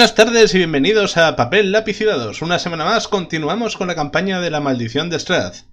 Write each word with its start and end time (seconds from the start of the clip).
Buenas 0.00 0.14
tardes 0.14 0.54
y 0.54 0.56
bienvenidos 0.56 1.18
a 1.18 1.36
Papel, 1.36 1.72
Lápiz 1.72 2.00
y 2.00 2.06
Dados. 2.06 2.40
Una 2.40 2.58
semana 2.58 2.86
más 2.86 3.06
continuamos 3.06 3.76
con 3.76 3.86
la 3.86 3.94
campaña 3.94 4.40
de 4.40 4.50
la 4.50 4.58
maldición 4.58 5.10
de 5.10 5.18
Strath. 5.18 5.66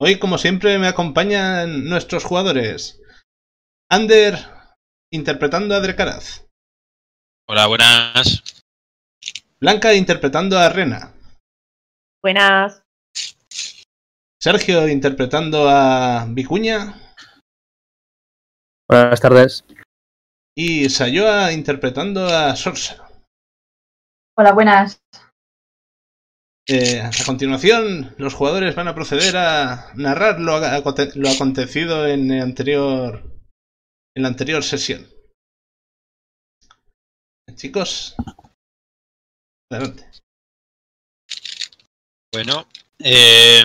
Hoy, 0.00 0.20
como 0.20 0.38
siempre, 0.38 0.78
me 0.78 0.86
acompañan 0.86 1.88
nuestros 1.88 2.22
jugadores. 2.22 3.02
Ander, 3.90 4.38
interpretando 5.12 5.74
a 5.74 5.80
Drekaraz. 5.80 6.46
Hola, 7.48 7.66
buenas. 7.66 8.62
Blanca, 9.58 9.92
interpretando 9.92 10.56
a 10.56 10.68
Rena. 10.68 11.12
Buenas. 12.22 12.84
Sergio, 14.40 14.86
interpretando 14.86 15.68
a 15.68 16.26
Vicuña. 16.28 16.94
Buenas 18.88 19.20
tardes. 19.20 19.64
Y 20.54 20.88
Sayoa, 20.90 21.52
interpretando 21.52 22.24
a 22.24 22.54
Sorsa. 22.54 23.07
Hola, 24.38 24.52
buenas. 24.52 25.02
Eh, 26.68 27.00
a 27.00 27.10
continuación, 27.26 28.14
los 28.18 28.34
jugadores 28.34 28.76
van 28.76 28.86
a 28.86 28.94
proceder 28.94 29.36
a 29.36 29.90
narrar 29.96 30.38
lo, 30.38 30.54
aconte- 30.54 31.10
lo 31.16 31.28
acontecido 31.28 32.06
en, 32.06 32.30
el 32.30 32.42
anterior, 32.42 33.24
en 34.14 34.22
la 34.22 34.28
anterior 34.28 34.62
sesión. 34.62 35.08
Chicos, 37.56 38.14
adelante. 39.70 40.04
Bueno, 42.32 42.68
eh, 43.00 43.64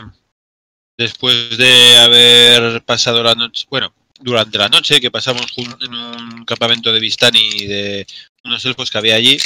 después 0.97 1.57
de 1.57 1.97
haber 1.97 2.83
pasado 2.83 3.23
la 3.23 3.35
noche, 3.35 3.65
bueno, 3.69 3.93
durante 4.19 4.57
la 4.57 4.69
noche 4.69 5.01
que 5.01 5.11
pasamos 5.11 5.45
en 5.57 5.93
un 5.93 6.45
campamento 6.45 6.91
de 6.91 6.99
Vistani 6.99 7.65
de 7.67 8.07
unos 8.45 8.63
elfos 8.65 8.89
que 8.89 8.97
había 8.97 9.15
allí, 9.15 9.37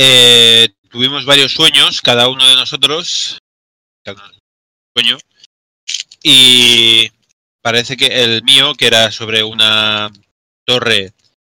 eh, 0.00 0.68
tuvimos 0.88 1.24
varios 1.24 1.52
sueños, 1.52 2.00
cada 2.00 2.28
uno 2.28 2.46
de 2.48 2.54
nosotros, 2.54 3.38
cada 4.04 4.30
sueño, 4.96 5.18
y 6.22 7.10
parece 7.60 7.96
que 7.96 8.06
el 8.06 8.44
mío, 8.44 8.74
que 8.74 8.86
era 8.86 9.10
sobre 9.10 9.42
una 9.42 10.08
torre 10.64 11.12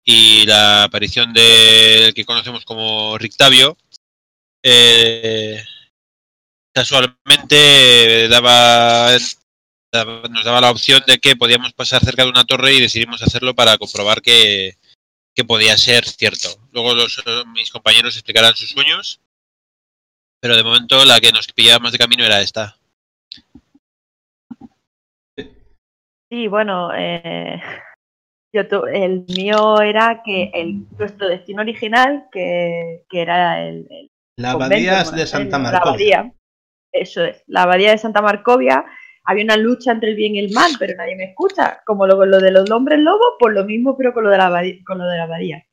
y 0.05 0.47
la 0.47 0.85
aparición 0.85 1.35
del 1.35 2.15
que 2.15 2.25
conocemos 2.25 2.65
como 2.65 3.19
Rictavio, 3.19 3.77
eh, 4.63 5.63
casualmente 6.73 8.27
daba- 8.29 9.17
nos 10.31 10.45
daba 10.45 10.61
la 10.63 10.71
opción 10.71 11.03
de 11.07 11.19
que 11.19 11.37
podíamos 11.37 11.75
pasar 11.75 12.03
cerca 12.03 12.25
de 12.25 12.31
una 12.31 12.45
torre 12.45 12.73
y 12.73 12.81
decidimos 12.81 13.21
hacerlo 13.23 13.55
para 13.55 13.77
comprobar 13.77 14.23
que, 14.23 14.79
que 15.41 15.45
podía 15.47 15.77
ser 15.79 16.05
cierto. 16.05 16.49
Luego 16.73 16.95
los, 16.95 17.19
eh, 17.27 17.45
mis 17.55 17.71
compañeros 17.71 18.15
explicarán 18.15 18.55
sus 18.55 18.69
sueños, 18.71 19.21
pero 20.41 20.55
de 20.57 20.63
momento 20.65 21.03
la 21.07 21.19
que 21.21 21.33
nos 21.33 21.47
pillaba 21.49 21.79
más 21.79 21.93
de 21.93 21.99
camino 21.99 22.25
era 22.25 22.43
esta. 22.43 22.77
Sí, 26.31 26.47
bueno, 26.49 26.91
eh, 26.95 27.61
yo 28.55 28.69
tu- 28.69 28.85
el 28.87 29.25
mío 29.29 29.81
era 29.81 30.23
que 30.25 30.51
el, 30.55 30.87
nuestro 30.99 31.29
destino 31.29 31.63
original, 31.63 32.27
que, 32.31 33.05
que 33.09 33.23
era 33.23 33.67
el, 33.67 33.87
el 33.91 34.11
La 34.39 34.53
abadía 34.53 35.05
de 35.05 35.27
Santa 35.27 35.59
monasterio, 35.59 35.59
La 35.59 35.85
Marcovia. 35.85 36.19
abadía, 36.19 36.35
eso 36.93 37.25
es, 37.25 37.43
la 37.47 37.63
abadía 37.63 37.91
de 37.93 37.99
Santa 37.99 38.21
Marcovia. 38.23 38.85
Había 39.31 39.45
una 39.45 39.57
lucha 39.57 39.93
entre 39.93 40.11
el 40.11 40.17
bien 40.17 40.35
y 40.35 40.41
el 40.41 40.53
mal, 40.53 40.73
pero 40.77 40.97
nadie 40.97 41.15
me 41.15 41.27
escucha. 41.27 41.85
Como 41.87 42.05
lo, 42.05 42.27
lo 42.27 42.41
de 42.41 42.51
los 42.51 42.69
hombres 42.73 42.99
lobos, 42.99 43.37
pues 43.39 43.55
lo 43.55 43.65
mismo, 43.65 43.97
pero 43.97 44.13
con 44.13 44.25
lo 44.25 44.31
de 44.31 44.37
la 44.37 44.47
abadía. 44.47 44.75
Con 44.85 44.99
lo 44.99 45.05
de 45.05 45.17
la 45.19 45.23
abadía. 45.23 45.65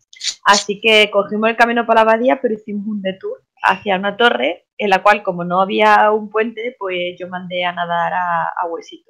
Así 0.46 0.80
que 0.80 1.10
cogimos 1.10 1.50
el 1.50 1.56
camino 1.56 1.84
para 1.88 2.04
la 2.04 2.12
abadía, 2.12 2.40
pero 2.40 2.54
hicimos 2.54 2.86
un 2.86 3.02
detour 3.02 3.44
hacia 3.64 3.98
una 3.98 4.16
torre, 4.16 4.68
en 4.78 4.92
la 4.92 5.02
cual, 5.02 5.24
como 5.24 5.44
no 5.44 5.60
había 5.60 6.12
un 6.12 6.30
puente, 6.30 6.76
pues 6.78 7.18
yo 7.20 7.28
mandé 7.30 7.66
a 7.66 7.72
nadar 7.72 8.14
a, 8.14 8.44
a 8.50 8.68
Huesito. 8.68 9.10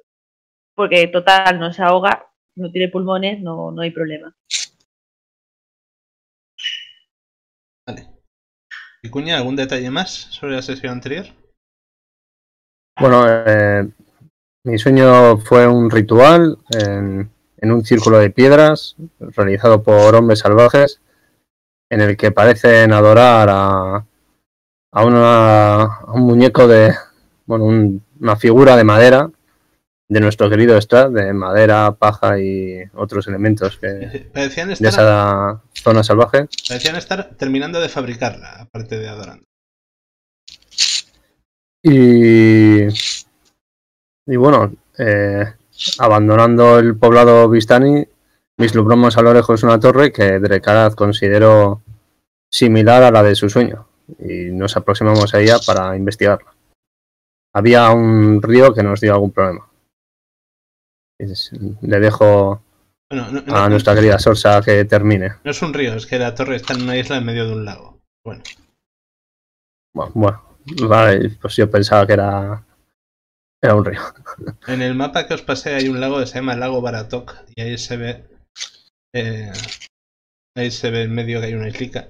Porque 0.74 1.08
total, 1.08 1.60
no 1.60 1.70
se 1.70 1.82
ahoga, 1.82 2.26
no 2.56 2.70
tiene 2.70 2.88
pulmones, 2.88 3.42
no, 3.42 3.70
no 3.70 3.82
hay 3.82 3.90
problema. 3.90 4.34
Vale. 7.86 8.08
Vicuña, 9.02 9.36
¿algún 9.36 9.56
detalle 9.56 9.90
más 9.90 10.10
sobre 10.10 10.54
la 10.54 10.62
sesión 10.62 10.92
anterior? 10.92 11.26
Bueno, 12.98 13.26
eh, 13.28 13.86
mi 14.68 14.78
sueño 14.78 15.38
fue 15.38 15.66
un 15.66 15.90
ritual 15.90 16.58
en, 16.70 17.30
en 17.56 17.72
un 17.72 17.84
círculo 17.84 18.18
de 18.18 18.30
piedras 18.30 18.96
realizado 19.18 19.82
por 19.82 20.14
hombres 20.14 20.40
salvajes 20.40 21.00
en 21.90 22.02
el 22.02 22.16
que 22.16 22.32
parecen 22.32 22.92
adorar 22.92 23.48
a, 23.50 24.04
a, 24.92 25.04
una- 25.04 25.82
a 25.82 26.12
un 26.12 26.22
muñeco 26.22 26.68
de, 26.68 26.94
bueno, 27.46 27.64
un- 27.64 28.04
una 28.20 28.36
figura 28.36 28.76
de 28.76 28.84
madera 28.84 29.30
de 30.10 30.20
nuestro 30.20 30.48
querido 30.48 30.78
Strad, 30.80 31.10
de 31.10 31.32
madera, 31.34 31.92
paja 31.92 32.38
y 32.38 32.78
otros 32.94 33.26
elementos 33.28 33.76
que, 33.78 34.30
Parecían 34.34 34.68
de 34.68 34.74
estar, 34.74 34.88
esa 34.88 35.62
zona 35.74 36.02
salvaje. 36.02 36.46
parecían 36.68 36.96
estar 36.96 37.30
terminando 37.36 37.80
de 37.80 37.88
fabricarla, 37.88 38.52
aparte 38.60 38.98
de 38.98 39.08
adorando. 39.08 39.44
Y, 41.82 42.86
y 44.28 44.36
bueno, 44.36 44.72
eh, 44.98 45.44
abandonando 45.98 46.78
el 46.78 46.96
poblado 46.96 47.48
Vistani, 47.48 48.06
vislumbramos 48.56 49.16
a 49.18 49.22
lo 49.22 49.32
lejos 49.34 49.62
una 49.64 49.80
torre 49.80 50.12
que 50.12 50.38
Drekaraz 50.38 50.94
consideró 50.94 51.82
similar 52.50 53.02
a 53.02 53.10
la 53.10 53.22
de 53.22 53.34
su 53.34 53.48
sueño 53.50 53.86
y 54.20 54.50
nos 54.52 54.76
aproximamos 54.76 55.34
a 55.34 55.40
ella 55.40 55.56
para 55.66 55.96
investigarla. 55.96 56.54
Había 57.54 57.90
un 57.90 58.40
río 58.42 58.72
que 58.74 58.82
nos 58.82 59.00
dio 59.00 59.14
algún 59.14 59.32
problema. 59.32 59.68
Es- 61.18 61.50
Le 61.80 62.00
dejo 62.00 62.62
Bueno, 63.10 63.30
no, 63.32 63.40
no- 63.42 63.56
a 63.56 63.68
nuestra 63.68 63.94
querida 63.94 64.18
Sorsa 64.18 64.60
que 64.62 64.84
termine. 64.84 65.34
no 65.42 65.50
es 65.50 65.62
un 65.62 65.72
río, 65.74 65.94
es 65.94 66.06
que 66.06 66.18
la 66.18 66.34
torre 66.34 66.56
está 66.56 66.74
en 66.74 66.82
una 66.82 66.96
isla 66.96 67.16
en 67.16 67.24
medio 67.24 67.46
de 67.46 67.52
un 67.54 67.64
lago. 67.64 67.98
Bueno, 68.24 68.42
Bueno, 69.94 70.12
bueno, 70.14 70.42
vale, 70.86 71.30
pues 71.40 71.56
yo 71.56 71.70
pensaba 71.70 72.06
que 72.06 72.12
era, 72.12 72.62
era 73.62 73.74
un 73.74 73.84
río. 73.84 74.00
en 74.66 74.82
el 74.82 74.94
mapa 74.94 75.26
que 75.26 75.34
os 75.34 75.42
pasé 75.42 75.74
hay 75.74 75.88
un 75.88 76.00
lago 76.00 76.18
que 76.18 76.26
se 76.26 76.36
llama 76.36 76.54
Lago 76.56 76.80
Baratok 76.80 77.34
y 77.54 77.62
ahí 77.62 77.78
se 77.78 77.96
ve. 77.96 78.24
eh, 79.14 79.52
ahí 80.56 80.70
se 80.70 80.90
ve 80.90 81.02
en 81.02 81.14
medio 81.14 81.40
que 81.40 81.46
hay 81.46 81.54
una 81.54 81.68
islica. 81.68 82.08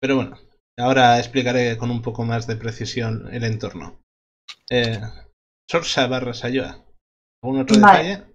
Pero 0.00 0.16
bueno, 0.16 0.36
ahora 0.78 1.18
explicaré 1.18 1.76
con 1.76 1.90
un 1.90 2.02
poco 2.02 2.24
más 2.24 2.46
de 2.46 2.56
precisión 2.56 3.28
el 3.32 3.44
entorno. 3.44 4.00
Eh, 4.70 5.00
Sorsa 5.70 6.06
barra 6.06 6.34
Sayoa. 6.34 6.78
¿Algún 7.42 7.60
otro 7.60 7.80
Vale. 7.80 8.02
detalle? 8.04 8.34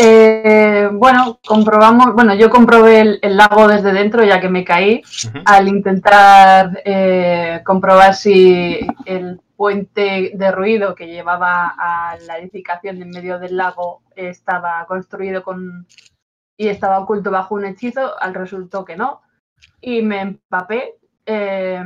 Eh, 0.00 0.88
bueno, 0.92 1.38
comprobamos, 1.46 2.12
bueno, 2.14 2.34
yo 2.34 2.50
comprobé 2.50 3.00
el, 3.00 3.18
el 3.22 3.36
lago 3.36 3.68
desde 3.68 3.92
dentro 3.92 4.24
ya 4.24 4.40
que 4.40 4.48
me 4.48 4.64
caí 4.64 5.00
al 5.46 5.68
intentar 5.68 6.82
eh, 6.84 7.60
comprobar 7.64 8.14
si 8.14 8.80
el 9.06 9.40
puente 9.60 10.32
de 10.34 10.52
ruido 10.52 10.94
que 10.94 11.08
llevaba 11.08 11.74
a 11.76 12.16
la 12.20 12.38
edificación 12.38 13.02
en 13.02 13.10
medio 13.10 13.38
del 13.38 13.58
lago 13.58 14.00
estaba 14.16 14.86
construido 14.86 15.42
con 15.42 15.86
y 16.56 16.68
estaba 16.68 16.98
oculto 16.98 17.30
bajo 17.30 17.56
un 17.56 17.66
hechizo, 17.66 18.18
al 18.22 18.32
resultó 18.32 18.86
que 18.86 18.96
no. 18.96 19.20
Y 19.82 20.00
me 20.00 20.22
empapé, 20.22 20.94
eh, 21.26 21.84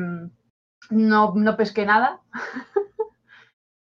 no, 0.90 1.32
no 1.34 1.56
pesqué 1.56 1.84
nada. 1.84 2.20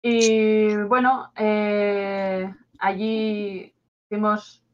y 0.02 0.76
bueno, 0.78 1.32
eh, 1.36 2.52
allí 2.80 3.72
hicimos 4.10 4.66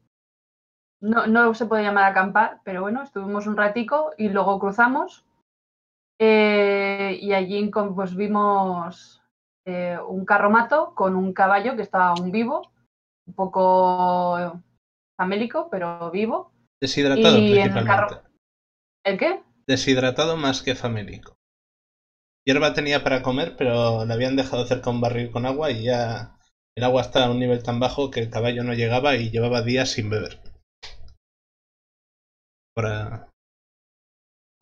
no, 1.02 1.26
no 1.26 1.52
se 1.52 1.66
puede 1.66 1.82
llamar 1.82 2.04
acampar, 2.04 2.62
pero 2.64 2.80
bueno, 2.80 3.02
estuvimos 3.02 3.46
un 3.46 3.58
ratico 3.58 4.12
y 4.16 4.30
luego 4.30 4.58
cruzamos. 4.58 5.26
Eh, 6.18 7.18
y 7.20 7.32
allí 7.32 7.70
pues 7.94 8.14
vimos 8.16 9.22
eh, 9.64 9.98
un 10.08 10.24
carromato 10.24 10.94
con 10.94 11.16
un 11.16 11.32
caballo 11.32 11.76
que 11.76 11.82
estaba 11.82 12.08
aún 12.08 12.30
vivo, 12.30 12.70
un 13.26 13.34
poco 13.34 14.60
famélico, 15.16 15.68
pero 15.70 16.10
vivo. 16.10 16.52
Deshidratado 16.82 17.46
y 17.46 17.58
en 17.58 17.72
el 17.76 17.84
principalmente. 17.84 17.84
carro- 17.84 18.22
¿El 19.04 19.18
qué? 19.18 19.42
Deshidratado 19.66 20.36
más 20.36 20.62
que 20.62 20.76
famélico. 20.76 21.32
hierba 22.46 22.72
tenía 22.72 23.02
para 23.02 23.20
comer, 23.20 23.56
pero 23.56 24.04
le 24.04 24.12
habían 24.14 24.36
dejado 24.36 24.64
cerca 24.64 24.90
un 24.90 25.00
barril 25.00 25.32
con 25.32 25.44
agua 25.44 25.72
y 25.72 25.82
ya 25.82 26.36
el 26.76 26.84
agua 26.84 27.02
estaba 27.02 27.26
a 27.26 27.30
un 27.32 27.40
nivel 27.40 27.64
tan 27.64 27.80
bajo 27.80 28.10
que 28.12 28.20
el 28.20 28.30
caballo 28.30 28.62
no 28.62 28.74
llegaba 28.74 29.16
y 29.16 29.30
llevaba 29.30 29.62
días 29.62 29.90
sin 29.90 30.08
beber. 30.08 30.40
Para, 32.74 33.31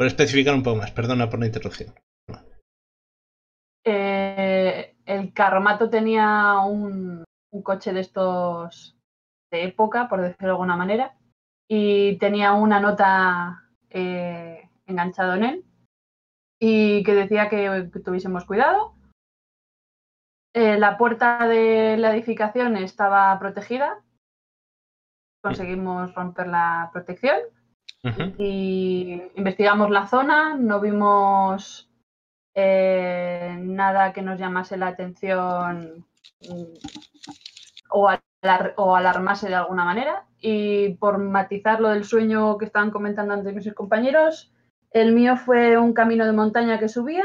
por 0.01 0.07
especificar 0.07 0.55
un 0.55 0.63
poco 0.63 0.79
más, 0.79 0.93
perdona 0.93 1.29
por 1.29 1.41
la 1.41 1.45
interrupción. 1.45 1.93
Eh, 3.85 4.97
el 5.05 5.35
carromato 5.35 5.91
tenía 5.91 6.61
un, 6.61 7.23
coche 7.63 7.93
de 7.93 8.01
estos 8.01 8.97
de 9.53 9.65
época, 9.65 10.09
por 10.09 10.23
decirlo 10.23 10.47
de 10.47 10.53
alguna 10.53 10.79
manera, 10.79 11.19
y 11.69 12.17
tenía 12.17 12.55
una 12.55 12.81
nota 12.81 13.69
eh, 13.91 14.71
enganchado 14.87 15.35
en 15.35 15.45
él 15.45 15.65
y 16.59 17.03
que 17.03 17.13
decía 17.13 17.51
que, 17.51 17.91
que 17.93 18.01
tuviésemos 18.01 18.47
cuidado. 18.47 18.95
Eh, 20.55 20.79
la 20.79 20.97
puerta 20.97 21.47
de 21.47 21.99
la 21.99 22.15
edificación 22.15 22.79
estaba 22.79 23.39
protegida. 23.39 24.03
Conseguimos 25.43 26.15
romper 26.15 26.47
la 26.47 26.89
protección 26.91 27.39
Y 28.39 29.23
investigamos 29.35 29.91
la 29.91 30.07
zona, 30.07 30.55
no 30.57 30.81
vimos 30.81 31.91
eh, 32.55 33.57
nada 33.61 34.13
que 34.13 34.23
nos 34.23 34.39
llamase 34.39 34.79
la 34.79 34.89
atención 34.89 36.07
mm, 36.49 36.65
o, 37.91 38.09
alar- 38.09 38.75
o 38.77 38.97
alarmase 38.97 39.49
de 39.49 39.55
alguna 39.55 39.85
manera. 39.85 40.25
Y 40.41 40.95
por 40.95 41.19
matizar 41.19 41.81
lo 41.81 41.91
del 41.91 42.05
sueño 42.05 42.57
que 42.57 42.65
estaban 42.65 42.91
comentando 42.91 43.35
antes 43.35 43.55
mis 43.55 43.75
compañeros, 43.75 44.51
el 44.93 45.13
mío 45.13 45.37
fue 45.37 45.77
un 45.77 45.93
camino 45.93 46.25
de 46.25 46.33
montaña 46.33 46.79
que 46.79 46.89
subía 46.89 47.25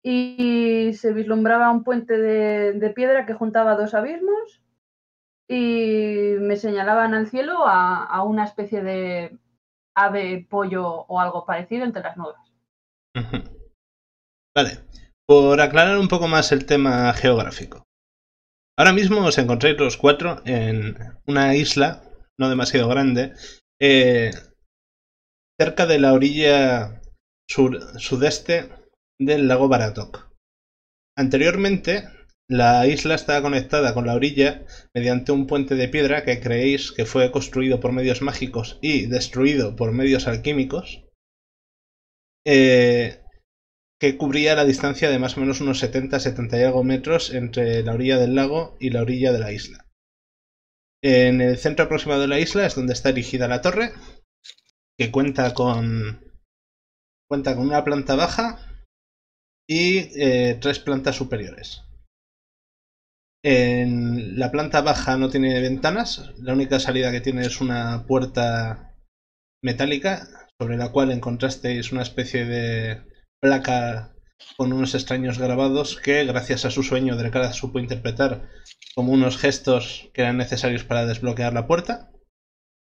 y 0.00 0.92
se 0.94 1.12
vislumbraba 1.12 1.70
un 1.72 1.82
puente 1.82 2.16
de, 2.16 2.90
piedra 2.90 3.26
que 3.26 3.34
juntaba 3.34 3.74
dos 3.74 3.94
abismos 3.94 4.62
y 5.48 6.36
me 6.38 6.56
señalaban 6.56 7.14
al 7.14 7.26
cielo 7.26 7.66
a 7.66 8.22
una 8.22 8.44
especie 8.44 8.82
de 8.82 9.36
ave, 10.04 10.46
pollo 10.48 10.86
o 10.86 11.20
algo 11.20 11.44
parecido 11.44 11.84
entre 11.84 12.02
las 12.02 12.16
nubes. 12.16 12.36
Vale, 14.56 14.78
por 15.26 15.60
aclarar 15.60 15.98
un 15.98 16.08
poco 16.08 16.28
más 16.28 16.52
el 16.52 16.66
tema 16.66 17.12
geográfico. 17.14 17.84
Ahora 18.78 18.92
mismo 18.92 19.24
os 19.24 19.38
encontráis 19.38 19.78
los 19.78 19.96
cuatro 19.96 20.40
en 20.44 20.96
una 21.26 21.54
isla, 21.56 22.02
no 22.38 22.48
demasiado 22.48 22.88
grande, 22.88 23.34
eh, 23.80 24.30
cerca 25.60 25.86
de 25.86 25.98
la 25.98 26.12
orilla 26.12 27.00
sur- 27.48 27.98
sudeste 27.98 28.70
del 29.18 29.48
lago 29.48 29.68
Baratok. 29.68 30.28
Anteriormente, 31.16 32.08
la 32.50 32.86
isla 32.86 33.14
estaba 33.14 33.42
conectada 33.42 33.92
con 33.92 34.06
la 34.06 34.14
orilla 34.14 34.64
mediante 34.94 35.32
un 35.32 35.46
puente 35.46 35.74
de 35.74 35.88
piedra 35.88 36.24
que 36.24 36.40
creéis 36.40 36.92
que 36.92 37.04
fue 37.04 37.30
construido 37.30 37.78
por 37.78 37.92
medios 37.92 38.22
mágicos 38.22 38.78
y 38.80 39.06
destruido 39.06 39.76
por 39.76 39.92
medios 39.92 40.26
alquímicos. 40.26 41.04
Eh, 42.46 43.20
que 44.00 44.16
cubría 44.16 44.54
la 44.54 44.64
distancia 44.64 45.10
de 45.10 45.18
más 45.18 45.36
o 45.36 45.40
menos 45.40 45.60
unos 45.60 45.82
70-70 45.82 46.58
y 46.58 46.62
algo 46.62 46.84
metros 46.84 47.34
entre 47.34 47.82
la 47.82 47.92
orilla 47.92 48.16
del 48.16 48.34
lago 48.34 48.76
y 48.80 48.90
la 48.90 49.02
orilla 49.02 49.32
de 49.32 49.40
la 49.40 49.52
isla. 49.52 49.84
En 51.02 51.40
el 51.40 51.58
centro 51.58 51.84
aproximado 51.84 52.22
de 52.22 52.28
la 52.28 52.40
isla 52.40 52.64
es 52.64 52.74
donde 52.74 52.92
está 52.92 53.10
erigida 53.10 53.48
la 53.48 53.60
torre, 53.60 53.92
que 54.98 55.10
cuenta 55.10 55.52
con 55.52 56.20
cuenta 57.28 57.54
con 57.54 57.66
una 57.66 57.84
planta 57.84 58.14
baja 58.14 58.58
y 59.68 59.98
eh, 60.18 60.56
tres 60.60 60.78
plantas 60.78 61.16
superiores. 61.16 61.87
En 63.50 64.38
la 64.38 64.50
planta 64.50 64.82
baja 64.82 65.16
no 65.16 65.30
tiene 65.30 65.58
ventanas, 65.62 66.34
la 66.36 66.52
única 66.52 66.78
salida 66.78 67.10
que 67.10 67.22
tiene 67.22 67.46
es 67.46 67.62
una 67.62 68.04
puerta 68.06 68.94
metálica 69.62 70.28
sobre 70.60 70.76
la 70.76 70.92
cual 70.92 71.10
encontrasteis 71.10 71.90
una 71.90 72.02
especie 72.02 72.44
de 72.44 73.00
placa 73.40 74.14
con 74.58 74.74
unos 74.74 74.94
extraños 74.94 75.38
grabados 75.38 75.96
que, 75.96 76.26
gracias 76.26 76.66
a 76.66 76.70
su 76.70 76.82
sueño, 76.82 77.16
Drekara 77.16 77.54
supo 77.54 77.78
interpretar 77.78 78.50
como 78.94 79.14
unos 79.14 79.38
gestos 79.38 80.10
que 80.12 80.20
eran 80.20 80.36
necesarios 80.36 80.84
para 80.84 81.06
desbloquear 81.06 81.54
la 81.54 81.66
puerta. 81.66 82.10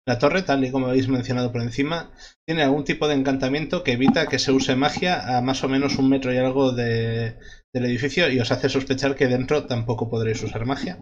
La 0.06 0.18
torre, 0.18 0.40
tal 0.42 0.64
y 0.64 0.70
como 0.70 0.86
habéis 0.86 1.08
mencionado 1.08 1.52
por 1.52 1.60
encima, 1.60 2.10
tiene 2.46 2.62
algún 2.62 2.84
tipo 2.84 3.08
de 3.08 3.14
encantamiento 3.14 3.82
que 3.84 3.92
evita 3.92 4.26
que 4.26 4.38
se 4.38 4.52
use 4.52 4.74
magia 4.74 5.36
a 5.36 5.42
más 5.42 5.62
o 5.64 5.68
menos 5.68 5.98
un 5.98 6.08
metro 6.08 6.32
y 6.32 6.38
algo 6.38 6.72
de- 6.72 7.36
del 7.74 7.84
edificio 7.84 8.30
y 8.30 8.40
os 8.40 8.50
hace 8.52 8.68
sospechar 8.70 9.16
que 9.16 9.26
dentro 9.28 9.66
tampoco 9.66 10.08
podréis 10.08 10.42
usar 10.42 10.64
magia. 10.64 10.98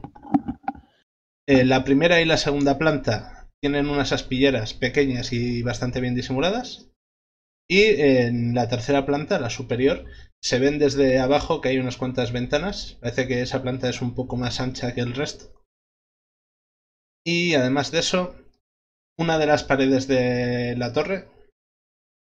Eh, 1.46 1.64
la 1.64 1.84
primera 1.84 2.20
y 2.20 2.26
la 2.26 2.36
segunda 2.36 2.76
planta 2.76 3.48
tienen 3.62 3.88
unas 3.88 4.12
aspilleras 4.12 4.74
pequeñas 4.74 5.32
y 5.32 5.62
bastante 5.62 6.00
bien 6.02 6.14
disimuladas. 6.14 6.90
Y 7.68 7.82
en 8.00 8.54
la 8.54 8.68
tercera 8.68 9.06
planta, 9.06 9.40
la 9.40 9.50
superior, 9.50 10.06
se 10.42 10.58
ven 10.58 10.78
desde 10.78 11.18
abajo 11.20 11.60
que 11.60 11.70
hay 11.70 11.78
unas 11.78 11.96
cuantas 11.98 12.32
ventanas. 12.32 12.98
Parece 13.00 13.28
que 13.28 13.42
esa 13.42 13.62
planta 13.62 13.88
es 13.88 14.02
un 14.02 14.14
poco 14.14 14.36
más 14.36 14.60
ancha 14.60 14.94
que 14.94 15.02
el 15.02 15.14
resto. 15.14 15.52
Y 17.26 17.54
además 17.54 17.90
de 17.90 17.98
eso, 18.00 18.34
una 19.18 19.38
de 19.38 19.46
las 19.46 19.64
paredes 19.64 20.08
de 20.08 20.74
la 20.76 20.92
torre 20.92 21.28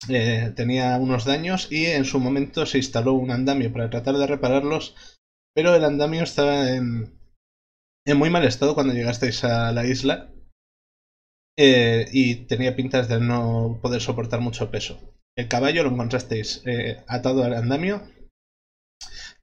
eh, 0.10 0.54
tenía 0.56 0.98
unos 0.98 1.26
daños 1.26 1.72
y 1.72 1.86
en 1.88 2.06
su 2.06 2.20
momento 2.20 2.66
se 2.66 2.78
instaló 2.78 3.14
un 3.14 3.32
andamio 3.32 3.72
para 3.72 3.90
tratar 3.90 4.16
de 4.16 4.28
repararlos, 4.28 4.96
pero 5.56 5.74
el 5.76 5.84
andamio 5.84 6.24
estaba 6.24 6.70
en, 6.72 7.18
muy 8.16 8.30
mal 8.30 8.46
estado 8.46 8.76
cuando 8.76 8.94
llegasteis 8.94 9.44
a 9.44 9.72
la 9.72 9.86
isla 9.86 10.32
eh, 11.58 12.06
y 12.12 12.36
tenía 12.46 12.76
pintas 12.76 13.08
de 13.08 13.20
no 13.20 13.80
poder 13.82 14.02
soportar 14.02 14.42
mucho 14.42 14.70
peso. 14.70 15.00
El 15.36 15.48
caballo 15.48 15.84
lo 15.84 15.90
encontrasteis 15.90 16.62
eh, 16.66 17.04
atado 17.08 17.44
al 17.44 17.56
andamio, 17.56 18.04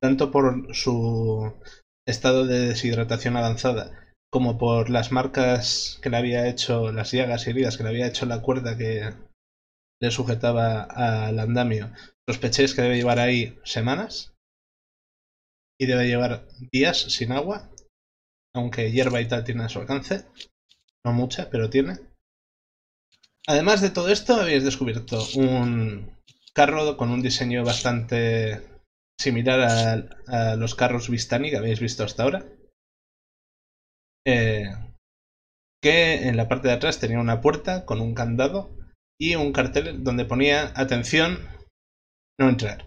tanto 0.01 0.31
por 0.31 0.75
su 0.75 1.55
estado 2.07 2.47
de 2.47 2.69
deshidratación 2.69 3.37
avanzada 3.37 4.02
como 4.33 4.57
por 4.57 4.89
las 4.89 5.13
marcas 5.13 5.99
que 6.01 6.09
le 6.09 6.17
había 6.17 6.49
hecho, 6.49 6.91
las 6.91 7.13
llagas 7.13 7.47
y 7.47 7.51
heridas 7.51 7.77
que 7.77 7.83
le 7.83 7.91
había 7.91 8.07
hecho 8.07 8.25
la 8.25 8.41
cuerda 8.41 8.79
que 8.79 9.13
le 10.01 10.11
sujetaba 10.11 10.83
al 10.83 11.39
andamio. 11.39 11.93
Sospechéis 12.27 12.75
que 12.75 12.81
debe 12.81 12.97
llevar 12.97 13.19
ahí 13.19 13.59
semanas 13.63 14.33
y 15.79 15.85
debe 15.85 16.07
llevar 16.09 16.49
días 16.73 16.99
sin 16.99 17.33
agua, 17.33 17.69
aunque 18.55 18.91
hierba 18.91 19.21
y 19.21 19.29
tal 19.29 19.45
tiene 19.45 19.65
a 19.65 19.69
su 19.69 19.81
alcance. 19.81 20.25
No 21.05 21.13
mucha, 21.13 21.51
pero 21.51 21.69
tiene. 21.69 21.99
Además 23.47 23.83
de 23.83 23.91
todo 23.91 24.09
esto, 24.09 24.37
habéis 24.37 24.65
descubierto 24.65 25.23
un 25.37 26.17
carro 26.55 26.97
con 26.97 27.11
un 27.11 27.21
diseño 27.21 27.65
bastante 27.65 28.63
similar 29.21 30.09
a, 30.27 30.57
los 30.57 30.75
carros 30.75 31.11
Vistani 31.11 31.51
que 31.51 31.59
habéis 31.59 31.81
visto 31.81 32.03
hasta 32.03 32.23
ahora. 32.23 32.47
Eh, 34.25 34.65
que 35.83 36.29
en 36.29 36.37
la 36.37 36.49
parte 36.49 36.69
de 36.69 36.75
atrás 36.75 37.01
tenía 37.01 37.19
una 37.19 37.41
puerta 37.41 37.85
con 37.85 38.01
un 38.01 38.15
candado 38.15 38.77
y 39.19 39.35
un 39.35 39.53
cartel 39.53 40.05
donde 40.05 40.25
ponía 40.25 40.73
atención, 40.77 41.39
no 42.39 42.49
entrar. 42.49 42.87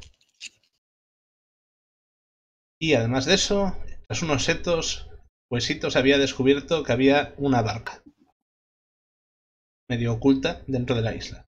Y 2.79 2.93
además 2.93 3.25
de 3.25 3.35
eso, 3.35 3.75
tras 4.07 4.21
unos 4.21 4.43
setos, 4.43 5.09
huesitos, 5.51 5.95
había 5.95 6.17
descubierto 6.17 6.83
que 6.83 6.91
había 6.91 7.33
una 7.37 7.61
barca 7.61 8.01
medio 9.87 10.13
oculta 10.13 10.63
dentro 10.67 10.95
de 10.95 11.01
la 11.01 11.15
isla. 11.15 11.47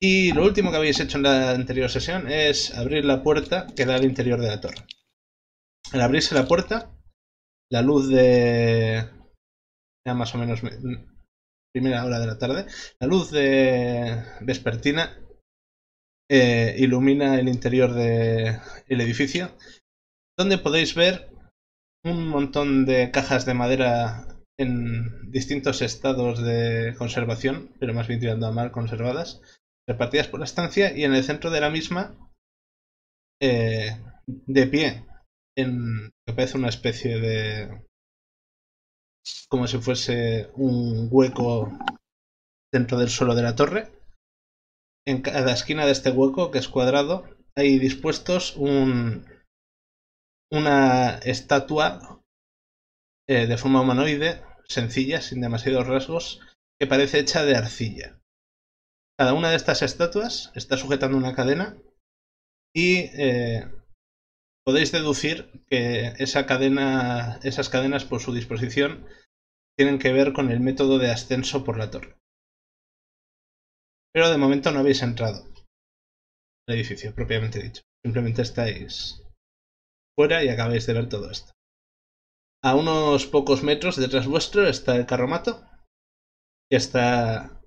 Y 0.00 0.32
lo 0.32 0.44
último 0.44 0.70
que 0.70 0.76
habéis 0.76 1.00
hecho 1.00 1.16
en 1.16 1.24
la 1.24 1.52
anterior 1.52 1.90
sesión 1.90 2.30
es 2.30 2.74
abrir 2.74 3.04
la 3.04 3.22
puerta 3.22 3.66
que 3.74 3.86
da 3.86 3.96
al 3.96 4.04
interior 4.04 4.40
de 4.40 4.48
la 4.48 4.60
torre. 4.60 4.86
Al 5.92 6.02
abrirse 6.02 6.34
la 6.34 6.46
puerta, 6.46 6.93
la 7.70 7.82
luz 7.82 8.08
de... 8.08 9.04
ya 10.06 10.14
más 10.14 10.34
o 10.34 10.38
menos 10.38 10.62
me- 10.62 11.04
primera 11.72 12.04
hora 12.04 12.20
de 12.20 12.26
la 12.26 12.38
tarde, 12.38 12.66
la 13.00 13.06
luz 13.08 13.30
de 13.30 14.22
vespertina 14.42 15.18
eh, 16.30 16.74
ilumina 16.78 17.38
el 17.38 17.48
interior 17.48 17.92
del 17.92 19.00
edificio, 19.00 19.50
donde 20.38 20.58
podéis 20.58 20.94
ver 20.94 21.30
un 22.04 22.28
montón 22.28 22.86
de 22.86 23.10
cajas 23.12 23.46
de 23.46 23.54
madera 23.54 24.26
en 24.58 25.30
distintos 25.32 25.82
estados 25.82 26.42
de 26.42 26.94
conservación, 26.98 27.70
pero 27.80 27.94
más 27.94 28.08
bien 28.08 28.20
tirando 28.20 28.46
a 28.46 28.52
mal 28.52 28.72
conservadas, 28.72 29.40
repartidas 29.88 30.28
por 30.28 30.40
la 30.40 30.46
estancia 30.46 30.96
y 30.96 31.04
en 31.04 31.14
el 31.14 31.24
centro 31.24 31.50
de 31.50 31.60
la 31.60 31.70
misma, 31.70 32.16
eh, 33.40 33.96
de 34.26 34.66
pie, 34.66 35.04
en 35.56 36.10
que 36.26 36.34
parece 36.34 36.58
una 36.58 36.68
especie 36.68 37.20
de... 37.20 37.86
como 39.48 39.66
si 39.66 39.78
fuese 39.78 40.50
un 40.54 41.08
hueco 41.10 41.70
dentro 42.72 42.98
del 42.98 43.08
suelo 43.08 43.34
de 43.34 43.42
la 43.42 43.54
torre, 43.54 43.92
en 45.06 45.22
cada 45.22 45.52
esquina 45.52 45.86
de 45.86 45.92
este 45.92 46.10
hueco, 46.10 46.50
que 46.50 46.58
es 46.58 46.68
cuadrado, 46.68 47.24
hay 47.56 47.78
dispuestos 47.78 48.56
un, 48.56 49.26
una 50.50 51.18
estatua 51.18 52.20
eh, 53.28 53.46
de 53.46 53.56
forma 53.56 53.82
humanoide, 53.82 54.42
sencilla, 54.68 55.20
sin 55.20 55.40
demasiados 55.40 55.86
rasgos, 55.86 56.40
que 56.80 56.86
parece 56.86 57.20
hecha 57.20 57.44
de 57.44 57.56
arcilla. 57.56 58.18
Cada 59.18 59.34
una 59.34 59.50
de 59.50 59.56
estas 59.56 59.82
estatuas 59.82 60.50
está 60.54 60.76
sujetando 60.76 61.16
una 61.16 61.34
cadena 61.34 61.76
y 62.74 63.10
eh, 63.14 63.70
podéis 64.64 64.92
deducir 64.92 65.50
que 65.68 66.14
esas 66.18 66.46
cadenas 66.46 68.04
por 68.04 68.20
su 68.20 68.32
disposición 68.32 69.06
tienen 69.76 69.98
que 69.98 70.12
ver 70.12 70.32
con 70.32 70.50
el 70.50 70.60
método 70.60 70.98
de 70.98 71.10
ascenso 71.10 71.64
por 71.64 71.78
la 71.78 71.90
torre. 71.90 72.16
Pero 74.12 74.30
de 74.30 74.38
momento 74.38 74.70
no 74.70 74.80
habéis 74.80 75.02
entrado 75.02 75.44
al 76.66 76.74
edificio, 76.76 77.14
propiamente 77.14 77.62
dicho. 77.62 77.82
Simplemente 78.04 78.42
estáis 78.42 79.22
fuera 80.16 80.44
y 80.44 80.48
acabáis 80.48 80.86
de 80.86 80.94
ver 80.94 81.08
todo 81.08 81.30
esto. 81.30 81.52
A 82.62 82.76
unos 82.76 83.26
pocos 83.26 83.62
metros 83.62 83.96
detrás 83.96 84.26
vuestro 84.26 84.66
está 84.66 84.96
el 84.96 85.06
carromato, 85.06 85.66
que 86.70 86.76
está 86.76 87.60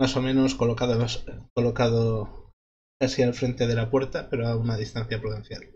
más 0.00 0.16
o 0.16 0.22
menos 0.22 0.54
colocado, 0.54 1.06
colocado 1.54 2.50
casi 3.00 3.22
al 3.22 3.34
frente 3.34 3.66
de 3.66 3.74
la 3.74 3.90
puerta, 3.90 4.28
pero 4.30 4.48
a 4.48 4.56
una 4.56 4.76
distancia 4.76 5.20
prudencial. 5.20 5.71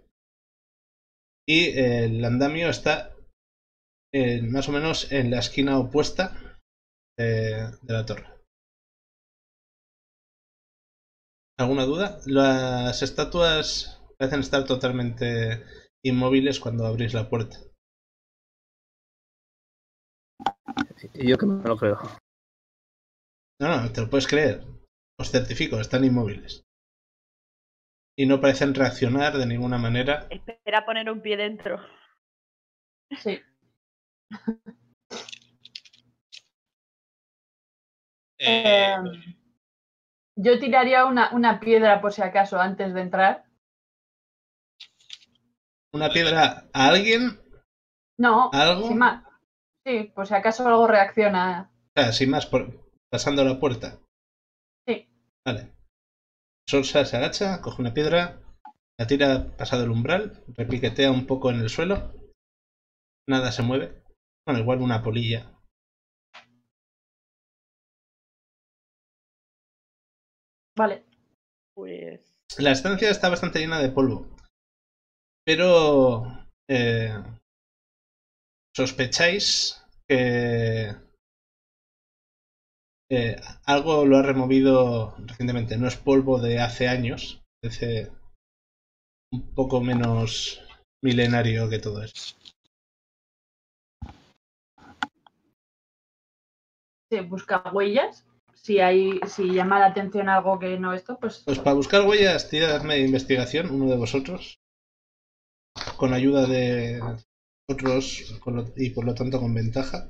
Y 1.49 1.79
el 1.79 2.25
andamio 2.25 2.69
está 2.69 3.15
eh, 4.12 4.43
más 4.43 4.69
o 4.69 4.73
menos 4.73 5.12
en 5.12 5.31
la 5.31 5.38
esquina 5.38 5.79
opuesta 5.79 6.59
de, 7.17 7.71
de 7.83 7.93
la 7.93 8.05
torre. 8.05 8.26
¿Alguna 11.59 11.85
duda? 11.85 12.19
Las 12.26 13.03
estatuas 13.03 14.03
parecen 14.19 14.41
estar 14.41 14.65
totalmente 14.65 15.65
inmóviles 16.05 16.61
cuando 16.61 16.87
abrís 16.87 17.15
la 17.15 17.29
puerta. 17.31 17.59
Yo 21.15 21.38
que 21.38 21.47
me 21.47 21.65
lo 21.65 21.76
creo. 21.76 21.99
No, 23.61 23.69
no, 23.69 23.93
te 23.93 24.03
lo 24.03 24.11
puedes 24.11 24.26
creer. 24.26 24.65
Os 25.19 25.31
certifico, 25.31 25.81
están 25.81 26.05
inmóviles. 26.05 26.66
Y 28.19 28.27
no 28.27 28.41
parecen 28.41 28.75
reaccionar 28.75 29.37
de 29.37 29.47
ninguna 29.47 29.77
manera. 29.79 30.27
Espera 30.31 30.85
poner 30.87 31.11
un 31.11 31.21
pie 31.21 31.37
dentro. 31.37 31.79
Sí. 33.19 33.41
Eh, 38.39 38.95
Em, 38.95 39.05
yo 40.37 40.59
tiraría 40.59 41.07
una, 41.07 41.31
una 41.33 41.61
piedra 41.61 42.01
por 42.01 42.13
si 42.13 42.23
acaso 42.23 42.59
antes 42.61 42.93
de 42.93 43.01
entrar. 43.01 43.45
Una 45.93 46.11
piedra 46.11 46.69
a 46.73 46.89
alguien, 46.89 47.41
No, 48.19 48.51
algo. 48.53 48.89
sin 48.89 48.99
más. 48.99 49.25
Sí, 49.87 50.11
por 50.15 50.27
si 50.27 50.35
acaso 50.35 50.67
algo 50.67 50.87
reacciona. 50.87 51.71
O 51.97 52.01
sea, 52.01 52.13
sin 52.13 52.31
más, 52.31 52.45
por- 52.47 52.91
pasando 53.11 53.45
la 53.45 53.59
puerta. 53.59 53.99
Sí. 54.87 55.09
Vale. 55.47 55.73
Sorsa 56.69 57.05
se 57.05 57.17
agacha, 57.17 57.61
coge 57.61 57.81
una 57.81 57.95
piedra, 57.95 58.41
la 58.99 59.07
tira 59.07 59.57
pasado 59.57 59.85
el 59.85 59.91
umbral, 59.91 60.43
repiquetea 60.49 61.13
un 61.13 61.25
poco 61.25 61.51
en 61.51 61.61
el 61.61 61.69
suelo. 61.69 62.13
Nada 63.29 63.53
se 63.53 63.63
mueve. 63.63 64.03
Bueno, 64.45 64.61
igual 64.61 64.81
una 64.81 65.01
polilla. 65.01 65.53
Vale. 70.77 71.05
Pues. 71.75 72.37
La 72.59 72.73
estancia 72.73 73.11
está 73.11 73.29
bastante 73.29 73.61
llena 73.61 73.81
de 73.81 73.91
polvo. 73.91 74.29
Pero 75.45 76.25
eh, 76.69 77.15
sospecháis 78.77 79.85
que 80.09 80.97
eh, 83.09 83.37
algo 83.65 84.05
lo 84.05 84.19
ha 84.19 84.23
removido 84.23 85.15
recientemente. 85.19 85.77
No 85.77 85.87
es 85.87 85.97
polvo 85.97 86.41
de 86.41 86.61
hace 86.61 86.89
años. 86.89 87.43
Parece 87.63 88.11
un 89.33 89.55
poco 89.55 89.81
menos 89.81 90.61
milenario 91.03 91.69
que 91.69 91.79
todo 91.79 92.03
esto. 92.03 92.37
Se 97.11 97.21
busca 97.21 97.63
huellas. 97.73 98.25
Si 98.55 98.81
hay, 98.81 99.21
si 99.29 99.53
llama 99.53 99.79
la 99.79 99.87
atención 99.87 100.29
algo 100.29 100.59
que 100.59 100.77
no 100.79 100.93
esto, 100.93 101.19
pues 101.21 101.43
Pues 101.45 101.59
para 101.61 101.77
buscar 101.77 102.05
huellas, 102.05 102.49
tiradme 102.49 102.95
de 102.95 103.03
investigación, 103.03 103.71
uno 103.71 103.89
de 103.89 103.97
vosotros. 103.97 104.59
Con 105.97 106.13
ayuda 106.13 106.47
de 106.47 107.01
otros 107.69 108.35
y 108.77 108.91
por 108.91 109.05
lo 109.05 109.15
tanto 109.15 109.41
con 109.41 109.55
ventaja. 109.55 110.09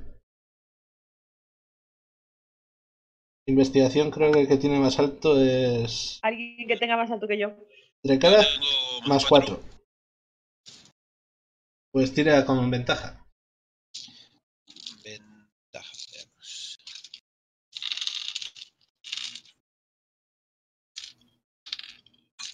Investigación 3.47 4.11
creo 4.11 4.33
que 4.33 4.41
el 4.41 4.47
que 4.49 4.57
tiene 4.57 4.77
más 4.77 4.99
alto 4.99 5.41
es 5.41 6.19
Alguien 6.21 6.67
que 6.67 6.75
tenga 6.75 6.97
más 6.97 7.09
alto 7.09 7.29
que 7.29 7.39
yo. 7.39 7.55
Drekala 8.03 8.41
tengo 8.41 9.07
más 9.07 9.25
4. 9.25 9.57
Pues 11.91 12.13
tira 12.13 12.45
con 12.45 12.69
ventaja. 12.69 13.25
Ventaja, 15.01 15.91
veamos. 16.11 16.77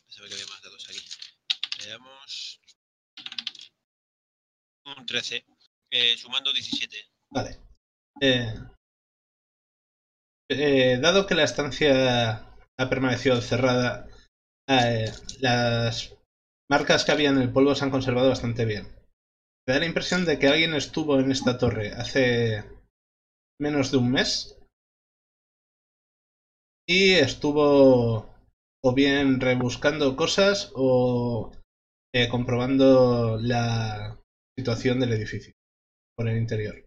Pensaba 0.06 0.28
que 0.28 0.34
había 0.36 0.46
más 0.46 0.62
dados 0.62 0.90
aquí. 0.90 1.00
Veamos. 1.84 2.62
Un 4.86 5.06
13. 5.08 5.44
Eh, 5.90 6.18
sumando 6.18 6.54
17. 6.54 6.98
Vale. 7.32 7.60
Eh, 8.22 8.54
eh, 10.60 11.00
dado 11.00 11.26
que 11.26 11.36
la 11.36 11.44
estancia 11.44 12.46
ha 12.78 12.90
permanecido 12.90 13.40
cerrada, 13.42 14.08
eh, 14.68 15.12
las 15.40 16.16
marcas 16.70 17.06
que 17.06 17.12
había 17.12 17.30
en 17.30 17.38
el 17.38 17.52
polvo 17.52 17.76
se 17.76 17.86
han 17.86 17.92
conservado 17.92 18.30
bastante 18.30 18.66
bien. 18.66 18.88
Me 19.68 19.74
da 19.74 19.80
la 19.80 19.86
impresión 19.86 20.26
de 20.26 20.40
que 20.40 20.48
alguien 20.48 20.74
estuvo 20.74 21.20
en 21.20 21.32
esta 21.32 21.58
torre 21.58 21.94
hace 21.94 22.64
menos 23.62 23.92
de 23.92 23.98
un 23.98 24.12
mes 24.12 24.58
y 26.88 27.14
estuvo 27.14 28.34
o 28.86 28.94
bien 28.94 29.40
rebuscando 29.40 30.16
cosas 30.16 30.72
o 30.76 31.52
eh, 32.14 32.28
comprobando 32.28 33.38
la 33.40 34.20
situación 34.58 35.00
del 35.00 35.14
edificio 35.14 35.54
por 36.18 36.28
el 36.28 36.38
interior. 36.38 36.86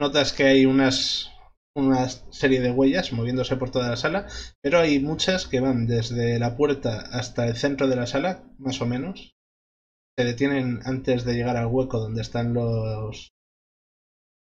Notas 0.00 0.32
que 0.32 0.44
hay 0.44 0.66
unas 0.66 1.31
una 1.74 2.08
serie 2.08 2.60
de 2.60 2.70
huellas 2.70 3.12
moviéndose 3.12 3.56
por 3.56 3.70
toda 3.70 3.88
la 3.88 3.96
sala, 3.96 4.28
pero 4.60 4.78
hay 4.78 5.00
muchas 5.00 5.46
que 5.46 5.60
van 5.60 5.86
desde 5.86 6.38
la 6.38 6.56
puerta 6.56 7.00
hasta 7.12 7.46
el 7.46 7.56
centro 7.56 7.88
de 7.88 7.96
la 7.96 8.06
sala, 8.06 8.44
más 8.58 8.80
o 8.80 8.86
menos. 8.86 9.34
Se 10.18 10.24
detienen 10.24 10.80
antes 10.84 11.24
de 11.24 11.34
llegar 11.34 11.56
al 11.56 11.66
hueco 11.66 11.98
donde 11.98 12.20
están 12.20 12.52
los 12.52 13.32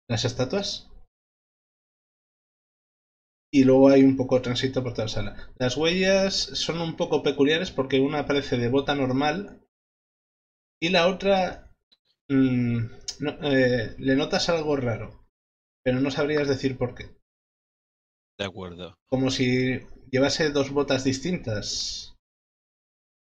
las 0.10 0.26
estatuas. 0.26 0.90
Y 3.52 3.64
luego 3.64 3.90
hay 3.90 4.04
un 4.04 4.18
poco 4.18 4.36
de 4.36 4.42
tránsito 4.42 4.84
por 4.84 4.94
toda 4.94 5.06
la 5.06 5.10
sala. 5.10 5.52
Las 5.58 5.78
huellas 5.78 6.34
son 6.36 6.80
un 6.82 6.96
poco 6.96 7.24
peculiares 7.24 7.72
porque 7.72 8.00
una 8.00 8.26
parece 8.26 8.58
de 8.58 8.70
bota 8.70 8.94
normal 8.94 9.62
y 10.82 10.90
la 10.90 11.08
otra 11.08 11.72
mm, 12.30 12.78
eh, 13.44 13.96
le 13.98 14.16
notas 14.16 14.50
algo 14.50 14.76
raro, 14.76 15.27
pero 15.88 16.02
no 16.02 16.12
sabrías 16.12 16.50
decir 16.50 16.78
por 16.78 16.94
qué. 16.94 17.16
De 18.38 18.44
acuerdo. 18.44 18.94
Como 19.10 19.32
si 19.32 19.80
llevase 20.12 20.52
dos 20.52 20.70
botas 20.72 21.06
distintas 21.06 22.14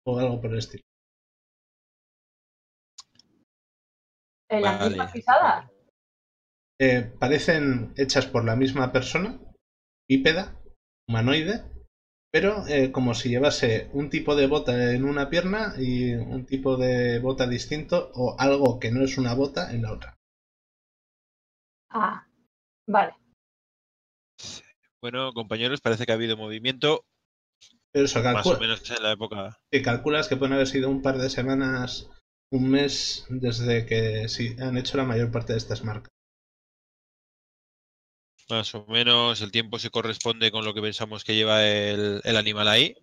o 0.04 0.18
algo 0.18 0.40
por 0.40 0.50
el 0.50 0.58
estilo. 0.58 0.82
en 4.50 4.62
la 4.62 4.78
Vale. 4.78 4.88
misma 4.88 5.12
pisada. 5.12 5.70
Eh, 6.80 7.02
parecen 7.20 7.94
hechas 7.96 8.26
por 8.26 8.44
la 8.44 8.56
misma 8.56 8.90
persona, 8.90 9.38
bípeda, 10.11 10.61
humanoide, 11.08 11.62
pero 12.32 12.66
eh, 12.66 12.90
como 12.90 13.14
si 13.14 13.28
llevase 13.28 13.90
un 13.92 14.11
tipo 14.11 14.35
de 14.35 14.49
bota 14.49 14.92
en 14.92 15.04
una 15.04 15.30
pierna 15.30 15.75
y 15.78 16.14
un 16.14 16.44
tipo 16.46 16.76
de 16.76 17.20
bota 17.20 17.46
distinto 17.46 18.11
o 18.14 18.35
algo 18.40 18.80
que 18.80 18.90
no 18.90 19.04
es 19.04 19.18
una 19.18 19.35
bota 19.35 19.73
en 19.73 19.82
la 19.82 19.92
otra. 19.92 20.16
Ah, 21.90 22.26
vale. 22.87 23.14
Bueno, 25.00 25.33
compañeros, 25.33 25.81
parece 25.81 26.05
que 26.05 26.12
ha 26.12 26.16
habido 26.16 26.37
movimiento, 26.37 27.05
Pero 27.93 28.07
eso, 28.07 28.23
más 28.23 28.47
o 28.47 28.59
menos 28.59 28.90
en 28.90 29.02
la 29.02 29.12
época. 29.12 29.59
que 29.71 29.83
calculas 29.83 30.28
que 30.28 30.37
pueden 30.37 30.55
haber 30.55 30.66
sido 30.66 30.90
un 30.90 31.02
par 31.02 31.19
de 31.19 31.31
semanas, 31.31 32.11
un 32.50 32.71
mes, 32.71 33.26
desde 33.28 33.87
que 33.87 34.28
sí, 34.28 34.57
han 34.59 34.76
hecho 34.76 34.97
la 34.97 35.05
mayor 35.05 35.31
parte 35.31 35.52
de 35.52 35.59
estas 35.59 35.85
marcas. 35.85 36.11
Más 38.49 38.75
o 38.75 38.87
menos 38.87 39.43
el 39.43 39.50
tiempo 39.50 39.78
se 39.78 39.90
corresponde 39.90 40.52
con 40.52 40.64
lo 40.64 40.73
que 40.73 40.81
pensamos 40.81 41.25
que 41.25 41.35
lleva 41.35 41.66
el, 41.66 42.21
el 42.23 42.37
animal 42.37 42.69
ahí. 42.69 42.97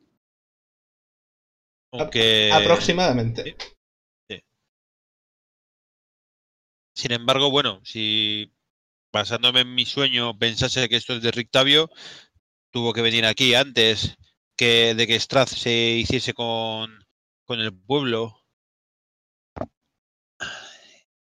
Aunque. 1.91 2.51
Aproximadamente. 2.51 3.55
Sin 6.95 7.11
embargo, 7.11 7.49
bueno, 7.49 7.81
si 7.83 8.53
basándome 9.13 9.61
en 9.61 9.75
mi 9.75 9.85
sueño 9.85 10.37
pensase 10.37 10.89
que 10.89 10.97
esto 10.97 11.13
es 11.13 11.21
de 11.21 11.31
Rictavio, 11.31 11.89
tuvo 12.71 12.91
que 12.91 13.01
venir 13.03 13.25
aquí 13.25 13.53
antes 13.53 14.17
que 14.57 14.95
de 14.95 15.07
que 15.07 15.19
Strath 15.19 15.49
se 15.49 15.71
hiciese 15.71 16.33
con, 16.33 16.91
con 17.45 17.59
el 17.59 17.73
pueblo. 17.73 18.39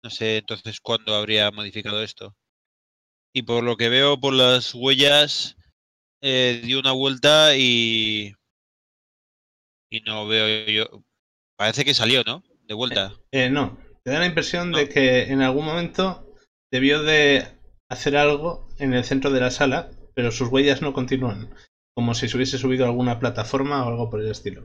No 0.02 0.11
sé 0.11 0.38
entonces 0.38 0.80
cuándo 0.80 1.14
habría 1.14 1.50
modificado 1.50 2.02
esto. 2.02 2.34
Y 3.34 3.42
por 3.42 3.62
lo 3.62 3.76
que 3.76 3.88
veo 3.88 4.18
por 4.18 4.34
las 4.34 4.75
huellas, 4.75 5.56
eh, 6.20 6.61
dio 6.64 6.80
una 6.80 6.92
vuelta 6.92 7.56
y. 7.56 8.34
Y 9.90 10.00
no 10.00 10.26
veo 10.26 10.66
yo. 10.66 11.04
Parece 11.56 11.84
que 11.84 11.94
salió, 11.94 12.22
¿no? 12.25 12.42
De 12.64 12.75
vuelta. 12.75 13.14
Eh, 13.30 13.49
no, 13.49 13.78
te 14.02 14.11
da 14.11 14.18
la 14.18 14.26
impresión 14.26 14.70
No. 14.70 14.78
de 14.78 14.88
que 14.88 15.25
en 15.25 15.40
algún 15.42 15.64
momento 15.64 16.34
debió 16.70 17.02
de 17.02 17.62
hacer 17.92 18.16
algo 18.16 18.66
en 18.78 18.94
el 18.94 19.04
centro 19.04 19.30
de 19.30 19.40
la 19.40 19.50
sala, 19.50 19.90
pero 20.14 20.30
sus 20.30 20.49
huellas 20.49 20.82
no 20.82 20.92
continúan, 20.92 21.54
como 21.94 22.14
si 22.14 22.28
se 22.28 22.37
hubiese 22.37 22.58
subido 22.58 22.84
a 22.84 22.88
alguna 22.88 23.18
plataforma 23.18 23.84
o 23.84 23.88
algo 23.88 24.11
por 24.11 24.20
el 24.20 24.30
estilo. 24.30 24.64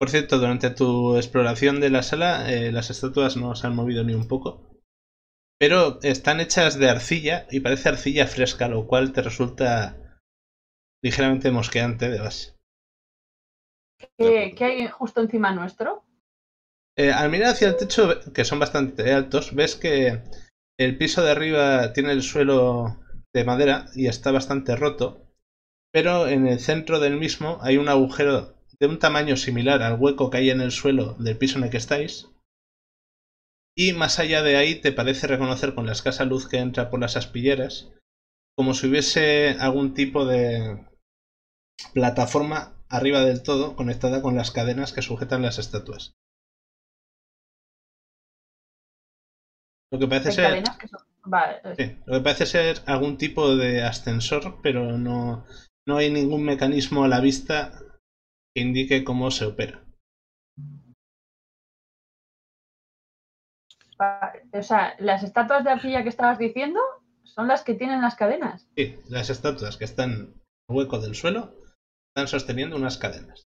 Por 0.00 0.10
cierto, 0.10 0.38
durante 0.38 0.70
tu 0.70 1.16
exploración 1.16 1.80
de 1.80 1.90
la 1.90 2.02
sala, 2.02 2.50
eh, 2.52 2.72
las 2.72 2.90
estatuas 2.90 3.36
no 3.36 3.54
se 3.54 3.66
han 3.66 3.74
movido 3.74 4.02
ni 4.04 4.14
un 4.14 4.28
poco, 4.28 4.70
pero 5.58 6.00
están 6.02 6.40
hechas 6.40 6.78
de 6.78 6.88
arcilla 6.88 7.46
y 7.50 7.60
parece 7.60 7.90
arcilla 7.90 8.26
fresca, 8.26 8.68
lo 8.68 8.86
cual 8.86 9.12
te 9.12 9.22
resulta 9.22 10.18
ligeramente 11.02 11.50
mosqueante 11.50 12.08
de 12.08 12.20
base. 12.20 12.54
¿Qué, 14.16 14.54
qué 14.56 14.64
hay 14.64 14.86
justo 14.86 15.20
encima 15.20 15.52
nuestro? 15.52 16.04
Eh, 16.96 17.12
al 17.12 17.30
mirar 17.30 17.50
hacia 17.50 17.68
el 17.68 17.76
techo, 17.76 18.08
que 18.32 18.44
son 18.44 18.58
bastante 18.58 19.12
altos, 19.12 19.54
ves 19.54 19.76
que 19.76 20.22
el 20.78 20.96
piso 20.96 21.22
de 21.22 21.30
arriba 21.30 21.92
tiene 21.92 22.12
el 22.12 22.22
suelo 22.22 22.98
de 23.34 23.44
madera 23.44 23.86
y 23.94 24.06
está 24.06 24.30
bastante 24.30 24.76
roto, 24.76 25.26
pero 25.92 26.28
en 26.28 26.46
el 26.46 26.60
centro 26.60 27.00
del 27.00 27.18
mismo 27.18 27.58
hay 27.62 27.76
un 27.76 27.88
agujero 27.88 28.54
de 28.80 28.86
un 28.86 28.98
tamaño 28.98 29.36
similar 29.36 29.82
al 29.82 29.98
hueco 29.98 30.30
que 30.30 30.38
hay 30.38 30.50
en 30.50 30.60
el 30.60 30.70
suelo 30.70 31.14
del 31.18 31.36
piso 31.36 31.58
en 31.58 31.64
el 31.64 31.70
que 31.70 31.76
estáis. 31.76 32.28
Y 33.76 33.92
más 33.92 34.18
allá 34.18 34.42
de 34.42 34.56
ahí 34.56 34.76
te 34.76 34.92
parece 34.92 35.26
reconocer 35.26 35.74
con 35.74 35.86
la 35.86 35.92
escasa 35.92 36.24
luz 36.24 36.48
que 36.48 36.58
entra 36.58 36.90
por 36.90 37.00
las 37.00 37.16
aspilleras 37.16 37.88
como 38.58 38.74
si 38.74 38.88
hubiese 38.88 39.50
algún 39.60 39.94
tipo 39.94 40.24
de 40.24 40.84
plataforma 41.94 42.74
arriba 42.88 43.24
del 43.24 43.44
todo 43.44 43.76
conectada 43.76 44.20
con 44.20 44.34
las 44.34 44.50
cadenas 44.50 44.92
que 44.92 45.00
sujetan 45.00 45.42
las 45.42 45.60
estatuas. 45.60 46.12
Lo 49.90 49.98
que 49.98 50.06
parece 50.06 50.32
ser, 50.32 50.50
cadenas 50.50 50.76
que 50.76 50.88
son. 50.88 51.00
Vale, 51.24 51.60
sí, 51.76 51.96
lo 52.06 52.18
que 52.18 52.24
parece 52.24 52.46
ser 52.46 52.80
algún 52.86 53.16
tipo 53.16 53.56
de 53.56 53.82
ascensor, 53.82 54.60
pero 54.62 54.98
no, 54.98 55.44
no 55.86 55.96
hay 55.96 56.10
ningún 56.10 56.44
mecanismo 56.44 57.04
a 57.04 57.08
la 57.08 57.20
vista 57.20 57.72
que 58.54 58.62
indique 58.62 59.04
cómo 59.04 59.30
se 59.30 59.46
opera. 59.46 59.84
O 64.52 64.62
sea, 64.62 64.94
las 64.98 65.22
estatuas 65.22 65.64
de 65.64 65.70
arcilla 65.70 66.02
que 66.02 66.08
estabas 66.08 66.38
diciendo 66.38 66.80
son 67.24 67.48
las 67.48 67.62
que 67.62 67.74
tienen 67.74 68.00
las 68.00 68.14
cadenas. 68.14 68.68
Sí, 68.76 68.96
las 69.08 69.30
estatuas 69.30 69.76
que 69.76 69.84
están 69.84 70.10
en 70.10 70.18
el 70.68 70.76
hueco 70.76 71.00
del 71.00 71.14
suelo 71.14 71.54
están 72.14 72.28
sosteniendo 72.28 72.76
unas 72.76 72.98
cadenas. 72.98 73.48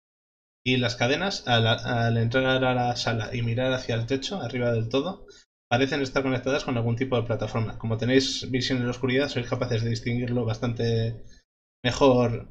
Y 0.66 0.78
las 0.78 0.96
cadenas, 0.96 1.48
al, 1.48 1.68
al 1.68 2.18
entrar 2.18 2.64
a 2.64 2.74
la 2.74 2.96
sala 2.96 3.36
y 3.36 3.42
mirar 3.42 3.74
hacia 3.74 3.96
el 3.96 4.06
techo, 4.06 4.42
arriba 4.42 4.72
del 4.72 4.90
todo, 4.90 5.26
parecen 5.70 6.02
estar 6.02 6.24
conectadas 6.24 6.64
con 6.64 6.78
algún 6.78 6.96
tipo 6.96 7.16
de 7.16 7.24
plataforma. 7.24 7.78
Como 7.78 7.98
tenéis 7.98 8.50
visión 8.52 8.80
en 8.80 8.86
la 8.86 8.92
oscuridad, 8.92 9.30
sois 9.30 9.50
capaces 9.50 9.84
de 9.84 9.90
distinguirlo 9.90 10.46
bastante 10.46 11.24
mejor 11.84 12.50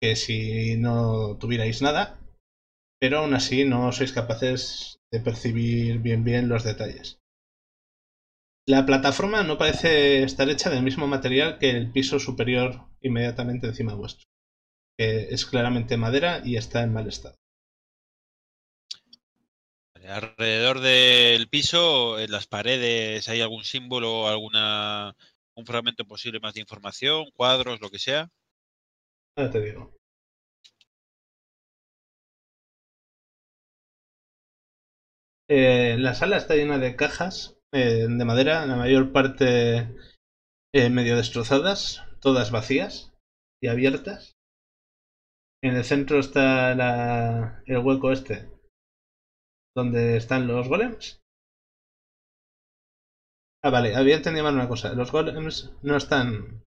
que 0.00 0.16
si 0.16 0.76
no 0.76 1.38
tuvierais 1.38 1.82
nada, 1.82 2.20
pero 3.00 3.18
aún 3.18 3.34
así 3.34 3.64
no 3.64 3.92
sois 3.92 4.12
capaces 4.12 4.98
de 5.12 5.20
percibir 5.20 5.98
bien 6.00 6.24
bien 6.24 6.48
los 6.48 6.64
detalles. 6.64 7.18
La 8.66 8.86
plataforma 8.86 9.42
no 9.42 9.58
parece 9.58 10.22
estar 10.22 10.48
hecha 10.48 10.70
del 10.70 10.82
mismo 10.82 11.06
material 11.06 11.58
que 11.58 11.70
el 11.70 11.92
piso 11.92 12.18
superior 12.18 12.86
inmediatamente 13.02 13.66
encima 13.66 13.94
vuestro, 13.94 14.24
que 14.98 15.28
es 15.34 15.44
claramente 15.44 15.98
madera 15.98 16.40
y 16.42 16.56
está 16.56 16.82
en 16.82 16.92
mal 16.94 17.06
estado. 17.06 17.36
Alrededor 20.08 20.80
del 20.80 21.48
piso, 21.48 22.18
en 22.20 22.30
las 22.30 22.46
paredes, 22.46 23.28
¿hay 23.28 23.40
algún 23.40 23.64
símbolo, 23.64 24.28
alguna 24.28 25.16
un 25.54 25.66
fragmento 25.66 26.04
posible 26.04 26.40
más 26.40 26.54
de 26.54 26.60
información, 26.60 27.30
cuadros, 27.34 27.80
lo 27.80 27.90
que 27.90 27.98
sea? 27.98 28.30
Ahora 29.36 29.50
te 29.52 29.60
digo. 29.60 29.92
Eh, 35.48 35.96
la 35.98 36.14
sala 36.14 36.36
está 36.36 36.54
llena 36.54 36.78
de 36.78 36.96
cajas 36.96 37.56
eh, 37.72 38.06
de 38.08 38.24
madera, 38.26 38.66
la 38.66 38.76
mayor 38.76 39.10
parte 39.12 39.88
eh, 40.74 40.90
medio 40.90 41.16
destrozadas, 41.16 42.02
todas 42.20 42.50
vacías 42.50 43.12
y 43.62 43.68
abiertas. 43.68 44.36
En 45.62 45.74
el 45.74 45.84
centro 45.84 46.20
está 46.20 46.76
la- 46.76 47.60
el 47.66 47.78
hueco 47.78 48.12
este, 48.12 48.48
donde 49.74 50.16
están 50.16 50.46
los 50.46 50.68
golems. 50.68 51.20
Ah, 53.62 53.70
vale, 53.70 53.96
había 53.96 54.16
entendido 54.16 54.44
mal 54.44 54.54
una 54.54 54.68
cosa. 54.68 54.92
Los 54.94 55.10
golems 55.10 55.72
no 55.82 55.96
están 55.96 56.64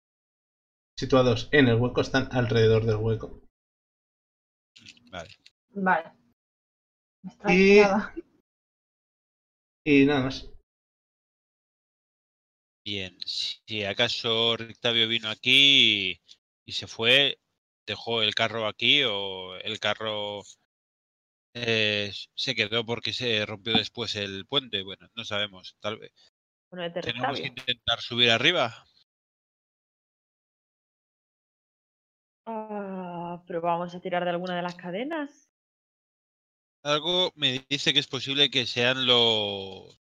situados 0.98 1.48
en 1.52 1.68
el 1.68 1.76
hueco, 1.76 2.02
están 2.02 2.28
alrededor 2.32 2.86
del 2.86 2.98
hueco. 2.98 3.42
Vale. 5.12 5.30
Vale. 5.70 6.12
Me 7.44 7.56
Y-. 7.56 7.84
Y 9.86 10.06
nada 10.06 10.24
más. 10.24 10.50
Bien, 12.84 13.18
si 13.26 13.84
acaso 13.84 14.56
Rictavio 14.58 15.08
vino 15.08 15.30
aquí 15.30 16.12
y, 16.12 16.22
y 16.66 16.72
se 16.72 16.88
fue, 16.88 17.38
dejó 17.86 18.22
el 18.22 18.34
carro 18.34 18.66
aquí 18.66 19.04
o 19.04 19.56
el 19.58 19.80
carro 19.80 20.42
eh, 21.66 22.12
se 22.36 22.56
quedó 22.56 22.86
porque 22.86 23.14
se 23.14 23.46
rompió 23.46 23.74
después 23.74 24.16
el 24.16 24.46
puente, 24.46 24.84
bueno, 24.84 25.08
no 25.16 25.26
sabemos, 25.26 25.76
tal 25.80 25.98
vez. 25.98 26.12
Bueno, 26.70 26.92
Tenemos 26.94 27.40
que 27.40 27.48
intentar 27.48 28.02
subir 28.02 28.30
arriba. 28.32 28.86
Ah, 32.46 33.44
pero 33.46 33.62
vamos 33.62 33.94
a 33.94 34.00
tirar 34.00 34.24
de 34.24 34.30
alguna 34.30 34.56
de 34.56 34.62
las 34.62 34.76
cadenas. 34.76 35.50
Algo 36.84 37.32
me 37.36 37.66
dice 37.70 37.94
que 37.94 38.00
es 38.00 38.08
posible 38.08 38.50
que 38.50 38.66
sean 38.66 39.06
los 39.06 40.00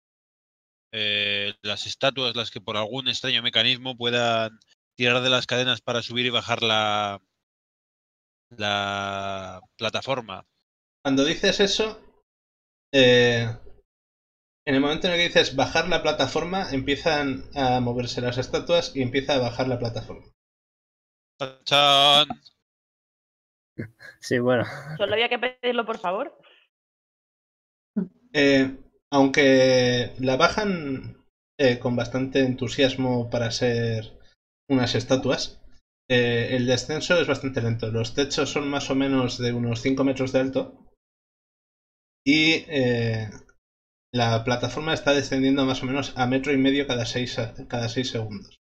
eh, 0.91 1.53
las 1.61 1.85
estatuas 1.85 2.35
las 2.35 2.51
que 2.51 2.59
por 2.59 2.77
algún 2.77 3.07
extraño 3.07 3.43
mecanismo 3.43 3.95
puedan 3.95 4.59
tirar 4.95 5.21
de 5.21 5.29
las 5.29 5.47
cadenas 5.47 5.81
para 5.81 6.01
subir 6.01 6.25
y 6.25 6.29
bajar 6.31 6.63
la 6.63 7.21
la 8.57 9.61
plataforma. 9.77 10.45
Cuando 11.03 11.25
dices 11.25 11.59
eso, 11.59 11.99
eh, 12.93 13.47
en 14.65 14.75
el 14.75 14.81
momento 14.81 15.07
en 15.07 15.13
el 15.13 15.19
que 15.19 15.27
dices 15.29 15.55
bajar 15.55 15.89
la 15.89 16.03
plataforma, 16.03 16.69
empiezan 16.71 17.43
a 17.55 17.79
moverse 17.79 18.21
las 18.21 18.37
estatuas 18.37 18.95
y 18.95 19.01
empieza 19.01 19.33
a 19.33 19.39
bajar 19.39 19.67
la 19.67 19.79
plataforma. 19.79 20.31
¡Tachán! 21.39 22.27
Sí, 24.19 24.37
bueno. 24.37 24.63
Solo 24.97 25.13
había 25.13 25.29
que 25.29 25.39
pedirlo, 25.39 25.85
por 25.85 25.97
favor. 25.97 26.37
Eh, 28.33 28.77
aunque 29.09 30.13
la 30.19 30.37
bajan 30.37 31.25
eh, 31.57 31.79
con 31.79 31.95
bastante 31.95 32.41
entusiasmo 32.41 33.31
para 33.31 33.49
ser 33.49 34.19
unas 34.69 34.93
estatuas, 34.93 35.59
eh, 36.07 36.49
el 36.51 36.67
descenso 36.67 37.19
es 37.19 37.27
bastante 37.27 37.61
lento. 37.61 37.91
Los 37.91 38.13
techos 38.13 38.51
son 38.51 38.69
más 38.69 38.91
o 38.91 38.95
menos 38.95 39.39
de 39.39 39.51
unos 39.51 39.81
5 39.81 40.03
metros 40.03 40.31
de 40.31 40.39
alto 40.39 40.90
y 42.25 42.65
eh, 42.67 43.29
la 44.13 44.43
plataforma 44.43 44.93
está 44.93 45.13
descendiendo 45.13 45.65
más 45.65 45.81
o 45.83 45.85
menos 45.85 46.13
a 46.17 46.27
metro 46.27 46.51
y 46.51 46.57
medio 46.57 46.87
cada 46.87 47.05
6 47.05 47.37
cada 47.67 47.89
seis 47.89 48.09
segundos. 48.09 48.59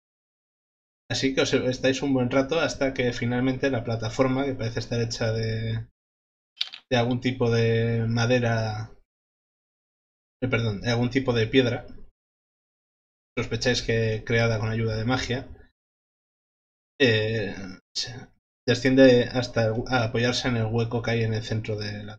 Así 1.09 1.35
que 1.35 1.43
os 1.43 1.53
estáis 1.55 2.03
un 2.03 2.13
buen 2.13 2.31
rato 2.31 2.61
hasta 2.61 2.93
que 2.93 3.13
finalmente 3.13 3.71
la 3.71 3.85
plataforma, 3.85 4.45
que 4.45 4.55
parece 4.55 4.81
estar 4.81 5.01
hecha 5.01 5.33
de, 5.33 5.87
algún 6.91 7.21
tipo 7.21 7.51
de 7.51 8.07
madera 8.09 8.91
eh, 10.43 10.49
perdón, 10.49 10.81
de 10.81 10.91
algún 10.91 11.11
tipo 11.11 11.33
de 11.33 11.47
piedra. 11.47 11.87
Sospecháis 13.39 13.83
que 13.83 14.25
creada 14.27 14.59
con 14.59 14.71
ayuda 14.71 14.97
de 14.97 15.05
magia. 15.05 15.49
eh, 16.99 17.55
desciende 18.67 19.25
hasta 19.33 19.73
apoyarse 19.89 20.49
en 20.49 20.57
el 20.57 20.67
hueco 20.67 21.03
que 21.03 21.11
hay 21.13 21.23
en 21.23 21.35
el 21.35 21.43
centro 21.43 21.77
de 21.77 22.05
la. 22.05 22.19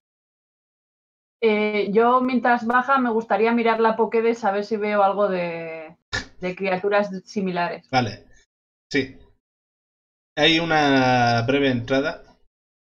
Eh, 1.41 1.89
yo 1.91 2.21
mientras 2.21 2.65
baja 2.65 2.97
me 2.97 3.11
gustaría 3.11 3.51
mirar 3.51 3.79
la 3.79 3.95
Pokédex 3.95 4.43
a 4.43 4.51
ver 4.51 4.65
si 4.65 4.77
veo 4.77 5.03
algo 5.03 5.27
de, 5.27 5.95
criaturas 6.55 7.09
similares. 7.25 7.87
Vale, 7.91 8.25
sí. 8.91 9.17
Hay 10.35 10.59
una 10.59 11.43
breve 11.47 11.69
entrada 11.69 12.37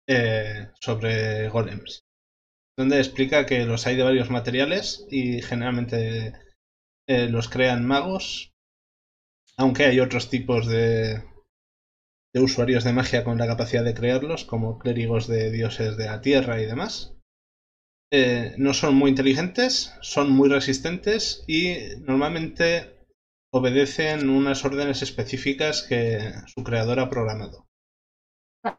eh, 0.08 0.68
sobre 0.80 1.48
golems, 1.48 2.00
donde 2.76 2.98
explica 2.98 3.46
que 3.46 3.64
los 3.64 3.86
hay 3.86 3.96
de 3.96 4.02
varios 4.02 4.30
materiales 4.30 5.06
y 5.10 5.42
generalmente 5.42 6.34
eh, 7.06 7.28
los 7.28 7.48
crean 7.48 7.86
magos, 7.86 8.52
aunque 9.56 9.84
hay 9.84 10.00
otros 10.00 10.30
tipos 10.30 10.66
de, 10.66 11.22
de 12.34 12.40
usuarios 12.40 12.84
de 12.84 12.92
magia 12.92 13.24
con 13.24 13.38
la 13.38 13.46
capacidad 13.46 13.84
de 13.84 13.94
crearlos, 13.94 14.44
como 14.44 14.78
clérigos 14.78 15.26
de 15.28 15.50
dioses 15.50 15.96
de 15.96 16.06
la 16.06 16.20
tierra 16.20 16.60
y 16.60 16.66
demás. 16.66 17.13
Eh, 18.16 18.54
no 18.58 18.74
son 18.74 18.94
muy 18.94 19.10
inteligentes, 19.10 19.92
son 20.00 20.30
muy 20.30 20.48
resistentes 20.48 21.42
y 21.48 21.78
normalmente 22.02 22.94
obedecen 23.52 24.30
unas 24.30 24.64
órdenes 24.64 25.02
específicas 25.02 25.82
que 25.82 26.30
su 26.46 26.62
creador 26.62 27.00
ha 27.00 27.10
programado. 27.10 27.66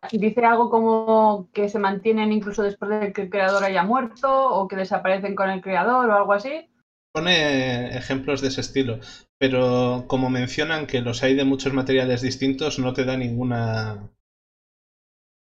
Dice 0.10 0.46
algo 0.46 0.70
como 0.70 1.50
que 1.52 1.68
se 1.68 1.80
mantienen 1.80 2.32
incluso 2.32 2.64
después 2.64 2.90
de 3.02 3.12
que 3.12 3.24
el 3.24 3.30
creador 3.30 3.66
haya 3.66 3.84
muerto 3.84 4.30
o 4.32 4.70
que 4.70 4.78
desaparecen 4.78 5.36
con 5.36 5.50
el 5.50 5.62
creador 5.62 6.10
o 6.10 6.16
algo 6.16 6.32
así. 6.32 6.70
Pone 7.14 7.90
ejemplos 7.90 8.40
de 8.40 8.48
ese 8.48 8.62
estilo, 8.62 9.02
pero 9.38 10.06
como 10.08 10.30
mencionan 10.30 10.88
que 10.88 11.02
los 11.02 11.24
hay 11.24 11.36
de 11.36 11.44
muchos 11.44 11.74
materiales 11.74 12.22
distintos, 12.22 12.80
no 12.80 12.94
te 12.94 13.04
da 13.04 13.18
ninguna 13.18 14.12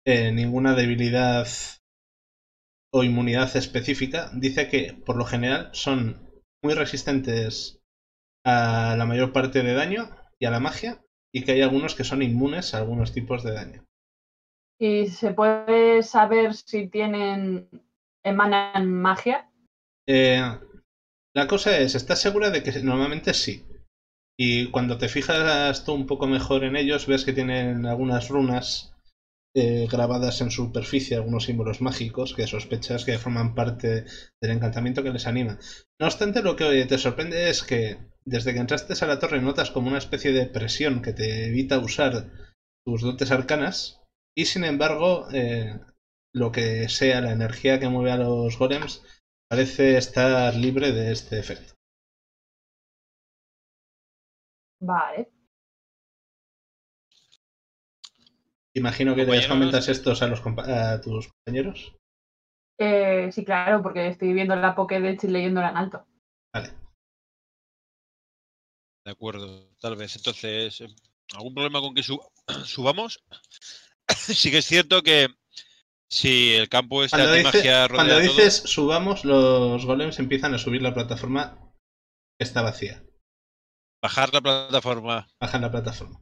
eh, 0.03 0.32
ninguna 0.32 0.73
debilidad 0.73 1.47
o 2.93 3.03
inmunidad 3.03 3.56
específica. 3.58 4.29
Dice 4.34 4.69
que 4.69 4.93
por 4.93 5.17
lo 5.17 5.25
general 5.25 5.69
son 5.73 6.29
muy 6.63 6.75
resistentes 6.75 7.82
a 8.45 8.95
la 8.97 9.06
mayor 9.06 9.34
parte 9.34 9.63
de 9.63 9.73
daño 9.73 10.10
y 10.39 10.45
a 10.45 10.51
la 10.51 10.60
magia, 10.60 11.01
y 11.34 11.43
que 11.43 11.53
hay 11.53 11.62
algunos 11.62 11.95
que 11.95 12.03
son 12.03 12.21
inmunes 12.21 12.73
a 12.73 12.77
algunos 12.77 13.12
tipos 13.12 13.43
de 13.43 13.53
daño. 13.53 13.86
Y 14.79 15.08
se 15.08 15.34
puede 15.34 16.03
saber 16.03 16.53
si 16.53 16.88
tienen 16.88 17.67
emanan 18.23 18.91
magia. 18.91 19.49
Eh, 20.08 20.43
la 21.34 21.47
cosa 21.47 21.77
es, 21.77 21.95
¿estás 21.95 22.21
segura 22.21 22.51
de 22.51 22.62
que 22.62 22.71
normalmente 22.84 23.34
sí? 23.34 23.65
Y 24.38 24.69
cuando 24.71 24.97
te 24.97 25.10
fijas 25.10 25.84
tú 25.86 25.93
un 25.93 26.06
poco 26.06 26.27
mejor 26.27 26.63
en 26.63 26.75
ellos, 26.75 27.08
ves 27.08 27.25
que 27.25 27.34
tienen 27.34 27.86
algunas 27.86 28.29
runas 28.29 28.92
eh, 29.55 29.87
grabadas 29.91 30.41
en 30.41 30.49
su 30.49 30.63
superficie, 30.65 31.15
algunos 31.15 31.45
símbolos 31.45 31.81
mágicos 31.81 32.33
que 32.33 32.47
sospechas 32.47 33.05
que 33.05 33.19
forman 33.19 33.53
parte 33.53 34.05
del 34.41 34.51
encantamiento 34.51 35.03
que 35.03 35.11
les 35.11 35.27
anima. 35.27 35.59
No 35.99 36.07
obstante, 36.07 36.41
lo 36.41 36.55
que 36.55 36.85
te 36.85 36.97
sorprende 36.97 37.49
es 37.49 37.63
que 37.63 37.97
desde 38.25 38.53
que 38.53 38.59
entraste 38.59 38.93
a 39.03 39.07
la 39.07 39.19
torre 39.19 39.41
notas 39.41 39.71
como 39.71 39.89
una 39.89 39.97
especie 39.97 40.31
de 40.31 40.45
presión 40.45 41.01
que 41.01 41.13
te 41.13 41.47
evita 41.47 41.79
usar 41.79 42.31
tus 42.85 43.01
dotes 43.01 43.31
arcanas 43.31 44.01
y 44.35 44.45
sin 44.45 44.63
embargo 44.63 45.27
eh, 45.31 45.79
lo 46.33 46.51
que 46.51 46.89
sea 46.89 47.21
la 47.21 47.31
energía 47.31 47.79
que 47.79 47.89
mueve 47.89 48.11
a 48.11 48.17
los 48.17 48.57
golems 48.57 49.03
parece 49.49 49.97
estar 49.97 50.55
libre 50.55 50.91
de 50.91 51.11
este 51.11 51.39
efecto. 51.39 51.73
Vale. 54.79 55.31
Imagino 58.75 59.15
que 59.15 59.25
les 59.25 59.47
comentas 59.47 59.88
estos 59.88 60.21
a, 60.21 60.27
los 60.27 60.41
a 60.45 60.99
tus 61.01 61.29
compañeros. 61.29 61.95
Eh, 62.79 63.31
sí, 63.31 63.45
claro, 63.45 63.83
porque 63.83 64.07
estoy 64.07 64.33
viendo 64.33 64.55
la 64.55 64.73
Pokédex 64.75 65.23
y 65.23 65.27
leyéndola 65.27 65.69
en 65.69 65.77
alto. 65.77 66.05
Vale. 66.53 66.73
De 69.05 69.12
acuerdo, 69.12 69.69
tal 69.79 69.95
vez. 69.95 70.15
Entonces, 70.15 70.81
eh, 70.81 70.88
¿algún 71.36 71.53
problema 71.53 71.81
con 71.81 71.93
que 71.93 72.03
su- 72.03 72.21
subamos? 72.65 73.23
sí 74.09 74.49
que 74.49 74.57
es 74.59 74.65
cierto 74.65 75.01
que 75.03 75.27
si 76.09 76.53
el 76.55 76.69
campo 76.69 77.03
está 77.03 77.17
Cuando, 77.17 77.33
de 77.33 77.39
dice- 77.39 77.57
magia 77.57 77.88
cuando 77.89 78.13
todo, 78.13 78.21
dices 78.21 78.55
subamos, 78.65 79.23
los 79.25 79.86
golems 79.86 80.19
empiezan 80.19 80.53
a 80.53 80.57
subir 80.57 80.81
la 80.81 80.93
plataforma 80.93 81.57
que 82.39 82.43
está 82.43 82.62
vacía. 82.62 83.03
bajar 84.01 84.33
la 84.33 84.41
plataforma. 84.41 85.27
Bajan 85.39 85.62
la 85.62 85.71
plataforma. 85.71 86.21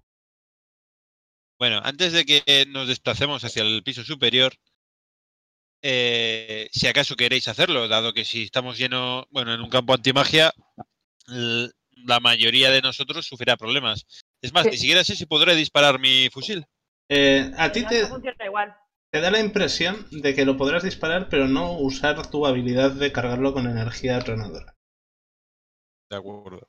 Bueno, 1.62 1.80
antes 1.84 2.12
de 2.12 2.26
que 2.26 2.65
nos 2.69 2.88
desplacemos 2.88 3.43
hacia 3.43 3.62
el 3.62 3.84
piso 3.84 4.04
superior, 4.04 4.52
eh, 5.84 6.67
si 6.71 6.88
acaso 6.88 7.15
queréis 7.15 7.47
hacerlo, 7.47 7.88
dado 7.88 8.13
que 8.13 8.26
si 8.26 8.41
estamos 8.41 8.80
llenos, 8.80 9.26
bueno, 9.30 9.54
en 9.54 9.62
un 9.62 9.69
campo 9.69 9.93
antimagia, 9.93 10.52
la 11.28 12.19
mayoría 12.19 12.71
de 12.71 12.82
nosotros 12.82 13.28
sufrirá 13.28 13.58
problemas. 13.58 14.08
Es 14.41 14.52
más, 14.54 14.63
Sí. 14.63 14.69
ni 14.71 14.78
siquiera 14.78 15.04
sé 15.04 15.15
si 15.15 15.28
podré 15.28 15.56
disparar 15.56 16.00
mi 16.00 16.30
fusil. 16.32 16.65
Eh, 17.10 17.52
a 17.56 17.71
ti 17.71 17.86
te 17.86 18.08
da 19.21 19.30
la 19.30 19.39
impresión 19.39 20.08
de 20.10 20.34
que 20.34 20.45
lo 20.45 20.58
podrás 20.58 20.82
disparar, 20.82 21.30
pero 21.30 21.47
no 21.47 21.74
usar 21.78 22.32
tu 22.32 22.47
habilidad 22.47 22.89
de 22.89 23.12
cargarlo 23.12 23.54
con 23.54 23.67
energía 23.67 24.17
tronadora. 24.21 24.76
De 26.10 26.17
acuerdo. 26.17 26.67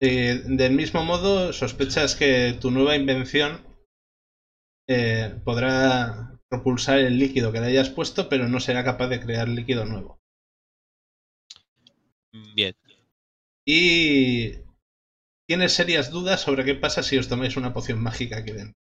Eh, 0.00 0.42
del 0.46 0.72
mismo 0.72 1.04
modo, 1.04 1.52
sospechas 1.52 2.16
que 2.16 2.58
tu 2.60 2.72
nueva 2.72 2.96
invención 2.96 3.72
eh, 4.86 5.40
podrá 5.44 6.38
propulsar 6.48 6.98
el 6.98 7.18
líquido 7.18 7.52
que 7.52 7.60
le 7.60 7.66
hayas 7.66 7.90
puesto, 7.90 8.28
pero 8.28 8.48
no 8.48 8.60
será 8.60 8.84
capaz 8.84 9.08
de 9.08 9.20
crear 9.20 9.48
líquido 9.48 9.84
nuevo. 9.84 10.20
Bien. 12.54 12.74
Y 13.64 14.52
tienes 15.46 15.72
serias 15.72 16.10
dudas 16.10 16.40
sobre 16.40 16.64
qué 16.64 16.74
pasa 16.74 17.02
si 17.02 17.16
os 17.16 17.28
tomáis 17.28 17.56
una 17.56 17.72
poción 17.72 18.02
mágica 18.02 18.38
aquí 18.38 18.52
dentro. 18.52 18.78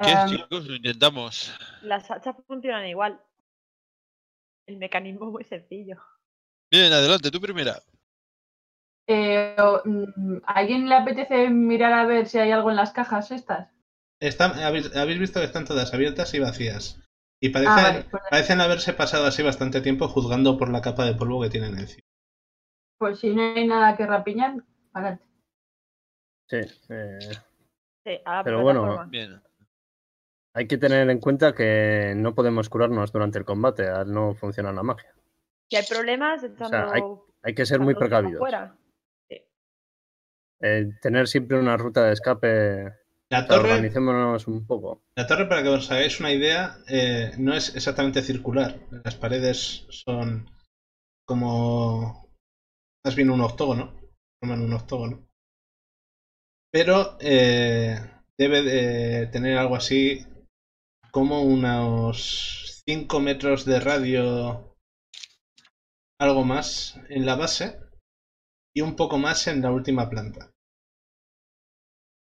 ¿Qué, 0.00 0.14
chicos? 0.28 0.66
Lo 0.66 0.76
intentamos. 0.76 1.52
Las 1.82 2.08
hachas 2.10 2.36
funcionan 2.46 2.86
igual. 2.86 3.20
El 4.66 4.76
mecanismo 4.76 5.26
es 5.26 5.32
muy 5.32 5.44
sencillo. 5.44 5.96
Bien, 6.70 6.92
adelante, 6.92 7.30
tú 7.30 7.40
primera. 7.40 7.82
Eh, 9.08 9.56
o- 9.58 9.80
mm, 9.84 10.42
¿A 10.46 10.52
alguien 10.52 10.88
le 10.88 10.94
apetece 10.94 11.48
mirar 11.50 11.92
a 11.92 12.06
ver 12.06 12.26
si 12.28 12.38
hay 12.38 12.50
algo 12.52 12.70
en 12.70 12.76
las 12.76 12.92
cajas 12.92 13.30
estas? 13.30 13.70
Están- 14.20 14.58
habéis, 14.60 14.94
habéis 14.96 15.18
visto 15.18 15.40
que 15.40 15.46
están 15.46 15.64
todas 15.64 15.92
abiertas 15.94 16.32
y 16.34 16.40
vacías. 16.40 17.00
Y 17.40 17.50
parecen, 17.50 17.72
Ah, 17.78 17.82
vale, 17.82 18.04
pues, 18.10 18.22
parecen 18.30 18.60
haberse 18.60 18.92
pasado 18.92 19.26
así 19.26 19.42
bastante 19.42 19.80
tiempo 19.80 20.08
juzgando 20.08 20.58
por 20.58 20.70
la 20.70 20.82
capa 20.82 21.04
de 21.04 21.14
polvo 21.14 21.40
que 21.42 21.50
tienen 21.50 21.78
encima. 21.78 22.02
pues 22.98 23.20
si 23.20 23.32
no 23.34 23.42
hay 23.54 23.64
nada 23.66 23.96
que 23.96 24.04
rapiñar, 24.06 24.56
adelante. 24.92 25.24
Sí, 26.48 26.56
eh, 26.88 27.18
Sí, 28.04 28.20
a 28.24 28.36
la 28.36 28.42
Pero 28.44 28.62
bueno. 28.62 29.06
Bien. 29.08 29.40
hay 30.54 30.66
que 30.66 30.78
tener 30.78 31.08
en 31.08 31.20
cuenta 31.20 31.54
que 31.54 32.14
no 32.16 32.34
podemos 32.34 32.68
curarnos 32.68 33.12
durante 33.12 33.38
el 33.38 33.44
combate 33.44 33.86
al 33.88 34.12
no 34.12 34.34
funcionar 34.34 34.74
la 34.74 34.82
magia. 34.82 35.12
Si 35.70 35.76
hay 35.76 35.84
problemas, 35.88 36.42
estando 36.42 36.90
hay- 36.92 37.02
Hay 37.44 37.54
que 37.54 37.66
ser 37.66 37.78
muy 37.78 37.94
precavidos. 37.94 38.38
fuera. 38.40 38.76
Eh, 40.60 40.90
tener 41.00 41.28
siempre 41.28 41.58
una 41.58 41.76
ruta 41.76 42.04
de 42.04 42.12
escape. 42.12 42.92
La 43.30 43.46
torre, 43.46 43.72
Organicémonos 43.72 44.48
un 44.48 44.66
poco. 44.66 45.02
la 45.14 45.26
torre, 45.26 45.46
para 45.46 45.62
que 45.62 45.68
os 45.68 45.90
hagáis 45.90 46.18
una 46.18 46.32
idea, 46.32 46.78
eh, 46.88 47.32
no 47.38 47.54
es 47.54 47.74
exactamente 47.76 48.22
circular. 48.22 48.80
Las 49.04 49.16
paredes 49.16 49.86
son 49.90 50.50
como 51.26 52.30
más 53.04 53.14
bien 53.14 53.30
un 53.30 53.42
octógono. 53.42 53.94
Forman 54.40 54.62
un 54.62 54.72
octógono. 54.72 55.28
Pero 56.72 57.16
eh, 57.20 57.98
debe 58.38 58.62
de 58.62 59.26
tener 59.26 59.58
algo 59.58 59.76
así 59.76 60.26
como 61.10 61.42
unos 61.42 62.82
5 62.86 63.20
metros 63.20 63.64
de 63.64 63.80
radio, 63.80 64.76
algo 66.18 66.44
más 66.44 66.98
en 67.08 67.26
la 67.26 67.36
base 67.36 67.78
y 68.78 68.80
un 68.80 68.94
poco 68.94 69.18
más 69.18 69.48
en 69.48 69.60
la 69.60 69.72
última 69.72 70.08
planta. 70.08 70.52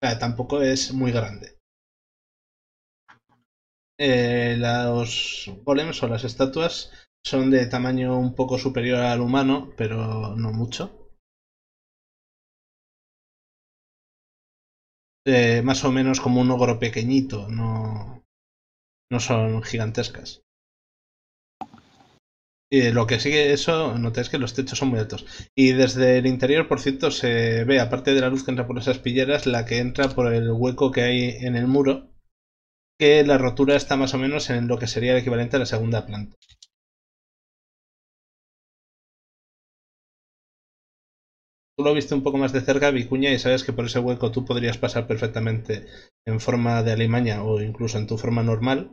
O 0.03 0.07
sea, 0.07 0.19
tampoco 0.19 0.61
es 0.61 0.93
muy 0.93 1.13
grande. 1.13 1.57
Eh, 3.99 4.55
los 4.59 5.51
golems 5.65 6.03
o 6.03 6.07
las 6.07 6.25
estatuas 6.25 6.91
son 7.25 7.51
de 7.51 7.65
tamaño 7.67 8.19
un 8.19 8.35
poco 8.35 8.59
superior 8.59 9.01
al 9.01 9.23
humano, 9.23 9.71
pero 9.79 10.37
no 10.37 10.53
mucho. 10.53 11.09
Eh, 15.27 15.63
más 15.65 15.83
o 15.85 15.91
menos 15.91 16.21
como 16.21 16.41
un 16.41 16.51
ogro 16.53 16.79
pequeñito, 16.79 17.49
no, 17.49 18.23
no 19.13 19.21
son 19.21 19.63
gigantescas. 19.63 20.43
Y 22.77 22.91
lo 22.91 23.07
que 23.07 23.21
sigue 23.21 23.53
eso, 23.53 23.77
notáis 24.05 24.29
que 24.31 24.39
los 24.43 24.53
techos 24.57 24.79
son 24.79 24.89
muy 24.89 24.99
altos. 24.99 25.25
Y 25.55 25.67
desde 25.73 26.19
el 26.19 26.27
interior, 26.27 26.67
por 26.67 26.81
cierto, 26.81 27.11
se 27.13 27.63
ve, 27.65 27.79
aparte 27.79 28.15
de 28.15 28.21
la 28.21 28.31
luz 28.31 28.43
que 28.43 28.51
entra 28.51 28.67
por 28.67 28.79
esas 28.79 28.99
pilleras, 28.99 29.47
la 29.47 29.65
que 29.65 29.79
entra 29.79 30.09
por 30.09 30.33
el 30.35 30.51
hueco 30.51 30.91
que 30.91 31.03
hay 31.03 31.21
en 31.47 31.55
el 31.55 31.67
muro, 31.69 32.11
que 32.99 33.25
la 33.25 33.39
rotura 33.39 33.77
está 33.77 33.97
más 33.97 34.15
o 34.15 34.19
menos 34.19 34.51
en 34.51 34.69
lo 34.69 34.79
que 34.79 34.89
sería 34.89 35.13
el 35.13 35.19
equivalente 35.21 35.57
a 35.57 35.61
la 35.61 35.67
segunda 35.67 36.07
planta. 36.07 36.37
Tú 41.77 41.85
lo 41.85 41.93
viste 41.93 42.15
un 42.15 42.23
poco 42.23 42.39
más 42.39 42.51
de 42.53 42.63
cerca, 42.63 42.91
Vicuña, 42.91 43.31
y 43.31 43.39
sabes 43.39 43.63
que 43.63 43.75
por 43.75 43.85
ese 43.85 43.99
hueco 43.99 44.31
tú 44.31 44.43
podrías 44.47 44.79
pasar 44.79 45.07
perfectamente 45.07 45.85
en 46.25 46.41
forma 46.41 46.83
de 46.83 46.93
alimaña 46.93 47.43
o 47.45 47.61
incluso 47.61 47.99
en 47.99 48.07
tu 48.07 48.17
forma 48.17 48.43
normal. 48.43 48.91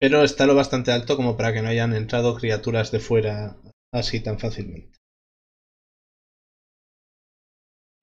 Pero 0.00 0.22
está 0.22 0.46
lo 0.46 0.54
bastante 0.54 0.92
alto 0.92 1.16
como 1.16 1.36
para 1.36 1.52
que 1.52 1.62
no 1.62 1.68
hayan 1.68 1.92
entrado 1.92 2.36
criaturas 2.36 2.92
de 2.92 3.00
fuera 3.00 3.56
así 3.92 4.20
tan 4.20 4.38
fácilmente. 4.38 4.98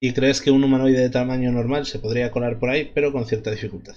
Y 0.00 0.12
crees 0.12 0.42
que 0.42 0.50
un 0.50 0.62
humanoide 0.62 1.00
de 1.00 1.10
tamaño 1.10 1.50
normal 1.52 1.86
se 1.86 1.98
podría 1.98 2.30
colar 2.30 2.58
por 2.58 2.68
ahí, 2.68 2.92
pero 2.94 3.12
con 3.12 3.24
cierta 3.24 3.50
dificultad. 3.50 3.96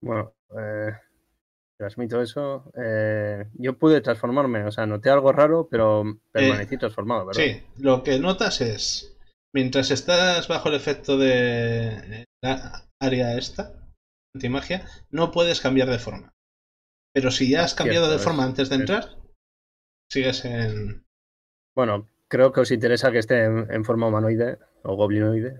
Bueno, 0.00 0.34
eh, 0.56 0.92
transmito 1.76 2.22
eso. 2.22 2.70
Eh, 2.76 3.44
yo 3.54 3.76
pude 3.76 4.00
transformarme, 4.00 4.64
o 4.64 4.70
sea, 4.70 4.86
noté 4.86 5.10
algo 5.10 5.32
raro, 5.32 5.68
pero 5.68 6.04
permanecí 6.30 6.76
transformado, 6.76 7.26
¿verdad? 7.26 7.42
Sí, 7.42 7.62
lo 7.78 8.04
que 8.04 8.20
notas 8.20 8.60
es, 8.60 9.16
mientras 9.52 9.90
estás 9.90 10.46
bajo 10.46 10.68
el 10.68 10.76
efecto 10.76 11.18
de 11.18 12.24
la 12.40 12.88
área 13.02 13.36
esta, 13.36 13.72
antimagia, 14.34 14.86
no 15.10 15.30
puedes 15.30 15.60
cambiar 15.60 15.88
de 15.90 15.98
forma. 15.98 16.32
Pero 17.14 17.30
si 17.30 17.50
ya 17.50 17.64
has 17.64 17.74
cambiado 17.74 18.06
Cierto, 18.06 18.18
de 18.18 18.24
forma 18.24 18.42
es- 18.44 18.48
antes 18.48 18.68
de 18.70 18.74
es- 18.76 18.80
entrar, 18.80 19.18
sigues 20.10 20.44
en... 20.44 21.04
Bueno, 21.74 22.08
creo 22.28 22.52
que 22.52 22.60
os 22.60 22.70
interesa 22.70 23.10
que 23.12 23.18
esté 23.18 23.44
en, 23.44 23.70
en 23.70 23.84
forma 23.84 24.06
humanoide 24.08 24.58
o 24.82 24.94
goblinoide 24.94 25.56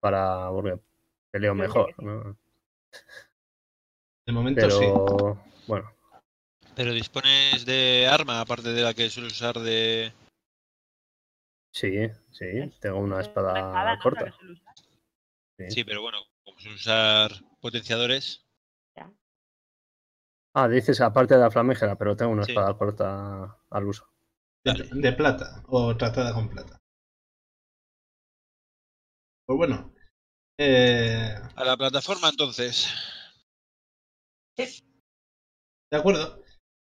para 0.00 0.50
porque 0.50 0.78
peleo 1.32 1.54
mejor. 1.54 1.94
¿no? 2.02 2.36
De 4.26 4.32
momento 4.32 4.70
sí. 4.70 4.78
Pero 4.86 5.42
bueno, 5.66 5.92
Pero 6.76 6.92
dispones 6.92 7.64
de 7.66 8.06
arma, 8.10 8.40
aparte 8.40 8.70
de 8.72 8.82
la 8.82 8.94
que 8.94 9.10
sueles 9.10 9.32
usar 9.32 9.58
de. 9.58 10.12
sí, 11.72 12.08
sí, 12.30 12.72
tengo 12.80 12.98
una 12.98 13.20
espada, 13.20 13.50
Una 13.52 13.60
espada, 13.60 13.96
¿no? 13.96 14.02
corta. 14.02 14.24
Usar. 14.24 14.74
sí. 15.58 15.64
Sí, 15.70 15.84
pero 15.84 16.00
bueno, 16.02 16.18
usar 16.66 17.30
potenciadores. 17.60 18.46
Ah, 20.52 20.66
dices 20.66 21.00
aparte 21.00 21.34
de 21.34 21.40
la 21.40 21.50
flamígera, 21.50 21.96
pero 21.96 22.16
tengo 22.16 22.32
una 22.32 22.42
Sí. 22.42 22.50
espada 22.50 22.76
corta 22.76 23.56
al 23.70 23.84
uso. 23.86 24.04
De, 24.64 25.12
plata 25.12 25.62
o 25.68 25.96
tratada 25.96 26.34
con 26.34 26.48
plata. 26.50 26.76
Pues 29.46 29.56
bueno. 29.56 29.94
eh, 30.58 31.34
A 31.54 31.64
la 31.64 31.76
plataforma, 31.76 32.28
entonces. 32.28 32.88
de 34.56 35.96
acuerdo. 35.96 36.42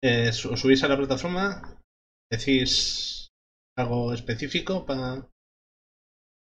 Eh, 0.02 0.32
su- 0.32 0.56
subís 0.56 0.82
a 0.84 0.88
la 0.88 0.96
plataforma. 0.98 1.80
Decís 2.30 3.28
algo 3.76 4.12
específico 4.12 4.84
para... 4.84 5.26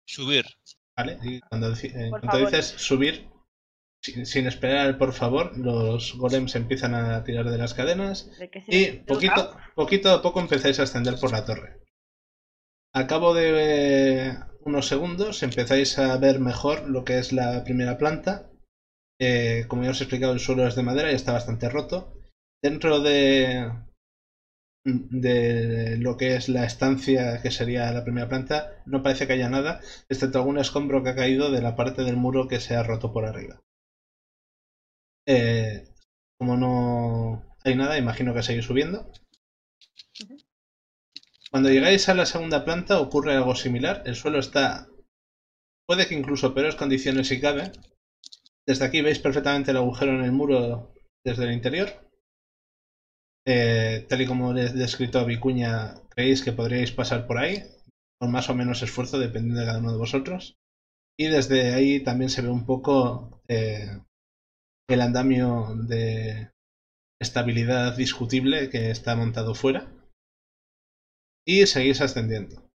Subir. 0.05 0.45
Vale. 0.97 1.19
Y 1.21 1.39
cuando, 1.41 1.71
eh, 1.71 2.09
cuando 2.09 2.39
dices 2.39 2.65
subir, 2.65 3.29
sin, 4.01 4.25
sin 4.25 4.47
esperar 4.47 4.87
el 4.87 4.97
por 4.97 5.13
favor, 5.13 5.55
los 5.57 6.17
golems 6.17 6.55
empiezan 6.55 6.95
a 6.95 7.23
tirar 7.23 7.49
de 7.49 7.57
las 7.57 7.75
cadenas. 7.75 8.31
¿De 8.39 8.49
qué 8.49 8.63
Y 8.67 8.87
poquito 9.75 10.11
a 10.11 10.21
poco 10.21 10.39
empezáis 10.39 10.79
a 10.79 10.83
ascender 10.83 11.19
por 11.19 11.31
la 11.31 11.45
torre. 11.45 11.83
A 12.93 13.05
cabo 13.05 13.35
de 13.35 14.29
eh, 14.29 14.37
unos 14.61 14.87
segundos 14.87 15.43
empezáis 15.43 15.99
a 15.99 16.17
ver 16.17 16.39
mejor 16.39 16.89
lo 16.89 17.05
que 17.05 17.19
es 17.19 17.31
la 17.31 17.63
primera 17.63 17.97
planta. 17.99 18.49
Eh, 19.19 19.65
como 19.67 19.83
ya 19.83 19.91
os 19.91 20.01
he 20.01 20.05
explicado, 20.05 20.33
el 20.33 20.39
suelo 20.39 20.67
es 20.67 20.75
de 20.75 20.83
madera 20.83 21.11
y 21.11 21.15
está 21.15 21.31
bastante 21.31 21.69
roto. 21.69 22.13
Dentro 22.61 22.99
de, 23.01 23.71
de 24.87 25.97
lo 25.97 26.15
que 26.15 26.35
es 26.35 26.47
la 26.47 26.63
estancia 26.63 27.41
que 27.41 27.51
sería 27.51 27.91
la 27.91 28.05
primera 28.05 28.29
planta, 28.29 28.81
no 28.85 29.03
parece 29.03 29.27
que 29.27 29.33
haya 29.33 29.49
nada, 29.49 29.81
excepto 30.07 30.39
algún 30.39 30.59
escombro 30.59 31.03
que 31.03 31.09
ha 31.09 31.15
caído 31.15 31.51
de 31.51 31.61
la 31.61 31.75
parte 31.75 32.03
del 32.03 32.15
muro 32.15 32.47
que 32.47 32.61
se 32.61 32.75
ha 32.75 32.83
roto 32.83 33.11
por 33.11 33.25
arriba. 33.25 33.59
Eh, 35.27 35.83
como 36.39 36.55
no 36.55 37.43
hay 37.65 37.75
nada, 37.75 37.97
imagino 37.97 38.33
que 38.33 38.43
seguís 38.43 38.65
subiendo. 38.65 39.11
Cuando 41.51 41.69
llegáis 41.69 42.07
a 42.07 42.13
la 42.13 42.25
segunda 42.25 42.63
planta 42.63 43.01
ocurre 43.01 43.33
algo 43.33 43.55
similar. 43.55 44.03
El 44.05 44.15
suelo 44.15 44.39
está, 44.39 44.87
puede 45.85 46.07
que 46.07 46.15
incluso 46.15 46.53
peores 46.53 46.75
condiciones 46.75 47.27
si 47.27 47.41
cabe. 47.41 47.73
Desde 48.65 48.85
aquí 48.85 49.01
veis 49.01 49.19
perfectamente 49.19 49.71
el 49.71 49.77
agujero 49.77 50.13
en 50.13 50.23
el 50.23 50.31
muro 50.31 50.93
desde 51.25 51.43
el 51.43 51.51
interior. 51.51 52.06
Eh, 53.49 54.05
tal 54.09 54.21
y 54.21 54.25
como 54.25 54.53
he 54.57 54.73
descrito 54.73 55.19
a 55.19 55.23
Vicuña, 55.23 55.95
creéis 56.09 56.43
que 56.43 56.51
podríais 56.51 56.91
pasar 56.91 57.25
por 57.25 57.37
ahí, 57.37 57.63
con 58.19 58.29
más 58.29 58.49
o 58.49 58.55
menos 58.55 58.81
esfuerzo, 58.81 59.19
dependiendo 59.19 59.61
de 59.61 59.67
cada 59.67 59.79
uno 59.79 59.93
de 59.93 59.97
vosotros. 59.97 60.57
Y 61.17 61.27
desde 61.27 61.73
ahí 61.73 62.01
también 62.01 62.29
se 62.29 62.41
ve 62.41 62.49
un 62.49 62.65
poco 62.65 63.41
eh, 63.47 64.01
el 64.89 65.01
andamio 65.01 65.73
de 65.75 66.51
estabilidad 67.21 67.95
discutible 67.95 68.69
que 68.69 68.91
está 68.91 69.15
montado 69.15 69.55
fuera. 69.55 69.93
Y 71.45 71.65
seguís 71.67 72.01
ascendiendo. 72.01 72.69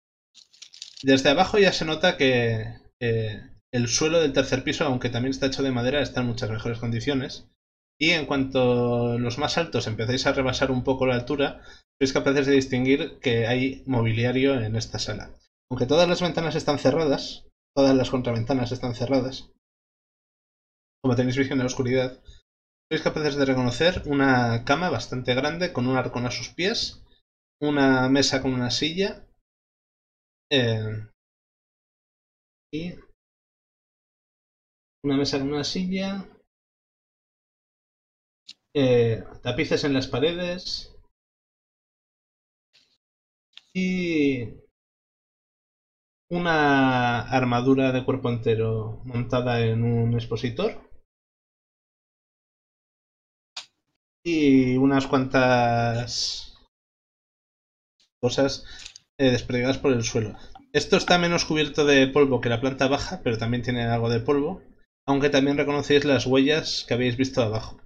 Desde 1.01 1.29
abajo 1.29 1.57
ya 1.57 1.73
se 1.73 1.85
nota 1.85 2.15
que 2.15 2.75
eh, 3.01 3.41
el 3.73 3.87
suelo 3.87 4.19
del 4.19 4.33
tercer 4.33 4.63
piso, 4.63 4.85
aunque 4.85 5.09
también 5.09 5.31
está 5.31 5.47
hecho 5.47 5.63
de 5.63 5.71
madera, 5.71 6.03
está 6.03 6.21
en 6.21 6.27
muchas 6.27 6.51
mejores 6.51 6.77
condiciones. 6.77 7.47
Y 8.01 8.11
en 8.11 8.25
cuanto 8.25 9.17
los 9.19 9.37
más 9.37 9.57
altos 9.57 9.85
empezáis 9.85 10.25
a 10.25 10.31
rebasar 10.31 10.71
un 10.71 10.83
poco 10.83 11.05
la 11.05 11.15
altura, 11.15 11.61
sois 11.99 12.13
capaces 12.13 12.45
de 12.45 12.53
distinguir 12.53 13.19
que 13.19 13.45
hay 13.45 13.83
mobiliario 13.85 14.59
en 14.59 14.75
esta 14.75 14.99
sala. 14.99 15.31
Aunque 15.69 15.85
todas 15.85 16.07
las 16.07 16.21
ventanas 16.21 16.55
están 16.55 16.79
cerradas, 16.79 17.43
todas 17.75 17.95
las 17.95 18.09
contraventanas 18.09 18.71
están 18.71 18.95
cerradas, 18.95 19.49
como 21.01 21.15
tenéis 21.15 21.37
visión 21.37 21.59
en 21.59 21.65
la 21.65 21.71
oscuridad, 21.73 22.11
sois 22.89 23.01
capaces 23.03 23.35
de 23.35 23.45
reconocer 23.45 24.01
una 24.05 24.63
cama 24.63 24.89
bastante 24.89 25.33
grande 25.33 25.73
con 25.73 25.87
un 25.87 25.97
arcón 25.97 26.25
a 26.25 26.31
sus 26.31 26.49
pies, 26.49 27.03
una 27.61 28.07
mesa 28.09 28.41
con 28.41 28.53
una 28.53 28.71
silla 28.71 29.25
eh, 30.49 31.05
y 32.71 32.95
una 35.03 35.17
mesa 35.17 35.39
con 35.39 35.51
una 35.51 35.63
silla, 35.63 36.25
eh, 38.73 39.23
tapices 39.41 39.83
en 39.83 39.93
las 39.93 40.07
paredes 40.07 40.95
y 43.73 44.53
una 46.31 47.21
armadura 47.21 47.91
de 47.91 48.05
cuerpo 48.05 48.29
entero 48.29 49.01
montada 49.03 49.61
en 49.61 49.83
un 49.83 50.13
expositor 50.13 50.89
y 54.23 54.77
unas 54.77 55.07
cuantas 55.07 56.55
cosas 58.21 58.65
eh, 59.17 59.31
desperdigadas 59.31 59.77
por 59.77 59.91
el 59.91 60.03
suelo. 60.03 60.35
Esto 60.73 60.97
está 60.97 61.17
menos 61.17 61.45
cubierto 61.45 61.85
de 61.85 62.07
polvo 62.07 62.41
que 62.41 62.49
la 62.49 62.61
planta 62.61 62.87
baja, 62.87 63.21
pero 63.23 63.37
también 63.37 63.63
tiene 63.63 63.83
algo 63.85 64.09
de 64.09 64.19
polvo, 64.19 64.61
aunque 65.07 65.29
también 65.29 65.57
reconocéis 65.57 66.05
las 66.05 66.27
huellas 66.27 66.85
que 66.87 66.93
habéis 66.93 67.17
visto 67.17 67.41
abajo. 67.41 67.81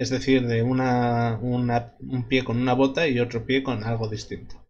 Es 0.00 0.10
decir, 0.10 0.46
de 0.46 0.62
un 0.62 2.26
pie 2.28 2.44
con 2.44 2.58
una 2.58 2.74
bota 2.74 3.08
y 3.08 3.18
otro 3.18 3.44
pie 3.44 3.62
con 3.62 3.82
algo 3.82 4.08
distinto. 4.08 4.68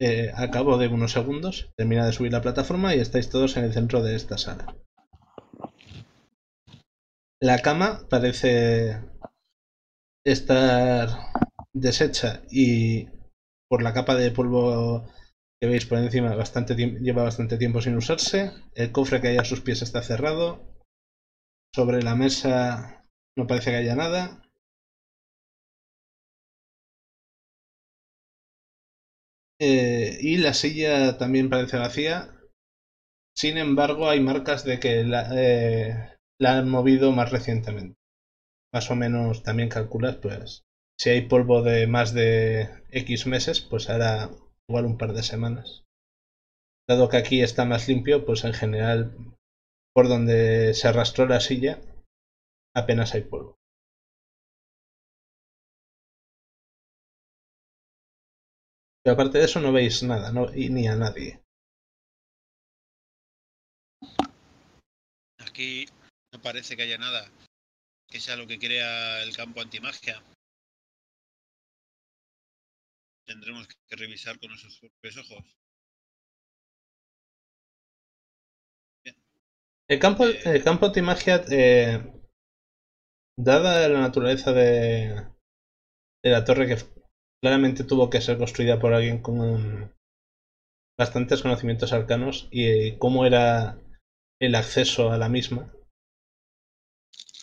Eh, 0.00 0.30
cabo 0.50 0.76
de 0.76 0.88
unos 0.88 1.12
segundos, 1.12 1.72
termina 1.76 2.04
de 2.04 2.12
subir 2.12 2.32
la 2.32 2.42
plataforma 2.42 2.94
y 2.94 3.00
estáis 3.00 3.30
todos 3.30 3.56
en 3.56 3.64
el 3.64 3.72
centro 3.72 4.02
de 4.02 4.14
esta 4.14 4.36
sala. 4.36 4.76
La 7.40 7.60
cama 7.60 8.06
parece 8.10 9.00
estar 10.24 11.08
deshecha 11.72 12.42
y 12.50 13.08
por 13.68 13.82
la 13.82 13.94
capa 13.94 14.16
de 14.16 14.30
polvo 14.32 15.06
que 15.60 15.68
veis 15.70 15.86
por 15.86 15.98
encima 15.98 16.34
bastante 16.34 16.74
lleva 16.76 17.22
bastante 17.22 17.58
tiempo 17.58 17.80
sin 17.80 17.96
usarse. 17.96 18.52
El 18.74 18.92
cofre 18.92 19.20
que 19.20 19.28
hay 19.28 19.38
a 19.38 19.44
sus 19.44 19.60
pies 19.60 19.82
está 19.82 20.02
cerrado. 20.02 20.60
Sobre 21.74 22.02
la 22.02 22.14
mesa 22.14 23.08
no 23.36 23.46
parece 23.46 23.70
que 23.70 23.76
haya 23.76 23.96
nada. 23.96 24.42
Eh, 29.58 30.18
y 30.20 30.36
la 30.38 30.52
silla 30.54 31.16
también 31.18 31.48
parece 31.50 31.78
vacía. 31.78 32.30
Sin 33.34 33.58
embargo, 33.58 34.08
hay 34.08 34.20
marcas 34.20 34.64
de 34.64 34.80
que 34.80 35.04
la, 35.04 35.28
eh, 35.34 36.16
la 36.38 36.58
han 36.58 36.68
movido 36.68 37.12
más 37.12 37.30
recientemente. 37.30 37.96
Más 38.72 38.90
o 38.90 38.96
menos 38.96 39.42
también 39.42 39.68
calculas, 39.68 40.16
pues, 40.16 40.64
si 40.98 41.10
hay 41.10 41.22
polvo 41.22 41.62
de 41.62 41.86
más 41.86 42.12
de 42.14 42.68
X 42.90 43.26
meses, 43.26 43.60
pues 43.60 43.88
hará 43.90 44.30
igual 44.68 44.86
un 44.86 44.98
par 44.98 45.12
de 45.12 45.22
semanas. 45.22 45.84
Dado 46.88 47.08
que 47.08 47.16
aquí 47.16 47.42
está 47.42 47.64
más 47.64 47.88
limpio, 47.88 48.24
pues 48.24 48.44
en 48.44 48.54
general, 48.54 49.16
por 49.94 50.08
donde 50.08 50.74
se 50.74 50.88
arrastró 50.88 51.26
la 51.26 51.40
silla, 51.40 51.80
apenas 52.74 53.14
hay 53.14 53.22
polvo. 53.22 53.56
Pero 59.02 59.14
aparte 59.14 59.38
de 59.38 59.44
eso 59.44 59.60
no 59.60 59.72
veis 59.72 60.02
nada, 60.02 60.32
no, 60.32 60.52
y 60.54 60.68
ni 60.70 60.88
a 60.88 60.96
nadie. 60.96 61.40
Aquí 65.38 65.86
no 66.32 66.42
parece 66.42 66.76
que 66.76 66.82
haya 66.82 66.98
nada 66.98 67.30
que 68.08 68.20
sea 68.20 68.36
lo 68.36 68.46
que 68.46 68.58
crea 68.58 69.22
el 69.22 69.34
campo 69.34 69.60
antimagia. 69.60 70.22
Tendremos 73.26 73.68
que 73.68 73.94
revisar 73.96 74.38
con 74.38 74.48
nuestros 74.48 74.78
propios 74.80 75.18
ojos. 75.18 75.44
El 79.88 79.98
campo, 79.98 80.24
el 80.26 80.62
campo 80.62 80.86
antimagia, 80.86 81.42
eh, 81.50 82.00
dada 83.38 83.88
la 83.88 84.00
naturaleza 84.00 84.52
de, 84.52 85.26
de 86.22 86.30
la 86.30 86.44
torre 86.44 86.66
que 86.66 86.76
claramente 87.42 87.84
tuvo 87.84 88.10
que 88.10 88.20
ser 88.20 88.36
construida 88.36 88.78
por 88.78 88.92
alguien 88.92 89.22
con 89.22 89.94
bastantes 90.98 91.40
conocimientos 91.40 91.94
arcanos 91.94 92.48
y 92.50 92.98
cómo 92.98 93.24
era 93.24 93.78
el 94.38 94.54
acceso 94.54 95.10
a 95.10 95.16
la 95.16 95.30
misma, 95.30 95.72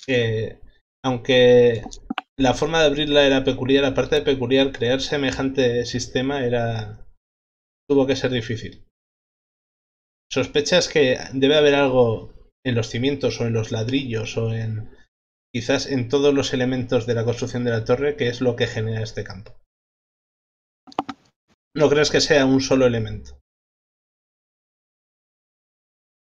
eh, 0.08 0.60
aunque 1.04 1.84
la 2.38 2.54
forma 2.54 2.80
de 2.80 2.88
abrirla 2.88 3.26
era 3.26 3.44
peculiar, 3.44 3.86
aparte 3.86 4.16
de 4.16 4.22
peculiar, 4.22 4.72
crear 4.72 5.02
semejante 5.02 5.86
sistema 5.86 6.44
era 6.44 7.06
tuvo 7.88 8.08
que 8.08 8.16
ser 8.16 8.32
difícil. 8.32 8.86
¿Sospechas 10.32 10.88
que 10.88 11.18
debe 11.34 11.58
haber 11.58 11.76
algo 11.76 12.34
en 12.66 12.76
los 12.76 12.90
cimientos 12.90 13.40
o 13.40 13.46
en 13.46 13.54
los 13.54 13.72
ladrillos 13.72 14.36
o 14.38 14.52
en 14.52 14.90
quizás 15.54 15.86
en 15.86 16.10
todos 16.10 16.34
los 16.34 16.54
elementos 16.54 17.06
de 17.06 17.14
la 17.14 17.24
construcción 17.24 17.64
de 17.64 17.72
la 17.72 17.86
torre 17.86 18.16
que 18.16 18.30
es 18.30 18.42
lo 18.42 18.56
que 18.56 18.66
genera 18.66 19.04
este 19.04 19.24
campo? 19.24 19.56
¿No 21.76 21.90
crees 21.90 22.10
que 22.10 22.22
sea 22.22 22.46
un 22.46 22.62
solo 22.62 22.88
elemento? 22.88 23.40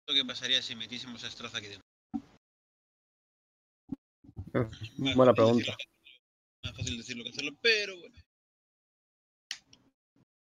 ¿Qué 0.07 0.23
pasaría 0.25 0.61
si 0.61 0.73
aquí? 1.55 1.67
Más 4.59 5.15
Buena 5.15 5.33
fácil 5.33 5.35
pregunta. 5.35 5.75
decirlo 5.77 5.77
Más 6.63 6.73
fácil 6.75 6.97
decirlo 6.97 7.23
que 7.23 7.29
hacerlo, 7.29 7.51
pero 7.61 7.99
bueno. 7.99 8.15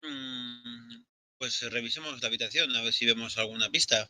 Mm, 0.03 1.03
Pues 1.39 1.61
eh, 1.63 1.69
revisemos 1.69 2.21
la 2.21 2.27
habitación 2.27 2.75
a 2.75 2.81
ver 2.81 2.93
si 2.93 3.05
vemos 3.05 3.37
alguna 3.37 3.69
pista. 3.69 4.09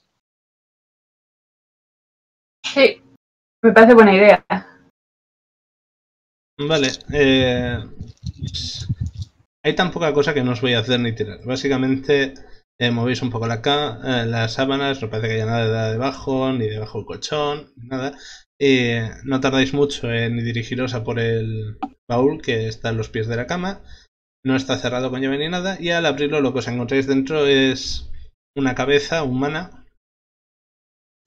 Sí, 2.74 3.02
me 3.64 3.72
parece 3.72 3.94
buena 3.94 4.14
idea. 4.14 4.46
Vale. 6.58 6.88
Eh, 7.14 7.78
hay 9.64 9.76
tan 9.76 9.92
poca 9.92 10.14
cosa 10.14 10.34
que 10.34 10.44
no 10.44 10.52
os 10.52 10.62
voy 10.62 10.74
a 10.74 10.80
hacer 10.80 11.00
ni 11.00 11.14
tirar. 11.16 11.40
Básicamente 11.46 12.34
eh, 12.80 12.92
movéis 12.92 13.22
un 13.22 13.30
poco 13.32 13.48
la 13.48 13.62
ca 13.62 14.00
eh, 14.04 14.26
las 14.26 14.54
sábanas, 14.54 15.02
no 15.02 15.10
parece 15.10 15.28
que 15.30 15.34
haya 15.36 15.46
nada 15.46 15.92
debajo, 15.92 16.52
ni 16.54 16.68
debajo 16.68 17.00
del 17.00 17.08
colchón, 17.08 17.74
ni 17.78 17.88
nada. 17.88 18.18
No 18.60 19.42
tardáis 19.42 19.74
mucho 19.74 20.12
en 20.12 20.38
dirigiros 20.44 20.94
a 20.94 21.04
por 21.04 21.20
el 21.20 21.78
baúl 22.10 22.42
que 22.42 22.68
está 22.68 22.90
en 22.90 22.98
los 22.98 23.10
pies 23.10 23.28
de 23.28 23.36
la 23.36 23.48
cama. 23.48 23.84
No 24.46 24.56
está 24.56 24.78
cerrado 24.78 25.10
con 25.10 25.22
llave 25.22 25.38
ni 25.38 25.50
nada. 25.50 25.78
Y 25.80 25.90
al 25.90 26.06
abrirlo 26.06 26.40
lo 26.40 26.54
que 26.54 26.60
os 26.60 26.68
encontráis 26.68 27.08
dentro 27.08 27.46
es 27.46 28.10
una 28.56 28.76
cabeza 28.76 29.24
humana 29.24 29.86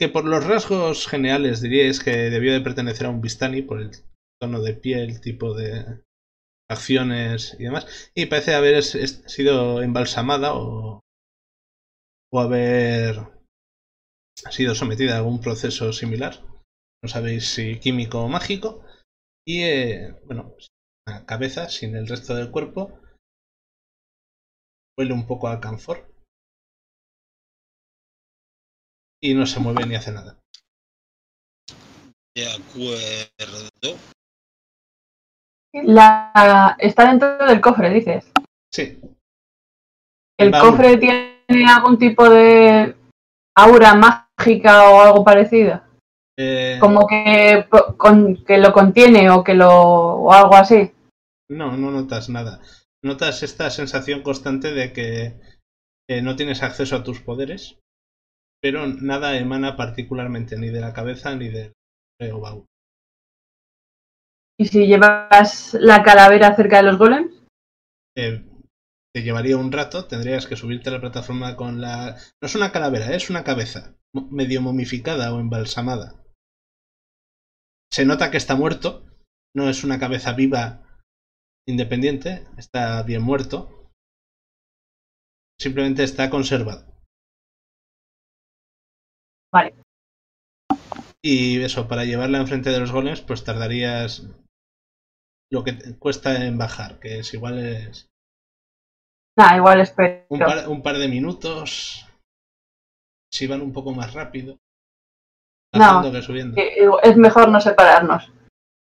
que 0.01 0.09
por 0.09 0.25
los 0.25 0.47
rasgos 0.47 1.09
generales 1.09 1.61
diríais 1.61 1.99
que 1.99 2.31
debió 2.31 2.53
de 2.53 2.61
pertenecer 2.61 3.07
a 3.07 3.11
un 3.11 3.21
Vistani 3.21 3.63
por 3.63 3.81
el 3.81 3.91
tono 4.41 4.63
de 4.63 4.75
piel, 4.75 5.21
tipo 5.21 5.55
de 5.55 6.03
acciones 6.71 7.57
y 7.59 7.65
demás. 7.65 8.11
Y 8.15 8.27
parece 8.27 8.55
haber 8.55 8.83
sido 8.83 9.83
embalsamada 9.83 10.55
o, 10.55 11.01
o 12.33 12.41
haber 12.41 13.17
sido 14.51 14.75
sometida 14.77 15.15
a 15.15 15.19
algún 15.19 15.41
proceso 15.41 15.93
similar. 15.93 16.41
No 17.03 17.09
sabéis 17.09 17.49
si 17.55 17.79
químico 17.79 18.21
o 18.21 18.29
mágico. 18.29 18.85
Y 19.47 19.63
eh, 19.63 20.21
bueno, 20.27 20.55
la 21.07 21.25
cabeza 21.25 21.69
sin 21.69 21.97
el 21.97 22.09
resto 22.09 22.35
del 22.35 22.51
cuerpo. 22.51 23.01
Huele 24.99 25.15
un 25.15 25.27
poco 25.27 25.49
a 25.49 25.61
canfor. 25.61 26.13
Y 29.23 29.35
no 29.35 29.47
se 29.47 29.61
mueve 29.61 29.87
ni 29.87 29.95
hace 29.97 30.13
nada. 30.13 30.39
De 32.37 32.47
acuerdo. 32.47 33.99
La... 35.73 36.77
Está 36.79 37.09
dentro 37.09 37.39
del 37.47 37.61
cofre, 37.61 37.91
dices. 37.91 38.31
Sí, 38.73 39.01
¿El 40.39 40.51
Baúl. 40.53 40.71
cofre 40.71 40.97
tiene 40.99 41.67
algún 41.69 41.99
tipo 41.99 42.29
de 42.31 42.95
aura 43.57 43.95
mágica 43.95 44.89
o 44.91 45.01
algo 45.01 45.25
parecido? 45.25 45.83
Eh, 46.39 46.79
Como 46.81 47.07
que, 47.09 47.67
con, 47.97 48.45
que 48.45 48.59
lo 48.59 48.73
contiene 48.73 49.29
o 49.29 49.43
que 49.43 49.55
lo 49.55 49.71
o 49.71 50.33
algo 50.33 50.55
así. 50.55 50.93
No, 51.51 51.77
no 51.77 51.91
notas 51.91 52.29
nada. 52.29 52.61
Notas 53.03 53.43
esta 53.43 53.71
sensación 53.71 54.23
constante 54.23 54.73
de 54.73 54.93
que 54.93 55.41
eh, 56.09 56.23
no 56.23 56.37
tienes 56.37 56.63
acceso 56.63 56.97
a 56.97 57.03
tus 57.03 57.21
poderes, 57.21 57.79
pero 58.63 58.87
nada 58.87 59.37
emana 59.37 59.77
particularmente 59.77 60.57
ni 60.57 60.69
de 60.69 60.81
la 60.81 60.93
cabeza 60.93 61.35
ni 61.35 61.49
del 61.49 61.73
baúl. 62.21 62.67
¿Y 64.61 64.67
si 64.67 64.87
llevas 64.87 65.75
la 65.75 66.03
calavera 66.03 66.55
cerca 66.55 66.79
de 66.79 66.83
los 66.85 66.99
golems? 66.99 67.33
Eh, 68.17 68.45
te 69.15 69.23
llevaría 69.23 69.57
un 69.57 69.73
rato, 69.73 70.07
tendrías 70.07 70.47
que 70.47 70.57
subirte 70.57 70.91
a 70.91 70.93
la 70.93 71.01
plataforma 71.01 71.57
con 71.57 71.81
la... 71.81 72.17
No 72.41 72.47
es 72.47 72.55
una 72.55 72.73
calavera, 72.73 73.15
es 73.15 73.31
una 73.31 73.45
cabeza, 73.45 73.95
medio 74.13 74.61
momificada 74.61 75.33
o 75.33 75.41
embalsamada. 75.41 76.15
Se 77.93 78.05
nota 78.05 78.31
que 78.31 78.37
está 78.37 78.55
muerto, 78.55 79.05
no 79.55 79.69
es 79.69 79.85
una 79.85 79.99
cabeza 79.99 80.33
viva 80.33 80.83
independiente, 81.67 82.47
está 82.57 83.03
bien 83.03 83.23
muerto. 83.23 83.91
Simplemente 85.61 86.05
está 86.05 86.31
conservado. 86.31 86.87
Vale. 89.53 89.75
Y 91.23 91.61
eso, 91.61 91.89
para 91.89 92.05
llevarla 92.05 92.39
enfrente 92.39 92.71
de 92.71 92.79
los 92.79 92.93
golems, 92.93 93.23
pues 93.23 93.43
tardarías 93.45 94.25
lo 95.51 95.65
que 95.65 95.73
te 95.73 95.99
cuesta 95.99 96.45
en 96.45 96.59
bajar, 96.59 97.01
que 97.01 97.19
es 97.21 97.35
igual 97.35 97.59
es 97.59 98.09
Nah, 99.39 99.57
igual 99.57 99.81
espero. 99.81 100.27
un 100.31 100.39
par, 100.41 100.69
un 100.69 100.83
par 100.83 100.99
de 100.99 101.07
minutos. 101.07 102.05
Si 103.33 103.47
van 103.47 103.63
un 103.63 103.73
poco 103.73 103.93
más 103.93 104.13
rápido. 104.13 104.59
No, 105.75 105.81
Bajando 105.81 106.13
que 106.13 106.23
subiendo. 106.23 106.55
Que 106.55 106.91
Es 107.03 107.17
mejor 107.17 107.51
no 107.51 107.61
separarnos. 107.61 108.33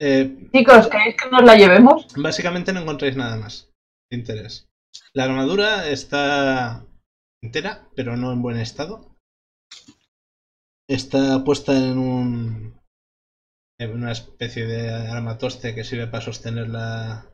Eh, 0.01 0.49
Chicos, 0.53 0.89
¿queréis 0.89 1.17
que 1.17 1.31
nos 1.31 1.43
la 1.43 1.57
llevemos? 1.57 2.07
básicamente 2.17 2.73
no 2.73 2.81
encontráis 2.81 3.17
nada 3.17 3.37
más 3.37 3.71
de 4.11 4.19
interés. 4.19 4.69
La 5.13 5.25
armadura 5.25 5.89
está 5.89 6.85
entera, 7.43 7.89
pero 7.95 8.17
no 8.17 8.33
en 8.33 8.43
buen 8.43 8.59
estado. 8.59 9.17
Está 10.89 11.45
puesta 11.45 11.77
en 11.77 11.99
un 11.99 12.81
en 13.79 13.93
una 13.93 14.13
especie 14.13 14.67
de 14.67 14.91
armatoste 14.91 15.75
que 15.75 15.85
sirve 15.85 16.07
para 16.07 16.23
sostenerla, 16.23 17.33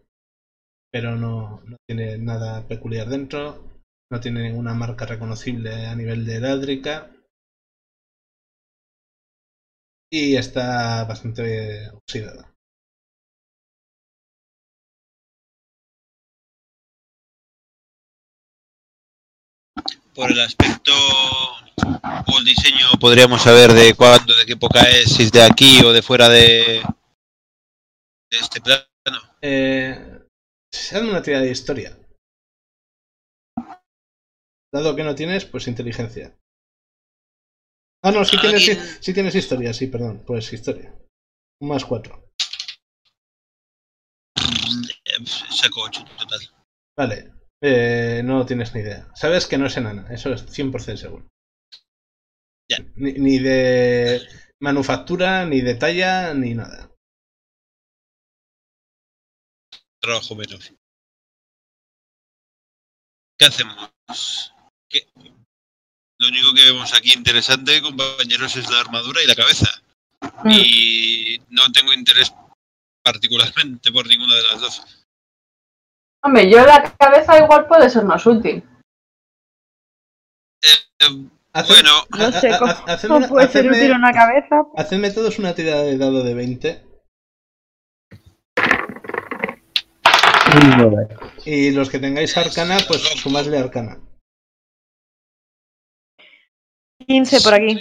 pero 0.92 1.16
no, 1.16 1.61
no 1.64 1.76
tiene 1.88 2.18
nada 2.18 2.66
peculiar 2.68 3.08
dentro. 3.08 3.64
No 4.11 4.20
tiene 4.20 4.42
ninguna 4.42 4.72
marca 4.74 5.06
reconocible 5.06 5.86
a 5.86 5.96
nivel 5.96 6.24
de 6.24 6.36
heráldica. 6.36 7.11
Y 10.11 10.36
está 10.36 11.04
bastante 11.04 11.90
oxidada. 11.90 12.52
Por 20.14 20.32
el 20.32 20.40
aspecto 20.40 20.92
o 20.94 22.38
el 22.38 22.44
diseño 22.44 22.86
podríamos 23.00 23.42
saber 23.42 23.72
de 23.72 23.94
cuándo, 23.94 24.34
de 24.34 24.46
qué 24.46 24.52
época 24.52 24.80
es, 24.82 25.12
si 25.14 25.24
es 25.24 25.32
de 25.32 25.42
aquí 25.42 25.82
o 25.84 25.92
de 25.92 26.02
fuera 26.02 26.28
de, 26.28 26.82
de 28.30 28.38
este 28.38 28.61
plano. 28.61 28.86
Eh, 29.42 30.26
se 30.72 31.00
una 31.00 31.22
tirada 31.22 31.44
de 31.44 31.50
historia. 31.50 31.98
Dado 34.72 34.96
que 34.96 35.04
no 35.04 35.14
tienes, 35.14 35.44
pues 35.44 35.68
inteligencia. 35.68 36.34
Ah, 38.07 38.12
no, 38.12 38.24
si 38.24 38.38
tienes, 38.38 39.00
tienes 39.00 39.34
historia, 39.34 39.74
sí, 39.74 39.88
perdón. 39.88 40.22
Pues 40.24 40.52
historia. 40.52 40.94
Un 41.61 41.68
más 41.68 41.84
cuatro. 41.84 42.30
Eh, 44.36 45.26
Saco 45.26 45.82
8 45.82 46.02
en 46.02 46.16
total. 46.16 46.40
Vale. 46.96 47.32
Eh, 47.61 48.22
no 48.24 48.46
tienes 48.46 48.72
ni 48.76 48.82
idea. 48.82 49.11
Sabes 49.16 49.48
que 49.48 49.59
no 49.59 49.66
es 49.66 49.76
enana, 49.76 50.07
eso 50.14 50.32
es 50.32 50.46
100% 50.46 50.96
seguro. 50.96 51.26
Ya. 52.70 52.78
Ni, 52.94 53.14
ni 53.14 53.40
de 53.40 54.20
manufactura, 54.61 55.44
ni 55.44 55.61
de 55.61 55.74
talla, 55.74 56.32
ni 56.32 56.54
nada. 56.54 56.94
Trabajo 60.00 60.36
menos. 60.36 60.72
¿Qué 63.36 63.46
hacemos? 63.46 64.54
¿Qué? 64.88 65.09
Lo 66.18 66.28
único 66.28 66.54
que 66.54 66.64
vemos 66.64 66.94
aquí 66.94 67.12
interesante, 67.12 67.82
compañeros, 67.82 68.56
es 68.56 68.70
la 68.70 68.80
armadura 68.80 69.22
y 69.22 69.26
la 69.26 69.34
cabeza. 69.34 69.68
Mm. 70.44 70.50
Y 70.50 71.42
no 71.50 71.70
tengo 71.72 71.92
interés 71.92 72.32
particularmente 73.02 73.92
por 73.92 74.06
ninguna 74.06 74.34
de 74.34 74.42
las 74.44 74.60
dos. 74.60 75.06
Hombre, 76.22 76.50
yo 76.50 76.64
la 76.64 76.82
cabeza 76.98 77.38
igual 77.38 77.66
puede 77.68 77.88
ser 77.90 78.04
más 78.04 78.26
útil. 78.26 78.64
Eh, 80.62 81.28
bueno, 81.68 82.06
No 82.18 82.32
sé 82.32 82.50
cómo, 83.06 83.28
puede 83.28 83.48
ser 83.48 83.70
útil 83.70 83.92
una 83.92 84.12
cabeza. 84.12 84.62
Hacedme 84.76 85.10
todos 85.10 85.38
una 85.38 85.54
tirada 85.54 85.82
de 85.82 85.98
dado 85.98 86.24
de 86.24 86.34
20. 86.34 86.84
Un 90.54 90.70
nueve. 90.78 91.08
Y 91.44 91.70
los 91.70 91.90
que 91.90 91.98
tengáis 91.98 92.36
arcana, 92.36 92.78
pues 92.88 93.02
sumadle 93.02 93.58
arcana. 93.58 93.98
15 97.07 97.40
por 97.40 97.54
aquí. 97.54 97.78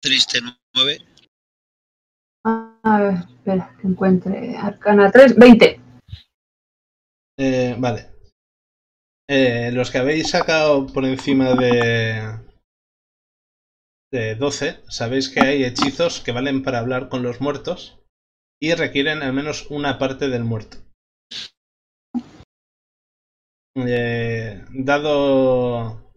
triste 0.00 0.38
9. 0.74 0.98
A 2.44 2.98
ver, 3.00 3.14
espera, 3.14 3.76
que 3.80 3.88
encuentre 3.88 4.56
Arcana 4.56 5.10
3, 5.10 5.36
20. 5.36 5.80
Eh, 7.38 7.76
vale. 7.78 8.10
Eh, 9.28 9.70
los 9.72 9.90
que 9.90 9.98
habéis 9.98 10.30
sacado 10.30 10.86
por 10.86 11.04
encima 11.04 11.54
de, 11.54 12.38
de 14.10 14.34
12, 14.36 14.82
sabéis 14.88 15.28
que 15.28 15.40
hay 15.40 15.64
hechizos 15.64 16.20
que 16.20 16.32
valen 16.32 16.62
para 16.62 16.78
hablar 16.78 17.08
con 17.08 17.22
los 17.22 17.40
muertos 17.40 17.98
y 18.60 18.74
requieren 18.74 19.22
al 19.22 19.32
menos 19.32 19.70
una 19.70 19.98
parte 19.98 20.28
del 20.28 20.44
muerto. 20.44 20.78
Eh, 23.76 24.64
dado 24.70 26.07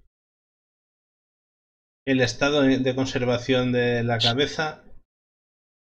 el 2.05 2.21
estado 2.21 2.61
de 2.61 2.95
conservación 2.95 3.71
de 3.71 4.03
la 4.03 4.17
cabeza 4.17 4.83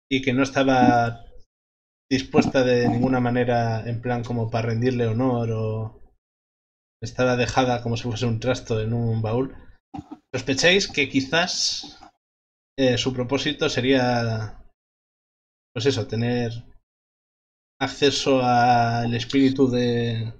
y 0.09 0.21
que 0.21 0.33
no 0.33 0.43
estaba 0.43 1.25
dispuesta 2.09 2.63
de 2.63 2.87
ninguna 2.87 3.19
manera 3.19 3.87
en 3.87 4.01
plan 4.01 4.23
como 4.23 4.49
para 4.49 4.69
rendirle 4.69 5.07
honor 5.07 5.49
o 5.51 6.01
estaba 7.01 7.35
dejada 7.35 7.81
como 7.81 7.97
si 7.97 8.03
fuese 8.03 8.25
un 8.25 8.39
trasto 8.39 8.81
en 8.81 8.93
un 8.93 9.21
baúl, 9.21 9.55
sospecháis 10.33 10.87
que 10.87 11.09
quizás 11.09 11.99
eh, 12.77 12.97
su 12.97 13.13
propósito 13.13 13.69
sería 13.69 14.61
pues 15.73 15.87
eso, 15.87 16.07
tener 16.07 16.51
acceso 17.81 18.41
al 18.41 19.13
espíritu 19.13 19.69
de, 19.69 20.33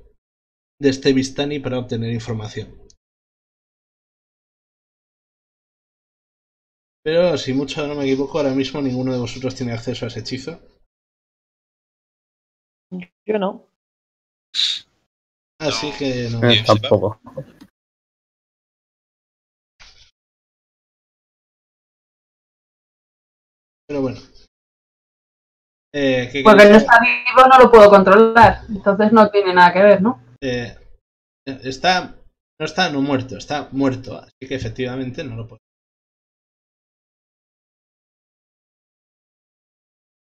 de 0.79 0.89
este 0.89 1.11
Vistani 1.11 1.59
para 1.59 1.79
obtener 1.79 2.13
información. 2.13 2.84
Pero 7.05 7.37
si 7.37 7.53
mucho 7.53 7.85
no 7.85 7.93
me 7.93 8.01
equivoco, 8.05 8.39
ahora 8.39 8.49
mismo 8.49 8.81
ninguno 8.81 9.13
de 9.13 9.19
vosotros 9.19 9.53
tiene 9.53 9.73
acceso 9.73 10.05
a 10.05 10.07
ese 10.07 10.21
hechizo. 10.21 10.59
Yo 13.27 13.37
no. 13.37 13.67
Así 15.59 15.91
No. 15.91 15.97
que 15.99 16.29
no. 16.31 16.49
Eh, 16.49 16.63
tampoco. 16.65 17.19
Pero 23.87 24.01
bueno. 24.01 24.17
Eh, 25.93 26.29
¿qué 26.31 26.41
Porque 26.43 26.65
no 26.65 26.77
está 26.77 26.99
vivo, 26.99 27.47
no 27.47 27.59
lo 27.59 27.71
puedo 27.71 27.87
controlar. 27.87 28.61
Entonces 28.67 29.11
no 29.11 29.29
tiene 29.29 29.53
nada 29.53 29.71
que 29.71 29.83
ver, 29.83 30.01
¿no? 30.01 30.23
Eh, 30.41 30.75
está. 31.45 32.15
No 32.59 32.65
está 32.65 32.89
no 32.89 33.01
muerto, 33.01 33.37
está 33.37 33.69
muerto. 33.73 34.17
Así 34.17 34.47
que 34.47 34.55
efectivamente 34.55 35.23
no 35.23 35.35
lo 35.35 35.47
puedo. 35.47 35.59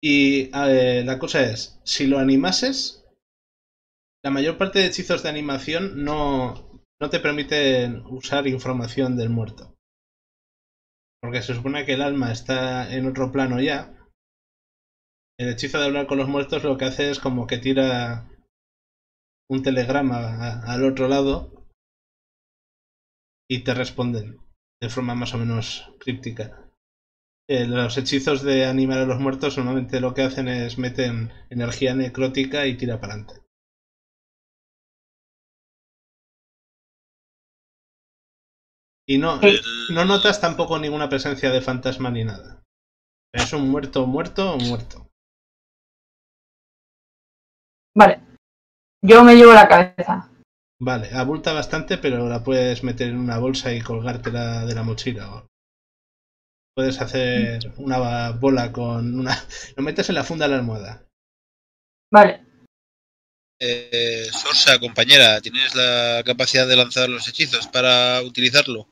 Y 0.06 0.50
la 0.50 1.18
cosa 1.18 1.40
es, 1.44 1.80
si 1.82 2.06
lo 2.06 2.18
animases, 2.18 3.08
la 4.22 4.30
mayor 4.30 4.58
parte 4.58 4.80
de 4.80 4.86
hechizos 4.86 5.22
de 5.22 5.30
animación 5.30 6.04
no, 6.04 6.82
no 7.00 7.08
te 7.08 7.20
permiten 7.20 8.04
usar 8.10 8.46
información 8.46 9.16
del 9.16 9.30
muerto. 9.30 9.74
Porque 11.22 11.40
se 11.40 11.54
supone 11.54 11.86
que 11.86 11.94
el 11.94 12.02
alma 12.02 12.32
está 12.32 12.94
en 12.94 13.06
otro 13.06 13.32
plano 13.32 13.62
ya. 13.62 13.96
El 15.40 15.48
hechizo 15.48 15.78
de 15.78 15.86
hablar 15.86 16.06
con 16.06 16.18
los 16.18 16.28
muertos 16.28 16.64
lo 16.64 16.76
que 16.76 16.84
hace 16.84 17.10
es 17.10 17.18
como 17.18 17.46
que 17.46 17.56
tira 17.56 18.28
un 19.48 19.62
telegrama 19.62 20.60
al 20.64 20.84
otro 20.84 21.08
lado 21.08 21.66
y 23.50 23.64
te 23.64 23.72
responden 23.72 24.38
de 24.82 24.90
forma 24.90 25.14
más 25.14 25.32
o 25.32 25.38
menos 25.38 25.90
críptica. 25.98 26.63
Eh, 27.46 27.66
los 27.66 27.98
hechizos 27.98 28.42
de 28.42 28.64
animar 28.64 29.00
a 29.00 29.04
los 29.04 29.20
muertos 29.20 29.58
normalmente 29.58 30.00
lo 30.00 30.14
que 30.14 30.22
hacen 30.22 30.48
es 30.48 30.78
meten 30.78 31.30
energía 31.50 31.94
necrótica 31.94 32.66
y 32.66 32.76
tira 32.76 33.00
para 33.00 33.14
adelante. 33.14 33.42
Y 39.06 39.18
no, 39.18 39.38
no 39.92 40.04
notas 40.06 40.40
tampoco 40.40 40.78
ninguna 40.78 41.10
presencia 41.10 41.50
de 41.50 41.60
fantasma 41.60 42.10
ni 42.10 42.24
nada. 42.24 42.62
Es 43.34 43.52
un 43.52 43.68
muerto, 43.68 44.06
muerto 44.06 44.54
o 44.54 44.58
muerto. 44.58 45.10
Vale. 47.94 48.20
Yo 49.04 49.22
me 49.22 49.34
llevo 49.34 49.52
la 49.52 49.68
cabeza. 49.68 50.30
Vale, 50.80 51.10
abulta 51.12 51.52
bastante, 51.52 51.98
pero 51.98 52.26
la 52.28 52.42
puedes 52.42 52.82
meter 52.82 53.10
en 53.10 53.18
una 53.18 53.38
bolsa 53.38 53.74
y 53.74 53.82
colgártela 53.82 54.64
de 54.64 54.74
la 54.74 54.82
mochila. 54.82 55.44
Puedes 56.74 57.00
hacer 57.00 57.72
una 57.76 58.32
bola 58.32 58.72
con 58.72 59.18
una. 59.18 59.36
Lo 59.76 59.82
metes 59.82 60.08
en 60.08 60.16
la 60.16 60.24
funda 60.24 60.46
de 60.46 60.50
la 60.50 60.58
almohada. 60.58 61.06
Vale. 62.12 62.44
Eh, 63.60 64.26
Sorsa, 64.30 64.78
compañera, 64.80 65.40
¿tienes 65.40 65.74
la 65.74 66.22
capacidad 66.24 66.66
de 66.66 66.76
lanzar 66.76 67.08
los 67.08 67.28
hechizos 67.28 67.68
para 67.68 68.20
utilizarlo? 68.22 68.88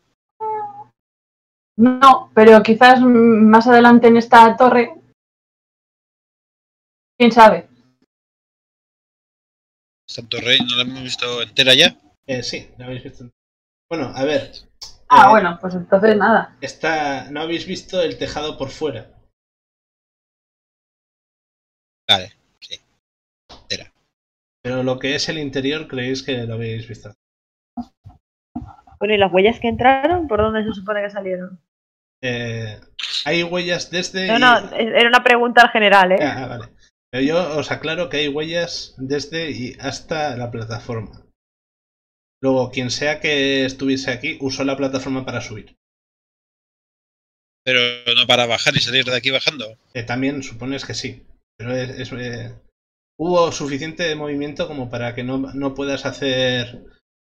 No, 1.77 2.31
pero 2.35 2.63
quizás 2.63 3.01
más 3.01 3.67
adelante 3.67 4.07
en 4.07 4.17
esta 4.17 4.57
torre. 4.57 4.95
¿Quién 7.19 7.33
sabe? 7.33 7.69
Santo 10.09 10.41
Rey, 10.41 10.59
¿no 10.61 10.77
la 10.77 10.83
hemos 10.83 11.03
visto 11.03 11.43
entera 11.43 11.75
ya? 11.75 11.99
Eh, 12.27 12.43
sí, 12.43 12.69
lo 12.79 12.85
habéis 12.85 13.03
visto. 13.03 13.31
Bueno, 13.89 14.13
a 14.15 14.25
ver. 14.25 14.53
Ah, 15.15 15.27
eh, 15.27 15.31
bueno, 15.31 15.59
pues 15.61 15.75
entonces 15.75 16.17
nada. 16.17 16.57
Está, 16.61 17.31
no 17.31 17.43
habéis 17.43 17.67
visto 17.67 18.01
el 18.01 18.17
tejado 18.19 18.57
por 18.57 18.71
fuera. 18.71 19.11
Vale. 22.09 22.33
Pero 24.63 24.85
lo 24.85 24.99
que 24.99 25.17
es 25.17 25.29
el 25.29 25.39
interior 25.39 25.89
creéis 25.89 26.23
que 26.23 26.47
lo 26.47 26.55
habéis 26.55 26.87
visto. 26.89 27.13
Bueno, 28.99 29.15
¿y 29.15 29.19
las 29.19 29.33
huellas 29.33 29.59
que 29.59 29.67
entraron? 29.69 30.29
¿Por 30.29 30.41
dónde 30.41 30.63
se 30.63 30.73
supone 30.73 31.03
que 31.03 31.11
salieron? 31.11 31.61
Eh, 32.23 32.79
hay 33.25 33.43
huellas 33.43 33.91
desde. 33.91 34.29
No, 34.29 34.39
no, 34.39 34.77
era 34.77 35.09
una 35.09 35.25
pregunta 35.25 35.63
al 35.63 35.71
general, 35.71 36.13
¿eh? 36.13 36.19
Ah, 36.23 36.47
vale. 36.47 36.67
Pero 37.11 37.25
yo 37.25 37.59
os 37.59 37.73
aclaro 37.73 38.09
que 38.09 38.19
hay 38.19 38.29
huellas 38.29 38.95
desde 38.97 39.51
y 39.51 39.77
hasta 39.81 40.37
la 40.37 40.53
plataforma. 40.53 41.27
Luego, 42.43 42.73
quien 42.73 42.91
sea 42.91 43.21
que 43.21 43.65
estuviese 43.65 44.11
aquí 44.11 44.37
usó 44.41 44.65
la 44.65 44.77
plataforma 44.77 45.25
para 45.25 45.41
subir. 45.41 45.77
Pero 47.65 47.81
no 48.17 48.27
para 48.27 48.47
bajar 48.47 48.77
y 48.77 48.81
salir 48.81 49.05
de 49.05 49.17
aquí 49.17 49.31
bajando. 49.31 49.79
Eh, 49.95 50.03
también 50.03 50.43
supones 50.43 50.85
que 50.85 50.95
sí. 50.95 51.23
Pero 51.57 51.77
es, 51.77 51.91
es, 51.91 52.13
eh, 52.13 52.53
hubo 53.17 53.53
suficiente 53.53 54.17
movimiento 54.17 54.67
como 54.67 54.91
para 54.91 55.15
que 55.15 55.23
no, 55.23 55.39
no 55.39 55.75
puedas 55.75 56.05
hacer 56.05 56.85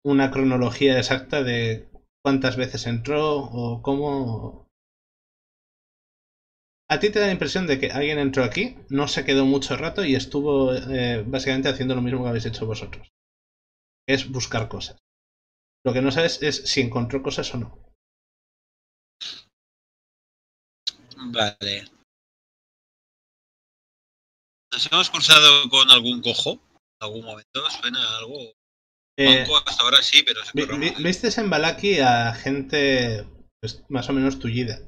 una 0.04 0.30
cronología 0.30 0.98
exacta 0.98 1.42
de 1.42 1.88
cuántas 2.22 2.56
veces 2.56 2.86
entró 2.86 3.36
o 3.38 3.80
cómo. 3.80 4.66
A 6.90 7.00
ti 7.00 7.08
te 7.08 7.18
da 7.18 7.26
la 7.26 7.32
impresión 7.32 7.66
de 7.66 7.78
que 7.78 7.92
alguien 7.92 8.18
entró 8.18 8.44
aquí, 8.44 8.76
no 8.90 9.08
se 9.08 9.24
quedó 9.24 9.46
mucho 9.46 9.74
rato 9.78 10.04
y 10.04 10.14
estuvo 10.14 10.74
eh, 10.74 11.24
básicamente 11.26 11.70
haciendo 11.70 11.94
lo 11.94 12.02
mismo 12.02 12.22
que 12.22 12.28
habéis 12.28 12.46
hecho 12.46 12.66
vosotros. 12.66 13.08
Es 14.08 14.30
buscar 14.30 14.68
cosas. 14.68 14.96
Lo 15.84 15.92
que 15.92 16.00
no 16.02 16.10
sabes 16.10 16.42
es 16.42 16.56
si 16.68 16.80
encontró 16.80 17.22
cosas 17.22 17.52
o 17.54 17.58
no. 17.58 17.78
Vale. 21.16 21.84
¿Nos 24.72 24.86
hemos 24.92 25.10
cruzado 25.10 25.68
con 25.68 25.90
algún 25.90 26.20
cojo? 26.22 26.52
¿En 26.52 27.06
algún 27.06 27.24
momento? 27.24 27.70
¿Suena 27.70 28.18
algo? 28.18 28.52
Eh, 29.18 29.44
hasta 29.66 29.82
ahora 29.82 30.00
sí, 30.02 30.22
pero 30.24 30.44
se 30.44 30.52
vi- 30.54 30.66
corre 30.66 30.78
vi- 30.78 30.90
más. 30.92 31.02
Vistes 31.02 31.38
en 31.38 31.50
Balaki 31.50 31.98
a 31.98 32.32
gente 32.34 33.26
pues, 33.60 33.82
más 33.88 34.08
o 34.08 34.12
menos 34.12 34.38
tullida. 34.38 34.78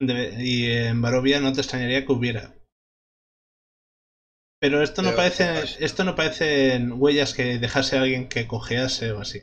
De- 0.00 0.34
y 0.44 0.66
en 0.70 1.00
Barovia 1.00 1.40
no 1.40 1.52
te 1.52 1.60
extrañaría 1.60 2.04
que 2.04 2.12
hubiera. 2.12 2.54
Pero 4.62 4.80
esto 4.80 5.02
no 5.02 5.16
parece, 5.16 5.84
esto 5.84 6.04
no 6.04 6.14
parecen 6.14 6.92
huellas 6.92 7.34
que 7.34 7.58
dejase 7.58 7.98
a 7.98 8.02
alguien 8.02 8.28
que 8.28 8.46
cojease 8.46 9.10
o 9.10 9.20
así. 9.20 9.42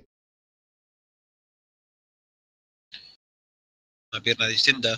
Una 4.13 4.24
pierna 4.24 4.47
distinta. 4.47 4.97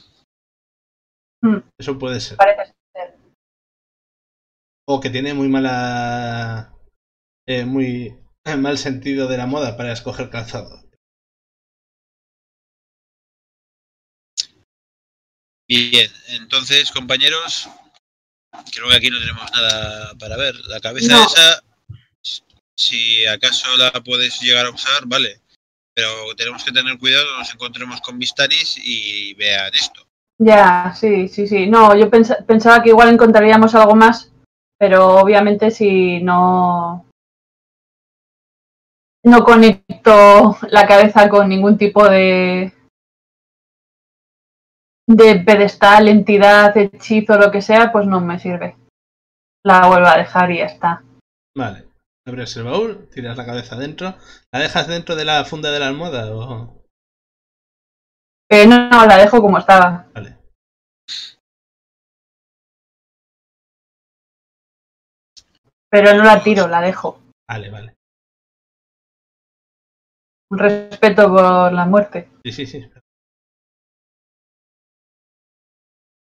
Eso 1.76 1.98
puede 1.98 2.20
ser. 2.20 2.38
Parece 2.38 2.72
ser. 2.94 3.18
O 4.88 5.00
que 5.00 5.10
tiene 5.10 5.34
muy 5.34 5.50
mala, 5.50 6.78
eh, 7.48 7.66
muy 7.66 8.16
mal 8.60 8.78
sentido 8.78 9.28
de 9.28 9.38
la 9.38 9.48
moda 9.48 9.76
para 9.76 9.92
escoger 9.92 10.30
calzado. 10.30 10.84
Bien, 15.68 16.12
entonces, 16.28 16.92
compañeros, 16.92 17.68
creo 18.74 18.90
que 18.90 18.96
aquí 18.96 19.10
no 19.10 19.20
tenemos 19.20 19.52
nada 19.52 20.14
para 20.20 20.38
ver. 20.38 20.56
La 20.68 20.80
cabeza 20.80 21.14
No. 21.14 21.26
esa, 21.26 21.64
si 22.76 23.26
acaso 23.26 23.76
la 23.78 23.92
puedes 24.04 24.40
llegar 24.42 24.66
a 24.66 24.72
usar, 24.72 25.06
vale. 25.06 25.42
Pero 25.94 26.34
tenemos 26.38 26.64
que 26.64 26.72
tener 26.72 26.98
cuidado, 26.98 27.26
no 27.32 27.40
nos 27.40 27.54
encontremos 27.54 28.00
con 28.02 28.18
Vistanis 28.18 28.78
y 28.84 29.34
vean 29.34 29.74
esto. 29.74 30.06
Ya, 30.40 30.94
sí, 30.98 31.28
sí, 31.28 31.48
sí. 31.48 31.68
No, 31.68 31.96
yo 31.96 32.10
pens- 32.10 32.44
pensaba 32.46 32.82
que 32.82 32.90
igual 32.90 33.10
encontraríamos 33.10 33.76
algo 33.76 33.96
más, 33.96 34.32
pero 34.80 35.18
obviamente 35.18 35.70
si 35.70 36.20
no 36.22 37.06
no 39.24 39.44
conecto 39.44 40.58
la 40.70 40.88
cabeza 40.88 41.30
con 41.30 41.48
ningún 41.50 41.78
tipo 41.78 42.08
de 42.10 42.74
de 45.16 45.44
pedestal, 45.46 46.08
entidad, 46.08 46.76
hechizo, 46.78 47.38
lo 47.38 47.52
que 47.52 47.62
sea, 47.62 47.92
pues 47.92 48.06
no 48.08 48.20
me 48.22 48.40
sirve. 48.40 48.78
La 49.64 49.88
vuelvo 49.88 50.08
a 50.08 50.18
dejar 50.18 50.52
y 50.52 50.58
ya 50.58 50.66
está. 50.66 51.04
Vale. 51.56 51.88
Abres 52.26 52.56
el 52.56 52.66
baúl, 52.66 53.10
tiras 53.10 53.36
la 53.36 53.46
cabeza 53.46 53.76
dentro. 53.76 54.16
¿La 54.54 54.60
dejas 54.60 54.88
dentro 54.88 55.16
de 55.16 55.26
la 55.26 55.44
funda 55.44 55.72
de 55.72 55.80
la 55.80 55.88
almohada 55.88 56.36
o...? 56.36 56.82
Eh, 58.50 58.68
no, 58.68 58.90
no, 58.90 59.06
la 59.06 59.18
dejo 59.18 59.42
como 59.42 59.58
estaba. 59.58 60.08
Vale. 60.14 60.38
Pero 65.90 66.14
no 66.14 66.24
la 66.24 66.44
tiro, 66.44 66.68
la 66.68 66.82
dejo. 66.82 67.22
Vale, 67.50 67.70
vale. 67.70 67.96
Un 70.52 70.60
respeto 70.60 71.28
por 71.30 71.74
la 71.74 71.86
muerte. 71.86 72.30
Sí, 72.44 72.52
sí, 72.52 72.66
sí. 72.66 72.90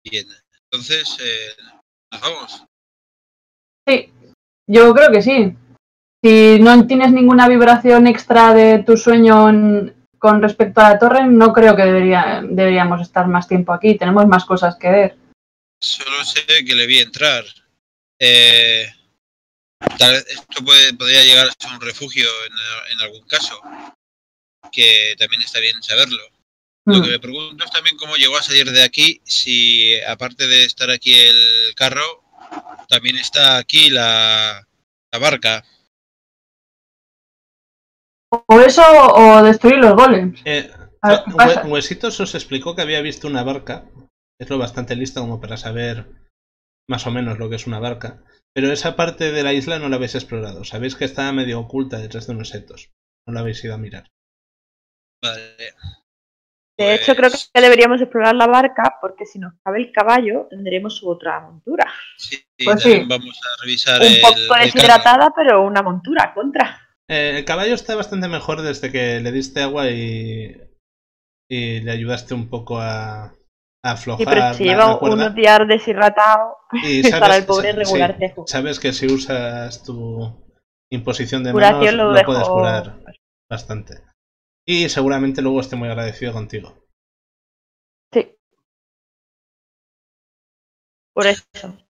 Bien, 0.08 0.26
entonces, 0.70 1.16
eh, 1.20 1.56
nos 2.12 2.20
vamos. 2.20 2.64
Sí, 3.88 4.12
yo 4.68 4.94
creo 4.94 5.10
que 5.10 5.22
sí. 5.22 5.56
Si 6.24 6.58
no 6.60 6.86
tienes 6.86 7.12
ninguna 7.12 7.48
vibración 7.48 8.06
extra 8.06 8.54
de 8.54 8.82
tu 8.84 8.96
sueño 8.96 9.48
en- 9.48 10.06
con 10.18 10.40
respecto 10.42 10.80
a 10.80 10.90
la 10.90 10.98
torre, 10.98 11.26
no 11.26 11.52
creo 11.52 11.76
que 11.76 11.82
debería, 11.84 12.40
deberíamos 12.42 13.00
estar 13.00 13.26
más 13.28 13.46
tiempo 13.46 13.72
aquí. 13.72 13.96
Tenemos 13.96 14.26
más 14.26 14.44
cosas 14.44 14.76
que 14.76 14.90
ver. 14.90 15.16
Solo 15.80 16.24
sé 16.24 16.44
que 16.64 16.74
le 16.74 16.86
vi 16.86 16.98
entrar. 17.00 17.44
Eh, 18.18 18.86
tal 19.98 20.12
vez 20.12 20.26
esto 20.28 20.64
puede, 20.64 20.94
podría 20.94 21.22
llegar 21.22 21.48
a 21.48 21.52
ser 21.52 21.70
un 21.72 21.80
refugio 21.80 22.26
en, 22.46 22.92
en 22.94 23.00
algún 23.02 23.26
caso, 23.28 23.60
que 24.72 25.14
también 25.18 25.42
está 25.42 25.60
bien 25.60 25.80
saberlo. 25.82 26.22
Lo 26.86 27.02
que 27.02 27.08
Mm. 27.08 27.10
me 27.10 27.18
pregunto 27.18 27.64
es 27.64 27.70
también 27.70 27.96
cómo 27.96 28.16
llegó 28.16 28.36
a 28.38 28.42
salir 28.42 28.70
de 28.70 28.82
aquí, 28.84 29.20
si 29.24 30.00
aparte 30.02 30.46
de 30.46 30.64
estar 30.64 30.90
aquí 30.90 31.14
el 31.14 31.74
carro, 31.74 32.24
también 32.88 33.16
está 33.18 33.58
aquí 33.58 33.90
la, 33.90 34.66
la 35.12 35.18
barca. 35.18 35.64
O 38.48 38.60
eso 38.60 38.82
o 38.86 39.42
destruir 39.42 39.78
los 39.78 39.94
golems. 39.94 40.40
Eh. 40.44 40.70
Huesitos 41.66 42.18
os 42.20 42.34
explicó 42.34 42.74
que 42.74 42.82
había 42.82 43.00
visto 43.00 43.28
una 43.28 43.42
barca. 43.44 43.88
Es 44.40 44.50
lo 44.50 44.58
bastante 44.58 44.96
lista 44.96 45.20
como 45.20 45.40
para 45.40 45.56
saber 45.56 46.06
más 46.88 47.06
o 47.06 47.10
menos 47.10 47.38
lo 47.38 47.48
que 47.48 47.56
es 47.56 47.66
una 47.66 47.78
barca. 47.78 48.22
Pero 48.54 48.72
esa 48.72 48.96
parte 48.96 49.32
de 49.32 49.42
la 49.42 49.52
isla 49.52 49.78
no 49.78 49.88
la 49.88 49.96
habéis 49.96 50.14
explorado. 50.14 50.64
Sabéis 50.64 50.96
que 50.96 51.04
está 51.04 51.30
medio 51.32 51.60
oculta 51.60 51.98
detrás 51.98 52.26
de 52.26 52.32
unos 52.34 52.48
setos. 52.48 52.90
No 53.26 53.34
la 53.34 53.40
habéis 53.40 53.62
ido 53.64 53.74
a 53.74 53.78
mirar. 53.78 54.10
Vale. 55.22 55.74
De 56.78 56.94
hecho, 56.94 57.14
creo 57.16 57.30
Pues, 57.30 57.50
que 57.52 57.60
deberíamos 57.60 58.00
explorar 58.00 58.34
la 58.34 58.46
barca 58.46 58.96
porque 59.00 59.26
si 59.26 59.38
nos 59.38 59.54
cabe 59.64 59.78
el 59.78 59.92
caballo 59.92 60.46
tendremos 60.50 61.02
otra 61.04 61.40
montura. 61.40 61.86
sí, 62.16 62.36
Pues 62.64 62.82
sí. 62.82 63.04
vamos 63.08 63.38
a 63.44 63.62
revisar 63.62 64.00
Un 64.00 64.06
el, 64.06 64.20
poco 64.20 64.54
deshidratada, 64.60 65.32
pero 65.34 65.62
una 65.62 65.82
montura 65.82 66.32
contra. 66.34 66.78
Eh, 67.08 67.38
el 67.38 67.44
caballo 67.44 67.74
está 67.74 67.94
bastante 67.94 68.28
mejor 68.28 68.62
desde 68.62 68.90
que 68.90 69.20
le 69.20 69.32
diste 69.32 69.62
agua 69.62 69.88
y, 69.90 70.56
y 71.48 71.80
le 71.80 71.90
ayudaste 71.92 72.34
un 72.34 72.48
poco 72.48 72.80
a, 72.80 73.26
a 73.26 73.32
aflojar 73.92 74.18
Sí, 74.18 74.24
pero 74.26 74.54
si 74.54 74.64
lleva 74.64 74.98
unos 74.98 75.34
días 75.34 75.60
deshidratado, 75.68 76.56
Y 76.82 77.00
estará 77.00 77.36
el 77.36 77.44
pobre 77.46 77.72
sí, 77.72 77.76
regular 77.76 78.16
cejo. 78.18 78.44
sabes 78.46 78.80
que 78.80 78.92
si 78.92 79.06
usas 79.06 79.82
tu 79.84 80.44
imposición 80.90 81.44
de 81.44 81.52
Curación 81.52 81.96
manos 81.96 81.96
lo 81.96 82.12
lo, 82.12 82.12
dejo. 82.12 82.32
puedes 82.32 82.48
curar 82.48 83.00
bastante. 83.50 84.02
Y 84.66 84.88
seguramente 84.88 85.42
luego 85.42 85.60
esté 85.60 85.76
muy 85.76 85.88
agradecido 85.88 86.32
contigo. 86.32 86.74
Sí. 88.12 88.36
Por 91.14 91.26
eso. 91.26 91.44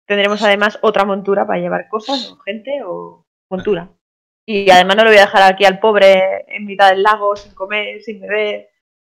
Tendremos 0.06 0.42
además 0.42 0.78
otra 0.82 1.04
montura 1.04 1.46
para 1.46 1.58
llevar 1.58 1.88
cosas, 1.88 2.30
o 2.30 2.38
gente 2.40 2.82
o 2.84 3.26
montura. 3.50 3.90
Y 4.46 4.70
además 4.70 4.96
no 4.96 5.04
lo 5.04 5.10
voy 5.10 5.18
a 5.18 5.22
dejar 5.22 5.42
aquí 5.42 5.64
al 5.64 5.80
pobre 5.80 6.44
en 6.54 6.66
mitad 6.66 6.90
del 6.90 7.02
lago, 7.02 7.34
sin 7.34 7.52
comer, 7.54 8.02
sin 8.02 8.20
beber. 8.20 8.68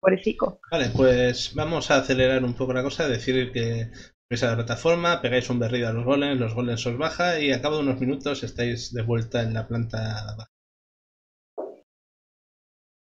Pobrecico. 0.02 0.62
Vale, 0.72 0.90
pues 0.96 1.54
vamos 1.54 1.92
a 1.92 1.98
acelerar 1.98 2.42
un 2.46 2.54
poco 2.54 2.72
la 2.72 2.82
cosa, 2.82 3.10
decir 3.10 3.52
que 3.52 3.92
vais 4.30 4.44
a 4.44 4.52
la 4.52 4.56
plataforma, 4.56 5.22
pegáis 5.22 5.50
un 5.50 5.60
berrido 5.60 5.90
a 5.90 5.94
los 5.94 6.06
golems, 6.06 6.40
los 6.40 6.54
golems 6.54 6.86
os 6.86 6.98
baja 6.98 7.38
y 7.38 7.52
a 7.52 7.62
cabo 7.62 7.76
de 7.76 7.84
unos 7.84 8.00
minutos 8.00 8.42
estáis 8.44 8.94
de 8.94 9.02
vuelta 9.02 9.42
en 9.42 9.54
la 9.54 9.68
planta 9.68 9.98
baja. 10.38 10.59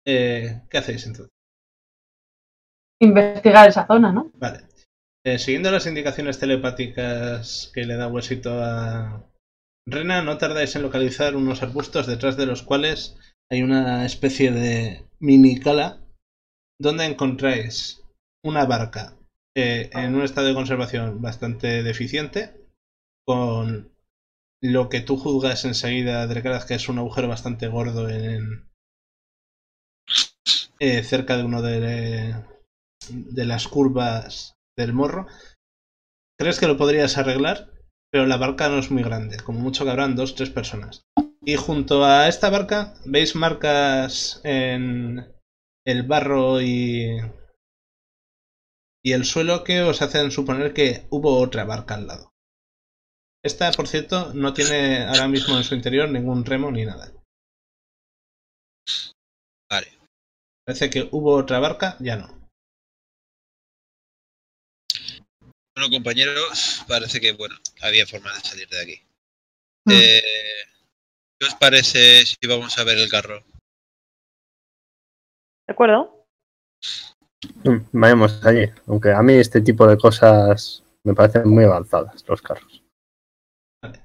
Eh, 0.06 0.62
¿Qué 0.70 0.78
hacéis 0.78 1.06
entonces? 1.06 1.34
Investigar 3.02 3.70
esa 3.70 3.86
zona, 3.86 4.12
¿no? 4.12 4.32
Vale. 4.36 4.68
Eh, 5.26 5.40
siguiendo 5.40 5.72
las 5.72 5.88
indicaciones 5.88 6.40
telepáticas 6.40 7.72
que 7.74 7.86
le 7.86 7.96
da 7.96 8.08
Huesito 8.08 8.62
a 8.62 9.30
Rena, 9.86 10.22
no 10.22 10.38
tardáis 10.38 10.76
en 10.76 10.82
localizar 10.82 11.36
unos 11.36 11.64
arbustos 11.64 12.08
detrás 12.08 12.38
de 12.38 12.46
los 12.46 12.62
cuales 12.62 13.18
hay 13.50 13.64
una 13.64 14.06
especie 14.06 14.52
de 14.52 15.06
mini 15.20 15.60
cala 15.60 16.00
donde 16.80 17.06
encontráis 17.06 18.04
una 18.44 18.66
barca 18.66 19.18
eh, 19.56 19.90
en 19.94 20.16
un 20.16 20.24
estado 20.24 20.48
de 20.48 20.54
conservación 20.54 21.22
bastante 21.22 21.84
deficiente 21.84 22.68
con 23.26 23.94
lo 24.62 24.90
que 24.90 25.02
tú 25.02 25.18
juzgas 25.18 25.66
enseguida, 25.66 26.26
Drecaraz, 26.28 26.66
que 26.66 26.76
es 26.76 26.90
un 26.90 26.98
agujero 26.98 27.28
bastante 27.28 27.68
gordo 27.68 28.10
en 28.10 28.70
eh, 30.84 31.02
cerca 31.02 31.38
de 31.38 31.46
uno 31.46 31.62
de, 31.62 32.36
de 33.10 33.46
las 33.46 33.70
curvas 33.70 34.58
del 34.78 34.92
morro. 34.92 35.28
Crees 36.38 36.60
que 36.60 36.68
lo 36.68 36.76
podrías 36.76 37.18
arreglar, 37.18 37.72
pero 38.12 38.26
la 38.26 38.36
barca 38.36 38.68
no 38.68 38.80
es 38.80 38.92
muy 38.92 39.02
grande, 39.02 39.38
como 39.38 39.60
mucho 39.60 39.86
cabrán 39.86 40.18
dos, 40.18 40.36
tres 40.36 40.50
personas. 40.50 41.06
Y 41.42 41.56
junto 41.56 42.04
a 42.04 42.28
esta 42.28 42.50
barca 42.50 42.96
veis 43.06 43.34
marcas 43.34 44.42
en 44.44 45.34
el 45.86 46.04
barro 46.04 46.62
y, 46.62 47.18
y 49.02 49.14
el 49.14 49.24
suelo 49.24 49.64
que 49.64 49.84
os 49.84 50.02
hacen 50.02 50.32
suponer 50.32 50.74
que 50.74 51.08
hubo 51.12 51.40
otra 51.40 51.64
barca 51.64 51.96
al 51.96 52.08
lado. 52.08 52.34
Esta, 53.42 53.72
por 53.72 53.88
cierto, 53.88 54.34
no 54.34 54.54
tiene 54.54 55.06
ahora 55.06 55.30
mismo 55.30 55.56
en 55.56 55.64
su 55.64 55.76
interior 55.76 56.10
ningún 56.10 56.44
remo 56.44 56.72
ni 56.72 56.84
nada. 56.84 57.10
Vale. 59.70 60.03
Parece 60.66 60.90
que 60.90 61.10
hubo 61.12 61.36
otra 61.36 61.60
barca, 61.60 61.98
ya 62.00 62.18
no. 62.18 62.28
Bueno, 65.76 65.90
compañeros, 65.92 66.86
parece 66.88 67.20
que 67.20 67.34
bueno, 67.34 67.56
había 67.82 68.06
forma 68.06 68.34
de 68.34 68.40
salir 68.40 68.70
de 68.70 68.82
aquí. 68.82 69.02
Mm. 69.86 69.92
Eh, 69.92 70.24
¿Qué 71.40 71.48
os 71.48 71.56
parece 71.56 72.26
si 72.26 72.48
vamos 72.48 72.78
a 72.78 72.84
ver 72.84 72.98
el 72.98 73.10
carro? 73.10 73.44
¿De 75.68 75.74
acuerdo? 75.74 76.26
Vayamos 77.92 78.46
allí. 78.46 78.70
Aunque 78.88 79.12
a 79.12 79.22
mí 79.22 79.34
este 79.34 79.62
tipo 79.62 79.88
de 79.88 79.98
cosas 79.98 80.84
me 81.04 81.14
parecen 81.14 81.50
muy 81.50 81.64
avanzadas, 81.66 82.24
los 82.28 82.42
carros. 82.42 82.84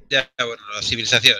Ya, 0.09 0.28
bueno, 0.38 0.62
la 0.74 0.82
civilización. 0.82 1.38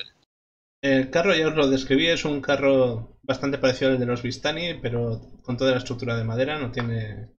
El 0.83 1.11
carro 1.11 1.37
ya 1.37 1.47
os 1.47 1.55
lo 1.55 1.69
describí, 1.69 2.09
es 2.09 2.25
un 2.25 2.41
carro 2.41 3.17
bastante 3.23 3.59
parecido 3.59 3.93
al 3.93 4.01
de 4.01 4.07
los 4.07 4.23
Vistani, 4.25 4.75
pero 4.83 5.21
con 5.45 5.57
toda 5.57 5.71
la 5.71 5.77
estructura 5.79 6.17
de 6.17 6.25
madera, 6.25 6.59
no 6.59 6.73
tiene, 6.73 7.31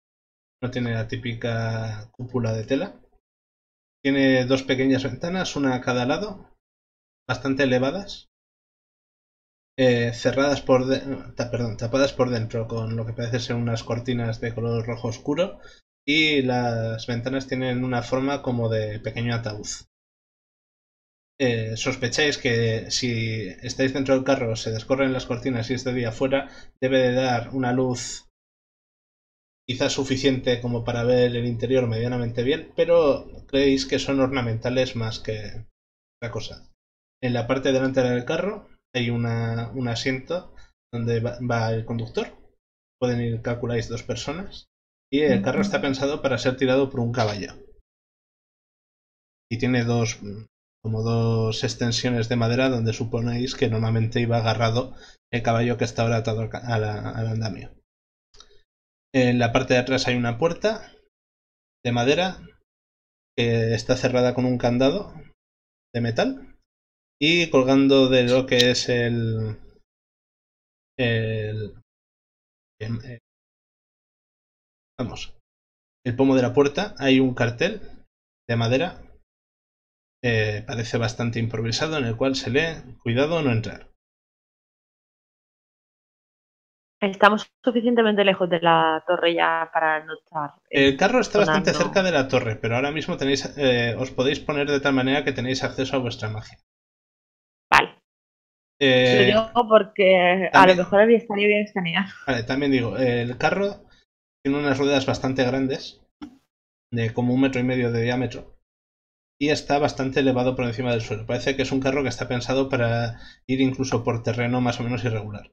no 0.63 0.71
tiene 0.71 0.95
la 0.95 1.09
típica 1.09 2.11
cúpula 2.13 2.53
de 2.53 2.65
tela. 2.65 3.01
Tiene 4.03 4.45
dos 4.45 4.65
pequeñas 4.65 5.05
ventanas, 5.05 5.55
una 5.55 5.77
a 5.77 5.81
cada 5.81 6.05
lado, 6.05 6.51
bastante 7.29 7.65
elevadas, 7.65 8.29
eh, 9.79 10.13
cerradas 10.13 10.61
por 10.61 10.81
de- 10.91 11.01
perdón, 11.53 11.79
tapadas 11.79 12.13
por 12.13 12.29
dentro 12.29 12.69
con 12.69 12.97
lo 12.97 13.07
que 13.07 13.15
parece 13.15 13.41
ser 13.41 13.57
unas 13.57 13.83
cortinas 13.83 14.41
de 14.43 14.55
color 14.55 14.85
rojo 14.87 15.09
oscuro 15.09 15.59
y 16.05 16.43
las 16.43 17.07
ventanas 17.07 17.47
tienen 17.47 17.83
una 17.83 18.03
forma 18.03 18.43
como 18.43 18.69
de 18.69 19.01
pequeño 19.01 19.35
ataúd. 19.35 19.67
Eh, 21.41 21.77
sospecháis 21.77 22.37
que 22.37 22.91
si 22.91 23.47
estáis 23.63 23.93
dentro 23.95 24.15
del 24.15 24.25
carro 24.25 24.57
se 24.57 24.73
descorren 24.73 25.13
las 25.13 25.27
cortinas 25.27 25.71
y 25.71 25.75
es 25.75 25.85
de 25.85 25.95
día 25.95 26.09
afuera, 26.09 26.51
debe 26.81 26.99
de 26.99 27.13
dar 27.13 27.51
una 27.55 27.73
luz 27.73 28.27
quizás 29.69 29.93
suficiente 29.93 30.61
como 30.61 30.83
para 30.83 31.05
ver 31.05 31.37
el 31.37 31.47
interior 31.47 31.87
medianamente 31.87 32.43
bien, 32.43 32.73
pero 32.75 33.27
creéis 33.47 33.87
que 33.87 34.01
son 34.01 34.19
ornamentales 34.19 34.97
más 34.97 35.21
que 35.21 35.67
otra 36.19 36.33
cosa. 36.33 36.69
En 37.23 37.35
la 37.35 37.47
parte 37.47 37.71
delantera 37.71 38.11
del 38.11 38.25
carro 38.25 38.69
hay 38.93 39.11
una, 39.11 39.71
un 39.75 39.87
asiento 39.87 40.53
donde 40.93 41.21
va, 41.21 41.39
va 41.41 41.73
el 41.73 41.85
conductor. 41.85 42.37
Pueden 42.99 43.21
ir, 43.21 43.43
calculáis, 43.43 43.89
dos 43.89 44.03
personas. 44.03 44.67
Y 45.11 45.21
el 45.21 45.43
carro 45.43 45.63
está 45.63 45.81
pensado 45.81 46.21
para 46.21 46.39
ser 46.39 46.57
tirado 46.57 46.91
por 46.91 47.01
un 47.01 47.13
caballo. 47.13 47.55
Y 49.51 49.59
tiene 49.59 49.85
dos, 49.85 50.21
como 50.89 51.03
dos 51.03 51.65
extensiones 51.65 52.31
de 52.31 52.37
madera 52.37 52.71
donde 52.71 52.95
suponéis 52.95 53.55
que 53.55 53.69
normalmente 53.69 54.23
iba 54.23 54.39
agarrado 54.39 54.95
el 55.31 55.43
caballo 55.43 55.77
que 55.77 55.85
está 55.85 56.01
ahora 56.01 56.17
atado 56.17 56.49
al, 56.51 56.85
andamio. 57.29 57.75
En 59.15 59.39
la 59.39 59.53
parte 59.53 59.75
de 59.75 59.81
atrás 59.81 60.09
hay 60.09 60.17
una 60.17 60.39
puerta 60.39 60.91
de 61.85 61.93
madera 61.93 62.39
que 63.37 63.75
está 63.75 63.99
cerrada 63.99 64.33
con 64.33 64.47
un 64.47 64.57
candado 64.57 65.13
de 65.93 66.01
metal 66.01 66.57
y 67.21 67.51
colgando 67.51 68.09
de 68.09 68.23
lo 68.23 68.47
que 68.47 68.71
es 68.71 68.89
el 68.89 69.59
el, 70.99 71.75
em- 72.81 73.01
eh, 73.05 73.19
vamos 74.99 75.37
el 76.05 76.17
pomo 76.17 76.35
de 76.35 76.43
la 76.43 76.55
puerta 76.55 76.95
hay 76.99 77.21
un 77.21 77.35
cartel 77.35 77.83
de 78.49 78.57
madera 78.57 79.08
eh, 80.23 80.65
parece 80.67 80.99
bastante 80.99 81.39
improvisado 81.39 81.97
en 81.99 82.05
el 82.05 82.17
cual 82.17 82.35
se 82.37 82.51
lee 82.51 82.97
cuidado 83.03 83.43
no 83.43 83.53
entrar 83.53 83.89
Estamos 87.01 87.49
suficientemente 87.65 88.25
lejos 88.25 88.51
de 88.51 88.61
la 88.61 89.05
torre 89.07 89.33
ya 89.35 89.71
para 89.73 90.05
no 90.05 90.15
estar. 90.15 90.51
eh, 90.71 90.89
el 90.89 90.97
carro 90.97 91.21
está 91.21 91.39
bastante 91.39 91.73
cerca 91.73 92.03
de 92.03 92.11
la 92.11 92.27
torre 92.27 92.57
pero 92.57 92.75
ahora 92.75 92.91
mismo 92.91 93.17
tenéis 93.17 93.55
eh, 93.57 93.95
os 93.97 94.11
podéis 94.11 94.41
poner 94.41 94.69
de 94.69 94.81
tal 94.81 94.95
manera 94.95 95.23
que 95.25 95.33
tenéis 95.33 95.63
acceso 95.63 95.95
a 95.97 96.01
vuestra 96.01 96.29
magia 96.29 96.59
Vale. 97.71 97.91
Eh, 98.81 99.17
Lo 99.19 99.25
digo 99.25 99.69
porque 99.69 100.51
a 100.53 100.67
lo 100.67 100.75
mejor 100.75 101.01
había 101.01 101.19
estaría 101.19 101.47
bien 101.47 101.63
escanear. 101.63 102.07
Vale, 102.27 102.43
también 102.45 102.73
digo, 102.73 102.97
el 102.97 103.37
carro 103.39 103.85
tiene 104.43 104.59
unas 104.59 104.79
ruedas 104.79 105.07
bastante 105.07 105.45
grandes, 105.45 106.01
de 106.93 107.13
como 107.13 107.35
un 107.35 107.41
metro 107.43 107.61
y 107.61 107.65
medio 107.65 107.93
de 107.93 108.03
diámetro, 108.03 108.58
y 109.41 109.51
está 109.51 109.79
bastante 109.79 110.21
elevado 110.21 110.57
por 110.57 110.65
encima 110.65 110.91
del 110.91 111.01
suelo. 111.01 111.27
Parece 111.27 111.55
que 111.55 111.63
es 111.63 111.73
un 111.73 111.81
carro 111.81 112.03
que 112.03 112.09
está 112.09 112.27
pensado 112.27 112.69
para 112.69 113.21
ir 113.47 113.61
incluso 113.61 114.03
por 114.03 114.23
terreno 114.23 114.61
más 114.61 114.81
o 114.81 114.83
menos 114.83 115.05
irregular. 115.05 115.51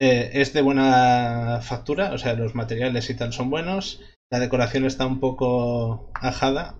Eh, 0.00 0.30
es 0.34 0.52
de 0.52 0.60
buena 0.60 1.60
factura, 1.62 2.12
o 2.12 2.18
sea, 2.18 2.34
los 2.34 2.54
materiales 2.54 3.08
y 3.08 3.16
tal 3.16 3.32
son 3.32 3.48
buenos. 3.48 4.02
La 4.30 4.38
decoración 4.38 4.84
está 4.84 5.06
un 5.06 5.20
poco 5.20 6.10
ajada 6.14 6.78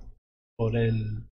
por 0.59 0.77
el, 0.77 1.29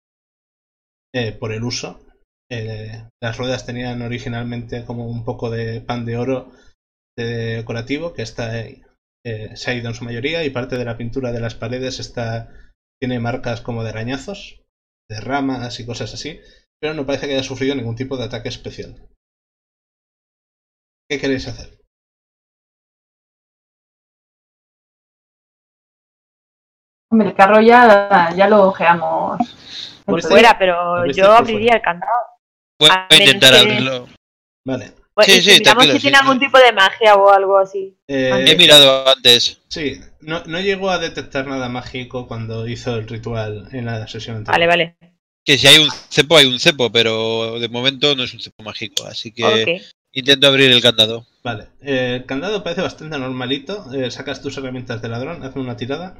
eh, 1.14 1.32
por 1.32 1.52
el 1.52 1.64
uso. 1.64 2.04
Eh, 2.50 3.08
las 3.22 3.38
ruedas 3.38 3.64
tenían 3.64 4.02
originalmente 4.02 4.84
como 4.84 5.06
un 5.06 5.24
poco 5.24 5.50
de 5.50 5.80
pan 5.80 6.04
de 6.04 6.16
oro 6.16 6.50
de 7.16 7.56
decorativo 7.56 8.12
que 8.12 8.22
está 8.22 8.52
se 9.24 9.70
ha 9.70 9.74
ido 9.74 9.88
en 9.88 9.94
su 9.94 10.04
mayoría 10.04 10.42
y 10.44 10.50
parte 10.50 10.78
de 10.78 10.86
la 10.86 10.96
pintura 10.96 11.32
de 11.32 11.40
las 11.40 11.54
paredes 11.54 12.00
está 12.00 12.48
tiene 13.00 13.20
marcas 13.20 13.60
como 13.60 13.84
de 13.84 13.90
arañazos, 13.90 14.62
de 15.08 15.20
ramas 15.20 15.80
y 15.80 15.86
cosas 15.86 16.12
así, 16.14 16.40
pero 16.80 16.94
no 16.94 17.06
parece 17.06 17.26
que 17.26 17.34
haya 17.34 17.42
sufrido 17.42 17.74
ningún 17.74 17.96
tipo 17.96 18.16
de 18.16 18.24
ataque 18.24 18.48
especial. 18.48 19.08
¿Qué 21.10 21.18
queréis 21.18 21.48
hacer? 21.48 21.78
Hombre, 27.10 27.28
el 27.28 27.34
carro 27.34 27.60
ya, 27.62 28.34
ya 28.36 28.48
lo 28.48 28.68
ojeamos. 28.68 29.38
Por 30.04 30.18
este- 30.18 30.30
fuera, 30.30 30.58
pero 30.58 31.06
yo 31.06 31.24
por 31.24 31.36
abriría 31.36 31.76
el 31.76 31.82
candado. 31.82 32.12
Voy 32.78 32.90
A 32.90 33.08
intentar 33.10 33.54
abrirlo. 33.54 34.06
Vale. 34.66 34.97
Bueno, 35.18 35.32
Sí, 35.34 35.40
y 35.40 35.42
sí, 35.42 35.50
si 35.50 35.58
miramos 35.58 35.64
tranquilo, 35.64 35.92
si 35.94 35.98
sí, 35.98 36.02
tiene 36.02 36.16
sí. 36.18 36.22
algún 36.22 36.38
tipo 36.38 36.58
de 36.58 36.72
magia 36.72 37.14
o 37.16 37.30
algo 37.32 37.58
así. 37.58 37.96
Eh, 38.06 38.44
He 38.46 38.56
mirado 38.56 39.08
antes. 39.08 39.60
sí, 39.66 40.00
no, 40.20 40.44
no 40.44 40.60
llegó 40.60 40.90
a 40.90 40.98
detectar 41.00 41.44
nada 41.48 41.68
mágico 41.68 42.28
cuando 42.28 42.68
hizo 42.68 42.94
el 42.94 43.08
ritual 43.08 43.68
en 43.72 43.86
la 43.86 44.06
sesión 44.06 44.36
anterior. 44.36 44.54
Vale, 44.60 44.66
vale. 45.00 45.12
Que 45.44 45.58
si 45.58 45.66
hay 45.66 45.78
un 45.78 45.90
cepo, 45.90 46.36
hay 46.36 46.46
un 46.46 46.60
cepo, 46.60 46.92
pero 46.92 47.58
de 47.58 47.68
momento 47.68 48.14
no 48.14 48.22
es 48.22 48.32
un 48.32 48.38
cepo 48.38 48.62
mágico. 48.62 49.04
Así 49.06 49.32
que 49.32 49.82
intento 50.12 50.46
abrir 50.46 50.70
el 50.70 50.80
candado. 50.82 51.26
Vale, 51.42 51.66
eh, 51.82 52.18
el 52.20 52.24
candado 52.26 52.62
parece 52.62 52.82
bastante 52.82 53.18
normalito. 53.18 53.92
Eh, 53.92 54.12
sacas 54.12 54.40
tus 54.40 54.56
herramientas 54.58 55.02
de 55.02 55.08
ladrón, 55.08 55.42
haz 55.42 55.56
una 55.56 55.76
tirada. 55.76 56.16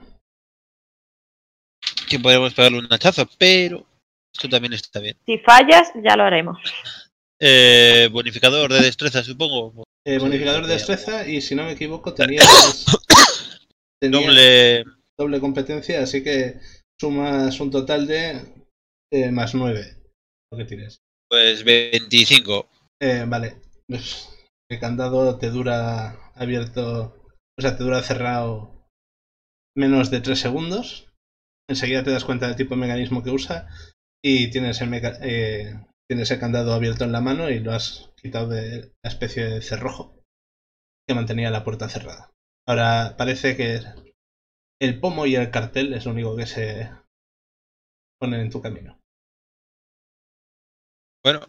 Que 2.09 2.19
podemos 2.19 2.53
pegarle 2.55 2.79
un 2.79 2.93
hachazo, 2.93 3.29
pero 3.39 3.87
esto 4.35 4.49
también 4.49 4.73
está 4.73 4.99
bien. 4.99 5.17
Si 5.25 5.39
fallas, 5.39 5.93
ya 6.03 6.17
lo 6.17 6.25
haremos. 6.25 6.59
Eh, 7.41 8.09
bonificador 8.11 8.73
de 8.73 8.81
destreza, 8.83 9.23
supongo. 9.23 9.85
Eh, 10.07 10.19
bonificador 10.19 10.67
de 10.67 10.73
destreza 10.75 11.27
y 11.27 11.41
si 11.41 11.55
no 11.55 11.65
me 11.65 11.73
equivoco 11.73 12.15
tenías, 12.15 12.85
tenías 14.01 14.23
Doble. 14.25 14.85
doble 15.19 15.41
competencia, 15.41 16.03
así 16.03 16.23
que 16.23 16.61
sumas 17.01 17.61
un 17.61 17.71
total 17.71 18.07
de 18.07 18.41
eh, 19.13 19.31
más 19.31 19.55
9. 19.55 19.97
Lo 20.53 20.59
que 20.59 20.65
tires. 20.65 20.99
Pues 21.31 21.63
25. 21.65 22.69
Eh, 23.01 23.25
vale, 23.29 23.61
pues, 23.87 24.31
el 24.71 24.81
candado 24.81 25.39
te 25.39 25.51
dura 25.51 26.33
abierto, 26.35 27.15
o 27.59 27.63
sea, 27.63 27.77
te 27.77 27.85
dura 27.85 28.03
cerrado 28.03 28.87
menos 29.77 30.11
de 30.11 30.21
3 30.21 30.39
segundos. 30.39 31.07
Enseguida 31.71 32.03
te 32.03 32.11
das 32.11 32.25
cuenta 32.25 32.47
del 32.47 32.57
tipo 32.57 32.75
de 32.75 32.81
mecanismo 32.81 33.23
que 33.23 33.31
usa 33.31 33.69
y 34.25 34.51
tienes 34.51 34.81
el, 34.81 34.89
meca- 34.89 35.19
eh, 35.23 35.75
tienes 36.09 36.31
el 36.31 36.41
candado 36.41 36.73
abierto 36.73 37.05
en 37.05 37.13
la 37.13 37.21
mano 37.21 37.51
y 37.51 37.61
lo 37.61 37.73
has 37.73 38.11
quitado 38.17 38.49
de 38.49 38.93
la 39.05 39.11
especie 39.11 39.45
de 39.45 39.61
cerrojo 39.63 40.15
que 41.07 41.15
mantenía 41.15 41.51
la 41.51 41.65
puerta 41.65 41.89
cerrada. 41.89 42.31
Ahora 42.67 43.15
parece 43.17 43.57
que 43.57 43.81
el 44.81 45.01
pomo 45.01 45.27
y 45.27 45.37
el 45.37 45.51
cartel 45.51 45.93
es 45.95 46.05
lo 46.07 46.13
único 46.13 46.37
que 46.37 46.47
se 46.47 46.91
ponen 48.21 48.41
en 48.41 48.51
tu 48.51 48.61
camino. 48.63 48.99
Bueno, 51.25 51.41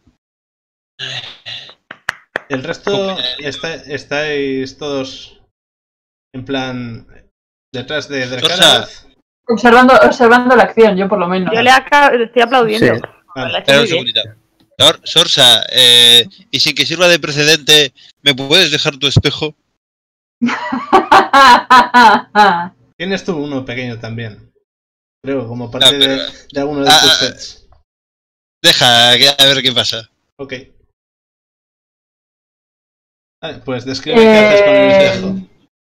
El 2.49 2.63
resto 2.63 3.15
está- 3.39 3.75
estáis 3.75 4.77
todos 4.77 5.41
en 6.33 6.43
plan 6.45 7.07
detrás 7.73 8.09
de. 8.09 8.25
Drekarath. 8.27 9.07
Observando, 9.47 9.93
observando 10.03 10.55
la 10.55 10.63
acción, 10.63 10.97
yo 10.97 11.07
por 11.07 11.19
lo 11.19 11.27
menos. 11.27 11.53
Yo 11.53 11.61
le 11.61 11.69
estoy 12.23 12.41
aplaudiendo. 12.41 12.95
Sí. 12.95 13.01
Vale. 13.35 13.53
La 13.53 13.63
he. 14.79 14.83
Sor- 14.85 15.01
Sorsa, 15.03 15.63
eh, 15.71 16.25
y 16.51 16.59
sin 16.59 16.75
que 16.75 16.85
sirva 16.85 17.07
de 17.07 17.19
precedente, 17.19 17.93
¿me 18.21 18.33
puedes 18.33 18.71
dejar 18.71 18.97
tu 18.97 19.07
espejo? 19.07 19.55
Tienes 22.97 23.23
tú 23.23 23.37
uno 23.37 23.65
pequeño 23.65 23.99
también. 23.99 24.51
Creo, 25.23 25.47
como 25.47 25.69
parte 25.69 25.87
Ah, 25.87 25.91
pero- 25.99 26.23
de, 26.23 26.31
de 26.53 26.59
alguno 26.59 26.81
de 26.83 26.89
Ah, 26.89 26.99
tus 27.01 27.11
ah, 27.11 27.15
sets. 27.15 27.67
Deja, 28.63 29.17
que- 29.17 29.29
a 29.29 29.45
ver 29.53 29.61
qué 29.63 29.71
pasa. 29.71 30.09
Ok. 30.37 30.53
Vale, 33.41 33.59
pues 33.59 33.85
describe 33.85 34.17
qué 34.19 34.27
haces 34.27 34.61
con 34.61 34.75
el 34.75 34.91
Eh, 34.91 35.05
espejo. 35.05 35.27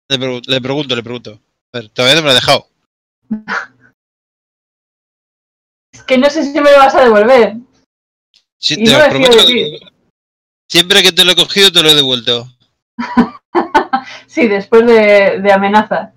Le, 0.09 0.17
pregu- 0.19 0.45
le 0.47 0.61
pregunto, 0.61 0.95
le 0.95 1.03
pregunto. 1.03 1.41
A 1.73 1.79
ver, 1.79 1.89
todavía 1.89 2.15
no 2.15 2.21
me 2.21 2.25
lo 2.27 2.31
ha 2.31 2.35
dejado. 2.35 2.67
es 5.93 6.03
que 6.03 6.17
no 6.17 6.29
sé 6.29 6.43
si 6.43 6.53
me 6.61 6.71
lo 6.71 6.77
vas 6.77 6.95
a 6.95 7.03
devolver. 7.03 7.55
Sí, 8.61 8.75
te 8.83 8.91
no 8.91 8.99
prometo 9.09 9.45
que- 9.47 9.79
Siempre 10.69 11.01
que 11.03 11.11
te 11.11 11.25
lo 11.25 11.31
he 11.31 11.35
cogido, 11.35 11.71
te 11.71 11.81
lo 11.83 11.89
he 11.89 11.95
devuelto. 11.95 12.47
Sí, 14.27 14.47
después 14.47 14.85
de, 14.87 15.41
de 15.41 15.51
amenaza. 15.51 16.13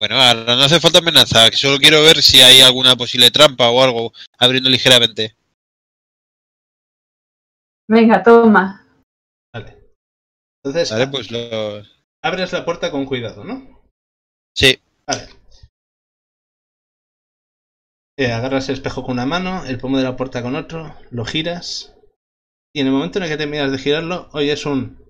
Bueno, 0.00 0.16
ahora 0.20 0.56
no 0.56 0.62
hace 0.64 0.80
falta 0.80 0.98
amenaza, 0.98 1.48
que 1.48 1.56
solo 1.56 1.78
quiero 1.78 2.02
ver 2.02 2.20
si 2.22 2.40
hay 2.40 2.60
alguna 2.60 2.96
posible 2.96 3.30
trampa 3.30 3.70
o 3.70 3.82
algo 3.84 4.12
abriendo 4.38 4.68
ligeramente. 4.68 5.36
Venga, 7.88 8.22
toma. 8.22 8.84
Vale. 9.54 9.78
Entonces, 10.64 10.90
Vale, 10.90 11.06
pues 11.08 11.30
lo. 11.30 11.82
abres 12.22 12.52
la 12.52 12.64
puerta 12.64 12.90
con 12.90 13.04
cuidado, 13.06 13.44
¿no? 13.44 13.80
Sí, 14.56 14.78
Vale. 15.06 15.28
Eh, 18.20 18.32
agarras 18.32 18.68
el 18.68 18.74
espejo 18.74 19.02
con 19.02 19.12
una 19.12 19.24
mano, 19.24 19.64
el 19.64 19.78
pomo 19.78 19.96
de 19.96 20.04
la 20.04 20.14
puerta 20.16 20.42
con 20.42 20.54
otro, 20.54 20.94
lo 21.10 21.24
giras. 21.24 21.94
Y 22.74 22.80
en 22.80 22.86
el 22.88 22.92
momento 22.92 23.18
en 23.18 23.24
el 23.24 23.30
que 23.30 23.38
terminas 23.38 23.72
de 23.72 23.78
girarlo, 23.78 24.28
oyes 24.32 24.66
un. 24.66 25.02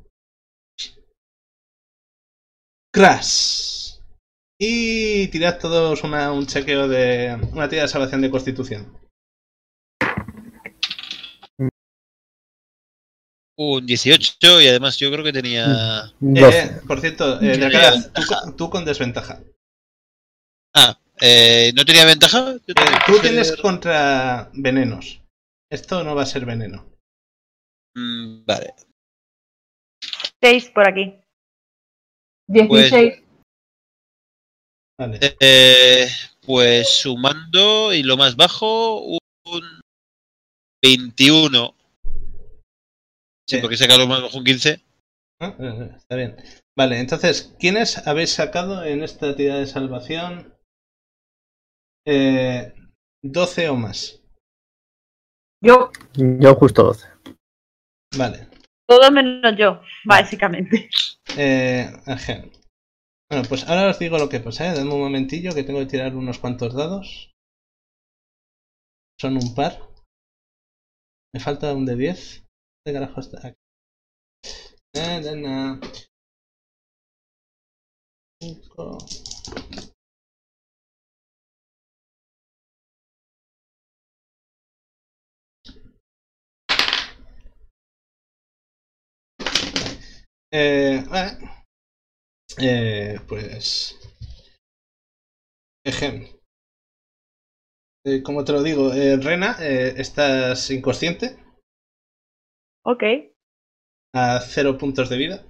Crash. 2.95 3.97
Y 4.61 5.27
tirad 5.29 5.59
todos 5.59 6.05
una- 6.05 6.31
un 6.33 6.47
chequeo 6.47 6.87
de. 6.87 7.37
Una 7.53 7.69
tira 7.69 7.83
de 7.83 7.89
salvación 7.89 8.21
de 8.21 8.31
constitución. 8.31 8.97
un 13.63 13.85
18 13.85 14.63
y 14.63 14.69
además 14.69 14.97
yo 14.97 15.11
creo 15.13 15.23
que 15.23 15.35
tenía. 15.35 15.67
Doce. 16.19 16.63
Eh, 16.63 16.81
por 16.87 16.99
cierto, 16.99 17.39
eh, 17.43 17.59
Dracaraz, 17.59 18.11
tú, 18.15 18.23
con- 18.27 18.57
tú 18.57 18.71
con 18.71 18.85
desventaja. 18.87 19.43
Ah, 20.75 20.99
eh, 21.21 21.73
¿no 21.75 21.85
tenía 21.85 22.05
ventaja? 22.05 22.53
Eh, 22.55 22.75
tú 23.07 23.19
tienes 23.21 23.49
ser- 23.49 23.61
contra 23.61 24.51
venenos. 24.55 25.21
Esto 25.71 26.03
no 26.05 26.15
va 26.15 26.23
a 26.23 26.27
ser 26.27 26.45
veneno. 26.47 26.87
Mm, 27.97 28.45
Vale. 28.45 28.75
6 30.43 30.71
por 30.71 30.89
aquí. 30.89 31.15
16. 32.49 33.23
Vale. 34.99 35.19
Eh, 35.41 36.09
pues 36.45 37.01
sumando 37.01 37.93
y 37.95 38.03
lo 38.03 38.17
más 38.17 38.37
bajo, 38.37 39.01
un 39.03 39.81
21. 40.83 41.75
Sí, 43.49 43.57
Eh. 43.57 43.61
porque 43.61 43.77
saca 43.77 43.97
lo 43.99 44.07
más 44.07 44.23
bajo 44.23 44.39
un 44.39 44.45
15. 44.45 44.83
Ah, 45.41 45.55
eh, 45.59 45.91
Está 45.97 46.17
bien. 46.17 46.37
Vale, 46.77 46.99
entonces, 47.01 47.55
¿quiénes 47.59 48.07
habéis 48.07 48.31
sacado 48.31 48.85
en 48.85 49.03
esta 49.03 49.35
tirada 49.37 49.61
de 49.61 49.67
salvación 49.67 50.55
eh, 52.07 52.75
12 53.23 53.69
o 53.69 53.77
más? 53.77 54.23
Yo, 55.63 55.91
Yo 56.15 56.55
justo 56.55 56.85
12. 56.85 57.07
Vale. 58.17 58.49
Todo 58.89 59.11
menos 59.11 59.57
yo, 59.57 59.81
básicamente. 60.05 60.89
Eh, 61.37 61.87
ajá. 62.07 62.43
Bueno, 63.31 63.47
pues 63.49 63.69
ahora 63.69 63.91
os 63.91 63.99
digo 64.01 64.19
lo 64.19 64.29
que 64.29 64.41
pasa, 64.41 64.67
¿eh? 64.67 64.75
Dame 64.75 64.93
un 64.93 65.01
momentillo 65.01 65.55
que 65.55 65.63
tengo 65.63 65.79
que 65.79 65.87
tirar 65.87 66.17
unos 66.17 66.41
cuantos 66.41 66.75
dados. 66.75 67.31
Son 69.21 69.37
un 69.37 69.55
par. 69.55 69.79
Me 71.33 71.41
falta 71.41 71.73
un 71.75 71.87
de 71.87 71.95
10. 71.95 72.45
¿Qué 72.85 72.93
carajo 72.93 73.21
está 73.21 73.47
aquí? 73.47 73.57
Na, 74.97 75.21
na, 75.21 75.37
na. 75.37 75.81
Cinco. 78.43 78.99
Eh, 90.53 91.05
vale. 91.09 91.39
Eh, 92.59 93.19
pues. 93.29 93.97
Ejem. 95.85 96.27
Eh, 98.05 98.23
como 98.23 98.45
te 98.45 98.53
lo 98.53 98.63
digo, 98.63 98.93
eh, 98.93 99.17
Rena, 99.17 99.57
eh, 99.61 99.95
estás 99.97 100.71
inconsciente 100.71 101.37
Ok. 102.83 103.03
a 104.15 104.41
cero 104.41 104.79
puntos 104.79 105.09
de 105.11 105.19
vida. 105.19 105.45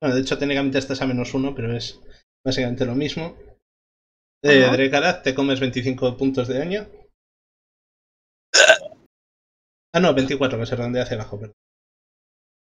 Bueno, 0.00 0.16
de 0.16 0.20
hecho, 0.22 0.36
técnicamente 0.36 0.78
estás 0.78 1.00
a 1.00 1.06
menos 1.06 1.32
uno, 1.32 1.54
pero 1.54 1.76
es 1.76 2.00
básicamente 2.44 2.84
lo 2.84 2.94
mismo. 2.94 3.36
Eh, 4.44 4.90
te 5.22 5.34
comes 5.34 5.60
25 5.60 6.16
puntos 6.16 6.48
de 6.48 6.58
daño. 6.58 6.88
Ah, 9.94 10.00
no, 10.00 10.12
24, 10.14 10.58
que 10.58 10.66
se 10.66 10.74
redondea 10.74 11.04
hacia 11.04 11.16
abajo, 11.16 11.38
perdón. 11.38 11.54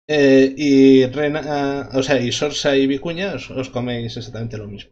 Eh, 0.09 0.53
y 0.55 1.05
Rena, 1.07 1.89
o 1.93 2.01
sea, 2.01 2.19
y 2.19 2.31
Sorsa 2.31 2.75
y 2.77 2.87
Vicuña 2.87 3.33
os, 3.35 3.69
coméis 3.69 4.15
exactamente 4.15 4.57
lo 4.57 4.67
mismo. 4.67 4.91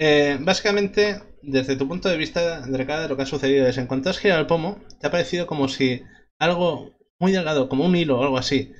Eh, 0.00 0.38
básicamente, 0.40 1.20
desde 1.42 1.76
tu 1.76 1.86
punto 1.86 2.08
de 2.08 2.16
vista, 2.16 2.60
Drekada, 2.66 3.08
lo 3.08 3.16
que 3.16 3.22
ha 3.22 3.26
sucedido 3.26 3.66
es, 3.66 3.76
en 3.78 3.86
cuanto 3.86 4.08
has 4.08 4.18
girado 4.18 4.40
el 4.40 4.46
pomo, 4.46 4.80
te 5.00 5.06
ha 5.06 5.10
parecido 5.10 5.46
como 5.46 5.68
si 5.68 6.02
algo 6.40 6.96
muy 7.20 7.32
delgado, 7.32 7.68
como 7.68 7.84
un 7.84 7.96
hilo 7.96 8.18
o 8.18 8.22
algo 8.22 8.38
así, 8.38 8.72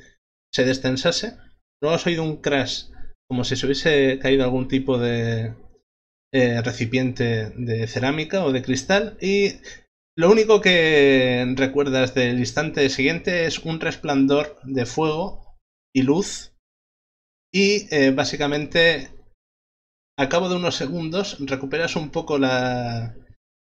se 0.53 0.64
destensase. 0.64 1.36
Luego 1.82 1.96
has 1.96 2.07
oído 2.07 2.22
un 2.22 2.40
crash, 2.40 2.84
como 3.28 3.44
si 3.44 3.57
se 3.57 3.66
hubiese 3.66 4.18
caído 4.20 4.44
algún 4.44 4.68
tipo 4.68 4.99
de 4.99 5.55
eh, 6.32 6.62
recipiente 6.62 7.51
de 7.51 7.86
cerámica 7.86 8.44
o 8.44 8.53
de 8.53 8.62
cristal. 8.62 9.18
Y 9.20 9.55
lo 10.19 10.33
único 10.33 10.61
que 10.61 11.47
recuerdas 11.57 12.12
del 12.12 12.41
instante 12.41 12.91
siguiente 12.91 13.47
es 13.47 13.61
un 13.61 13.79
resplandor 13.79 14.59
de 14.64 14.85
fuego 14.85 15.57
y 15.95 16.03
luz. 16.03 16.57
Y 17.55 17.87
eh, 17.95 18.11
básicamente, 18.11 19.12
a 20.19 20.29
cabo 20.29 20.49
de 20.49 20.57
unos 20.57 20.75
segundos, 20.75 21.39
recuperas 21.39 21.95
un 21.95 22.11
poco 22.11 22.37
la, 22.37 23.14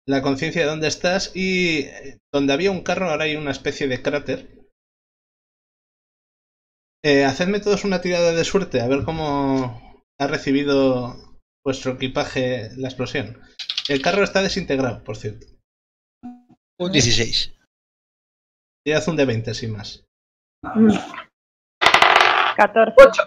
la 0.08 0.24
conciencia 0.24 0.64
de 0.64 0.68
dónde 0.68 0.88
estás 0.88 1.32
y 1.36 1.82
eh, 1.82 2.18
donde 2.34 2.54
había 2.54 2.72
un 2.72 2.82
carro 2.82 3.12
ahora 3.12 3.26
hay 3.26 3.36
una 3.36 3.52
especie 3.52 3.88
de 3.88 4.02
cráter. 4.02 4.68
Eh, 7.04 7.24
hacedme 7.24 7.60
todos 7.60 7.84
una 7.84 8.02
tirada 8.02 8.34
de 8.34 8.44
suerte 8.44 8.82
a 8.82 8.88
ver 8.88 9.04
cómo 9.04 10.04
ha 10.20 10.26
recibido 10.28 11.38
vuestro 11.64 11.92
equipaje 11.92 12.72
la 12.78 12.88
explosión. 12.88 13.40
El 13.90 14.02
carro 14.02 14.24
está 14.24 14.42
desintegrado, 14.42 15.04
por 15.04 15.18
cierto. 15.18 15.61
Un 16.82 16.92
16. 16.92 17.54
Tirad 18.84 19.08
un 19.08 19.16
de 19.16 19.26
20 19.26 19.54
sin 19.54 19.72
más. 19.74 20.04
14. 22.58 22.96
8. 22.98 23.24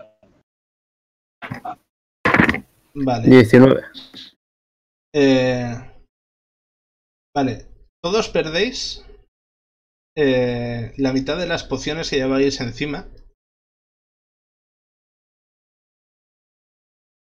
Vale. 2.96 3.28
19. 3.28 3.82
Eh, 5.14 5.72
vale. 7.32 7.68
Todos 8.02 8.28
perdéis 8.28 9.06
eh, 10.16 10.92
la 10.96 11.12
mitad 11.12 11.38
de 11.38 11.46
las 11.46 11.62
pociones 11.62 12.10
que 12.10 12.16
lleváis 12.16 12.60
encima. 12.60 13.08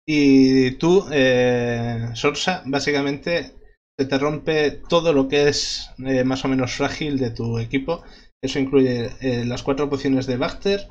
Y 0.08 0.78
tú, 0.78 1.08
eh, 1.12 2.12
Sorsa, 2.14 2.62
básicamente 2.68 3.59
se 4.00 4.06
te 4.06 4.18
rompe 4.18 4.72
todo 4.72 5.12
lo 5.12 5.28
que 5.28 5.50
es 5.50 5.90
eh, 5.98 6.24
más 6.24 6.46
o 6.46 6.48
menos 6.48 6.74
frágil 6.74 7.20
de 7.20 7.32
tu 7.32 7.60
equipo. 7.60 8.02
Eso 8.42 8.58
incluye 8.58 9.10
eh, 9.20 9.44
las 9.44 9.62
cuatro 9.62 9.90
pociones 9.90 10.26
de 10.26 10.38
Bacter, 10.38 10.88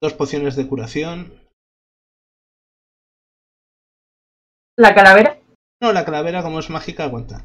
dos 0.00 0.14
pociones 0.14 0.56
de 0.56 0.66
curación. 0.66 1.38
La 4.78 4.94
calavera. 4.94 5.38
No, 5.82 5.92
la 5.92 6.06
calavera, 6.06 6.42
como 6.42 6.60
es 6.60 6.70
mágica, 6.70 7.04
aguanta. 7.04 7.44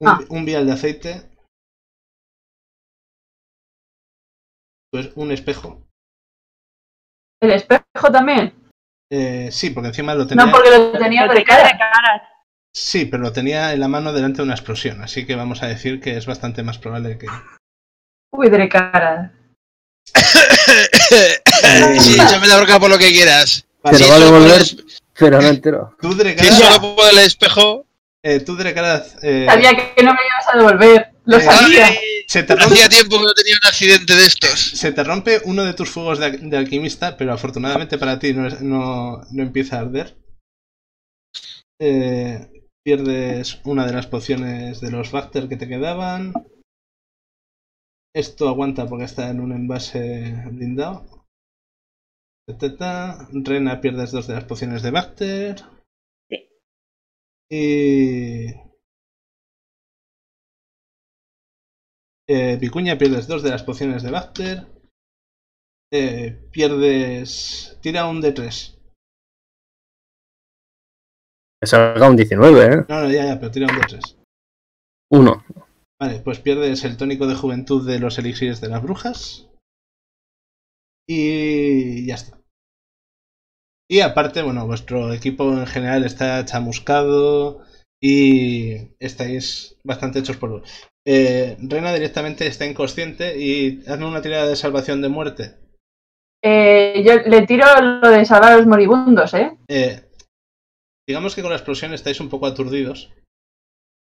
Un, 0.00 0.08
Ah. 0.08 0.18
un 0.30 0.44
vial 0.44 0.66
de 0.66 0.72
aceite. 0.72 1.30
Pues 4.90 5.16
un 5.16 5.30
espejo. 5.30 5.86
El 7.40 7.52
espejo 7.52 8.10
también. 8.12 8.60
Eh, 9.14 9.50
sí, 9.52 9.68
porque 9.68 9.88
encima 9.88 10.14
lo 10.14 10.26
tenía. 10.26 10.46
No, 10.46 10.50
porque 10.50 10.70
lo 10.70 10.92
tenía 10.98 11.22
Pero 11.22 11.34
de 11.34 11.44
cara. 11.44 11.64
de 11.64 11.78
cara. 11.78 12.28
Sí, 12.74 13.04
pero 13.04 13.22
lo 13.22 13.30
tenía 13.30 13.74
en 13.74 13.80
la 13.80 13.88
mano 13.88 14.10
delante 14.14 14.38
de 14.38 14.44
una 14.44 14.54
explosión. 14.54 15.02
Así 15.02 15.26
que 15.26 15.36
vamos 15.36 15.62
a 15.62 15.66
decir 15.66 16.00
que 16.00 16.16
es 16.16 16.24
bastante 16.24 16.62
más 16.62 16.78
probable 16.78 17.18
que. 17.18 17.26
Uy, 18.30 18.48
de 18.48 18.68
cara. 18.70 19.32
sí, 22.00 22.14
échame 22.14 22.46
la 22.46 22.56
broca 22.56 22.80
por 22.80 22.88
lo 22.88 22.96
que 22.96 23.10
quieras. 23.12 23.66
Vale, 23.82 23.98
Se 23.98 24.04
Sí, 24.04 24.10
lo 24.10 24.16
va 24.16 24.22
a 24.22 24.24
devolver, 24.24 24.62
pero 25.18 25.42
no 25.42 25.48
entero. 25.48 25.96
Tú, 26.00 26.12
sí, 26.12 26.18
Drekara, 26.18 26.50
solo 26.52 26.96
por 26.96 27.10
el 27.10 27.18
espejo. 27.18 27.84
eh, 28.22 28.40
tú, 28.40 28.56
eh, 28.58 29.46
Sabía 29.46 29.76
que 29.76 30.02
no 30.02 30.14
me 30.14 30.20
ibas 30.26 30.48
a 30.54 30.56
devolver. 30.56 31.11
Lo 31.24 31.36
Eh, 31.38 31.40
sabía. 31.40 31.86
Se, 32.26 32.42
te 32.42 32.54
rompe, 32.56 32.74
hacía 32.74 32.88
tiempo 32.88 33.18
que 33.18 33.24
no 33.24 33.34
tenía 33.34 33.54
un 33.62 33.66
accidente 33.68 34.14
de 34.14 34.24
estos. 34.26 34.58
se 34.60 34.92
te 34.92 35.04
rompe 35.04 35.40
uno 35.44 35.64
de 35.64 35.74
tus 35.74 35.90
fuegos 35.90 36.18
de, 36.18 36.30
de 36.38 36.56
alquimista, 36.56 37.16
pero 37.16 37.32
afortunadamente 37.32 37.98
para 37.98 38.18
ti 38.18 38.32
no, 38.32 38.46
es- 38.46 38.60
no, 38.60 39.22
no 39.30 39.42
empieza 39.42 39.76
a 39.76 39.80
arder. 39.80 40.16
Eh, 41.80 42.48
pierdes 42.84 43.60
una 43.64 43.86
de 43.86 43.92
las 43.92 44.06
pociones 44.06 44.80
de 44.80 44.90
los 44.90 45.10
Bacter 45.12 45.48
que 45.48 45.56
te 45.56 45.68
quedaban. 45.68 46.32
Esto 48.14 48.48
aguanta 48.48 48.86
porque 48.86 49.04
está 49.04 49.28
en 49.28 49.40
un 49.40 49.52
envase 49.52 50.32
blindado. 50.50 51.26
Rena 53.48 53.80
pierdes 53.80 54.10
dos 54.12 54.26
de 54.26 54.34
las 54.34 54.44
pociones 54.44 54.82
de 54.82 54.90
Bacter. 54.90 55.56
Sí. 56.30 56.48
Y. 57.50 58.71
Eh, 62.34 62.56
Vicuña 62.56 62.96
pierdes 62.96 63.26
dos 63.26 63.42
de 63.42 63.50
las 63.50 63.62
pociones 63.62 64.02
de 64.02 64.10
Bacter. 64.10 64.66
Eh, 65.92 66.48
pierdes. 66.50 67.76
Tira 67.82 68.06
un 68.06 68.22
de 68.22 68.32
3. 68.32 68.78
Que 71.60 71.66
salga 71.66 72.08
un 72.08 72.16
19, 72.16 72.64
¿eh? 72.64 72.86
No, 72.88 73.02
no, 73.02 73.10
ya, 73.10 73.26
ya, 73.26 73.38
pero 73.38 73.50
tira 73.50 73.66
un 73.70 73.78
de 73.78 73.86
3. 73.86 74.18
Uno. 75.10 75.44
Vale, 76.00 76.20
pues 76.20 76.40
pierdes 76.40 76.84
el 76.84 76.96
tónico 76.96 77.26
de 77.26 77.34
juventud 77.34 77.86
de 77.86 77.98
los 77.98 78.18
elixires 78.18 78.62
de 78.62 78.68
las 78.70 78.82
brujas. 78.82 79.50
Y 81.06 82.06
ya 82.06 82.14
está. 82.14 82.40
Y 83.90 84.00
aparte, 84.00 84.40
bueno, 84.40 84.66
vuestro 84.66 85.12
equipo 85.12 85.52
en 85.52 85.66
general 85.66 86.04
está 86.04 86.42
chamuscado 86.46 87.60
y 88.00 88.96
estáis 88.98 89.76
bastante 89.84 90.20
hechos 90.20 90.38
polvo. 90.38 90.62
Eh, 91.06 91.56
Rena 91.60 91.92
directamente 91.92 92.46
está 92.46 92.64
inconsciente 92.66 93.36
y 93.38 93.82
hazme 93.88 94.06
una 94.06 94.22
tirada 94.22 94.46
de 94.46 94.56
salvación 94.56 95.02
de 95.02 95.08
muerte. 95.08 95.54
Eh, 96.44 97.02
yo 97.04 97.14
le 97.28 97.46
tiro 97.46 97.64
lo 97.80 98.08
de 98.08 98.24
salvar 98.24 98.52
a 98.52 98.56
los 98.58 98.66
moribundos, 98.66 99.34
¿eh? 99.34 99.56
Eh, 99.68 100.08
digamos 101.08 101.34
que 101.34 101.42
con 101.42 101.50
la 101.50 101.56
explosión 101.56 101.92
estáis 101.92 102.20
un 102.20 102.28
poco 102.28 102.46
aturdidos 102.46 103.12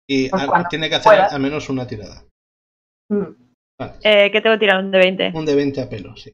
y 0.07 0.29
Pues 0.29 0.43
a- 0.43 0.67
tiene 0.69 0.89
que 0.89 0.95
hacer 0.95 1.11
pueda. 1.13 1.25
al 1.27 1.41
menos 1.41 1.69
una 1.69 1.87
tirada. 1.87 2.23
Mm. 3.09 3.25
Vale. 3.79 3.93
Eh, 4.03 4.31
¿Qué 4.31 4.41
tengo 4.41 4.55
que 4.55 4.59
tirar? 4.59 4.83
Un 4.83 4.91
de 4.91 4.97
20. 4.99 5.31
Un 5.33 5.45
de 5.45 5.55
20 5.55 5.81
a 5.81 5.89
pelo, 5.89 6.15
sí. 6.15 6.31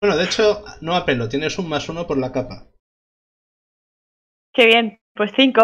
Bueno, 0.00 0.16
de 0.16 0.24
hecho, 0.24 0.64
no 0.82 0.94
a 0.94 1.04
pelo, 1.04 1.28
tienes 1.28 1.58
un 1.58 1.68
más 1.68 1.88
uno 1.88 2.06
por 2.06 2.18
la 2.18 2.30
capa. 2.30 2.66
Qué 4.52 4.66
bien. 4.66 4.98
Pues 5.14 5.32
5. 5.36 5.62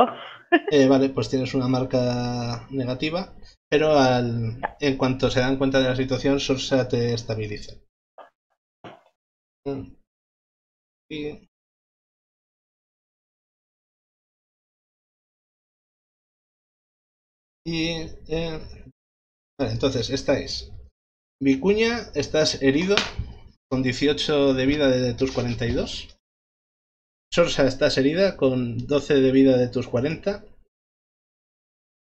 Eh, 0.72 0.86
vale, 0.88 1.10
pues 1.10 1.28
tienes 1.28 1.54
una 1.54 1.68
marca 1.68 2.66
negativa, 2.70 3.34
pero 3.68 3.98
al, 3.98 4.60
en 4.80 4.96
cuanto 4.96 5.30
se 5.30 5.40
dan 5.40 5.56
cuenta 5.56 5.80
de 5.80 5.88
la 5.88 5.96
situación, 5.96 6.40
Sorsa 6.40 6.88
te 6.88 7.14
estabiliza. 7.14 7.74
Mm. 9.66 9.96
Y... 11.08 11.48
Eh, 17.66 18.60
vale, 19.58 19.72
entonces, 19.72 20.10
estáis. 20.10 20.72
Vicuña, 21.42 22.10
estás 22.14 22.60
herido 22.62 22.96
con 23.70 23.82
18 23.82 24.54
de 24.54 24.66
vida 24.66 24.88
de 24.88 25.14
tus 25.14 25.32
42. 25.32 26.19
Sorsa, 27.32 27.64
estás 27.66 27.96
herida 27.96 28.36
con 28.36 28.86
12 28.88 29.14
de 29.14 29.30
vida 29.30 29.56
de 29.56 29.68
tus 29.68 29.86
40. 29.86 30.44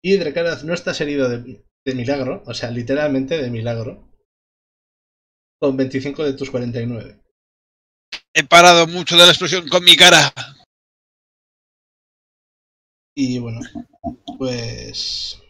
Y 0.03 0.17
Drekaraz 0.17 0.65
no 0.65 0.73
estás 0.73 0.99
herido 0.99 1.29
de, 1.29 1.63
de 1.85 1.95
milagro, 1.95 2.43
o 2.45 2.53
sea, 2.53 2.69
literalmente 2.69 3.41
de 3.41 3.49
milagro. 3.49 4.11
Con 5.59 5.77
25 5.77 6.23
de 6.25 6.33
tus 6.33 6.51
49. 6.51 7.21
He 8.33 8.43
parado 8.43 8.87
mucho 8.87 9.15
de 9.15 9.23
la 9.23 9.29
explosión 9.29 9.69
con 9.69 9.83
mi 9.85 9.95
cara. 9.95 10.33
Y 13.15 13.39
bueno, 13.39 13.61
pues. 14.37 15.41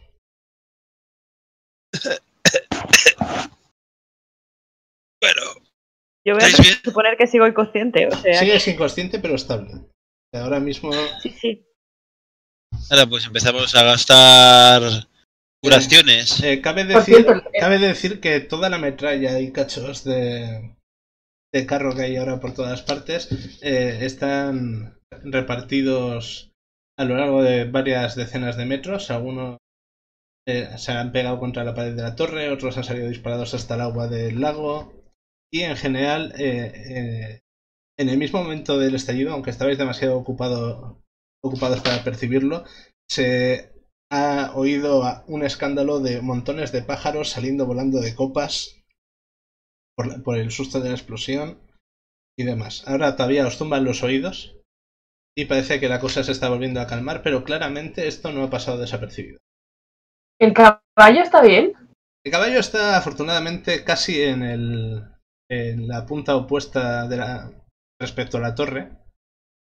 Bueno, 5.18 5.65
Yo 6.26 6.34
voy 6.34 6.42
a 6.42 6.48
suponer 6.84 7.16
que 7.16 7.28
sigo 7.28 7.46
inconsciente. 7.46 8.08
O 8.08 8.10
sea, 8.16 8.40
Sigues 8.40 8.66
inconsciente, 8.66 9.20
pero 9.20 9.36
estable. 9.36 9.70
Ahora 10.34 10.58
mismo. 10.58 10.90
sí, 11.22 11.30
sí. 11.30 11.64
ahora 12.90 13.06
pues 13.06 13.26
empezamos 13.26 13.74
a 13.76 13.84
gastar 13.84 14.82
curaciones. 15.62 16.42
eh, 16.42 16.60
cabe, 16.60 16.84
Por 16.84 16.96
decir, 16.96 17.14
cierto, 17.14 17.48
eh, 17.52 17.60
cabe 17.60 17.78
decir 17.78 18.20
que 18.20 18.40
toda 18.40 18.68
la 18.68 18.78
metralla 18.78 19.38
y 19.40 19.52
cachos 19.52 20.02
de, 20.04 20.76
de 21.54 21.66
carro 21.66 21.94
que 21.94 22.02
hay 22.02 22.16
ahora 22.16 22.40
por 22.40 22.54
todas 22.54 22.82
partes 22.82 23.28
eh, 23.62 23.98
están 24.02 24.98
repartidos 25.22 26.50
a 26.98 27.04
lo 27.04 27.16
largo 27.16 27.42
de 27.42 27.64
varias 27.64 28.16
decenas 28.16 28.56
de 28.56 28.66
metros. 28.66 29.10
Algunos 29.12 29.58
eh, 30.48 30.70
se 30.76 30.92
han 30.92 31.12
pegado 31.12 31.38
contra 31.38 31.64
la 31.64 31.74
pared 31.74 31.94
de 31.94 32.02
la 32.02 32.16
torre, 32.16 32.50
otros 32.50 32.76
han 32.76 32.84
salido 32.84 33.08
disparados 33.08 33.54
hasta 33.54 33.76
el 33.76 33.80
agua 33.82 34.08
del 34.08 34.40
lago. 34.40 34.95
Y 35.52 35.62
en 35.62 35.76
general, 35.76 36.32
eh, 36.38 36.72
eh, 36.74 37.40
en 37.98 38.08
el 38.08 38.18
mismo 38.18 38.42
momento 38.42 38.78
del 38.78 38.94
estallido, 38.94 39.32
aunque 39.32 39.50
estabais 39.50 39.78
demasiado 39.78 40.18
ocupado, 40.18 41.02
ocupados 41.42 41.80
para 41.80 42.02
percibirlo, 42.04 42.64
se 43.08 43.72
ha 44.10 44.52
oído 44.54 45.04
a- 45.04 45.24
un 45.28 45.44
escándalo 45.44 46.00
de 46.00 46.20
montones 46.20 46.72
de 46.72 46.82
pájaros 46.82 47.30
saliendo 47.30 47.66
volando 47.66 48.00
de 48.00 48.14
copas 48.14 48.82
por, 49.96 50.06
la- 50.06 50.18
por 50.18 50.36
el 50.36 50.50
susto 50.50 50.80
de 50.80 50.90
la 50.90 50.94
explosión 50.94 51.58
y 52.38 52.44
demás. 52.44 52.84
Ahora 52.86 53.16
todavía 53.16 53.46
os 53.46 53.56
zumban 53.56 53.84
los 53.84 54.02
oídos 54.02 54.56
y 55.36 55.46
parece 55.46 55.80
que 55.80 55.88
la 55.88 56.00
cosa 56.00 56.22
se 56.24 56.32
está 56.32 56.48
volviendo 56.48 56.80
a 56.80 56.86
calmar, 56.86 57.22
pero 57.22 57.44
claramente 57.44 58.06
esto 58.08 58.32
no 58.32 58.42
ha 58.44 58.50
pasado 58.50 58.78
desapercibido. 58.78 59.38
¿El 60.40 60.52
caballo 60.52 61.22
está 61.22 61.40
bien? 61.42 61.72
El 62.24 62.32
caballo 62.32 62.58
está 62.58 62.96
afortunadamente 62.96 63.84
casi 63.84 64.20
en, 64.22 64.42
el, 64.42 65.04
en 65.50 65.88
la 65.88 66.06
punta 66.06 66.36
opuesta 66.36 67.08
de 67.08 67.16
la, 67.16 67.50
respecto 68.00 68.38
a 68.38 68.40
la 68.40 68.54
torre. 68.54 68.90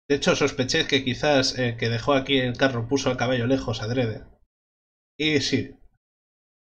De 0.10 0.16
hecho, 0.16 0.36
sospeché 0.36 0.88
que 0.88 1.04
quizás 1.04 1.58
el 1.58 1.78
que 1.78 1.90
dejó 1.90 2.14
aquí 2.14 2.38
el 2.38 2.58
carro 2.58 2.88
puso 2.88 3.10
al 3.10 3.18
caballo 3.18 3.48
lejos 3.48 3.82
adrede. 3.82 4.24
Y 5.18 5.40
sí, 5.42 5.76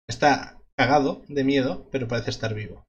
está 0.07 0.59
cagado 0.77 1.23
de 1.27 1.43
miedo, 1.43 1.87
pero 1.91 2.07
parece 2.07 2.31
estar 2.31 2.53
vivo. 2.53 2.85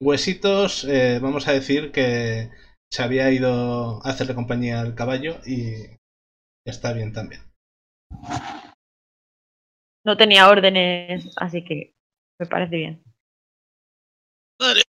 Huesitos, 0.00 0.84
eh, 0.84 1.18
vamos 1.20 1.46
a 1.48 1.52
decir 1.52 1.92
que 1.92 2.50
se 2.90 3.02
había 3.02 3.30
ido 3.30 4.04
a 4.04 4.10
hacerle 4.10 4.34
compañía 4.34 4.80
al 4.80 4.94
caballo 4.94 5.38
y 5.46 5.98
está 6.66 6.92
bien 6.92 7.12
también. 7.12 7.42
No 10.04 10.16
tenía 10.16 10.48
órdenes, 10.48 11.32
así 11.36 11.64
que 11.64 11.94
me 12.38 12.46
parece 12.46 12.76
bien. 12.76 13.02
Vale, 14.62 14.84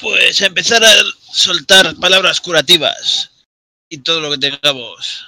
pues 0.00 0.40
a 0.40 0.46
empezar 0.46 0.82
a 0.82 0.90
soltar 1.20 1.94
palabras 2.00 2.40
curativas 2.40 3.46
y 3.90 3.98
todo 3.98 4.22
lo 4.22 4.30
que 4.30 4.38
tengamos. 4.38 5.26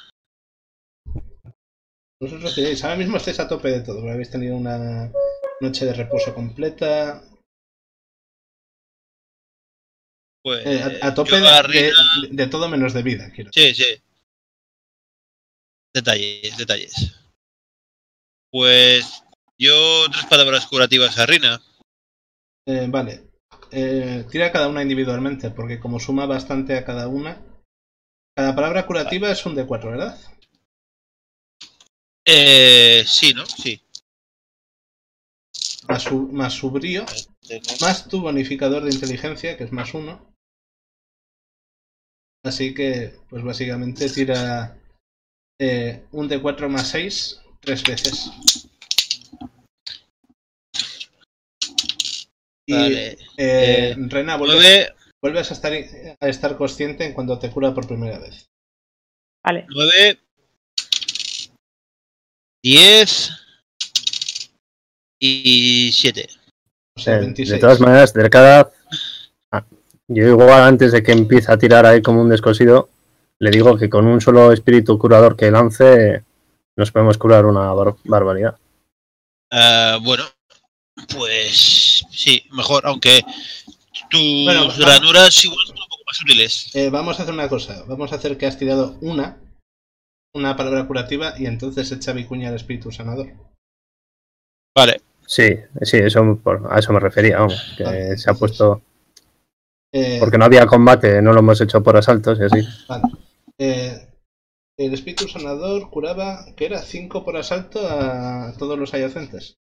Vosotros 2.19 2.57
diréis, 2.57 2.83
ahora 2.83 2.97
mismo 2.97 3.19
estáis 3.19 3.41
a 3.41 3.49
tope 3.49 3.69
de 3.69 3.83
todo, 3.83 3.97
porque 3.97 4.13
habéis 4.13 4.31
tenido 4.31 4.57
una 4.57 5.13
noche 5.61 5.85
de 5.85 5.93
reposo 5.93 6.35
completa. 6.35 7.23
Pues 10.43 10.65
eh, 10.65 10.99
a, 11.03 11.09
a 11.09 11.15
tope 11.15 11.37
de, 11.37 12.47
todo 12.47 12.71
menos 12.71 12.95
de 12.95 13.03
vida, 13.03 13.31
quiero. 13.35 13.51
Sí, 13.53 13.75
sí. 13.75 14.03
Detalles, 15.95 16.57
detalles. 16.57 17.21
Pues 18.51 19.25
yo 19.59 20.09
tres 20.11 20.25
palabras 20.25 20.67
curativas 20.67 21.19
a 21.19 21.27
Rina. 21.27 21.63
Eh, 22.67 22.87
vale. 22.89 23.30
Eh, 23.73 24.25
tira 24.31 24.51
cada 24.51 24.69
una 24.69 24.83
individualmente, 24.83 25.51
porque 25.51 25.79
como 25.79 26.01
suma 26.01 26.27
bastante 26.27 26.77
a 26.77 26.85
cada 26.85 27.09
una. 27.09 27.41
Cada 28.37 28.55
palabra 28.55 28.87
curativa 28.87 29.31
es 29.31 29.45
un 29.47 29.55
de 29.55 29.67
4, 29.67 29.91
¿verdad? 29.91 30.19
Eh, 32.25 33.05
sí, 33.07 33.33
¿no? 33.35 33.47
Sí. 33.47 33.81
Más 35.89 36.03
su, 36.03 36.29
más 36.29 36.53
su 36.53 36.71
brío, 36.71 37.05
más 37.81 38.09
tu 38.09 38.21
bonificador 38.21 38.85
de 38.85 38.95
inteligencia, 38.95 39.57
que 39.57 39.65
es 39.65 39.73
más 39.73 39.95
uno. 39.95 40.35
Así 42.43 42.75
que, 42.75 43.15
pues 43.29 43.43
básicamente 43.43 44.09
tira 44.09 44.79
eh, 45.59 46.07
un 46.13 46.29
de 46.29 46.41
4 46.41 46.69
más 46.69 46.89
6 46.89 47.41
tres 47.61 47.83
veces. 47.85 48.31
Y 52.71 52.73
Vale. 52.73 53.07
eh, 53.13 53.19
Eh, 53.37 53.95
Rena, 54.09 54.37
vuelves, 54.37 54.57
Nueve, 54.63 54.95
vuelves 55.21 55.51
a, 55.51 55.55
estar, 55.55 55.73
a 56.21 56.29
estar 56.29 56.57
consciente 56.57 57.05
en 57.05 57.13
cuanto 57.15 57.39
te 57.39 57.51
cura 57.51 57.75
por 57.75 57.87
primera 57.89 58.19
vez. 58.19 58.47
Vale. 59.45 59.67
nueve, 59.71 60.19
diez 62.63 63.31
y 65.19 65.91
siete. 65.93 66.29
O 66.97 67.01
sea, 67.01 67.17
Eh, 67.17 67.21
26. 67.21 67.51
de 67.51 67.59
todas 67.59 67.81
maneras, 67.81 68.13
de 68.13 68.31
cada. 68.31 68.71
Ah, 69.51 69.65
yo 70.09 70.29
igual 70.29 70.63
antes 70.63 70.93
de 70.93 71.03
que 71.03 71.13
empiece 71.13 71.51
a 71.51 71.59
tirar 71.59 71.87
ahí 71.87 72.03
como 72.03 72.21
un 72.21 72.29
descosido, 72.29 72.89
le 73.39 73.51
digo 73.51 73.77
que 73.77 73.89
con 73.91 74.07
un 74.07 74.21
solo 74.21 74.53
espíritu 74.53 74.99
curador 74.99 75.37
que 75.37 75.51
lance 75.51 76.25
nos 76.77 76.93
podemos 76.93 77.19
curar 77.19 77.47
una 77.47 77.73
bar- 77.73 77.97
barbaridad. 78.05 78.57
Ah, 79.51 79.99
bueno, 80.03 80.25
pues 81.17 82.05
sí, 82.11 82.45
mejor, 82.53 82.87
aunque 82.87 83.23
tus 84.11 84.21
Bueno, 84.45 84.61
vamos. 84.69 84.79
ranuras 84.79 85.45
igual 85.45 85.67
son 85.67 85.77
un 85.79 85.89
poco 85.89 86.03
más 86.07 86.23
útiles. 86.23 86.71
Eh, 86.75 86.91
vamos 86.91 87.19
a 87.19 87.23
hacer 87.23 87.35
una 87.35 87.49
cosa. 87.49 87.85
Vamos 87.87 88.13
a 88.13 88.17
hacer 88.17 88.37
que 88.39 88.47
has 88.47 88.59
tirado 88.59 88.97
una, 89.01 89.39
una 90.35 90.57
palabra 90.57 90.87
curativa 90.87 91.35
y 91.39 91.47
entonces 91.47 91.91
echa 91.93 92.13
vicuña 92.13 92.49
al 92.49 92.57
espíritu 92.57 92.91
sanador. 92.93 93.29
Vale. 94.77 95.01
Sí, 95.27 95.49
sí, 95.83 95.99
eso 95.99 96.41
por- 96.43 96.69
a 96.73 96.79
eso 96.79 96.93
me 96.93 96.99
refería, 97.01 97.39
vamos, 97.39 97.75
que 97.77 97.85
Vale, 97.85 98.19
se 98.19 98.31
ha 98.31 98.35
puesto 98.35 98.83
Eh, 99.93 100.17
porque 100.21 100.39
no 100.39 100.45
había 100.45 100.67
combate, 100.67 101.21
no 101.23 101.33
lo 101.33 101.41
hemos 101.41 101.61
hecho 101.61 101.83
por 101.83 101.97
asaltos 101.97 102.39
y 102.41 102.45
así. 102.45 102.69
vale. 102.89 103.03
Eh, 103.59 104.07
el 104.79 104.95
espíritu 104.95 105.29
sanador 105.29 105.91
curaba, 105.91 106.47
que 106.57 106.65
era 106.67 106.81
5 106.81 107.25
por 107.25 107.37
asalto 107.37 107.81
a 107.89 108.55
todos 108.59 108.79
los 108.79 108.93
adyacentes. 108.95 109.57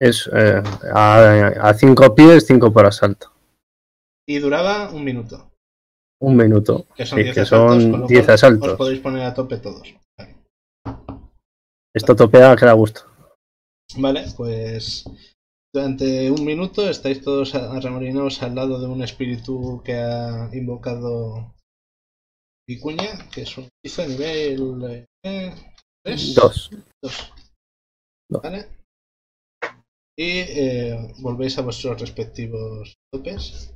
Es 0.00 0.28
eh, 0.32 0.62
a, 0.94 1.48
a 1.68 1.74
cinco 1.74 2.14
pies, 2.14 2.46
cinco 2.46 2.72
por 2.72 2.86
asalto. 2.86 3.32
Y 4.28 4.38
duraba 4.38 4.90
un 4.90 5.04
minuto. 5.04 5.50
Un 6.20 6.36
minuto. 6.36 6.86
Que 6.96 7.06
son 7.06 7.18
Sí, 7.18 7.22
10 7.24 7.34
que 7.34 7.40
asaltos. 7.42 7.82
son 7.82 7.90
con 7.92 8.00
lo 8.02 8.06
10 8.06 8.24
cual 8.24 8.34
asaltos. 8.34 8.68
Os 8.72 8.76
podéis 8.78 9.00
poner 9.00 9.22
a 9.24 9.34
tope 9.34 9.56
todos. 9.58 9.94
Esto 11.94 12.14
topea 12.14 12.54
que 12.56 12.66
da 12.66 12.72
gusto. 12.74 13.02
Vale, 13.96 14.26
pues 14.36 15.04
durante 15.74 16.30
un 16.30 16.44
minuto 16.44 16.88
estáis 16.88 17.22
todos 17.22 17.54
arremolinados 17.54 18.42
al 18.42 18.54
lado 18.54 18.78
de 18.80 18.86
un 18.86 19.02
espíritu 19.02 19.82
que 19.84 19.94
ha 19.94 20.50
invocado 20.52 21.54
Vicuña, 22.68 23.28
que 23.32 23.42
es 23.42 23.56
un 23.58 23.68
hechizo 23.82 24.06
nivel 24.06 25.06
3. 25.22 26.34
Dos. 26.34 26.70
Dos. 27.02 27.32
Dos. 28.30 28.42
Vale. 28.42 28.68
Y 30.18 30.40
eh, 30.40 31.14
volvéis 31.20 31.58
a 31.58 31.62
vuestros 31.62 32.00
respectivos 32.00 32.98
topes, 33.12 33.72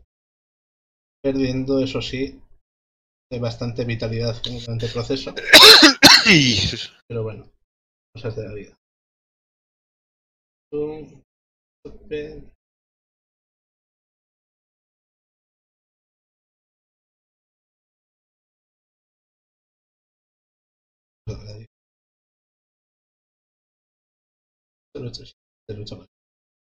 perdiendo, 1.22 1.78
eso 1.78 2.02
sí, 2.02 2.42
de 3.30 3.38
bastante 3.38 3.84
vitalidad 3.84 4.34
durante 4.42 4.86
el 4.86 4.92
proceso, 4.92 5.32
pero 7.08 7.22
bueno, 7.22 7.48
cosas 8.12 8.34
de 8.34 8.42
la 8.42 8.54
vida. 8.54 8.76
Un 10.72 11.22
tope. 11.84 12.52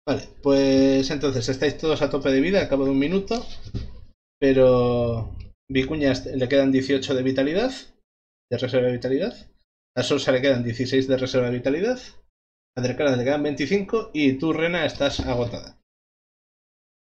Vale, 0.06 0.24
pues 0.42 1.10
entonces 1.12 1.48
estáis 1.48 1.78
todos 1.78 2.02
a 2.02 2.10
tope 2.10 2.30
de 2.30 2.42
vida 2.42 2.62
a 2.62 2.68
cabo 2.68 2.84
de 2.86 2.92
un 2.92 3.00
minuto, 3.00 3.46
pero 4.40 5.36
Vicuña 5.70 6.12
est- 6.12 6.28
le 6.36 6.50
quedan 6.50 6.72
18 6.72 7.16
de 7.16 7.24
vitalidad, 7.24 7.72
de 8.52 8.58
reserva 8.58 8.88
de 8.88 8.94
vitalidad, 8.94 9.34
a 9.96 10.04
Sorsa 10.04 10.32
le 10.34 10.42
quedan 10.42 10.64
16 10.64 11.08
de 11.08 11.18
reserva 11.18 11.48
de 11.50 11.58
vitalidad, 11.58 12.00
a 12.76 12.82
Drekara 12.82 13.16
le 13.16 13.24
quedan 13.24 13.44
25 13.44 14.12
y 14.14 14.34
tú, 14.34 14.52
Rena, 14.52 14.86
estás 14.86 15.22
agotada. 15.22 15.80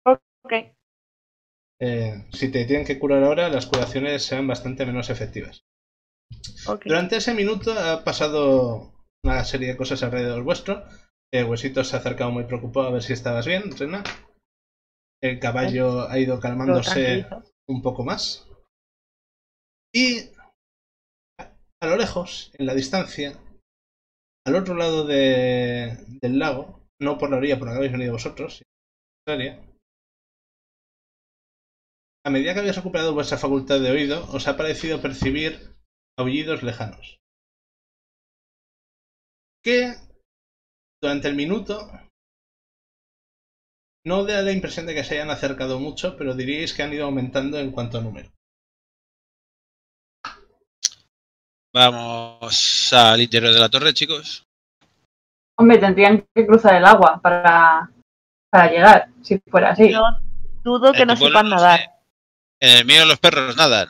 Ok. 0.06 0.54
Eh, 1.82 2.26
si 2.32 2.52
te 2.52 2.66
tienen 2.66 2.86
que 2.86 3.00
curar 3.00 3.24
ahora, 3.24 3.50
las 3.50 3.66
curaciones 3.66 4.24
serán 4.24 4.48
bastante 4.48 4.86
menos 4.86 5.10
efectivas. 5.10 5.64
Durante 6.86 7.18
ese 7.18 7.34
minuto 7.34 7.74
ha 7.74 8.04
pasado 8.04 8.94
una 9.24 9.44
serie 9.44 9.70
de 9.70 9.78
cosas 9.78 10.04
alrededor 10.04 10.44
vuestro. 10.44 10.84
Eh, 11.34 11.44
Huesito 11.44 11.84
se 11.84 11.96
ha 11.96 12.00
acercado 12.00 12.30
muy 12.32 12.44
preocupado 12.44 12.88
a 12.88 12.92
ver 12.92 13.02
si 13.02 13.14
estabas 13.14 13.48
bien, 13.48 13.76
Rena. 13.76 14.04
El 15.22 15.40
caballo 15.40 16.08
ha 16.08 16.20
ido 16.20 16.40
calmándose 16.40 17.26
un 17.68 17.82
poco 17.82 18.04
más. 18.04 18.48
Y 19.94 20.30
a- 21.40 21.88
lo 21.88 21.98
lejos, 21.98 22.52
en 22.58 22.66
la 22.68 22.76
distancia, 22.76 23.34
al 24.46 24.56
otro 24.56 24.76
lado 24.76 25.06
de- 25.06 25.98
del 26.22 26.38
lago, 26.38 26.86
no 27.02 27.18
por 27.18 27.32
la 27.32 27.38
orilla 27.38 27.58
por 27.58 27.68
la 27.68 27.74
que 27.74 27.78
habéis 27.78 27.94
venido 27.94 28.14
vosotros, 28.14 28.58
sino 28.58 28.68
por 29.26 29.36
la 29.36 29.42
área, 29.42 29.66
a 32.26 32.30
medida 32.30 32.54
que 32.54 32.60
habéis 32.60 32.76
recuperado 32.76 33.14
vuestra 33.14 33.38
facultad 33.38 33.80
de 33.80 33.92
oído, 33.92 34.24
os 34.32 34.48
ha 34.48 34.56
parecido 34.56 35.02
percibir 35.02 35.76
aullidos 36.18 36.62
lejanos. 36.64 37.18
Que 39.64 39.96
durante 41.04 41.28
el 41.28 41.36
minuto 41.36 41.92
no 44.06 44.24
da 44.24 44.42
la 44.42 44.54
impresión 44.54 44.86
de 44.86 44.96
que 44.96 45.04
se 45.04 45.16
hayan 45.16 45.30
acercado 45.30 45.78
mucho, 45.78 46.16
pero 46.18 46.34
diríais 46.34 46.74
que 46.74 46.82
han 46.82 46.94
ido 46.94 47.04
aumentando 47.06 47.60
en 47.60 47.72
cuanto 47.72 47.98
a 47.98 48.02
número. 48.02 48.30
Vamos 51.74 52.94
al 52.94 53.20
interior 53.20 53.54
de 53.54 53.60
la 53.60 53.70
torre, 53.70 53.94
chicos. 53.94 54.46
Hombre, 55.58 55.78
tendrían 55.78 56.26
que 56.34 56.48
cruzar 56.48 56.76
el 56.76 56.86
agua 56.86 57.20
para, 57.22 57.92
para 58.50 58.72
llegar, 58.72 59.10
si 59.22 59.40
fuera 59.50 59.72
así. 59.72 59.92
Yo 59.92 60.02
dudo 60.64 60.94
que 60.94 61.06
no 61.06 61.18
sepan 61.18 61.50
nadar. 61.50 61.82
En 62.62 62.78
el 62.78 62.86
mío 62.86 63.06
los 63.06 63.20
perros 63.20 63.58
nadan. 63.58 63.90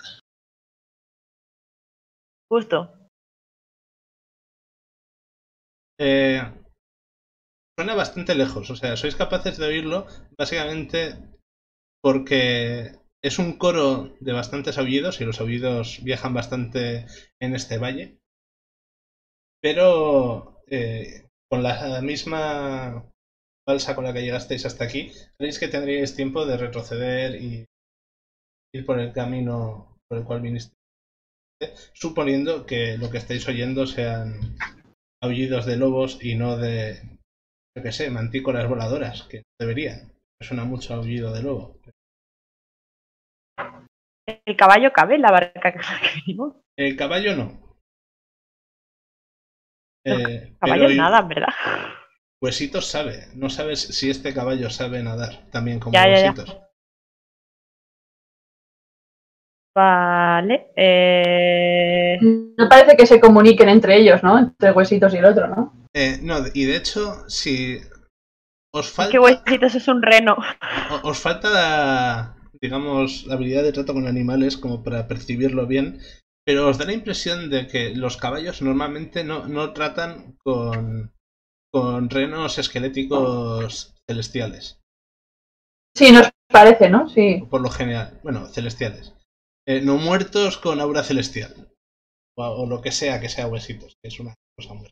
Justo. 2.50 2.92
Eh, 6.00 6.63
suena 7.78 7.96
bastante 7.96 8.36
lejos, 8.36 8.70
o 8.70 8.76
sea, 8.76 8.96
sois 8.98 9.16
capaces 9.16 9.58
de 9.58 9.66
oírlo 9.66 10.06
básicamente 10.38 11.16
porque 12.02 12.92
es 13.24 13.40
un 13.40 13.58
coro 13.58 14.16
de 14.20 14.34
bastantes 14.34 14.78
aullidos 14.78 15.22
y 15.22 15.26
los 15.26 15.40
aullidos 15.40 16.04
viajan 16.04 16.34
bastante 16.34 17.06
en 17.40 17.56
este 17.56 17.78
valle. 17.78 18.18
Pero 19.62 20.62
eh, 20.68 21.26
con 21.50 21.64
la 21.64 22.02
misma 22.02 23.10
balsa 23.66 23.96
con 23.96 24.04
la 24.04 24.14
que 24.14 24.22
llegasteis 24.22 24.66
hasta 24.66 24.84
aquí, 24.84 25.12
creéis 25.38 25.58
que 25.58 25.70
tendríais 25.70 26.16
tiempo 26.16 26.46
de 26.46 26.58
retroceder 26.58 27.42
y 27.42 27.66
ir 28.74 28.86
por 28.86 29.00
el 29.00 29.14
camino 29.14 29.98
por 30.10 30.18
el 30.18 30.26
cual 30.26 30.42
viniste. 30.42 30.76
Suponiendo 31.94 32.66
que 32.66 32.98
lo 32.98 33.10
que 33.10 33.20
estáis 33.20 33.48
oyendo 33.48 33.88
sean 33.88 34.58
aullidos 35.22 35.66
de 35.66 35.78
lobos 35.78 36.20
y 36.22 36.36
no 36.36 36.58
de, 36.58 37.00
yo 37.76 37.84
qué 37.84 37.92
sé, 37.92 38.10
mantícoras 38.10 38.68
voladoras, 38.68 39.24
que 39.24 39.44
deberían. 39.60 40.12
Suena 40.42 40.64
mucho 40.64 40.94
aullido 40.94 41.34
de 41.34 41.42
lobo. 41.42 41.80
El 44.46 44.56
caballo 44.58 44.92
cabe 44.94 45.16
en 45.16 45.22
la 45.22 45.32
barca 45.32 45.72
que 45.72 45.80
venimos. 46.26 46.56
El 46.78 46.96
caballo 46.96 47.36
no. 47.36 47.64
Eh, 50.06 50.56
Caballo 50.60 50.88
pero 50.88 50.96
nada, 50.96 51.22
¿verdad? 51.22 51.54
Huesitos 52.42 52.88
sabe. 52.88 53.28
No 53.36 53.50
sabes 53.50 53.80
si 53.80 54.10
este 54.10 54.34
caballo 54.34 54.70
sabe 54.70 55.02
nadar 55.02 55.50
también 55.50 55.80
como 55.80 55.94
Ya, 55.94 56.08
ya, 56.08 56.20
ya. 56.20 56.32
Huesitos. 56.32 56.60
Vale. 59.76 60.72
Eh... 60.76 62.20
No 62.22 62.70
parece 62.70 62.96
que 62.98 63.08
se 63.08 63.20
comuniquen 63.20 63.70
entre 63.70 63.98
ellos, 63.98 64.22
¿no? 64.24 64.38
Entre 64.38 64.72
huesitos 64.72 65.14
y 65.14 65.18
el 65.18 65.26
otro, 65.26 65.48
¿no? 65.48 65.83
Eh, 65.96 66.20
no, 66.22 66.38
y 66.54 66.66
de 66.66 66.76
hecho, 66.76 67.28
si 67.30 67.80
os 68.74 68.92
falta, 68.92 69.12
que 69.12 69.20
huesitos 69.20 69.76
es 69.76 69.88
un 69.88 70.02
reno. 70.02 70.36
os 71.04 71.20
falta 71.20 71.50
la, 71.50 72.36
digamos, 72.62 73.26
la 73.28 73.36
habilidad 73.36 73.64
de 73.64 73.74
trato 73.74 73.94
con 73.94 74.08
animales 74.08 74.58
como 74.58 74.84
para 74.84 75.08
percibirlo 75.08 75.68
bien, 75.68 76.00
pero 76.46 76.68
os 76.68 76.78
da 76.78 76.86
la 76.86 76.94
impresión 76.94 77.50
de 77.50 77.68
que 77.68 77.94
los 77.96 78.18
caballos 78.18 78.62
normalmente 78.62 79.24
no, 79.24 79.48
no 79.48 79.74
tratan 79.74 80.36
con, 80.44 81.14
con 81.72 82.10
renos 82.10 82.58
esqueléticos 82.58 83.94
celestiales, 84.10 84.80
Sí, 85.96 86.12
nos 86.12 86.32
parece, 86.52 86.90
¿no? 86.90 87.08
Sí. 87.08 87.44
por 87.52 87.62
lo 87.62 87.70
general. 87.70 88.20
Bueno, 88.24 88.48
celestiales. 88.48 89.14
Eh, 89.68 89.82
no 89.82 89.98
muertos 89.98 90.58
con 90.58 90.80
aura 90.82 91.04
celestial. 91.04 91.72
O, 92.36 92.44
o 92.44 92.66
lo 92.68 92.82
que 92.82 92.92
sea 92.92 93.22
que 93.22 93.30
sea 93.30 93.46
huesitos, 93.48 93.94
que 94.02 94.08
es 94.08 94.20
una 94.20 94.34
cosa 94.58 94.74
muy... 94.74 94.90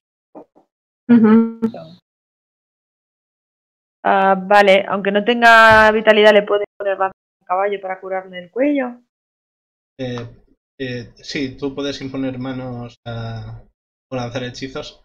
Ah, 4.04 4.36
vale, 4.36 4.86
aunque 4.88 5.12
no 5.12 5.24
tenga 5.24 5.92
vitalidad, 5.92 6.34
le 6.34 6.44
puedes 6.44 6.66
poner 6.78 6.98
más 6.98 7.12
al 7.42 7.48
caballo 7.48 7.82
para 7.82 8.00
curarle 8.00 8.40
el 8.40 8.52
cuello. 8.52 9.02
Eh, 10.00 10.28
eh, 10.80 11.12
sí, 11.18 11.58
tú 11.58 11.76
puedes 11.76 12.02
imponer 12.02 12.40
manos 12.40 12.98
a, 13.06 13.64
o 14.12 14.16
lanzar 14.16 14.44
hechizos, 14.44 15.04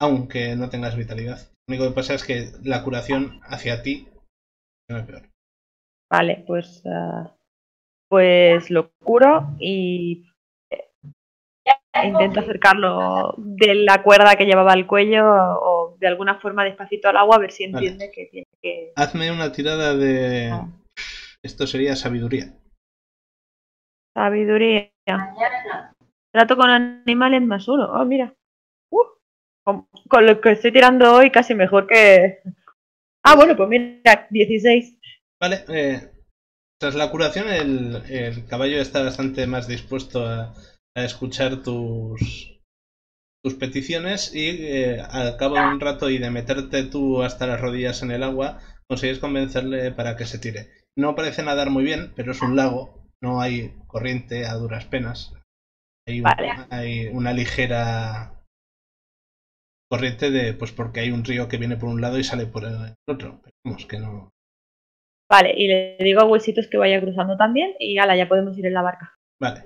aunque 0.00 0.54
no 0.56 0.68
tengas 0.68 0.96
vitalidad. 0.96 1.38
Lo 1.66 1.74
único 1.74 1.88
que 1.88 1.94
pasa 1.94 2.14
es 2.14 2.24
que 2.24 2.52
la 2.62 2.82
curación 2.84 3.40
hacia 3.44 3.82
ti 3.82 4.08
es 4.88 5.02
peor. 5.04 5.30
Vale, 6.10 6.44
pues. 6.46 6.82
ah, 6.86 7.34
pues 8.08 8.70
lo 8.70 8.90
curo 9.02 9.56
y. 9.58 10.26
Intento 12.04 12.40
acercarlo 12.40 13.34
de 13.38 13.74
la 13.74 14.02
cuerda 14.02 14.36
que 14.36 14.44
llevaba 14.46 14.72
al 14.72 14.86
cuello 14.86 15.24
o 15.26 15.96
de 15.98 16.06
alguna 16.06 16.38
forma 16.40 16.64
despacito 16.64 17.08
al 17.08 17.16
agua 17.16 17.36
a 17.36 17.38
ver 17.40 17.52
si 17.52 17.70
Vale. 17.70 17.88
entiende 17.88 18.12
que 18.14 18.26
tiene 18.26 18.46
que. 18.60 18.92
Hazme 18.96 19.30
una 19.30 19.52
tirada 19.52 19.94
de 19.94 20.50
Ah. 20.52 20.68
Esto 21.42 21.66
sería 21.66 21.94
sabiduría. 21.94 22.52
Sabiduría. 24.14 24.90
Trato 26.32 26.56
con 26.56 26.70
animales 26.70 27.42
más 27.42 27.68
uno. 27.68 27.84
Oh, 27.92 28.04
mira. 28.04 28.34
Uh, 28.90 29.04
con, 29.64 29.86
con 30.08 30.26
lo 30.26 30.40
que 30.40 30.52
estoy 30.52 30.72
tirando 30.72 31.14
hoy 31.14 31.30
casi 31.30 31.54
mejor 31.54 31.86
que... 31.86 32.40
Ah, 33.24 33.36
bueno, 33.36 33.56
pues 33.56 33.68
mira, 33.68 34.26
16. 34.30 34.98
Vale, 35.40 35.64
eh, 35.68 36.10
tras 36.80 36.94
la 36.94 37.10
curación 37.10 37.48
el, 37.48 38.02
el 38.08 38.46
caballo 38.46 38.80
está 38.80 39.02
bastante 39.02 39.46
más 39.46 39.68
dispuesto 39.68 40.26
a, 40.26 40.52
a 40.96 41.04
escuchar 41.04 41.62
tus, 41.62 42.58
tus 43.44 43.54
peticiones 43.54 44.34
y 44.34 44.48
eh, 44.66 45.00
al 45.00 45.36
cabo 45.36 45.54
de 45.54 45.60
un 45.68 45.80
rato 45.80 46.10
y 46.10 46.18
de 46.18 46.30
meterte 46.30 46.82
tú 46.84 47.22
hasta 47.22 47.46
las 47.46 47.60
rodillas 47.60 48.02
en 48.02 48.10
el 48.10 48.22
agua, 48.22 48.60
consigues 48.88 49.18
convencerle 49.18 49.92
para 49.92 50.16
que 50.16 50.24
se 50.26 50.38
tire. 50.38 50.70
No 50.98 51.14
parece 51.14 51.42
nadar 51.42 51.70
muy 51.70 51.84
bien, 51.84 52.12
pero 52.16 52.32
es 52.32 52.40
un 52.42 52.56
lago, 52.56 53.06
no 53.22 53.40
hay 53.40 53.74
corriente 53.86 54.46
a 54.46 54.54
duras 54.54 54.86
penas. 54.86 55.32
Hay, 56.08 56.20
un- 56.20 56.26
hay 56.70 57.06
una 57.08 57.32
ligera 57.32 58.32
corriente 59.90 60.30
de, 60.30 60.52
pues 60.54 60.72
porque 60.72 61.00
hay 61.00 61.10
un 61.10 61.24
río 61.24 61.48
que 61.48 61.58
viene 61.58 61.76
por 61.76 61.88
un 61.88 62.00
lado 62.00 62.18
y 62.18 62.24
sale 62.24 62.46
por 62.46 62.64
el 62.64 62.94
otro. 63.08 63.40
Pero 63.42 63.54
vamos, 63.64 63.86
que 63.86 63.98
no. 63.98 64.30
Vale, 65.30 65.52
y 65.56 65.66
le 65.68 65.96
digo 66.00 66.20
a 66.20 66.24
Huesitos 66.26 66.68
que 66.68 66.78
vaya 66.78 67.00
cruzando 67.00 67.36
también 67.36 67.74
y 67.80 67.98
ala, 67.98 68.16
ya 68.16 68.28
podemos 68.28 68.56
ir 68.58 68.66
en 68.66 68.74
la 68.74 68.82
barca. 68.82 69.14
Vale. 69.40 69.64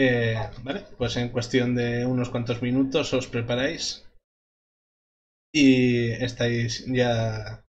Eh, 0.00 0.38
vale, 0.62 0.84
pues 0.96 1.16
en 1.16 1.30
cuestión 1.30 1.74
de 1.74 2.06
unos 2.06 2.30
cuantos 2.30 2.62
minutos 2.62 3.12
os 3.14 3.26
preparáis 3.26 4.08
y 5.52 6.12
estáis 6.12 6.86
ya 6.86 7.64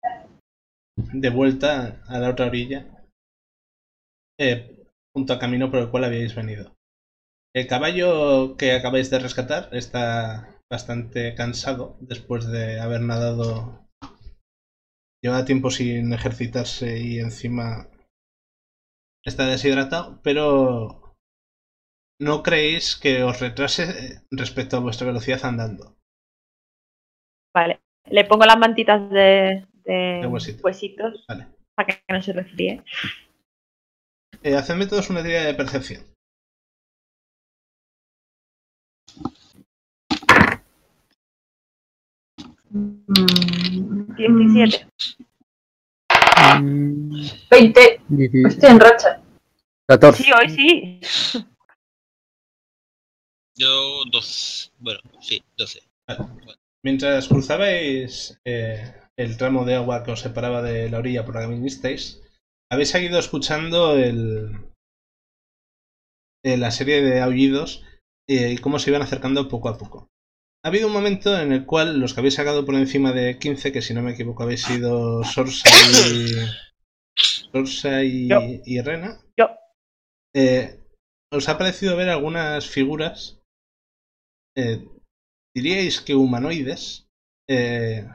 de 1.14 1.30
vuelta 1.30 2.02
a 2.06 2.18
la 2.18 2.28
otra 2.28 2.46
orilla, 2.46 2.86
eh, 4.38 4.76
junto 5.14 5.32
al 5.32 5.38
camino 5.38 5.70
por 5.70 5.80
el 5.80 5.88
cual 5.90 6.04
habíais 6.04 6.34
venido. 6.34 6.76
El 7.54 7.66
caballo 7.66 8.56
que 8.58 8.72
acabáis 8.72 9.08
de 9.08 9.20
rescatar 9.20 9.70
está 9.72 10.60
bastante 10.70 11.34
cansado 11.34 11.96
después 12.00 12.46
de 12.46 12.78
haber 12.78 13.00
nadado. 13.00 13.88
Lleva 15.22 15.46
tiempo 15.46 15.70
sin 15.70 16.12
ejercitarse 16.12 16.98
y 16.98 17.20
encima 17.20 17.88
está 19.24 19.46
deshidratado, 19.46 20.20
pero 20.22 21.07
no 22.20 22.42
creéis 22.42 22.96
que 22.96 23.22
os 23.22 23.38
retrase 23.40 23.82
eh, 23.84 24.20
respecto 24.30 24.76
a 24.76 24.80
vuestra 24.80 25.06
velocidad 25.06 25.44
andando. 25.44 25.96
Vale. 27.54 27.80
Le 28.10 28.24
pongo 28.24 28.44
las 28.46 28.58
mantitas 28.58 29.10
de, 29.10 29.66
de 29.84 30.20
De 30.22 30.26
huesitos. 30.26 30.62
huesitos 30.64 31.24
Vale. 31.28 31.46
para 31.74 31.86
que 31.86 32.12
no 32.12 32.22
se 32.22 32.32
resfríe. 32.32 32.82
Eh, 34.42 34.56
hacedme 34.56 34.86
todos 34.86 35.10
una 35.10 35.22
tira 35.22 35.42
de 35.44 35.54
percepción. 35.54 36.02
Mm, 42.70 44.14
17. 44.16 44.86
Mm, 46.60 47.10
20. 47.50 48.00
dieci- 48.08 48.46
Estoy 48.48 48.70
en 48.70 48.80
racha. 48.80 49.20
14. 49.88 50.22
Sí, 50.22 50.30
hoy 50.32 50.48
sí. 50.50 51.00
Yo 53.58 54.04
12. 54.10 54.70
Bueno, 54.78 55.00
sí, 55.20 55.42
12. 55.56 55.80
Mientras 56.84 57.28
cruzabais 57.28 58.40
eh, 58.44 58.94
el 59.16 59.36
tramo 59.36 59.64
de 59.64 59.74
agua 59.74 60.04
que 60.04 60.12
os 60.12 60.20
separaba 60.20 60.62
de 60.62 60.88
la 60.88 60.98
orilla 60.98 61.24
por 61.24 61.34
la 61.34 61.42
que 61.42 61.48
vinisteis, 61.54 62.22
habéis 62.70 62.90
seguido 62.90 63.18
escuchando 63.18 63.96
el, 63.96 64.52
eh, 66.44 66.56
la 66.56 66.70
serie 66.70 67.02
de 67.02 67.20
aullidos 67.20 67.84
eh, 68.28 68.52
y 68.52 68.58
cómo 68.58 68.78
se 68.78 68.90
iban 68.90 69.02
acercando 69.02 69.48
poco 69.48 69.68
a 69.68 69.76
poco. 69.76 70.08
Ha 70.64 70.68
habido 70.68 70.86
un 70.86 70.92
momento 70.92 71.38
en 71.38 71.52
el 71.52 71.66
cual 71.66 71.98
los 71.98 72.14
que 72.14 72.20
habéis 72.20 72.34
sacado 72.34 72.64
por 72.64 72.74
encima 72.74 73.12
de 73.12 73.38
15, 73.38 73.72
que 73.72 73.82
si 73.82 73.94
no 73.94 74.02
me 74.02 74.12
equivoco 74.12 74.42
habéis 74.42 74.62
sido 74.62 75.24
Sorsa 75.24 75.68
y, 75.68 76.34
Sorsa 77.52 78.02
y, 78.04 78.28
Yo. 78.28 78.40
y 78.42 78.80
Rena, 78.80 79.20
Yo. 79.36 79.48
eh, 80.34 80.80
os 81.32 81.48
ha 81.48 81.58
parecido 81.58 81.96
ver 81.96 82.08
algunas 82.08 82.66
figuras, 82.66 83.37
eh, 84.58 84.84
diríais 85.56 86.00
que 86.00 86.14
humanoides, 86.14 87.06
eh, 87.48 88.06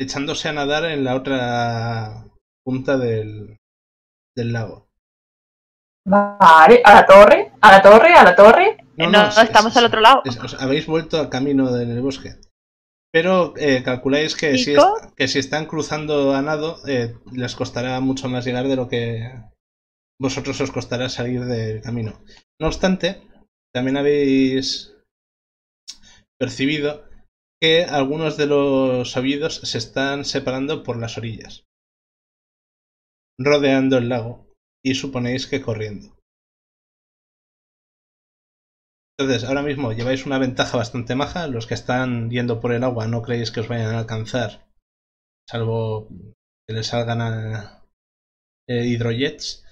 echándose 0.00 0.48
a 0.48 0.52
nadar 0.52 0.84
en 0.84 1.04
la 1.04 1.14
otra 1.16 2.24
punta 2.64 2.96
del, 2.96 3.56
del 4.36 4.52
lago. 4.52 4.86
Vale, 6.06 6.80
a 6.84 6.94
la 6.94 7.04
torre, 7.06 7.52
a 7.60 7.72
la 7.72 7.82
torre, 7.82 8.14
a 8.14 8.24
la 8.24 8.34
torre. 8.34 8.76
No, 8.96 9.30
sí, 9.30 9.40
estamos 9.42 9.76
al 9.76 9.84
otro 9.84 10.00
lado. 10.00 10.22
Es- 10.24 10.38
os 10.38 10.54
habéis 10.54 10.86
vuelto 10.86 11.18
al 11.20 11.28
camino 11.28 11.76
en 11.78 11.90
el 11.90 12.00
bosque. 12.00 12.36
Pero 13.12 13.54
eh, 13.56 13.82
calculáis 13.82 14.36
que 14.36 14.58
si, 14.58 14.74
que 15.16 15.28
si 15.28 15.38
están 15.38 15.66
cruzando 15.66 16.34
a 16.34 16.42
nado, 16.42 16.78
eh, 16.86 17.14
les 17.32 17.54
costará 17.54 18.00
mucho 18.00 18.28
más 18.28 18.44
llegar 18.44 18.68
de 18.68 18.76
lo 18.76 18.88
que 18.88 19.32
vosotros 20.20 20.60
os 20.60 20.70
costará 20.70 21.08
salir 21.08 21.44
del 21.44 21.80
camino. 21.80 22.20
No 22.60 22.66
obstante, 22.68 23.22
también 23.72 23.96
habéis 23.96 24.94
percibido 26.38 27.08
que 27.60 27.84
algunos 27.84 28.36
de 28.36 28.46
los 28.46 29.16
aullidos 29.16 29.56
se 29.56 29.78
están 29.78 30.24
separando 30.24 30.82
por 30.82 30.98
las 30.98 31.18
orillas, 31.18 31.64
rodeando 33.38 33.98
el 33.98 34.08
lago, 34.08 34.48
y 34.84 34.94
suponéis 34.94 35.46
que 35.46 35.60
corriendo. 35.60 36.18
Entonces, 39.18 39.48
ahora 39.48 39.62
mismo 39.62 39.92
lleváis 39.92 40.26
una 40.26 40.38
ventaja 40.38 40.76
bastante 40.76 41.16
maja. 41.16 41.48
Los 41.48 41.66
que 41.66 41.74
están 41.74 42.30
yendo 42.30 42.60
por 42.60 42.72
el 42.72 42.84
agua 42.84 43.08
no 43.08 43.22
creéis 43.22 43.50
que 43.50 43.60
os 43.60 43.68
vayan 43.68 43.94
a 43.94 43.98
alcanzar, 43.98 44.68
salvo 45.48 46.08
que 46.66 46.74
les 46.74 46.86
salgan 46.86 47.20
a 47.20 47.84
eh, 48.68 48.86
hidrojets. 48.86 49.64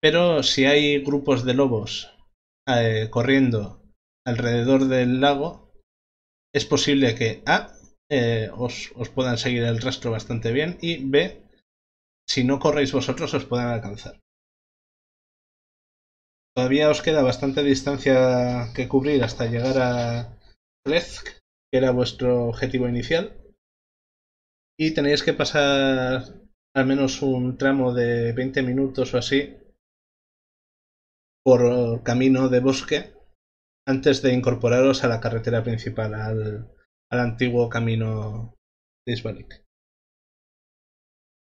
Pero 0.00 0.42
si 0.42 0.64
hay 0.64 1.02
grupos 1.04 1.44
de 1.44 1.54
lobos 1.54 2.12
eh, 2.66 3.08
corriendo 3.10 3.82
alrededor 4.26 4.86
del 4.86 5.20
lago, 5.20 5.67
es 6.58 6.66
posible 6.74 7.14
que 7.18 7.28
A. 7.46 7.58
eh, 8.10 8.48
os, 8.66 8.74
os 9.02 9.08
puedan 9.14 9.38
seguir 9.44 9.62
el 9.64 9.80
rastro 9.86 10.10
bastante 10.16 10.48
bien 10.58 10.70
y 10.80 10.92
B. 11.12 11.42
Si 12.32 12.40
no 12.44 12.58
corréis 12.64 12.92
vosotros, 12.98 13.32
os 13.38 13.44
puedan 13.50 13.68
alcanzar. 13.68 14.14
Todavía 16.54 16.90
os 16.94 17.02
queda 17.04 17.22
bastante 17.30 17.62
distancia 17.62 18.16
que 18.74 18.88
cubrir 18.92 19.22
hasta 19.22 19.46
llegar 19.52 19.76
a 19.78 19.92
Lezk, 20.90 21.24
que 21.70 21.78
era 21.80 21.90
vuestro 21.98 22.28
objetivo 22.52 22.88
inicial. 22.88 23.24
Y 24.78 24.92
tenéis 24.96 25.22
que 25.22 25.38
pasar 25.40 26.24
al 26.74 26.86
menos 26.86 27.22
un 27.22 27.56
tramo 27.56 27.92
de 27.92 28.32
20 28.32 28.62
minutos 28.62 29.14
o 29.14 29.18
así 29.18 29.40
por 31.44 32.02
camino 32.02 32.48
de 32.48 32.60
bosque 32.60 33.17
antes 33.88 34.20
de 34.20 34.34
incorporaros 34.34 35.02
a 35.02 35.08
la 35.08 35.18
carretera 35.18 35.62
principal, 35.62 36.14
al, 36.14 36.70
al 37.10 37.20
antiguo 37.20 37.70
camino 37.70 38.54
de 39.06 39.14
Isbalik. 39.14 39.64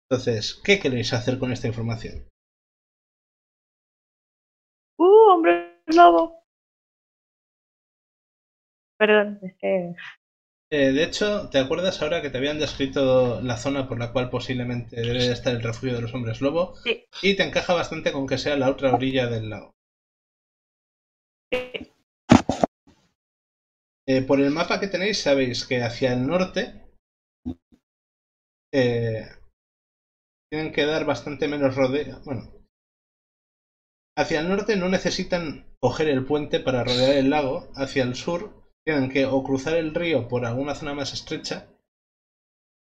Entonces, 0.09 0.59
¿qué 0.63 0.80
queréis 0.80 1.13
hacer 1.13 1.38
con 1.38 1.51
esta 1.51 1.68
información? 1.68 2.27
¡Uh, 4.97 5.34
hombre 5.34 5.84
lobo! 5.85 6.43
Perdón, 8.97 9.39
es 9.43 9.55
que... 9.59 9.93
Eh, 10.72 10.93
de 10.93 11.03
hecho, 11.03 11.47
¿te 11.49 11.59
acuerdas 11.59 12.01
ahora 12.01 12.23
que 12.23 12.31
te 12.31 12.39
habían 12.39 12.57
descrito 12.57 13.39
la 13.41 13.57
zona 13.57 13.88
por 13.88 13.99
la 13.99 14.11
cual 14.11 14.31
posiblemente 14.31 14.95
debe 14.95 15.27
de 15.27 15.34
estar 15.34 15.53
el 15.53 15.61
refugio 15.61 15.95
de 15.95 16.01
los 16.01 16.13
hombres 16.15 16.41
lobo? 16.41 16.76
Sí. 16.77 17.05
Y 17.22 17.35
te 17.35 17.43
encaja 17.43 17.76
bastante 17.76 18.11
con 18.11 18.26
que 18.26 18.39
sea 18.39 18.55
la 18.55 18.69
otra 18.69 18.93
orilla 18.93 19.27
del 19.27 19.49
lago. 19.49 19.76
sí. 21.51 21.90
Eh, 24.11 24.21
por 24.27 24.38
el 24.41 24.51
mapa 24.57 24.79
que 24.79 24.91
tenéis 24.93 25.17
sabéis 25.25 25.57
que 25.67 25.77
hacia 25.88 26.09
el 26.15 26.21
norte 26.31 26.61
eh, 28.73 29.27
tienen 30.49 30.71
que 30.71 30.85
dar 30.85 31.03
bastante 31.05 31.47
menos 31.47 31.75
rodeo. 31.75 32.21
Bueno, 32.23 32.51
hacia 34.17 34.39
el 34.39 34.47
norte 34.47 34.77
no 34.77 34.88
necesitan 34.88 35.65
coger 35.81 36.07
el 36.07 36.23
puente 36.23 36.61
para 36.61 36.83
rodear 36.85 37.15
el 37.15 37.29
lago. 37.29 37.69
Hacia 37.75 38.03
el 38.03 38.15
sur 38.15 38.53
tienen 38.85 39.09
que 39.09 39.25
o 39.25 39.43
cruzar 39.43 39.75
el 39.75 39.93
río 39.93 40.27
por 40.29 40.45
alguna 40.45 40.75
zona 40.75 40.93
más 40.93 41.11
estrecha 41.13 41.67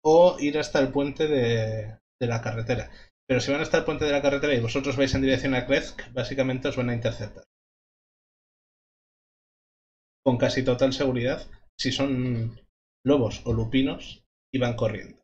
o 0.03 0.37
ir 0.39 0.59
hasta 0.59 0.79
el 0.79 0.91
puente 0.91 1.27
de, 1.27 1.99
de 2.21 2.27
la 2.27 2.41
carretera. 2.41 2.91
Pero 3.27 3.41
si 3.41 3.51
van 3.53 3.61
hasta 3.61 3.77
el 3.79 3.85
puente 3.85 4.05
de 4.05 4.13
la 4.13 4.23
carretera 4.23 4.55
y 4.55 4.61
vosotros 4.61 4.97
vais 4.97 5.15
en 5.15 5.23
dirección 5.23 5.55
a 5.55 5.67
Krezk, 5.67 6.13
básicamente 6.13 6.69
os 6.69 6.77
van 6.77 6.91
a 6.91 6.95
interceptar 6.95 7.45
con 10.27 10.39
casi 10.39 10.65
total 10.65 10.93
seguridad 10.93 11.47
si 11.79 11.93
son 11.93 12.61
lobos 13.05 13.43
o 13.45 13.53
lupinos 13.53 14.25
y 14.53 14.59
van 14.59 14.75
corriendo. 14.75 15.23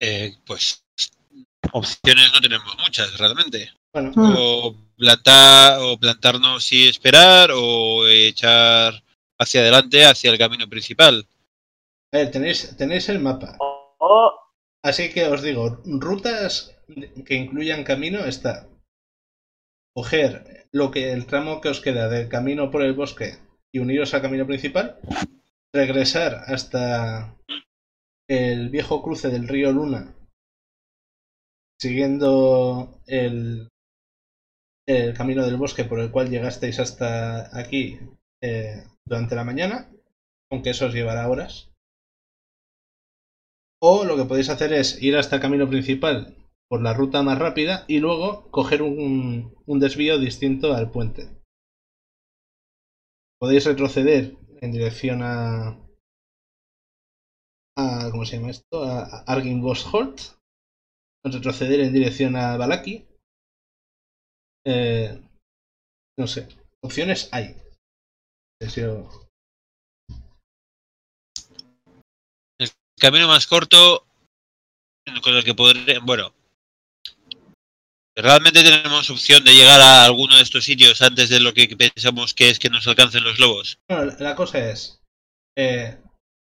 Eh, 0.00 0.34
pues 0.44 0.84
opciones 1.70 2.32
no 2.32 2.40
tenemos 2.40 2.76
muchas 2.78 3.16
realmente. 3.18 3.70
Mm. 3.92 4.34
O, 4.36 4.74
plantar, 4.96 5.78
o 5.80 5.96
plantarnos 5.96 6.72
y 6.72 6.88
esperar 6.88 7.52
o 7.54 8.08
echar 8.08 9.00
hacia 9.38 9.60
adelante, 9.60 10.04
hacia 10.04 10.32
el 10.32 10.38
camino 10.38 10.68
principal. 10.68 11.24
A 12.12 12.16
ver, 12.18 12.32
tenéis, 12.32 12.76
tenéis 12.76 13.08
el 13.08 13.20
mapa. 13.20 13.56
O, 13.60 14.32
Así 14.84 15.04
que 15.12 15.22
os 15.34 15.40
digo, 15.40 15.80
rutas 15.86 16.76
que 17.26 17.34
incluyan 17.42 17.84
camino 17.84 18.20
está. 18.26 18.68
Coger 19.96 20.66
lo 20.72 20.90
que 20.90 21.12
el 21.12 21.24
tramo 21.24 21.62
que 21.62 21.70
os 21.70 21.80
queda 21.80 22.10
del 22.10 22.28
camino 22.28 22.70
por 22.70 22.82
el 22.82 22.92
bosque 22.92 23.38
y 23.72 23.78
uniros 23.78 24.12
al 24.12 24.20
camino 24.20 24.46
principal. 24.46 25.00
Regresar 25.72 26.44
hasta 26.46 27.34
el 28.28 28.68
viejo 28.68 29.02
cruce 29.02 29.30
del 29.30 29.48
río 29.48 29.72
Luna. 29.72 30.14
Siguiendo 31.80 33.00
el, 33.06 33.70
camino 35.16 35.46
del 35.46 35.56
bosque 35.56 35.84
por 35.84 35.98
el 35.98 36.10
cual 36.10 36.28
llegasteis 36.28 36.78
hasta 36.78 37.58
aquí 37.58 37.98
eh, 38.42 38.84
durante 39.06 39.34
la 39.34 39.44
mañana. 39.44 39.90
Aunque 40.50 40.70
eso 40.70 40.86
os 40.86 40.94
llevará 40.94 41.26
horas. 41.30 41.73
O 43.86 44.06
lo 44.06 44.16
que 44.16 44.24
podéis 44.24 44.48
hacer 44.48 44.72
es 44.72 45.02
ir 45.02 45.14
hasta 45.14 45.36
el 45.36 45.42
camino 45.42 45.68
principal 45.68 46.34
por 46.70 46.80
la 46.80 46.94
ruta 46.94 47.22
más 47.22 47.38
rápida 47.38 47.84
y 47.86 47.98
luego 47.98 48.50
coger 48.50 48.80
un, 48.80 49.52
desvío 49.78 50.18
distinto 50.18 50.72
al 50.72 50.90
puente. 50.90 51.28
Podéis 53.38 53.66
retroceder 53.66 54.38
en 54.62 54.72
dirección 54.72 55.20
a. 55.22 55.78
a 57.76 58.08
¿Cómo 58.10 58.24
se 58.24 58.36
llama 58.36 58.52
esto? 58.52 58.84
A. 58.84 59.22
Retroceder 61.22 61.80
en 61.80 61.92
dirección 61.92 62.36
a 62.36 62.56
Balaki. 62.56 63.06
Eh, 64.64 65.20
no 66.18 66.26
sé. 66.26 66.48
Opciones 66.80 67.28
hay. 67.32 67.54
Camino 73.04 73.28
más 73.28 73.46
corto 73.46 74.06
con 75.22 75.34
el 75.34 75.44
que 75.44 75.52
podré, 75.52 75.98
bueno, 75.98 76.34
realmente 78.16 78.62
tenemos 78.62 79.10
opción 79.10 79.44
de 79.44 79.52
llegar 79.52 79.78
a 79.82 80.06
alguno 80.06 80.36
de 80.36 80.42
estos 80.42 80.64
sitios 80.64 81.02
antes 81.02 81.28
de 81.28 81.38
lo 81.38 81.52
que 81.52 81.68
pensamos 81.76 82.32
que 82.32 82.48
es 82.48 82.58
que 82.58 82.70
nos 82.70 82.88
alcancen 82.88 83.22
los 83.22 83.38
lobos. 83.38 83.78
Bueno, 83.90 84.10
la, 84.20 84.34
cosa 84.34 84.70
es, 84.70 85.02
eh, 85.54 85.98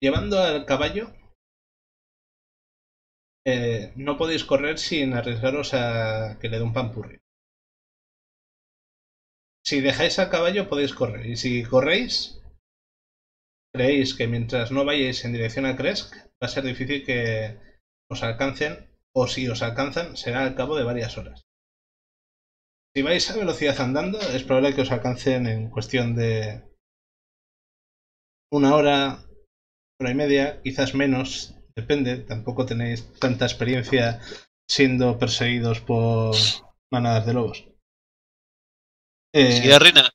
llevando 0.02 0.42
al 0.42 0.66
caballo, 0.66 1.14
eh, 3.46 3.92
no 3.98 4.16
podéis 4.16 4.46
correr 4.46 4.80
sin 4.80 5.16
arriesgaros 5.16 5.74
a 5.74 6.40
que 6.40 6.48
le 6.48 6.60
dé 6.60 6.64
un 6.64 6.72
pampurri. 6.72 7.18
Si 9.66 9.82
dejáis 9.82 10.18
al 10.18 10.30
caballo 10.30 10.70
podéis 10.70 10.94
correr, 10.94 11.26
y 11.26 11.36
si 11.36 11.64
corréis, 11.64 12.40
creéis 13.74 14.16
que 14.16 14.28
mientras 14.28 14.72
no 14.72 14.86
vayáis 14.86 15.26
en 15.26 15.34
dirección 15.34 15.66
a 15.66 15.76
Kresk, 15.76 16.27
va 16.42 16.48
a 16.48 16.54
ser 16.54 16.64
difícil 16.64 17.06
que 17.06 17.60
os 18.12 18.24
alcancen, 18.24 18.90
o 19.16 19.28
si 19.28 19.48
os 19.50 19.62
alcanzan, 19.62 20.16
será 20.18 20.44
al 20.44 20.56
cabo 20.56 20.76
de 20.78 20.84
varias 20.84 21.18
horas. 21.18 21.42
Si 22.96 23.02
vais 23.04 23.30
a 23.32 23.38
velocidad 23.38 23.80
andando, 23.82 24.20
es 24.20 24.44
probable 24.44 24.74
que 24.74 24.82
os 24.82 24.92
alcancen 24.92 25.48
en 25.48 25.70
cuestión 25.70 26.16
de 26.16 26.64
una 28.52 28.76
hora, 28.76 29.20
hora 30.00 30.12
y 30.12 30.16
media, 30.16 30.62
quizás 30.64 30.96
menos, 30.96 31.56
depende, 31.76 32.18
tampoco 32.18 32.66
tenéis 32.66 33.12
tanta 33.20 33.46
experiencia 33.46 34.20
siendo 34.70 35.18
perseguidos 35.20 35.80
por 35.82 36.36
manadas 36.92 37.26
de 37.26 37.34
lobos. 37.34 37.68
Eh, 39.36 39.78
Rina, 39.80 40.10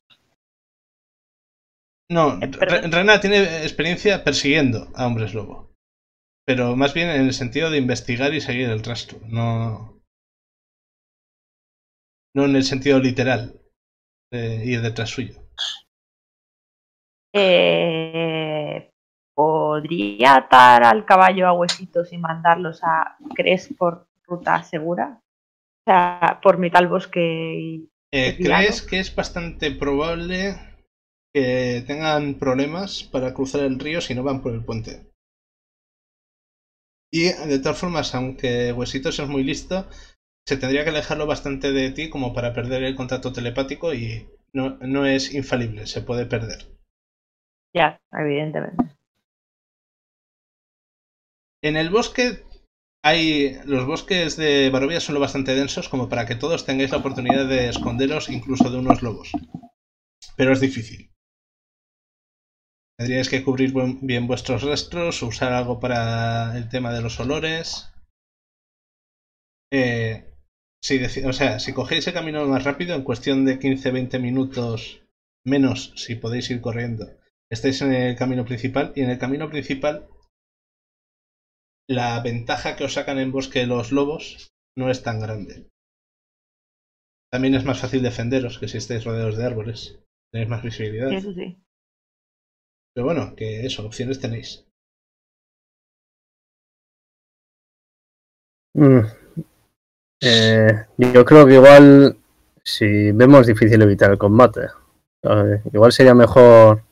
no, 2.11 2.39
Eh. 2.43 2.47
Re- 2.51 2.83
Rena 2.89 3.21
tiene 3.21 3.63
experiencia 3.63 4.25
persiguiendo 4.25 4.91
a 4.95 5.07
hombres 5.07 5.35
lobo, 5.35 5.72
pero 6.47 6.77
más 6.77 6.95
bien 6.95 7.09
en 7.09 7.23
el 7.23 7.33
sentido 7.33 7.71
de 7.71 7.79
investigar 7.79 8.35
y 8.35 8.41
seguir 8.41 8.69
el 8.69 8.83
rastro, 8.83 9.21
no, 9.29 10.01
no 12.35 12.45
en 12.45 12.57
el 12.57 12.65
sentido 12.65 12.99
literal 12.99 13.61
de 14.33 14.65
ir 14.65 14.81
detrás 14.81 15.11
suyo. 15.11 15.35
eh, 17.35 18.91
podría 19.35 20.37
atar 20.37 20.85
al 20.85 21.05
caballo 21.05 21.47
a 21.47 21.53
huesitos 21.53 22.13
y 22.13 22.19
mandarlos 22.19 22.81
a 22.83 23.17
Cres 23.35 23.69
por 23.77 24.07
ruta 24.27 24.63
segura. 24.63 25.21
O 25.85 25.91
sea, 25.91 26.41
por 26.43 26.59
mitad 26.59 26.87
bosque 26.89 27.55
y. 27.59 27.89
Eh. 28.13 28.37
¿Crees 28.39 28.83
que 28.83 29.01
es 29.01 29.15
bastante 29.15 29.71
probable 29.71 30.55
que 31.35 31.83
tengan 31.87 32.35
problemas 32.35 33.05
para 33.05 33.33
cruzar 33.33 33.63
el 33.63 33.79
río 33.79 34.01
si 34.01 34.15
no 34.15 34.23
van 34.23 34.43
por 34.43 34.53
el 34.53 34.65
puente? 34.65 35.12
Y 37.13 37.25
de 37.25 37.59
todas 37.59 37.79
formas, 37.79 38.15
aunque 38.15 38.73
Huesitos 38.73 39.19
es 39.19 39.29
muy 39.29 39.45
listo, 39.45 39.87
se 40.49 40.57
tendría 40.57 40.83
que 40.83 40.91
alejarlo 40.91 41.27
bastante 41.27 41.71
de 41.71 41.91
ti 41.91 42.09
como 42.09 42.33
para 42.33 42.55
perder 42.55 42.83
el 42.85 42.97
contacto 42.97 43.33
telepático 43.33 43.93
y 43.93 44.27
no, 44.55 44.79
no 44.79 45.05
es 45.05 45.35
infalible, 45.35 45.87
se 45.87 46.01
puede 46.01 46.25
perder. 46.25 46.67
Ya, 47.75 48.01
evidentemente. 48.13 48.85
En 51.63 51.77
el 51.77 51.91
bosque 51.91 52.45
hay. 53.05 53.59
Los 53.67 53.87
bosques 53.87 54.37
de 54.37 54.71
Barovia 54.71 55.01
son 55.01 55.15
lo 55.15 55.21
bastante 55.21 55.55
densos 55.55 55.89
como 55.89 56.09
para 56.09 56.27
que 56.27 56.35
todos 56.35 56.65
tengáis 56.65 56.91
la 56.91 56.99
oportunidad 56.99 57.47
de 57.47 57.69
esconderos 57.69 58.31
incluso 58.31 58.71
de 58.71 58.79
unos 58.79 59.03
lobos. 59.03 59.33
Pero 60.37 60.53
es 60.53 60.61
difícil. 60.61 61.12
Tendríais 63.03 63.29
que 63.29 63.43
cubrir 63.43 63.73
bien 64.01 64.29
vuestros 64.29 64.63
rastros, 64.63 65.23
usar 65.25 65.53
algo 65.53 65.81
para 65.81 66.57
el 66.57 66.69
tema 66.69 66.93
de 66.95 67.03
los 67.03 67.19
olores. 67.19 67.91
Eh, 69.73 70.25
si 70.81 71.03
o 71.25 71.33
sea, 71.33 71.59
si 71.59 71.73
cogéis 71.73 72.07
el 72.07 72.15
camino 72.15 72.47
más 72.47 72.63
rápido, 72.63 72.95
en 72.95 73.03
cuestión 73.03 73.45
de 73.45 73.59
15-20 73.59 74.21
minutos 74.21 75.03
menos, 75.45 75.93
si 75.97 76.15
podéis 76.15 76.49
ir 76.51 76.61
corriendo, 76.61 77.11
estáis 77.51 77.83
en 77.83 77.93
el 77.93 78.15
camino 78.15 78.45
principal. 78.45 78.93
Y 78.95 79.01
en 79.01 79.11
el 79.11 79.19
camino 79.19 79.51
principal 79.51 80.07
la 81.89 82.21
ventaja 82.21 82.77
que 82.77 82.85
os 82.85 82.93
sacan 82.93 83.19
en 83.19 83.33
bosque 83.33 83.67
los 83.67 83.91
lobos 83.91 84.53
no 84.79 84.91
es 84.91 85.03
tan 85.03 85.19
grande. 85.19 85.67
También 87.33 87.57
es 87.57 87.65
más 87.65 87.81
fácil 87.81 88.03
defenderos 88.03 88.61
que 88.61 88.69
si 88.69 88.79
estáis 88.79 89.03
rodeados 89.03 89.37
de 89.37 89.45
árboles. 89.45 89.99
Tenéis 90.31 90.49
más 90.49 90.63
visibilidad. 90.63 91.11
Eso 91.13 91.33
sí. 91.33 91.59
Pero 92.95 93.07
bueno, 93.07 93.35
que 93.37 93.65
eso, 93.67 93.87
opciones 93.87 94.21
tenéis. 94.21 94.65
Mm. 98.75 99.01
Eh, 100.23 100.87
yo 100.99 101.25
creo 101.25 101.47
que 101.47 101.55
igual, 101.55 102.17
si 102.63 103.13
vemos 103.13 103.47
difícil 103.47 103.81
evitar 103.83 104.11
el 104.11 104.19
combate, 104.19 104.67
eh, 105.23 105.63
igual 105.73 105.93
sería 105.93 106.15
mejor 106.15 106.83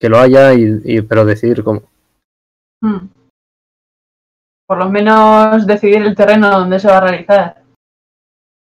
que 0.00 0.08
lo 0.08 0.18
haya, 0.18 0.54
y, 0.54 0.80
y- 0.84 1.02
pero 1.02 1.24
decidir 1.24 1.64
cómo. 1.64 1.82
Hmm. 2.82 3.08
Por 4.66 4.78
lo 4.78 4.90
menos 4.90 5.66
decidir 5.66 6.02
el 6.02 6.14
terreno 6.14 6.50
donde 6.50 6.78
se 6.78 6.88
va 6.88 6.98
a 6.98 7.00
realizar. 7.00 7.64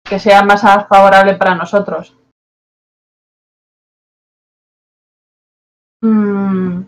Que 0.07 0.19
sea 0.19 0.43
más 0.43 0.61
favorable 0.61 1.33
para 1.35 1.55
nosotros. 1.55 2.15
Mm. 6.05 6.85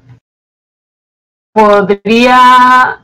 Podría, 1.52 3.04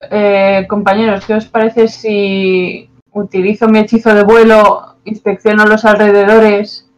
eh, 0.00 0.66
compañeros, 0.66 1.26
¿qué 1.26 1.34
os 1.34 1.46
parece 1.46 1.86
si 1.88 2.88
utilizo 3.12 3.68
mi 3.68 3.80
hechizo 3.80 4.14
de 4.14 4.24
vuelo, 4.24 4.96
inspecciono 5.04 5.66
los 5.66 5.84
alrededores 5.84 6.90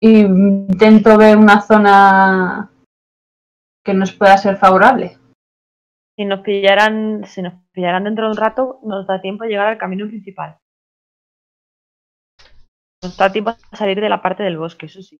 e 0.00 0.20
intento 0.20 1.18
ver 1.18 1.36
una 1.36 1.60
zona 1.62 2.70
que 3.84 3.94
nos 3.94 4.12
pueda 4.12 4.38
ser 4.38 4.56
favorable? 4.56 5.18
Si 6.16 6.24
nos 6.24 6.40
pillaran, 6.42 7.24
si 7.24 7.42
nos 7.42 7.54
pillaran 7.72 8.04
dentro 8.04 8.26
de 8.26 8.30
un 8.30 8.36
rato, 8.36 8.78
nos 8.84 9.04
da 9.08 9.20
tiempo 9.20 9.42
a 9.42 9.48
llegar 9.48 9.66
al 9.66 9.78
camino 9.78 10.06
principal. 10.06 10.58
Nos 13.02 13.16
da 13.16 13.32
tiempo 13.32 13.50
a 13.50 13.76
salir 13.76 14.00
de 14.00 14.08
la 14.08 14.22
parte 14.22 14.44
del 14.44 14.58
bosque, 14.58 14.86
eso 14.86 15.02
sí. 15.02 15.18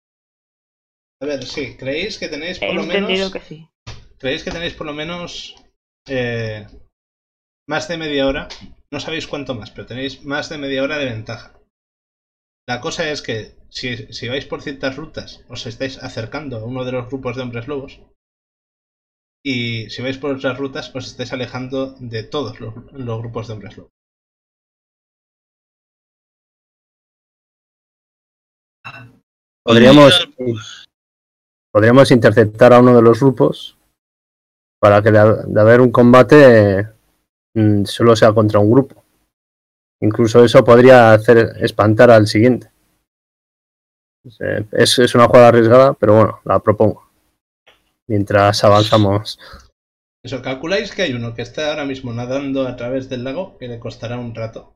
A 1.21 1.27
ver, 1.27 1.45
sí, 1.45 1.77
creéis 1.77 2.19
que 2.19 2.29
tenéis 2.29 2.59
por 2.59 2.69
He 2.69 2.75
lo 2.75 2.83
entendido 2.83 3.27
menos. 3.29 3.33
que 3.33 3.41
sí. 3.41 3.69
Creéis 4.21 4.43
que 4.45 4.51
tenéis 4.51 4.75
por 4.75 4.87
lo 4.87 4.95
menos. 4.95 5.57
eh, 6.09 6.67
más 7.69 7.87
de 7.89 7.99
media 7.99 8.27
hora. 8.27 8.49
No 8.91 9.01
sabéis 9.01 9.27
cuánto 9.27 9.55
más, 9.55 9.71
pero 9.71 9.87
tenéis 9.87 10.25
más 10.25 10.49
de 10.49 10.59
media 10.59 10.83
hora 10.83 10.97
de 10.99 11.05
ventaja. 11.07 11.53
La 12.67 12.81
cosa 12.81 13.11
es 13.11 13.21
que 13.23 13.57
si, 13.69 13.89
si 14.13 14.29
vais 14.29 14.47
por 14.47 14.63
ciertas 14.63 14.97
rutas, 14.97 15.45
os 15.49 15.67
estáis 15.67 15.99
acercando 16.09 16.57
a 16.59 16.65
uno 16.65 16.85
de 16.85 16.93
los 16.93 17.07
grupos 17.09 17.37
de 17.37 17.43
hombres 17.43 17.67
lobos. 17.69 18.01
y 19.45 19.89
si 19.91 20.03
vais 20.03 20.19
por 20.19 20.31
otras 20.37 20.59
rutas 20.63 20.87
os 20.99 21.07
estáis 21.11 21.33
alejando 21.33 21.79
de 22.13 22.23
todos 22.35 22.61
los, 22.61 22.73
los 22.93 23.19
grupos 23.23 23.47
de 23.47 23.53
hombres 23.55 23.77
lobo. 23.77 23.91
Podríamos, 29.65 30.29
podríamos 31.79 32.11
interceptar 32.11 32.73
a 32.73 32.81
uno 32.81 32.97
de 32.97 33.03
los 33.03 33.21
grupos 33.21 33.79
para 34.81 35.01
que 35.01 35.13
de, 35.13 35.61
haber 35.61 35.81
un 35.81 35.93
combate 35.93 36.89
mm, 37.55 37.85
solo 37.85 38.17
sea 38.17 38.33
contra 38.33 38.59
un 38.59 38.69
grupo. 38.69 39.05
Incluso 40.01 40.43
eso 40.43 40.65
podría 40.65 41.13
hacer 41.13 41.53
espantar 41.61 42.11
al 42.11 42.27
siguiente. 42.27 42.69
Es, 44.73 44.99
es 44.99 45.15
una 45.15 45.29
jugada 45.29 45.49
arriesgada, 45.51 45.95
pero 45.95 46.17
bueno, 46.17 46.41
la 46.45 46.59
propongo. 46.59 47.09
Mientras 48.09 48.65
avanzamos. 48.65 49.39
Eso, 50.25 50.43
calculáis 50.43 50.93
que 50.93 51.03
hay 51.03 51.13
uno 51.13 51.33
que 51.33 51.43
está 51.43 51.71
ahora 51.71 51.85
mismo 51.85 52.13
nadando 52.13 52.67
a 52.67 52.75
través 52.75 53.09
del 53.09 53.23
lago, 53.23 53.57
que 53.57 53.69
le 53.69 53.79
costará 53.79 54.19
un 54.19 54.35
rato. 54.35 54.75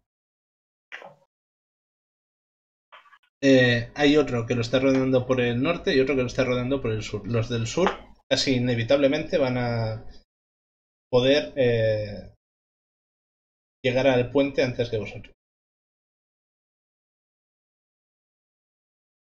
Eh, 3.45 3.91
hay 3.97 4.17
otro 4.17 4.47
que 4.47 4.55
lo 4.55 4.61
está 4.61 4.79
rodeando 4.79 5.27
por 5.27 5.41
el 5.41 5.61
norte 5.61 5.95
y 5.95 6.01
otro 6.01 6.15
que 6.15 6.21
lo 6.23 6.29
está 6.29 6.45
rodeando 6.45 6.81
por 6.81 6.93
el 6.93 7.03
sur. 7.03 7.27
Los 7.27 7.49
del 7.49 7.67
sur 7.67 7.91
casi 8.31 8.55
inevitablemente 8.55 9.37
van 9.37 9.59
a 9.59 10.07
poder 11.11 11.53
eh, 11.57 12.33
llegar 13.85 14.07
al 14.07 14.31
puente 14.31 14.63
antes 14.63 14.89
que 14.89 14.99
vosotros. 14.99 15.35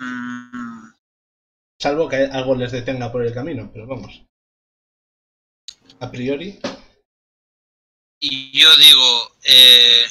Mm, 0.02 0.94
Salvo 1.80 2.10
que 2.10 2.18
algo 2.18 2.56
les 2.56 2.72
detenga 2.72 3.12
por 3.12 3.24
el 3.24 3.34
camino, 3.34 3.70
pero 3.72 3.86
vamos. 3.86 4.26
A 6.00 6.10
priori, 6.12 6.60
Y 8.20 8.60
yo 8.60 8.76
digo, 8.78 9.32
eh, 9.44 10.06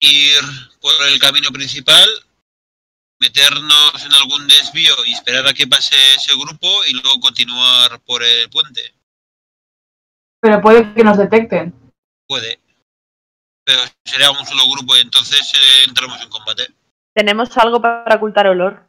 ir 0.00 0.34
por 0.80 0.92
el 1.08 1.18
camino 1.18 1.50
principal, 1.50 2.06
meternos 3.20 4.04
en 4.04 4.12
algún 4.12 4.46
desvío 4.46 4.94
y 5.06 5.12
esperar 5.12 5.46
a 5.46 5.54
que 5.54 5.66
pase 5.66 5.96
ese 6.16 6.32
grupo 6.36 6.66
y 6.86 6.92
luego 6.92 7.20
continuar 7.20 8.00
por 8.06 8.22
el 8.22 8.48
puente. 8.50 8.94
Pero 10.40 10.60
puede 10.60 10.94
que 10.94 11.04
nos 11.04 11.18
detecten. 11.18 11.74
Puede. 12.26 12.60
Pero 13.64 13.80
sería 14.04 14.30
un 14.30 14.46
solo 14.46 14.62
grupo 14.70 14.96
y 14.96 15.00
entonces 15.00 15.52
eh, 15.54 15.84
entramos 15.88 16.20
en 16.22 16.30
combate. 16.30 16.68
Tenemos 17.14 17.56
algo 17.58 17.82
para 17.82 18.16
ocultar 18.16 18.46
olor. 18.46 18.88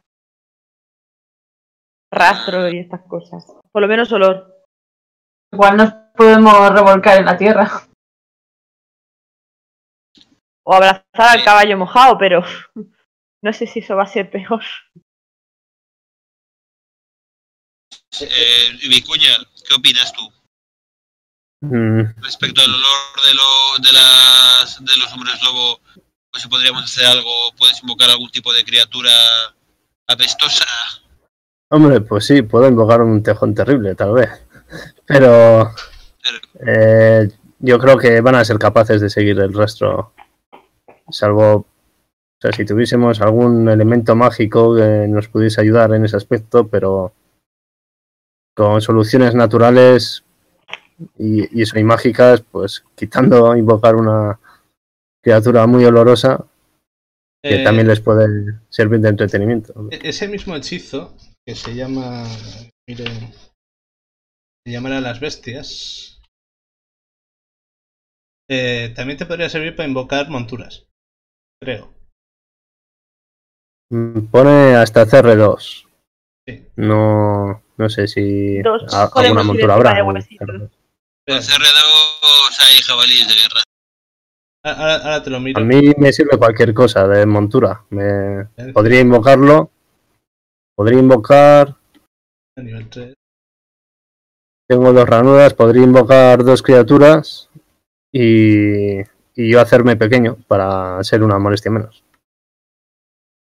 Rastro 2.12 2.68
y 2.70 2.78
estas 2.78 3.02
cosas. 3.02 3.44
Por 3.72 3.82
lo 3.82 3.88
menos 3.88 4.10
olor. 4.12 4.64
Igual 5.52 5.76
nos 5.76 5.92
podemos 6.14 6.70
revolcar 6.70 7.18
en 7.18 7.26
la 7.26 7.36
tierra. 7.36 7.68
O 10.64 10.74
abrazar 10.74 11.02
al 11.16 11.44
caballo 11.44 11.76
mojado, 11.76 12.16
pero 12.18 12.44
no 13.42 13.52
sé 13.52 13.66
si 13.66 13.80
eso 13.80 13.96
va 13.96 14.04
a 14.04 14.06
ser 14.06 14.30
peor. 14.30 14.62
Eh, 18.20 18.78
Vicuña, 18.88 19.36
¿qué 19.66 19.74
opinas 19.74 20.12
tú 20.12 20.30
Mm, 21.62 22.00
respecto 22.22 22.62
al 22.62 22.70
olor 22.70 23.26
de, 23.26 23.34
lo, 23.34 23.84
de, 23.84 23.92
las, 23.92 24.82
de 24.82 24.96
los 24.98 25.12
hombres 25.12 25.42
lobo? 25.42 25.80
Pues 26.30 26.42
si 26.42 26.48
podríamos 26.48 26.84
hacer 26.84 27.06
algo, 27.06 27.30
puedes 27.58 27.82
invocar 27.82 28.08
algún 28.08 28.30
tipo 28.30 28.52
de 28.52 28.64
criatura 28.64 29.10
apestosa. 30.06 30.64
Hombre, 31.70 32.00
pues 32.00 32.26
sí, 32.26 32.42
puedo 32.42 32.66
invocar 32.66 33.02
un 33.02 33.22
tejón 33.22 33.54
terrible, 33.54 33.94
tal 33.94 34.12
vez. 34.12 34.30
Pero 35.04 35.74
eh, 36.66 37.28
yo 37.58 37.78
creo 37.78 37.98
que 37.98 38.20
van 38.20 38.36
a 38.36 38.44
ser 38.44 38.58
capaces 38.58 39.00
de 39.00 39.10
seguir 39.10 39.38
el 39.38 39.52
rastro. 39.52 40.14
Salvo, 41.10 41.66
o 42.40 42.42
sea, 42.42 42.52
si 42.52 42.64
tuviésemos 42.64 43.20
algún 43.20 43.68
elemento 43.68 44.16
mágico 44.16 44.74
que 44.74 45.06
nos 45.06 45.28
pudiese 45.28 45.60
ayudar 45.60 45.92
en 45.92 46.06
ese 46.06 46.16
aspecto, 46.16 46.68
pero 46.68 47.12
con 48.56 48.80
soluciones 48.80 49.34
naturales 49.34 50.24
y, 51.18 51.58
y 51.58 51.62
eso, 51.62 51.78
y 51.78 51.84
mágicas, 51.84 52.40
pues 52.40 52.82
quitando 52.94 53.54
invocar 53.54 53.94
una 53.94 54.40
criatura 55.22 55.66
muy 55.66 55.84
olorosa, 55.84 56.46
que 57.42 57.60
eh, 57.60 57.64
también 57.64 57.88
les 57.88 58.00
puede 58.00 58.58
servir 58.70 59.00
de 59.00 59.10
entretenimiento. 59.10 59.88
e- 59.90 60.08
ese 60.08 60.26
mismo 60.26 60.56
hechizo 60.56 61.14
que 61.46 61.54
se 61.54 61.74
llama. 61.74 62.24
Mire. 62.88 63.04
Se 64.64 64.72
llamará 64.72 65.02
las 65.02 65.20
bestias. 65.20 66.22
eh, 68.48 68.94
también 68.96 69.18
te 69.18 69.26
podría 69.26 69.50
servir 69.50 69.76
para 69.76 69.88
invocar 69.88 70.30
monturas. 70.30 70.86
Creo. 71.62 71.99
Pone 74.30 74.76
hasta 74.76 75.04
CR2. 75.04 75.86
Sí. 76.46 76.64
No, 76.76 77.62
no 77.76 77.88
sé 77.88 78.06
si 78.06 78.62
Dos 78.62 78.92
a- 78.94 79.10
alguna 79.14 79.42
montura 79.42 79.74
habrá. 79.74 79.94
de 79.94 80.00
en 80.00 80.06
huesitos. 80.06 80.48
CR2. 80.48 80.70
En 81.26 81.36
CR2 81.38 82.58
hay 82.60 82.82
jabalíes 82.82 83.28
de 83.28 83.34
guerra. 83.34 83.62
Ahora, 84.62 84.96
ahora 84.96 85.22
te 85.22 85.30
lo 85.30 85.40
miro. 85.40 85.60
A 85.60 85.64
mí 85.64 85.92
me 85.96 86.12
sirve 86.12 86.36
cualquier 86.38 86.72
cosa 86.74 87.06
de 87.08 87.26
montura. 87.26 87.82
Me, 87.90 88.46
podría 88.72 89.00
invocarlo. 89.00 89.70
Podría 90.76 90.98
invocar. 90.98 91.76
A 92.56 92.62
nivel 92.62 92.88
3. 92.88 93.14
Tengo 94.68 94.92
dos 94.92 95.08
ranudas. 95.08 95.54
Podría 95.54 95.82
invocar 95.82 96.44
dos 96.44 96.62
criaturas. 96.62 97.48
Y, 98.12 99.00
y 99.00 99.50
yo 99.50 99.60
hacerme 99.60 99.96
pequeño 99.96 100.36
para 100.46 101.02
ser 101.04 101.22
una 101.22 101.38
molestia 101.38 101.70
menos. 101.70 102.02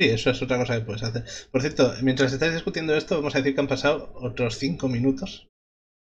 Sí, 0.00 0.08
eso 0.08 0.30
es 0.30 0.40
otra 0.40 0.56
cosa 0.56 0.78
que 0.78 0.84
puedes 0.86 1.02
hacer. 1.02 1.24
Por 1.52 1.60
cierto, 1.60 1.92
mientras 2.02 2.32
estáis 2.32 2.54
discutiendo 2.54 2.94
esto, 2.94 3.16
vamos 3.16 3.34
a 3.34 3.38
decir 3.38 3.54
que 3.54 3.60
han 3.60 3.68
pasado 3.68 4.10
otros 4.14 4.56
5 4.56 4.88
minutos 4.88 5.46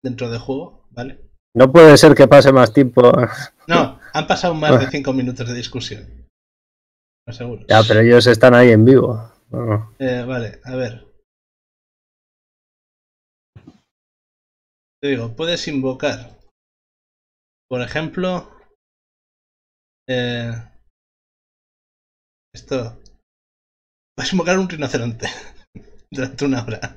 dentro 0.03 0.31
del 0.31 0.41
juego, 0.41 0.87
¿vale? 0.91 1.21
No 1.55 1.71
puede 1.71 1.99
ser 1.99 2.15
que 2.15 2.27
pase 2.27 2.51
más 2.51 2.73
tiempo. 2.73 3.13
No, 3.67 4.01
han 4.15 4.27
pasado 4.27 4.55
más 4.55 4.81
de 4.81 4.91
5 4.91 5.13
minutos 5.13 5.47
de 5.47 5.55
discusión. 5.55 6.27
Lo 7.27 7.31
aseguro. 7.31 7.67
Ya, 7.69 7.83
pero 7.87 8.01
ellos 8.01 8.27
están 8.27 8.55
ahí 8.55 8.71
en 8.71 8.87
vivo. 8.87 9.31
Eh, 9.99 10.25
vale, 10.27 10.61
a 10.65 10.77
ver. 10.77 11.07
Te 15.03 15.09
digo, 15.09 15.37
puedes 15.37 15.69
invocar, 15.69 16.39
por 17.69 17.83
ejemplo, 17.83 18.51
eh, 20.09 20.53
esto. 22.55 22.99
Puedes 24.17 24.33
invocar 24.33 24.59
un 24.59 24.69
rinoceronte 24.69 25.29
durante 26.11 26.45
una 26.45 26.63
hora. 26.65 26.97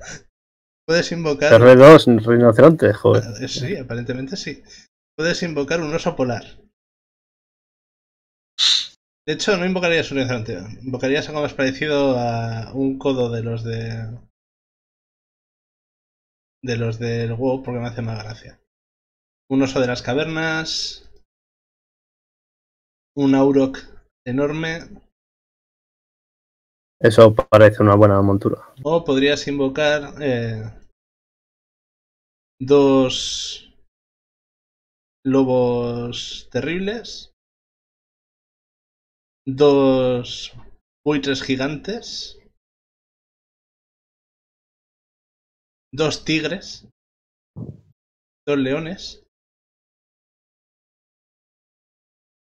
Puedes 0.87 1.11
invocar. 1.11 1.51
CR2, 1.51 2.25
rinoceronte, 2.25 2.93
joder. 2.93 3.49
Sí, 3.49 3.75
aparentemente 3.75 4.37
sí. 4.37 4.63
Puedes 5.17 5.41
invocar 5.43 5.81
un 5.81 5.93
oso 5.93 6.15
polar. 6.15 6.45
De 9.25 9.33
hecho, 9.33 9.57
no 9.57 9.65
invocarías 9.65 10.09
un 10.11 10.17
rinoceronte. 10.17 10.53
Invocarías 10.83 11.27
algo 11.27 11.41
más 11.41 11.53
parecido 11.53 12.17
a 12.17 12.71
un 12.73 12.97
codo 12.97 13.29
de 13.29 13.43
los 13.43 13.63
de. 13.63 14.17
de 16.63 16.77
los 16.77 16.99
del 16.99 17.33
WoW, 17.33 17.63
porque 17.63 17.79
me 17.79 17.87
hace 17.87 18.01
más 18.01 18.23
gracia. 18.23 18.61
Un 19.49 19.63
oso 19.63 19.81
de 19.81 19.87
las 19.87 20.01
cavernas. 20.01 21.11
Un 23.15 23.35
auroch 23.35 23.79
enorme. 24.25 25.06
Eso 26.99 27.35
parece 27.35 27.83
una 27.83 27.95
buena 27.95 28.21
montura. 28.21 28.73
O 28.83 29.03
podrías 29.03 29.47
invocar 29.47 30.15
eh, 30.19 30.63
dos 32.59 33.71
lobos 35.23 36.49
terribles, 36.51 37.31
dos 39.45 40.53
buitres 41.05 41.43
gigantes, 41.43 42.39
dos 45.93 46.25
tigres, 46.25 46.87
dos 48.47 48.57
leones. 48.57 49.23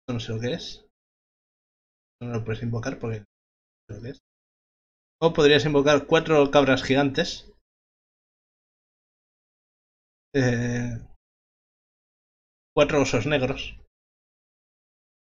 No 0.09 0.21
sé 0.21 0.31
lo 0.31 0.39
que 0.39 0.53
es. 0.53 0.85
No 2.21 2.29
lo 2.29 2.45
puedes 2.45 2.63
invocar 2.63 2.97
porque 2.97 3.19
no 3.19 3.25
sé 3.89 3.95
lo 3.95 4.01
que 4.01 4.09
es. 4.11 4.26
O 5.19 5.33
podrías 5.33 5.65
invocar 5.65 6.05
cuatro 6.05 6.49
cabras 6.51 6.83
gigantes. 6.83 7.51
Eh, 10.35 10.99
cuatro 12.75 13.01
osos 13.01 13.25
negros. 13.25 13.79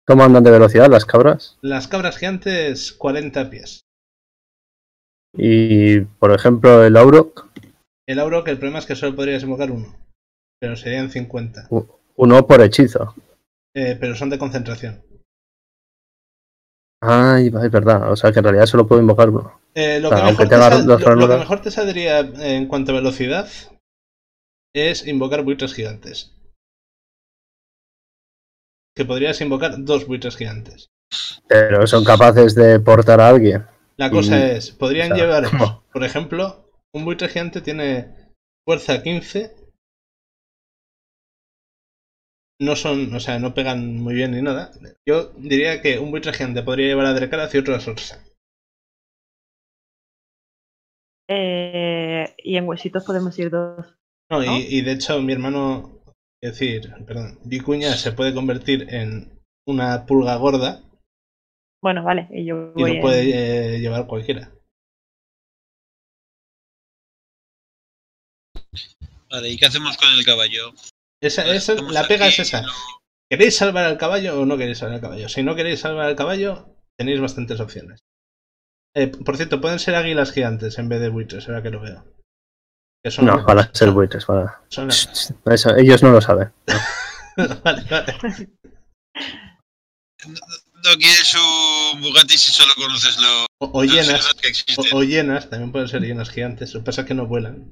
¿Cómo 0.07 0.23
andan 0.23 0.43
de 0.43 0.51
velocidad 0.51 0.89
las 0.89 1.05
cabras? 1.05 1.57
Las 1.61 1.87
cabras 1.87 2.17
gigantes, 2.17 2.93
40 2.93 3.49
pies. 3.49 3.81
Y, 5.33 6.01
por 6.01 6.31
ejemplo, 6.31 6.83
el 6.83 6.97
Auroch. 6.97 7.47
El 8.07 8.19
auro, 8.19 8.43
que 8.43 8.49
el 8.49 8.57
problema 8.57 8.79
es 8.79 8.87
que 8.87 8.95
solo 8.95 9.15
podrías 9.15 9.43
invocar 9.43 9.69
uno. 9.69 9.95
pero 10.59 10.75
serían 10.75 11.09
50. 11.09 11.69
Uno 12.15 12.47
por 12.47 12.61
hechizo. 12.61 13.15
Eh, 13.75 13.95
pero 13.99 14.15
son 14.15 14.29
de 14.29 14.39
concentración. 14.39 15.03
Ay, 17.01 17.47
es 17.47 17.71
verdad. 17.71 18.11
O 18.11 18.15
sea 18.15 18.31
que 18.31 18.39
en 18.39 18.45
realidad 18.45 18.65
solo 18.65 18.87
puedo 18.87 18.99
invocar 18.99 19.29
uno. 19.29 19.61
Eh, 19.75 19.99
lo, 19.99 20.09
Claro, 20.09 20.25
que 20.25 20.31
mejor 20.31 20.45
te 20.45 20.49
tenga 20.49 20.69
sal- 20.69 20.77
dos 20.79 20.87
lo- 20.87 20.93
lo 20.93 20.97
que 20.99 21.09
armaduras. 21.11 21.39
mejor 21.39 21.61
te 21.61 21.71
saldría 21.71 22.19
en 22.19 22.67
cuanto 22.67 22.91
a 22.91 22.95
velocidad 22.95 23.47
es 24.75 25.07
invocar 25.07 25.43
buitres 25.43 25.73
gigantes. 25.73 26.35
Que 28.95 29.05
podrías 29.05 29.39
invocar 29.41 29.75
dos 29.83 30.05
buitres 30.07 30.35
gigantes. 30.35 30.89
Pero 31.47 31.87
son 31.87 32.03
capaces 32.03 32.55
de 32.55 32.79
portar 32.79 33.21
a 33.21 33.29
alguien. 33.29 33.65
La 33.97 34.09
cosa 34.09 34.37
Y- 34.39 34.51
es, 34.57 34.71
podrían 34.71 35.11
o 35.11 35.15
sea, 35.15 35.25
llevar, 35.25 35.49
¿cómo? 35.51 35.83
por 35.93 36.03
ejemplo, 36.03 36.69
un 36.93 37.05
buitre 37.05 37.29
gigante 37.29 37.61
tiene 37.61 38.33
fuerza 38.67 39.01
15. 39.01 39.55
No 42.61 42.75
son, 42.75 43.13
o 43.15 43.19
sea, 43.21 43.39
no 43.39 43.53
pegan 43.53 43.95
muy 43.97 44.13
bien 44.15 44.31
ni 44.31 44.41
nada. 44.41 44.71
Yo 45.07 45.31
diría 45.37 45.81
que 45.81 45.97
un 45.99 46.11
buitre 46.11 46.33
gigante 46.33 46.61
podría 46.61 46.87
llevar 46.87 47.05
a 47.05 47.13
Drekar 47.13 47.49
y 47.53 47.57
otro 47.57 47.75
a 47.75 47.79
Sorsa. 47.79 48.23
Eh, 51.31 52.33
y 52.39 52.57
en 52.57 52.67
huesitos 52.67 53.05
podemos 53.05 53.37
ir 53.37 53.51
dos. 53.51 53.85
No, 54.31 54.41
¿No? 54.43 54.57
Y, 54.57 54.61
y 54.67 54.81
de 54.81 54.93
hecho 54.93 55.21
mi 55.21 55.31
hermano, 55.33 56.01
es 56.41 56.51
decir, 56.53 56.91
perdón, 57.05 57.39
Vicuña 57.45 57.95
se 57.95 58.11
puede 58.11 58.33
convertir 58.33 58.87
en 58.93 59.39
una 59.67 60.05
pulga 60.07 60.35
gorda 60.37 60.83
Bueno, 61.83 62.03
vale, 62.03 62.27
y 62.31 62.45
yo 62.45 62.71
y 62.75 62.81
voy 62.81 62.89
lo 62.89 62.95
en- 62.95 63.01
puede 63.01 63.75
eh, 63.75 63.79
llevar 63.79 64.07
cualquiera. 64.07 64.51
Vale, 69.29 69.49
¿y 69.49 69.57
qué 69.57 69.65
hacemos 69.67 69.97
con 69.97 70.09
el 70.09 70.25
caballo? 70.25 70.71
Esa, 71.21 71.45
esa- 71.53 71.73
Estamos 71.73 71.93
la 71.93 72.07
pega 72.07 72.27
es 72.27 72.39
esa. 72.39 72.61
¿no? 72.63 72.71
¿Queréis 73.29 73.55
salvar 73.57 73.85
al 73.85 73.97
caballo 73.97 74.41
o 74.41 74.45
no 74.45 74.57
queréis 74.57 74.79
salvar 74.79 74.95
al 74.95 75.01
caballo? 75.01 75.29
Si 75.29 75.43
no 75.43 75.55
queréis 75.55 75.81
salvar 75.81 76.07
al 76.07 76.15
caballo, 76.15 76.75
tenéis 76.97 77.21
bastantes 77.21 77.59
opciones. 77.59 77.99
Eh, 78.99 79.07
por 79.07 79.37
cierto, 79.37 79.61
pueden 79.61 79.79
ser 79.79 79.95
águilas 79.95 80.31
gigantes 80.33 80.77
en 80.77 80.89
vez 80.89 80.99
de 80.99 81.07
buitres, 81.09 81.47
ahora 81.47 81.63
que 81.63 81.69
lo 81.69 81.79
veo. 81.79 82.03
Que 83.03 83.11
son, 83.11 83.25
No, 83.25 83.45
para 83.45 83.73
ser 83.73 83.91
buitres. 83.91 84.25
Para... 84.25 84.61
son- 84.67 84.89
Eso, 84.89 85.75
ellos 85.77 86.03
no 86.03 86.11
lo 86.11 86.19
saben. 86.19 86.51
vale, 87.63 87.85
vale. 87.89 88.17
No 90.83 90.91
quieres 90.97 91.33
un 91.93 92.01
Bugatti 92.01 92.37
si 92.37 92.51
solo 92.51 92.73
conoces 92.75 93.17
lo, 93.19 93.45
O, 93.61 93.67
o 93.67 93.71
cosas 93.85 94.33
que 94.41 94.47
existen. 94.49 94.85
o, 94.93 94.97
o 94.97 95.03
hienas, 95.03 95.49
también 95.49 95.71
pueden 95.71 95.87
ser 95.87 96.01
hienas 96.01 96.29
gigantes. 96.29 96.73
Lo 96.73 96.81
que 96.81 96.85
pasa 96.87 97.01
es 97.01 97.07
que 97.07 97.13
no 97.13 97.25
vuelan. 97.25 97.71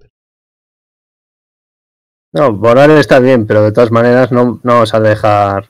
No, 2.33 2.53
volar 2.53 2.89
está 2.91 3.19
bien, 3.19 3.47
pero 3.47 3.63
de 3.63 3.71
todas 3.71 3.91
maneras 3.91 4.31
no, 4.31 4.59
no 4.63 4.73
vamos 4.73 4.93
a 4.93 4.99
dejar 4.99 5.69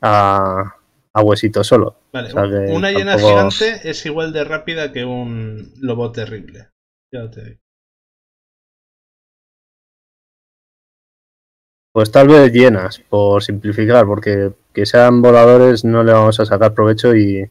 a, 0.00 0.76
a 1.16 1.22
Huesito 1.22 1.62
solo. 1.64 1.96
Vale, 2.12 2.28
O 2.28 2.32
sea 2.32 2.42
que 2.42 2.72
una 2.72 2.90
hiena 2.90 3.12
tampoco- 3.16 3.50
gigante 3.50 3.88
es 3.88 4.04
igual 4.06 4.32
de 4.32 4.44
rápida 4.44 4.92
que 4.92 5.04
un 5.04 5.72
lobo 5.80 6.10
terrible. 6.12 6.70
Ya 7.12 7.30
te 7.30 7.44
digo. 7.44 7.58
Pues 11.92 12.10
tal 12.10 12.26
vez 12.26 12.52
llenas, 12.52 12.98
por 13.08 13.42
simplificar, 13.42 14.04
porque 14.04 14.52
que 14.72 14.84
sean 14.84 15.22
voladores 15.22 15.84
no 15.84 16.02
le 16.02 16.12
vamos 16.12 16.40
a 16.40 16.44
sacar 16.44 16.74
provecho 16.74 17.14
y 17.14 17.48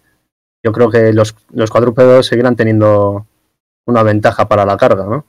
yo 0.65 0.71
creo 0.73 0.89
que 0.89 1.13
los, 1.13 1.33
los 1.53 1.71
cuadrúpedos 1.71 2.27
seguirán 2.27 2.57
teniendo 2.57 3.25
una 3.87 4.03
ventaja 4.03 4.47
para 4.49 4.65
la 4.65 4.75
carga, 4.77 5.05
¿no? 5.05 5.25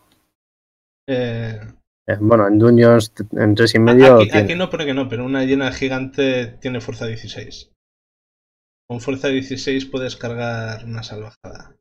Eh, 1.09 1.61
Eh, 2.07 2.17
Bueno, 2.21 2.47
en 2.49 2.59
Dungeons 2.59 3.13
en 3.33 3.55
tres 3.55 3.75
y 3.77 3.79
medio 3.79 4.17
aquí, 4.17 4.29
tiene- 4.29 4.45
aquí 4.45 4.55
no 4.57 4.69
pone 4.69 4.85
que 4.85 4.93
no, 4.95 5.09
pero 5.09 5.25
una 5.25 5.45
hiena 5.45 5.71
gigante 5.73 6.47
tiene 6.61 6.81
fuerza 6.81 7.07
16. 7.07 7.71
Con 8.89 9.01
fuerza 9.01 9.29
16 9.29 9.87
puedes 9.87 10.17
cargar 10.17 10.85
una 10.85 11.03
salvajada. 11.03 11.77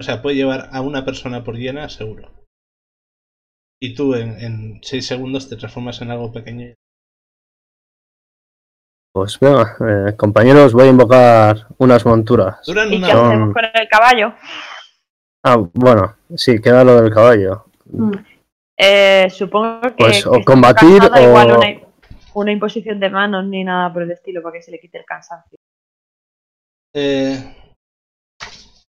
O 0.00 0.04
sea, 0.04 0.20
puede 0.20 0.36
llevar 0.36 0.68
a 0.72 0.80
una 0.80 1.04
persona 1.04 1.44
por 1.44 1.56
hiena, 1.56 1.88
seguro. 1.88 2.30
Y 3.80 3.94
tú 3.94 4.14
en 4.14 4.80
6 4.82 5.06
segundos 5.06 5.48
te 5.48 5.56
transformas 5.56 6.00
en 6.02 6.10
algo 6.10 6.32
pequeño. 6.32 6.74
Pues 9.14 9.38
venga, 9.38 9.76
eh, 9.80 10.16
compañeros, 10.16 10.72
voy 10.72 10.86
a 10.86 10.90
invocar 10.90 11.66
unas 11.78 12.04
monturas. 12.06 12.64
Duran 12.66 12.92
¿Y 12.92 12.96
una 12.96 13.06
qué 13.06 13.12
hacemos 13.12 13.54
con 13.54 13.64
el 13.64 13.88
caballo? 13.88 14.34
Ah, 15.44 15.56
bueno, 15.74 16.16
sí, 16.34 16.60
queda 16.60 16.82
lo 16.84 17.02
del 17.02 17.12
caballo. 17.12 17.66
Mm. 17.86 18.12
Eh, 18.78 19.28
supongo 19.30 19.80
que. 19.82 19.90
Pues, 19.98 20.22
que 20.22 20.28
o 20.28 20.42
combatir 20.44 21.02
o- 21.02 21.20
Igual 21.20 21.56
una, 21.58 21.81
una 22.34 22.52
imposición 22.52 23.00
de 23.00 23.10
manos 23.10 23.44
ni 23.46 23.64
nada 23.64 23.92
por 23.92 24.02
el 24.02 24.10
estilo 24.10 24.42
para 24.42 24.54
que 24.54 24.62
se 24.62 24.70
le 24.70 24.80
quite 24.80 24.98
el 24.98 25.04
cansancio. 25.04 25.56
Eh, 26.94 27.54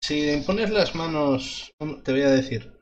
si 0.03 0.23
le 0.27 0.35
impones 0.39 0.71
las 0.71 0.95
manos, 0.95 1.71
te 2.05 2.13
voy 2.13 2.23
a 2.23 2.31
decir. 2.31 2.73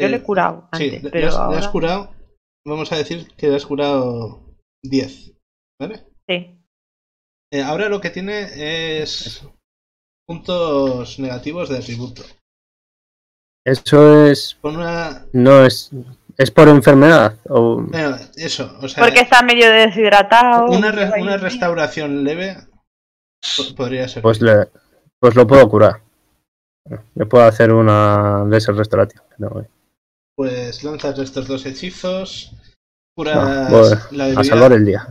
Yo 0.00 0.06
Eh, 0.06 0.08
le 0.08 0.16
he 0.16 0.22
curado 0.22 0.68
Sí, 0.72 0.84
antes, 0.86 1.02
le- 1.04 1.10
pero 1.10 1.20
le, 1.20 1.26
has, 1.28 1.34
le 1.34 1.40
ahora... 1.40 1.58
has 1.58 1.68
curado. 1.68 2.14
Vamos 2.66 2.92
a 2.92 2.96
decir 2.96 3.28
que 3.36 3.48
le 3.48 3.56
has 3.56 3.66
curado 3.66 4.56
10. 4.84 5.32
¿Vale? 5.80 6.06
Sí. 6.28 6.58
Eh, 7.52 7.62
ahora 7.62 7.88
lo 7.88 8.00
que 8.00 8.10
tiene 8.10 9.02
es 9.02 9.46
puntos 10.28 11.18
negativos 11.18 11.68
de 11.68 11.78
atributo. 11.78 12.22
Eso 13.64 14.26
es, 14.26 14.58
una. 14.62 15.26
no 15.32 15.64
es, 15.64 15.90
es 16.36 16.50
por 16.50 16.68
enfermedad 16.68 17.36
o 17.48 17.82
Bueno, 17.82 18.16
eso, 18.36 18.76
o 18.80 18.88
sea, 18.88 19.04
Porque 19.04 19.20
está 19.20 19.42
medio 19.42 19.70
deshidratado. 19.70 20.66
una, 20.66 20.90
re- 20.92 21.36
restauración 21.38 22.24
leve 22.24 22.56
po- 23.56 23.74
podría 23.76 24.08
ser. 24.08 24.22
pues 24.22 24.40
le, 24.40 24.68
pues 25.20 25.34
lo 25.34 25.46
puedo 25.46 25.68
curar. 25.68 26.02
Le 27.14 27.26
puedo 27.26 27.44
hacer 27.44 27.72
una 27.72 28.44
laser 28.48 28.74
restaurativa. 28.74 29.22
No, 29.38 29.64
Pues 30.36 30.82
lanzas 30.82 31.18
estos 31.18 31.46
dos 31.46 31.64
hechizos. 31.66 32.52
no, 32.52 32.58
Curas, 33.14 33.70
voy 33.70 33.90
la 34.12 34.24
a 34.24 34.26
debilidad, 34.28 34.42
salvar 34.44 34.72
el 34.72 34.84
día. 34.86 35.06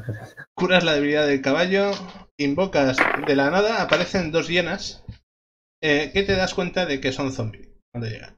curas 0.55 0.83
la 0.83 0.93
debilidad 0.93 1.27
del 1.27 1.41
caballo. 1.41 1.91
Invocas 2.37 2.97
de 3.27 3.35
la 3.35 3.51
nada, 3.51 3.81
aparecen 3.83 4.31
dos 4.31 4.47
hienas. 4.47 5.03
eh, 5.83 6.11
que 6.13 6.23
te 6.23 6.35
das 6.35 6.53
cuenta 6.53 6.85
de 6.85 6.99
que 7.01 7.11
son 7.11 7.31
zombies 7.31 7.69
cuando 7.91 8.07
llegan. 8.09 8.37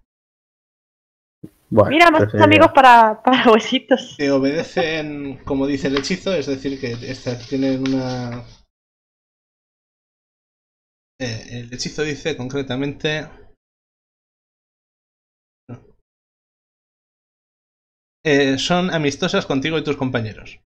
Bueno, 1.74 1.90
Mira, 1.90 2.12
más 2.12 2.26
pues, 2.26 2.36
eh, 2.36 2.44
amigos 2.44 2.72
para, 2.72 3.24
para 3.24 3.52
huesitos. 3.52 4.14
que 4.16 4.30
obedecen 4.30 5.38
como 5.44 5.66
dice 5.66 5.88
el 5.88 5.98
hechizo, 5.98 6.32
es 6.32 6.45
decir, 6.45 6.80
que 6.80 6.91
estas 7.10 7.48
tienen 7.50 7.80
una... 7.80 8.44
Eh, 11.20 11.48
el 11.50 11.74
hechizo 11.74 12.04
dice 12.04 12.38
concretamente... 12.38 13.28
Eh, 18.24 18.60
son 18.60 18.94
amistosas 18.94 19.48
contigo 19.48 19.80
y 19.80 19.84
tus 19.84 19.98
compañeros. 19.98 20.62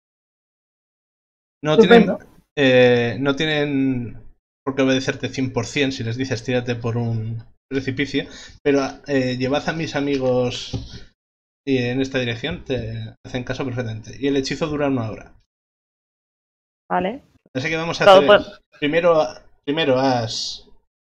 No 1.65 1.77
tienen, 1.79 2.17
eh, 2.57 3.17
no 3.19 3.35
tienen 3.35 4.23
por 4.65 4.77
qué 4.77 4.83
obedecerte 4.83 5.29
100% 5.29 5.91
si 5.91 6.05
les 6.05 6.17
dices 6.17 6.45
tírate 6.45 6.77
por 6.77 6.97
un 6.97 7.45
precipicio, 7.73 8.27
pero 8.63 8.81
eh, 9.07 9.37
llevad 9.37 9.69
a 9.69 9.73
mis 9.73 9.97
amigos 9.97 10.73
y 11.67 11.79
en 11.79 12.01
esta 12.01 12.19
dirección 12.19 12.65
te 12.65 13.15
hacen 13.25 13.45
caso 13.45 13.65
perfectamente. 13.65 14.17
Y 14.19 14.29
el 14.29 14.37
hechizo 14.37 14.67
dura 14.67 14.89
una 14.89 15.11
hora. 15.11 15.35
Vale. 16.91 17.23
Así 17.55 17.69
que 17.69 17.77
vamos 17.77 18.01
a 18.01 18.05
Todo 18.05 18.33
hacer. 18.33 18.53
Primero, 18.79 19.23
primero 19.65 19.99
has 19.99 20.69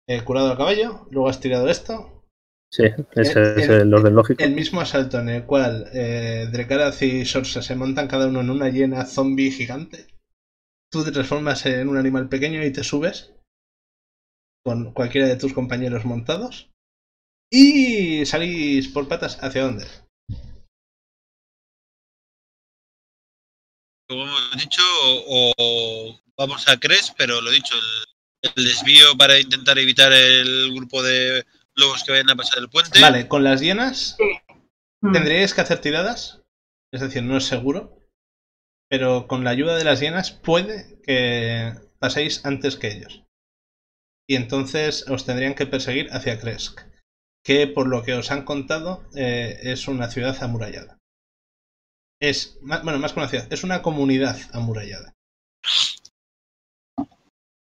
eh, 0.08 0.22
curado 0.22 0.50
al 0.50 0.56
caballo, 0.56 1.06
luego 1.10 1.28
has 1.28 1.40
tirado 1.40 1.68
esto. 1.68 2.22
Sí, 2.72 2.84
ese 3.12 3.40
el- 3.40 3.58
es 3.58 3.68
el- 3.68 3.80
el 3.82 3.94
orden 3.94 4.14
lógico. 4.14 4.42
El 4.42 4.54
mismo 4.54 4.80
asalto 4.80 5.18
en 5.20 5.28
el 5.30 5.44
cual 5.44 5.86
eh, 5.92 6.48
Drekaraz 6.52 7.00
y 7.02 7.24
Sorsa 7.24 7.62
se 7.62 7.74
montan 7.74 8.08
cada 8.08 8.26
uno 8.26 8.40
en 8.40 8.50
una 8.50 8.68
hiena 8.68 9.04
zombie 9.06 9.50
gigante. 9.50 10.06
Tú 10.90 11.04
te 11.04 11.12
transformas 11.12 11.64
en 11.66 11.88
un 11.88 11.96
animal 11.98 12.28
pequeño 12.28 12.64
y 12.64 12.72
te 12.72 12.84
subes 12.84 13.32
con 14.64 14.92
cualquiera 14.92 15.26
de 15.28 15.36
tus 15.36 15.52
compañeros 15.52 16.04
montados. 16.04 16.70
Y 17.50 18.26
salís 18.26 18.88
por 18.88 19.08
patas 19.08 19.38
hacia 19.42 19.62
dónde. 19.62 19.86
Como 24.08 24.22
hemos 24.22 24.56
dicho, 24.56 24.82
o, 25.26 25.52
o 25.58 26.20
vamos 26.36 26.66
a 26.68 26.78
Cres, 26.78 27.12
pero 27.16 27.40
lo 27.40 27.50
dicho, 27.50 27.74
el, 28.42 28.50
el 28.56 28.64
desvío 28.64 29.16
para 29.18 29.38
intentar 29.38 29.78
evitar 29.78 30.12
el 30.12 30.72
grupo 30.74 31.02
de 31.02 31.44
lobos 31.74 32.04
que 32.04 32.12
vayan 32.12 32.30
a 32.30 32.36
pasar 32.36 32.58
el 32.58 32.70
puente. 32.70 33.00
Vale, 33.00 33.28
con 33.28 33.44
las 33.44 33.60
hienas 33.60 34.16
Mm. 35.00 35.12
tendréis 35.12 35.54
que 35.54 35.60
hacer 35.60 35.80
tiradas. 35.80 36.42
Es 36.92 37.00
decir, 37.00 37.22
no 37.22 37.36
es 37.36 37.44
seguro. 37.44 38.00
Pero 38.90 39.28
con 39.28 39.44
la 39.44 39.50
ayuda 39.50 39.76
de 39.76 39.84
las 39.84 40.00
hienas 40.00 40.32
puede 40.32 41.00
que 41.02 41.72
paséis 42.00 42.44
antes 42.44 42.76
que 42.76 42.88
ellos. 42.88 43.22
Y 44.28 44.36
entonces 44.36 45.08
os 45.08 45.24
tendrían 45.26 45.54
que 45.56 45.66
perseguir 45.66 46.08
hacia 46.12 46.38
Kresk. 46.38 46.82
que 47.44 47.66
por 47.66 47.88
lo 47.88 48.02
que 48.04 48.14
os 48.14 48.30
han 48.30 48.44
contado 48.44 49.04
eh, 49.16 49.58
es 49.62 49.88
una 49.88 50.10
ciudad 50.10 50.36
amurallada. 50.42 50.98
Es, 52.20 52.58
bueno, 52.62 53.00
más 53.00 53.12
que 53.12 53.18
una 53.18 53.28
ciudad, 53.28 53.52
es 53.52 53.64
una 53.64 53.82
comunidad 53.82 54.36
amurallada. 54.52 55.14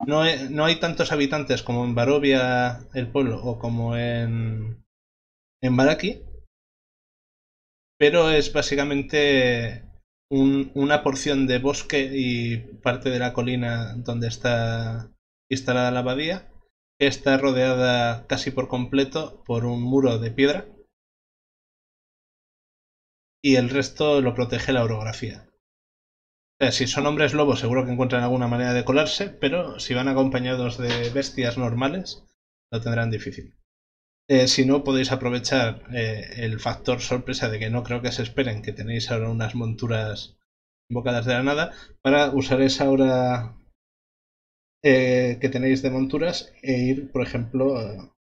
No, 0.05 0.23
no 0.51 0.65
hay 0.65 0.75
tantos 0.79 1.11
habitantes 1.11 1.63
como 1.63 1.83
en 1.83 1.95
Barovia, 1.95 2.87
el 2.93 3.07
pueblo, 3.07 3.43
o 3.43 3.57
como 3.57 3.97
en, 3.97 4.83
en 5.61 5.77
Baraki, 5.77 6.21
pero 7.97 8.29
es 8.29 8.51
básicamente 8.53 9.83
un- 10.29 10.71
una 10.75 11.03
porción 11.03 11.47
de 11.47 11.59
bosque 11.59 12.09
y 12.13 12.57
parte 12.81 13.09
de 13.09 13.19
la 13.19 13.33
colina 13.33 13.93
donde 13.97 14.27
está 14.27 15.11
instalada 15.49 15.91
la 15.91 15.99
abadía, 15.99 16.49
está 16.99 17.37
rodeada 17.37 18.27
casi 18.27 18.51
por 18.51 18.67
completo 18.67 19.43
por 19.45 19.65
un 19.65 19.81
muro 19.81 20.19
de 20.19 20.31
piedra 20.31 20.67
y 23.41 23.55
el 23.55 23.69
resto 23.69 24.21
lo 24.21 24.33
protege 24.33 24.71
la 24.71 24.83
orografía. 24.83 25.49
O 26.59 26.65
sea, 26.65 26.71
si 26.71 26.87
son 26.87 27.05
hombres 27.05 27.33
lobos 27.33 27.59
seguro 27.59 27.85
que 27.85 27.91
encuentran 27.91 28.23
alguna 28.23 28.47
manera 28.47 28.73
de 28.73 28.85
colarse, 28.85 29.29
pero 29.29 29.79
si 29.79 29.93
van 29.93 30.07
acompañados 30.07 30.77
de 30.77 31.09
bestias 31.09 31.57
normales 31.57 32.23
lo 32.71 32.81
tendrán 32.81 33.11
difícil. 33.11 33.53
Eh, 34.29 34.47
si 34.47 34.65
no, 34.65 34.83
podéis 34.83 35.11
aprovechar 35.11 35.83
eh, 35.93 36.35
el 36.37 36.59
factor 36.59 37.01
sorpresa 37.01 37.49
de 37.49 37.59
que 37.59 37.69
no 37.69 37.83
creo 37.83 38.01
que 38.01 38.11
se 38.11 38.23
esperen 38.23 38.61
que 38.61 38.71
tenéis 38.71 39.11
ahora 39.11 39.29
unas 39.29 39.53
monturas 39.53 40.37
invocadas 40.89 41.25
de 41.25 41.33
la 41.33 41.43
nada 41.43 41.71
para 42.01 42.31
usar 42.31 42.61
esa 42.61 42.89
hora 42.89 43.57
eh, 44.83 45.37
que 45.41 45.49
tenéis 45.49 45.81
de 45.81 45.89
monturas 45.89 46.53
e 46.61 46.73
ir, 46.89 47.11
por 47.11 47.21
ejemplo, 47.23 47.63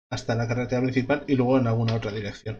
hasta 0.10 0.36
la 0.36 0.48
carretera 0.48 0.82
principal 0.82 1.24
y 1.28 1.36
luego 1.36 1.58
en 1.58 1.68
alguna 1.68 1.96
otra 1.96 2.12
dirección. 2.12 2.60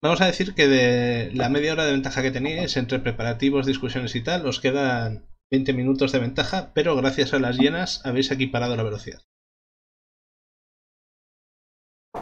Vamos 0.00 0.20
a 0.20 0.26
decir 0.26 0.54
que 0.54 0.68
de 0.68 1.32
la 1.34 1.48
media 1.48 1.72
hora 1.72 1.84
de 1.84 1.90
ventaja 1.90 2.22
que 2.22 2.30
teníais 2.30 2.76
entre 2.76 3.00
preparativos, 3.00 3.66
discusiones 3.66 4.14
y 4.14 4.22
tal, 4.22 4.46
os 4.46 4.60
quedan 4.60 5.26
20 5.50 5.72
minutos 5.72 6.12
de 6.12 6.20
ventaja, 6.20 6.70
pero 6.74 6.94
gracias 6.94 7.34
a 7.34 7.40
las 7.40 7.58
llenas 7.58 8.00
habéis 8.06 8.30
equiparado 8.30 8.76
la 8.76 8.84
velocidad. 8.84 9.22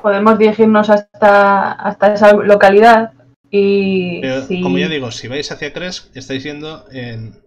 Podemos 0.02 0.38
dirigirnos 0.38 0.90
hasta, 0.90 1.72
hasta 1.72 2.14
esa 2.14 2.32
localidad 2.32 3.12
y 3.50 4.20
Pero, 4.22 4.42
si- 4.42 4.60
como 4.62 4.78
ya 4.78 4.88
digo, 4.88 5.10
si 5.12 5.28
vais 5.28 5.50
hacia 5.52 5.72
Kresk, 5.72 6.16
estáis 6.16 6.42
yendo 6.42 6.86
en. 6.90 7.40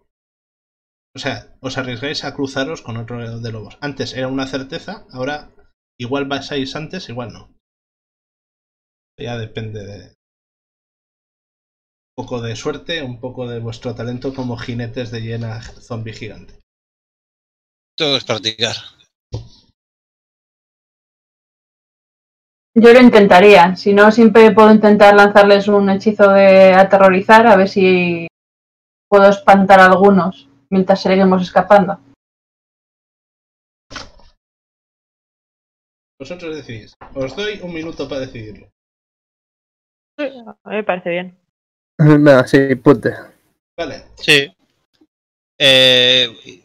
O 1.16 1.20
sea, 1.20 1.56
os 1.62 1.78
arriesgáis 1.78 2.26
a 2.26 2.34
cruzaros 2.34 2.82
con 2.82 2.98
otro 2.98 3.40
de 3.40 3.52
lobos. 3.52 3.78
Antes 3.80 4.14
era 4.14 4.28
una 4.28 4.48
certeza, 4.48 5.06
ahora 5.12 5.50
igual 5.98 6.28
pasáis 6.28 6.76
antes, 6.76 7.08
igual 7.08 7.32
no. 7.32 7.56
Ya 9.18 9.38
depende 9.38 9.86
de. 9.86 10.14
Un 12.18 12.24
poco 12.24 12.42
de 12.42 12.56
suerte, 12.58 13.02
un 13.02 13.20
poco 13.22 13.48
de 13.48 13.60
vuestro 13.60 13.96
talento 13.96 14.34
como 14.34 14.58
jinetes 14.58 15.10
de 15.12 15.22
llena 15.22 15.62
zombie 15.62 16.14
gigante. 16.14 16.60
Todo 17.98 18.18
es 18.18 18.26
practicar. 18.26 18.76
yo 22.78 22.94
lo 22.94 23.00
intentaría. 23.00 23.74
Si 23.78 23.94
no, 23.94 24.12
siempre 24.12 24.52
puedo 24.52 24.70
intentar 24.70 25.16
lanzarles 25.16 25.70
un 25.70 25.90
hechizo 25.90 26.30
de 26.32 26.74
aterrorizar 26.74 27.48
a 27.48 27.56
ver 27.56 27.70
si 27.70 28.28
puedo 29.08 29.30
espantar 29.30 29.80
a 29.80 29.86
algunos 29.86 30.50
mientras 30.70 31.02
seguimos 31.02 31.42
escapando. 31.42 32.00
Vosotros 36.20 36.56
decidís. 36.56 36.94
Os 37.14 37.36
doy 37.36 37.60
un 37.62 37.74
minuto 37.74 38.08
para 38.08 38.22
decidirlo. 38.22 38.70
A 40.18 40.70
mí 40.70 40.76
me 40.78 40.84
parece 40.84 41.10
bien. 41.10 41.38
Venga, 41.98 42.48
sí, 42.48 42.76
pute. 42.76 43.14
Vale. 43.78 44.06
Sí. 44.18 44.52
Eh, 45.60 46.62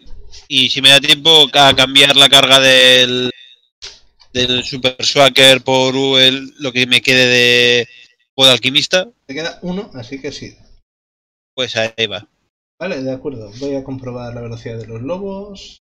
y 0.48 0.68
si 0.68 0.81
me 0.81 0.90
da 0.90 1.01
tiempo 1.01 1.47
a 1.52 1.74
cambiar 1.74 2.16
la 2.16 2.28
carga 2.28 2.60
del, 2.60 3.31
del 4.32 4.62
Super 4.64 5.05
Swacker 5.05 5.62
por 5.62 5.94
el, 6.20 6.52
lo 6.59 6.72
que 6.72 6.86
me 6.86 7.01
quede 7.01 7.27
de 7.27 7.89
Pod 8.35 8.48
Alquimista, 8.48 9.09
Te 9.27 9.35
queda 9.35 9.59
uno, 9.62 9.90
así 9.94 10.20
que 10.20 10.32
sí. 10.32 10.56
pues 11.55 11.77
ahí 11.77 12.06
va. 12.06 12.27
Vale, 12.81 13.02
de 13.02 13.12
acuerdo. 13.12 13.51
Voy 13.61 13.74
a 13.77 13.85
comprobar 13.85 14.35
la 14.35 14.40
velocidad 14.40 14.78
de 14.78 14.86
los 14.86 15.02
lobos. 15.02 15.82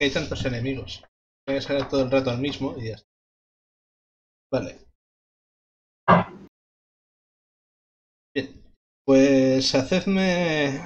Hay 0.00 0.10
tantos 0.12 0.44
enemigos. 0.44 1.04
Voy 1.46 1.56
a 1.58 1.60
sacar 1.62 1.88
todo 1.88 2.02
el 2.02 2.10
rato 2.10 2.30
al 2.30 2.38
mismo 2.40 2.74
y 2.78 2.88
ya 2.88 2.94
está. 2.96 3.08
Vale. 4.52 4.78
Bien. 8.34 8.62
Pues 9.04 9.72
hacedme 9.76 10.80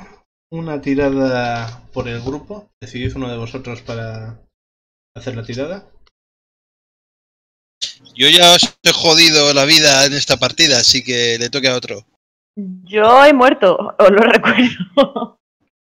una 0.53 0.81
tirada 0.83 1.89
por 1.95 2.07
el 2.07 2.21
grupo. 2.21 2.69
Decidid 2.83 3.17
uno 3.17 3.31
de 3.31 3.39
vosotros 3.39 3.81
para 3.81 4.47
hacer 5.17 5.37
la 5.37 5.43
tirada. 5.43 5.91
Yo 8.15 8.29
ya 8.29 8.55
os 8.55 8.79
he 8.83 8.93
jodido 8.93 9.55
la 9.55 9.65
vida 9.65 10.05
en 10.05 10.13
esta 10.13 10.37
partida, 10.37 10.79
así 10.79 11.03
que 11.03 11.39
le 11.39 11.49
toque 11.51 11.69
a 11.69 11.77
otro. 11.77 12.05
Yo 12.57 13.25
he 13.25 13.33
muerto, 13.33 13.95
os 13.99 14.11
lo 14.11 14.19
recuerdo. 14.19 15.39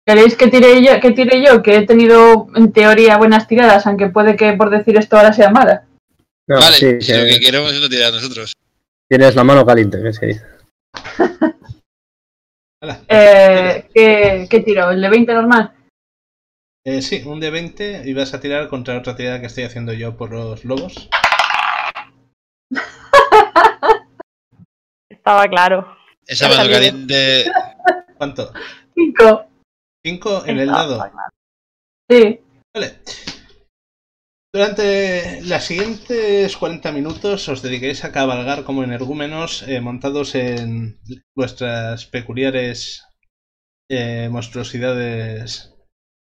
¿Queréis 0.06 0.36
que 0.36 0.48
tire 0.48 0.82
yo, 0.82 1.00
que 1.00 1.10
tire 1.10 1.44
yo? 1.44 1.62
Que 1.62 1.76
he 1.76 1.86
tenido 1.86 2.46
en 2.54 2.72
teoría 2.72 3.18
buenas 3.18 3.46
tiradas, 3.46 3.86
aunque 3.86 4.08
puede 4.08 4.36
que 4.36 4.54
por 4.54 4.70
decir 4.70 4.96
esto 4.96 5.16
ahora 5.16 5.32
sea 5.32 5.50
mala. 5.50 5.86
No, 6.46 6.56
vale, 6.58 6.76
sí, 6.76 7.12
lo 7.12 7.24
que 7.24 7.30
que 7.32 7.40
queremos 7.40 7.72
es 7.72 7.80
lo 7.80 7.88
tirar 7.88 8.12
nosotros. 8.12 8.54
tienes 9.06 9.34
la 9.34 9.44
mano 9.44 9.66
caliente, 9.66 10.02
que 10.02 10.12
se 10.12 10.26
dice. 10.26 10.44
Eh, 13.08 13.88
¿qué, 13.92 14.46
qué 14.48 14.60
tiro? 14.60 14.92
¿El 14.92 15.02
de 15.02 15.08
20 15.08 15.34
normal? 15.34 15.72
Eh, 16.86 17.02
sí, 17.02 17.22
un 17.26 17.40
de 17.40 17.50
20 17.50 18.02
y 18.06 18.14
vas 18.14 18.34
a 18.34 18.40
tirar 18.40 18.68
contra 18.68 18.96
otra 18.96 19.16
tirada 19.16 19.40
que 19.40 19.46
estoy 19.46 19.64
haciendo 19.64 19.92
yo 19.92 20.16
por 20.16 20.30
los 20.30 20.64
lobos. 20.64 21.08
Estaba 25.28 25.46
claro. 25.46 25.86
Esa 26.26 26.50
salió. 26.50 26.72
caliente. 26.72 27.44
¿Cuánto? 28.16 28.50
5. 28.94 29.46
5 30.02 30.46
en 30.46 30.58
el 30.58 30.68
dado. 30.68 30.96
claro. 30.96 31.28
Sí. 32.08 32.40
Vale. 32.74 32.94
Durante 34.50 35.42
las 35.42 35.66
siguientes 35.66 36.56
40 36.56 36.92
minutos 36.92 37.46
os 37.50 37.60
dediquéis 37.60 38.04
a 38.04 38.12
cabalgar 38.12 38.64
como 38.64 38.82
energúmenos 38.82 39.68
eh, 39.68 39.82
montados 39.82 40.34
en 40.34 40.98
vuestras 41.36 42.06
peculiares 42.06 43.04
eh, 43.90 44.30
monstruosidades 44.30 45.74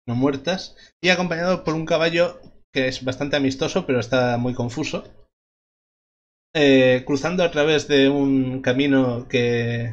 no 0.08 0.16
muertas 0.16 0.74
y 1.00 1.10
acompañado 1.10 1.62
por 1.62 1.74
un 1.74 1.86
caballo 1.86 2.40
que 2.72 2.88
es 2.88 3.04
bastante 3.04 3.36
amistoso 3.36 3.86
pero 3.86 4.00
está 4.00 4.36
muy 4.36 4.54
confuso. 4.54 5.04
Eh, 6.54 7.04
cruzando 7.06 7.42
a 7.44 7.50
través 7.50 7.86
de 7.88 8.08
un 8.08 8.62
camino 8.62 9.28
que 9.28 9.90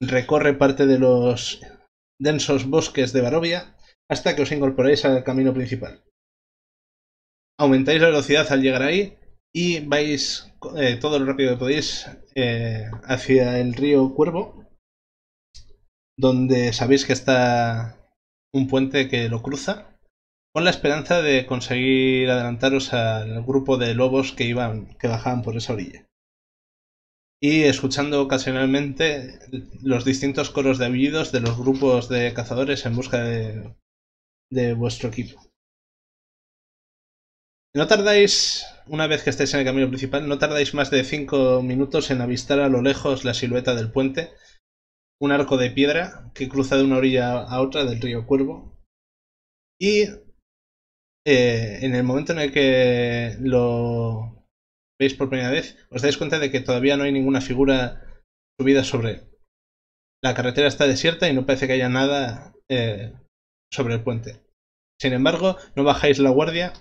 recorre 0.00 0.54
parte 0.54 0.86
de 0.86 0.98
los 0.98 1.60
densos 2.20 2.66
bosques 2.66 3.12
de 3.12 3.22
Barovia 3.22 3.76
hasta 4.10 4.36
que 4.36 4.42
os 4.42 4.52
incorporéis 4.52 5.04
al 5.04 5.24
camino 5.24 5.54
principal. 5.54 6.04
Aumentáis 7.58 8.00
la 8.00 8.08
velocidad 8.08 8.50
al 8.50 8.62
llegar 8.62 8.82
ahí 8.82 9.18
y 9.54 9.80
vais 9.80 10.52
eh, 10.76 10.96
todo 11.00 11.18
lo 11.18 11.26
rápido 11.26 11.52
que 11.52 11.58
podéis 11.58 12.06
eh, 12.34 12.90
hacia 13.04 13.60
el 13.60 13.74
río 13.74 14.12
Cuervo, 14.14 14.66
donde 16.18 16.72
sabéis 16.72 17.04
que 17.06 17.12
está 17.12 17.96
un 18.52 18.68
puente 18.68 19.08
que 19.08 19.28
lo 19.28 19.42
cruza, 19.42 19.93
con 20.54 20.62
la 20.62 20.70
esperanza 20.70 21.20
de 21.20 21.46
conseguir 21.46 22.30
adelantaros 22.30 22.92
al 22.92 23.42
grupo 23.42 23.76
de 23.76 23.92
lobos 23.94 24.32
que 24.32 24.44
iban, 24.44 24.86
que 25.00 25.08
bajaban 25.08 25.42
por 25.42 25.56
esa 25.56 25.72
orilla. 25.72 26.06
Y 27.42 27.64
escuchando 27.64 28.22
ocasionalmente 28.22 29.40
los 29.82 30.04
distintos 30.04 30.50
coros 30.50 30.78
de 30.78 30.86
aullidos 30.86 31.32
de 31.32 31.40
los 31.40 31.58
grupos 31.58 32.08
de 32.08 32.32
cazadores 32.32 32.86
en 32.86 32.94
busca 32.94 33.20
de, 33.24 33.74
de 34.48 34.74
vuestro 34.74 35.08
equipo. 35.08 35.42
No 37.74 37.88
tardáis, 37.88 38.64
una 38.86 39.08
vez 39.08 39.24
que 39.24 39.30
estéis 39.30 39.52
en 39.54 39.60
el 39.60 39.66
camino 39.66 39.88
principal, 39.88 40.28
no 40.28 40.38
tardáis 40.38 40.72
más 40.72 40.88
de 40.92 41.02
5 41.02 41.62
minutos 41.62 42.12
en 42.12 42.20
avistar 42.20 42.60
a 42.60 42.68
lo 42.68 42.80
lejos 42.80 43.24
la 43.24 43.34
silueta 43.34 43.74
del 43.74 43.90
puente, 43.90 44.30
un 45.20 45.32
arco 45.32 45.56
de 45.56 45.72
piedra 45.72 46.30
que 46.32 46.48
cruza 46.48 46.76
de 46.76 46.84
una 46.84 46.98
orilla 46.98 47.42
a 47.42 47.60
otra 47.60 47.84
del 47.84 48.00
río 48.00 48.24
Cuervo. 48.24 48.78
Y 49.80 50.06
eh, 51.26 51.78
en 51.82 51.94
el 51.94 52.02
momento 52.02 52.32
en 52.32 52.38
el 52.38 52.52
que 52.52 53.36
lo 53.40 54.46
veis 55.00 55.14
por 55.14 55.28
primera 55.28 55.50
vez, 55.50 55.76
os 55.90 56.02
dais 56.02 56.16
cuenta 56.16 56.38
de 56.38 56.50
que 56.50 56.60
todavía 56.60 56.96
no 56.96 57.04
hay 57.04 57.12
ninguna 57.12 57.40
figura 57.40 58.04
subida 58.58 58.84
sobre 58.84 59.10
él. 59.10 59.20
la 60.22 60.34
carretera 60.34 60.68
está 60.68 60.86
desierta 60.86 61.28
y 61.28 61.34
no 61.34 61.44
parece 61.44 61.66
que 61.66 61.74
haya 61.74 61.90
nada 61.90 62.54
eh, 62.70 63.12
sobre 63.70 63.94
el 63.94 64.02
puente. 64.02 64.40
Sin 64.98 65.12
embargo, 65.12 65.58
no 65.76 65.84
bajáis 65.84 66.18
la 66.18 66.30
guardia, 66.30 66.72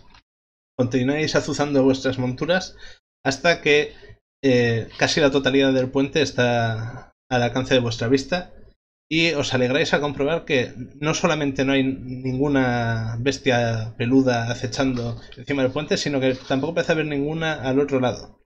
continuáis 0.77 1.35
azuzando 1.35 1.83
vuestras 1.83 2.19
monturas 2.19 2.77
hasta 3.25 3.61
que 3.61 3.93
eh, 4.43 4.87
casi 4.97 5.19
la 5.19 5.31
totalidad 5.31 5.73
del 5.73 5.89
puente 5.89 6.21
está 6.21 7.13
al 7.29 7.43
alcance 7.43 7.73
de 7.73 7.79
vuestra 7.79 8.07
vista 8.07 8.53
y 9.15 9.31
os 9.33 9.53
alegráis 9.53 9.93
a 9.93 10.01
comprobar 10.01 10.43
que 10.43 10.73
no 10.99 11.13
solamente 11.13 11.65
no 11.65 11.73
hay 11.73 11.83
ninguna 11.83 13.15
bestia 13.19 13.93
peluda 13.95 14.49
acechando 14.49 15.21
encima 15.37 15.61
del 15.61 15.71
puente, 15.71 15.97
sino 15.97 16.19
que 16.19 16.33
tampoco 16.33 16.73
parece 16.73 16.93
haber 16.93 17.05
ninguna 17.05 17.61
al 17.61 17.79
otro 17.79 17.99
lado. 17.99 18.39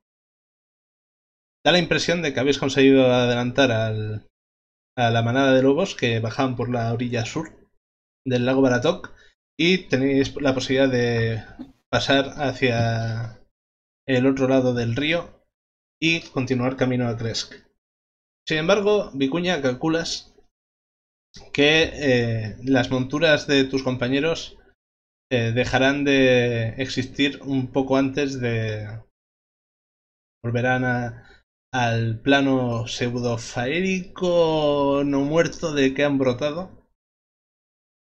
Da 1.63 1.71
la 1.71 1.79
impresión 1.79 2.21
de 2.21 2.33
que 2.33 2.41
habéis 2.41 2.59
conseguido 2.59 3.13
adelantar 3.13 3.71
al, 3.71 4.27
a 4.97 5.09
la 5.09 5.21
manada 5.21 5.53
de 5.53 5.61
lobos 5.61 5.95
que 5.95 6.19
bajaban 6.19 6.57
por 6.57 6.69
la 6.69 6.91
orilla 6.91 7.23
sur 7.23 7.47
del 8.25 8.45
lago 8.45 8.61
Baratok 8.61 9.13
y 9.57 9.87
tenéis 9.87 10.35
la 10.35 10.53
posibilidad 10.53 10.89
de 10.89 11.45
pasar 11.89 12.33
hacia 12.41 13.39
el 14.05 14.27
otro 14.27 14.49
lado 14.49 14.73
del 14.73 14.97
río 14.97 15.45
y 15.97 16.19
continuar 16.31 16.75
camino 16.75 17.07
a 17.07 17.15
Kresk. 17.15 17.53
Sin 18.45 18.57
embargo, 18.57 19.11
Vicuña, 19.13 19.61
calculas 19.61 20.33
que 21.53 21.91
eh, 21.93 22.57
las 22.63 22.91
monturas 22.91 23.47
de 23.47 23.63
tus 23.63 23.83
compañeros 23.83 24.57
eh, 25.31 25.53
dejarán 25.53 26.03
de 26.03 26.75
existir 26.77 27.39
un 27.43 27.71
poco 27.71 27.97
antes 27.97 28.39
de... 28.39 29.01
volverán 30.43 30.85
a, 30.85 31.27
al 31.73 32.19
plano 32.21 32.87
pseudofaérico 32.87 35.03
no 35.05 35.21
muerto 35.21 35.73
de 35.73 35.93
que 35.93 36.03
han 36.03 36.17
brotado. 36.17 36.71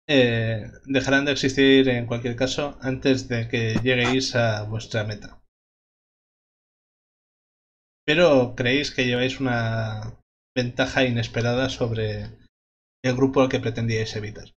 Eh, 0.08 0.70
dejarán 0.84 1.24
de 1.24 1.32
existir 1.32 1.88
en 1.88 2.06
cualquier 2.06 2.36
caso 2.36 2.76
antes 2.80 3.28
de 3.28 3.48
que 3.48 3.74
lleguéis 3.82 4.34
a 4.34 4.64
vuestra 4.64 5.04
meta. 5.04 5.40
Pero 8.04 8.54
creéis 8.56 8.90
que 8.90 9.06
lleváis 9.06 9.38
una 9.38 10.18
ventaja 10.56 11.04
inesperada 11.04 11.68
sobre 11.68 12.41
el 13.02 13.16
grupo 13.16 13.40
al 13.42 13.48
que 13.48 13.60
pretendíais 13.60 14.14
evitar. 14.16 14.48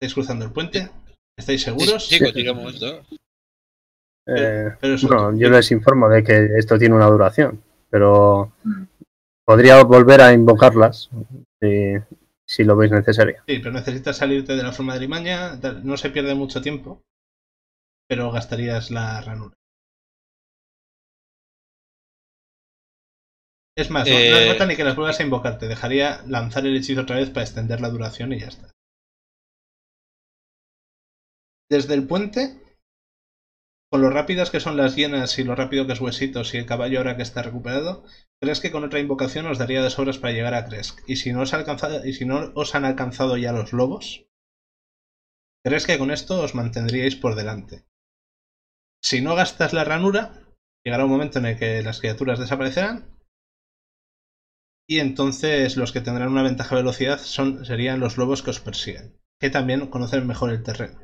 ¿Estáis 0.00 0.14
cruzando 0.14 0.44
el 0.46 0.52
puente? 0.52 0.88
¿Estáis 1.36 1.62
seguros? 1.62 2.06
Sí, 2.06 2.18
continuamos, 2.22 2.80
¿no? 2.80 2.88
Eh, 4.26 4.70
Pero 4.80 4.94
eso- 4.94 5.32
yo 5.34 5.50
les 5.50 5.70
informo 5.72 6.08
de 6.08 6.22
que 6.22 6.50
esto 6.56 6.78
tiene 6.78 6.94
una 6.94 7.06
duración, 7.06 7.62
pero 7.90 8.52
podría 9.44 9.82
volver 9.82 10.20
a 10.20 10.32
invocarlas 10.32 11.10
si, 11.60 11.94
si 12.46 12.64
lo 12.64 12.76
veis 12.76 12.92
necesario. 12.92 13.42
Sí, 13.48 13.58
pero 13.58 13.72
necesitas 13.72 14.16
salirte 14.16 14.54
de 14.56 14.62
la 14.62 14.72
forma 14.72 14.94
de 14.94 15.00
limaña. 15.00 15.56
No 15.82 15.96
se 15.96 16.10
pierde 16.10 16.34
mucho 16.34 16.62
tiempo, 16.62 17.02
pero 18.08 18.30
gastarías 18.30 18.90
la 18.90 19.20
ranura. 19.20 19.54
Es 23.80 23.88
más, 23.90 24.06
no- 24.06 24.12
no 24.14 24.18
Eh, 24.20 24.32
hace 24.34 24.46
falta 24.48 24.66
ni 24.66 24.76
que 24.76 24.84
las 24.84 24.94
vuelvas 24.96 25.20
a 25.20 25.22
invocar. 25.22 25.58
Te 25.58 25.66
dejaría 25.66 26.22
lanzar 26.26 26.66
el 26.66 26.76
hechizo 26.76 27.00
otra 27.00 27.16
vez 27.16 27.30
para 27.30 27.44
extender 27.44 27.80
la 27.80 27.88
duración 27.88 28.32
y 28.32 28.40
ya 28.40 28.48
está. 28.48 28.70
Desde 31.70 31.94
el 31.94 32.06
puente, 32.06 32.60
con 33.90 34.02
lo 34.02 34.10
rápidas 34.10 34.50
que 34.50 34.60
son 34.60 34.76
las 34.76 34.96
hienas 34.96 35.38
y 35.38 35.44
lo 35.44 35.54
rápido 35.54 35.86
que 35.86 35.94
es 35.94 36.00
Huesitos 36.00 36.52
y 36.52 36.58
el 36.58 36.66
caballo 36.66 36.98
ahora 36.98 37.16
que 37.16 37.22
está 37.22 37.42
recuperado, 37.42 38.04
crees 38.40 38.60
que 38.60 38.70
con 38.70 38.84
otra 38.84 39.00
invocación 39.00 39.46
os 39.46 39.58
daría 39.58 39.82
de 39.82 39.90
sobras 39.90 40.18
para 40.18 40.32
llegar 40.32 40.54
a 40.54 40.64
Kresk. 40.66 41.00
Y 41.08 41.16
si 41.16 41.32
no 41.32 41.40
os, 41.42 41.54
alcanzado, 41.54 42.04
y 42.04 42.12
si 42.12 42.24
no 42.26 42.52
os 42.54 42.74
han 42.74 42.84
alcanzado 42.84 43.36
ya 43.36 43.52
los 43.52 43.72
lobos, 43.72 44.26
crees 45.64 45.86
que 45.86 45.98
con 45.98 46.10
esto 46.10 46.40
os 46.42 46.54
mantendríais 46.54 47.16
por 47.16 47.34
delante. 47.34 47.84
Si 49.02 49.20
no 49.22 49.34
gastas 49.34 49.72
la 49.72 49.84
ranura, 49.84 50.44
llegará 50.84 51.04
un 51.04 51.10
momento 51.10 51.38
en 51.38 51.46
el 51.46 51.58
que 51.58 51.82
las 51.82 52.00
criaturas 52.00 52.38
desaparecerán. 52.38 53.16
Y 54.90 54.98
entonces 54.98 55.76
los 55.76 55.92
que 55.92 56.00
tendrán 56.00 56.32
una 56.32 56.42
ventaja 56.42 56.74
de 56.74 56.82
velocidad 56.82 57.20
son, 57.20 57.64
serían 57.64 58.00
los 58.00 58.16
lobos 58.16 58.42
que 58.42 58.50
os 58.50 58.58
persiguen, 58.58 59.16
que 59.38 59.48
también 59.48 59.86
conocen 59.86 60.26
mejor 60.26 60.50
el 60.50 60.64
terreno. 60.64 60.98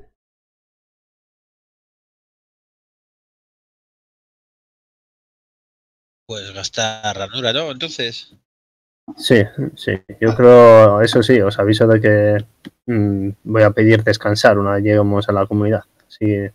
Pues 6.26 6.52
gastar 6.52 7.16
ranura, 7.16 7.52
¿no? 7.52 7.70
Entonces. 7.70 8.34
Sí, 9.16 9.44
sí, 9.76 9.92
yo 10.20 10.34
creo, 10.34 11.00
eso 11.00 11.22
sí, 11.22 11.40
os 11.40 11.56
aviso 11.60 11.86
de 11.86 12.00
que 12.00 12.44
mm, 12.92 13.28
voy 13.44 13.62
a 13.62 13.70
pedir 13.70 14.02
descansar 14.02 14.58
una 14.58 14.72
vez 14.72 14.82
lleguemos 14.82 15.28
a 15.28 15.32
la 15.32 15.46
comunidad. 15.46 15.84
Así 16.08 16.26
que- 16.26 16.52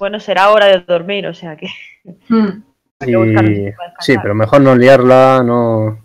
Bueno, 0.00 0.18
será 0.18 0.50
hora 0.50 0.66
de 0.66 0.80
dormir, 0.80 1.28
o 1.28 1.34
sea 1.34 1.56
que 1.56 1.68
Hmm. 2.28 2.62
hay 3.00 3.08
que 3.08 3.16
buscar 3.16 3.44
un 3.44 3.52
y- 3.54 3.70
para 3.70 3.94
sí, 4.00 4.16
pero 4.20 4.34
mejor 4.34 4.60
no 4.62 4.74
liarla, 4.74 5.42
no 5.44 6.03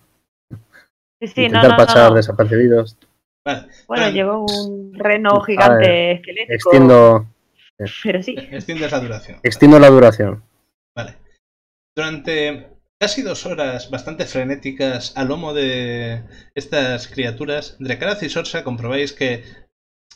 Sí, 1.21 1.27
sí, 1.27 1.41
intentar 1.45 1.63
no, 1.71 1.77
no, 1.77 1.85
pasar 1.85 2.09
no. 2.11 2.15
desapercibidos. 2.15 2.97
Vale, 3.45 3.67
Bueno, 3.87 4.09
llegó 4.09 4.45
un 4.45 4.93
reno 4.93 5.39
gigante 5.41 6.13
esquelético. 6.13 6.53
Extiendo, 6.53 7.27
Pero 8.03 8.23
sí. 8.23 8.35
extiendes 8.37 8.91
la 8.91 8.99
duración. 8.99 9.39
extiendo 9.43 9.79
la 9.79 9.89
duración. 9.89 10.43
Vale. 10.95 11.15
Durante 11.95 12.67
casi 12.99 13.21
dos 13.21 13.45
horas 13.45 13.89
bastante 13.89 14.25
frenéticas 14.25 15.15
al 15.17 15.29
lomo 15.29 15.53
de 15.53 16.23
estas 16.55 17.07
criaturas, 17.07 17.77
Drekaraz 17.79 18.23
y 18.23 18.29
Sorsa 18.29 18.63
comprobáis 18.63 19.13
que 19.13 19.43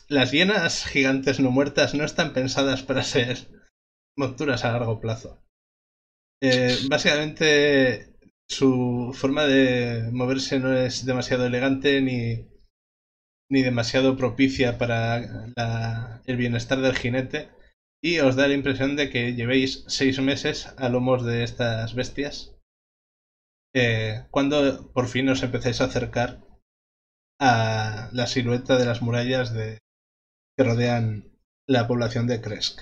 las 0.08 0.32
hienas 0.32 0.84
gigantes 0.86 1.40
no 1.40 1.50
muertas 1.50 1.94
no 1.94 2.04
están 2.04 2.32
pensadas 2.34 2.82
para 2.82 3.02
ser 3.02 3.38
monturas 4.16 4.64
a 4.64 4.72
largo 4.72 5.00
plazo. 5.00 5.40
Eh, 6.42 6.76
básicamente 6.90 8.13
su 8.48 9.12
forma 9.14 9.44
de 9.44 10.10
moverse 10.12 10.58
no 10.60 10.76
es 10.76 11.04
demasiado 11.06 11.46
elegante 11.46 12.00
ni, 12.00 12.46
ni 13.50 13.62
demasiado 13.62 14.16
propicia 14.16 14.78
para 14.78 15.20
la- 15.56 16.22
el 16.26 16.36
bienestar 16.36 16.80
del 16.80 16.96
jinete 16.96 17.48
y 18.02 18.18
os 18.20 18.36
da 18.36 18.48
la 18.48 18.54
impresión 18.54 18.96
de 18.96 19.10
que 19.10 19.34
llevéis 19.34 19.84
seis 19.88 20.20
meses 20.20 20.72
a 20.76 20.88
lomos 20.88 21.24
de 21.24 21.42
estas 21.42 21.94
bestias 21.94 22.54
eh, 23.74 24.24
cuando 24.30 24.90
por 24.92 25.08
fin 25.08 25.28
os 25.28 25.42
empezáis 25.42 25.80
a 25.80 25.86
acercar 25.86 26.40
a 27.40 28.08
la 28.12 28.26
silueta 28.26 28.78
de 28.78 28.86
las 28.86 29.02
murallas 29.02 29.52
de, 29.52 29.78
que 30.56 30.64
rodean 30.64 31.32
la 31.66 31.88
población 31.88 32.26
de 32.26 32.40
Kresk. 32.40 32.80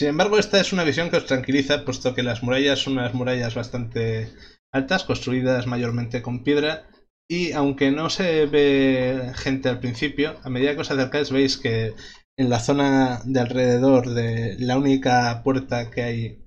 Sin 0.00 0.08
embargo, 0.08 0.38
esta 0.38 0.58
es 0.58 0.72
una 0.72 0.84
visión 0.84 1.10
que 1.10 1.18
os 1.18 1.26
tranquiliza, 1.26 1.84
puesto 1.84 2.14
que 2.14 2.22
las 2.22 2.42
murallas 2.42 2.78
son 2.78 2.94
unas 2.94 3.12
murallas 3.12 3.54
bastante 3.54 4.32
altas, 4.72 5.04
construidas 5.04 5.66
mayormente 5.66 6.22
con 6.22 6.42
piedra, 6.42 6.88
y 7.28 7.52
aunque 7.52 7.90
no 7.90 8.08
se 8.08 8.46
ve 8.46 9.30
gente 9.34 9.68
al 9.68 9.78
principio, 9.78 10.40
a 10.42 10.48
medida 10.48 10.74
que 10.74 10.80
os 10.80 10.90
acercáis 10.90 11.30
veis 11.30 11.58
que 11.58 11.92
en 12.38 12.48
la 12.48 12.60
zona 12.60 13.20
de 13.26 13.40
alrededor 13.40 14.08
de 14.08 14.56
la 14.58 14.78
única 14.78 15.42
puerta 15.44 15.90
que 15.90 16.02
hay 16.02 16.44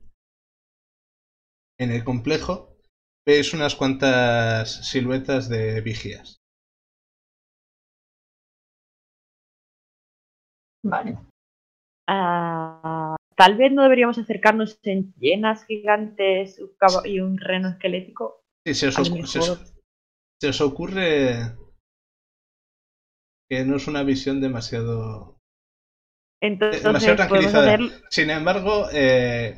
en 1.77 1.91
el 1.91 2.03
complejo, 2.03 2.75
veis 3.23 3.53
unas 3.53 3.75
cuantas 3.75 4.83
siluetas 4.89 5.47
de 5.47 5.81
vigías. 5.81 6.41
Vale. 10.83 11.19
Ah, 12.07 13.15
tal 13.43 13.57
vez 13.57 13.73
no 13.73 13.83
deberíamos 13.83 14.17
acercarnos 14.17 14.79
en 14.83 15.13
llenas 15.15 15.65
gigantes 15.65 16.61
y 17.03 17.19
un 17.19 17.37
reno 17.37 17.67
esquelético. 17.69 18.41
Sí, 18.65 18.73
se 18.73 18.87
os, 18.87 18.95
se 18.95 19.01
os- 19.01 19.11
mejor. 19.11 19.57
se 20.41 20.47
os 20.47 20.61
ocurre 20.61 21.57
que 23.49 23.65
no 23.65 23.75
es 23.75 23.87
una 23.87 24.03
visión 24.03 24.39
demasiado 24.39 25.35
Entonces 26.41 26.83
demasiado 26.83 27.17
tranquilizada. 27.17 27.73
hacer 27.73 27.81
Sin 28.09 28.29
embargo, 28.29 28.87
eh, 28.93 29.57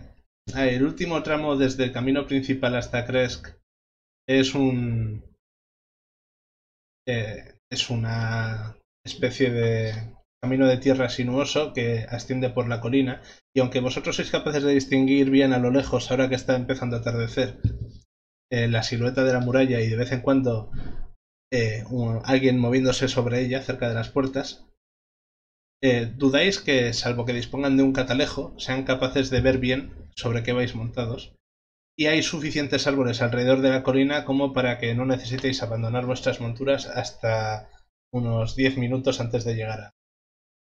el 0.58 0.84
último 0.84 1.22
tramo 1.22 1.56
desde 1.56 1.84
el 1.84 1.92
camino 1.92 2.26
principal 2.26 2.76
hasta 2.76 3.06
Kresk 3.06 3.56
es 4.28 4.56
un. 4.56 5.24
eh, 7.08 7.54
es 7.72 7.90
una 7.92 8.76
especie 9.06 9.52
de 9.52 10.16
camino 10.42 10.68
de 10.68 10.78
tierra 10.78 11.10
sinuoso 11.10 11.74
que 11.74 12.06
asciende 12.10 12.50
por 12.50 12.68
la 12.68 12.82
colina. 12.82 13.22
Y 13.54 13.60
aunque 13.60 13.80
vosotros 13.80 14.16
sois 14.16 14.32
capaces 14.32 14.64
de 14.64 14.74
distinguir 14.74 15.30
bien 15.30 15.54
a 15.54 15.60
lo 15.60 15.72
lejos, 15.72 16.12
ahora 16.12 16.30
que 16.30 16.36
está 16.36 16.56
empezando 16.56 16.96
a 16.96 17.00
atardecer, 17.00 17.60
eh, 18.52 18.68
la 18.68 18.84
silueta 18.84 19.24
de 19.24 19.34
la 19.34 19.40
muralla 19.40 19.82
y 19.82 19.90
de 19.90 19.96
vez 19.96 20.12
en 20.12 20.22
cuando 20.22 20.72
eh, 21.52 21.84
alguien 22.24 22.60
moviéndose 22.60 23.08
sobre 23.08 23.42
ella 23.42 23.62
cerca 23.62 23.90
de 23.90 23.96
las 23.96 24.10
puertas, 24.10 24.66
eh, 25.82 26.12
dudáis 26.16 26.60
que, 26.60 26.94
salvo 26.94 27.26
que 27.26 27.34
dispongan 27.34 27.78
de 27.78 27.84
un 27.84 27.94
catalejo, 27.94 28.54
sean 28.58 28.84
capaces 28.84 29.30
de 29.30 29.42
ver 29.42 29.58
bien 29.60 30.10
sobre 30.16 30.44
qué 30.44 30.54
vais 30.54 30.76
montados. 30.76 31.36
y 31.98 32.08
hay 32.08 32.22
suficientes 32.24 32.88
árboles 32.88 33.22
alrededor 33.22 33.62
de 33.62 33.70
la 33.70 33.84
colina 33.84 34.26
como 34.26 34.54
para 34.54 34.80
que 34.80 34.94
no 34.96 35.06
necesitéis 35.06 35.64
abandonar 35.64 36.06
vuestras 36.06 36.42
monturas 36.42 36.88
hasta 36.88 37.70
unos 38.12 38.56
10 38.56 38.78
minutos 38.78 39.20
antes 39.22 39.46
de 39.46 39.56
llegar 39.56 39.80
a... 39.82 39.95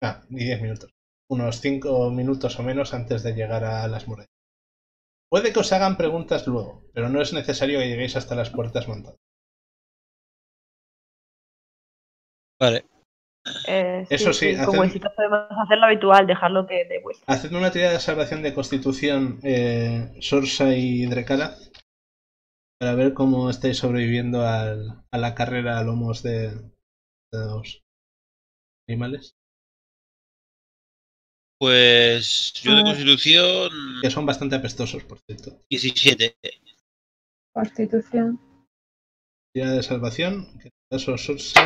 Ah, 0.02 0.22
ni 0.30 0.44
10 0.44 0.62
minutos. 0.62 0.92
Unos 1.30 1.60
5 1.62 2.10
minutos 2.12 2.60
o 2.60 2.64
menos 2.64 2.94
antes 2.94 3.24
de 3.24 3.34
llegar 3.34 3.64
a 3.64 3.88
las 3.88 4.08
murallas. 4.08 4.30
Puede 5.32 5.52
que 5.52 5.60
os 5.60 5.72
hagan 5.74 5.98
preguntas 5.98 6.46
luego, 6.48 6.84
pero 6.94 7.10
no 7.10 7.22
es 7.22 7.34
necesario 7.34 7.80
que 7.80 7.88
lleguéis 7.88 8.16
hasta 8.16 8.36
las 8.36 8.50
puertas 8.52 8.88
montadas. 8.88 9.18
Vale. 12.60 12.86
Eh, 13.68 14.06
Eso 14.10 14.34
sí, 14.34 14.56
Como 14.66 14.84
hacen- 14.84 14.94
si 14.94 15.00
podemos 15.00 15.48
hacer 15.52 15.78
lo 15.78 15.86
habitual, 15.86 16.26
dejarlo 16.26 16.66
que 16.66 16.86
de 16.86 17.00
vuelta. 17.02 17.24
Hacedme 17.28 17.58
una 17.60 17.72
tirada 17.72 17.94
de 17.94 18.00
salvación 18.00 18.42
de 18.42 18.54
constitución, 18.54 19.40
eh, 19.44 20.16
Sorsa 20.22 20.76
y 20.76 21.06
Drekala, 21.06 21.56
para 22.80 22.96
ver 22.96 23.14
cómo 23.14 23.50
estáis 23.50 23.78
sobreviviendo 23.78 24.42
al- 24.48 25.04
a 25.12 25.18
la 25.18 25.36
carrera 25.36 25.78
a 25.80 25.84
lomos 25.84 26.24
de, 26.24 26.50
de 26.52 27.46
los 27.46 27.84
animales, 28.88 29.36
Pues 31.60 32.54
yo 32.62 32.74
de 32.76 32.82
Ah. 32.82 32.84
constitución 32.84 33.72
que 34.02 34.10
son 34.10 34.26
bastante 34.26 34.56
apestosos, 34.56 35.04
por 35.04 35.20
cierto. 35.20 35.62
17. 35.70 36.38
Constitución. 37.54 38.40
Tirada 39.54 39.76
de 39.78 39.84
salvación, 39.84 40.60
que 40.60 40.68
en 40.68 40.74
caso 40.92 41.18
Sorsa 41.18 41.64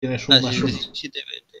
tienes 0.00 0.28
un 0.28 0.34
Ah, 0.34 0.40
más 0.40 0.54
sí, 0.54 0.60
uno. 0.62 0.68
17, 0.72 1.20
20. 1.28 1.58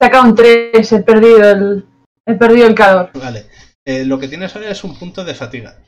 Saca 0.00 0.22
un 0.22 0.34
3, 0.34 0.92
he 0.92 1.02
perdido 1.02 1.50
el. 1.50 1.86
He 2.26 2.34
perdido 2.34 2.66
el 2.68 2.74
calor. 2.74 3.10
Vale. 3.14 3.48
Eh, 3.84 4.04
lo 4.04 4.18
que 4.18 4.28
tienes 4.28 4.54
ahora 4.54 4.70
es 4.70 4.82
un 4.84 4.96
punto 4.98 5.24
de 5.24 5.34
fatiga. 5.34 5.84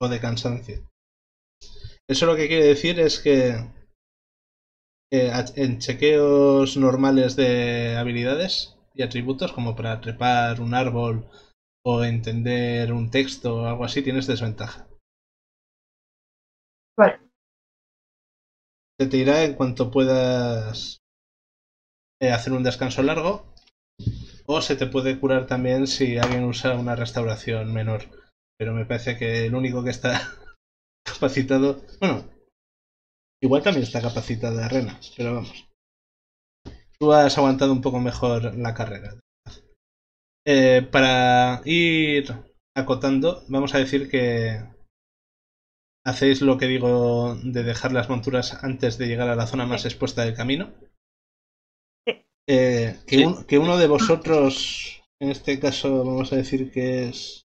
O 0.00 0.08
de 0.08 0.20
cansancio. 0.20 0.88
Eso 2.08 2.26
lo 2.26 2.36
que 2.36 2.46
quiere 2.48 2.66
decir 2.66 3.00
es 3.00 3.18
que 3.20 3.56
eh, 5.16 5.30
en 5.54 5.78
chequeos 5.78 6.76
normales 6.76 7.36
de 7.36 7.96
habilidades 7.96 8.76
y 8.94 9.02
atributos, 9.02 9.52
como 9.52 9.76
para 9.76 10.00
trepar 10.00 10.60
un 10.60 10.74
árbol 10.74 11.28
o 11.84 12.02
entender 12.02 12.92
un 12.92 13.10
texto 13.10 13.56
o 13.58 13.66
algo 13.66 13.84
así, 13.84 14.02
tienes 14.02 14.26
desventaja. 14.26 14.88
Vale. 16.98 17.20
Se 18.98 19.06
te 19.06 19.16
irá 19.18 19.44
en 19.44 19.54
cuanto 19.54 19.92
puedas 19.92 20.98
eh, 22.20 22.32
hacer 22.32 22.52
un 22.52 22.64
descanso 22.64 23.02
largo. 23.04 23.46
O 24.46 24.60
se 24.60 24.74
te 24.74 24.86
puede 24.86 25.18
curar 25.20 25.46
también 25.46 25.86
si 25.86 26.18
alguien 26.18 26.44
usa 26.44 26.74
una 26.76 26.96
restauración 26.96 27.72
menor. 27.72 28.02
Pero 28.58 28.74
me 28.74 28.84
parece 28.84 29.16
que 29.16 29.46
el 29.46 29.54
único 29.54 29.84
que 29.84 29.90
está 29.90 30.20
capacitado. 31.04 31.82
Bueno, 32.00 32.33
igual 33.42 33.62
también 33.62 33.84
está 33.84 34.00
capacitada 34.00 34.68
Rena, 34.68 34.98
pero 35.16 35.34
vamos. 35.34 35.66
Tú 36.98 37.12
has 37.12 37.36
aguantado 37.38 37.72
un 37.72 37.80
poco 37.82 38.00
mejor 38.00 38.54
la 38.56 38.74
carrera. 38.74 39.14
Eh, 40.46 40.86
para 40.92 41.62
ir 41.64 42.26
acotando, 42.76 43.44
vamos 43.48 43.74
a 43.74 43.78
decir 43.78 44.10
que 44.10 44.60
hacéis 46.06 46.42
lo 46.42 46.58
que 46.58 46.66
digo 46.66 47.34
de 47.42 47.62
dejar 47.62 47.92
las 47.92 48.08
monturas 48.10 48.62
antes 48.62 48.98
de 48.98 49.06
llegar 49.06 49.28
a 49.28 49.36
la 49.36 49.46
zona 49.46 49.66
más 49.66 49.84
expuesta 49.84 50.24
del 50.24 50.34
camino. 50.34 50.72
Eh, 52.46 52.96
que, 53.06 53.16
Sí. 53.16 53.24
un- 53.24 53.44
que 53.44 53.58
uno 53.58 53.78
de 53.78 53.86
vosotros, 53.86 55.02
en 55.20 55.30
este 55.30 55.58
caso, 55.58 56.04
vamos 56.04 56.32
a 56.32 56.36
decir 56.36 56.70
que 56.70 57.08
es. 57.08 57.40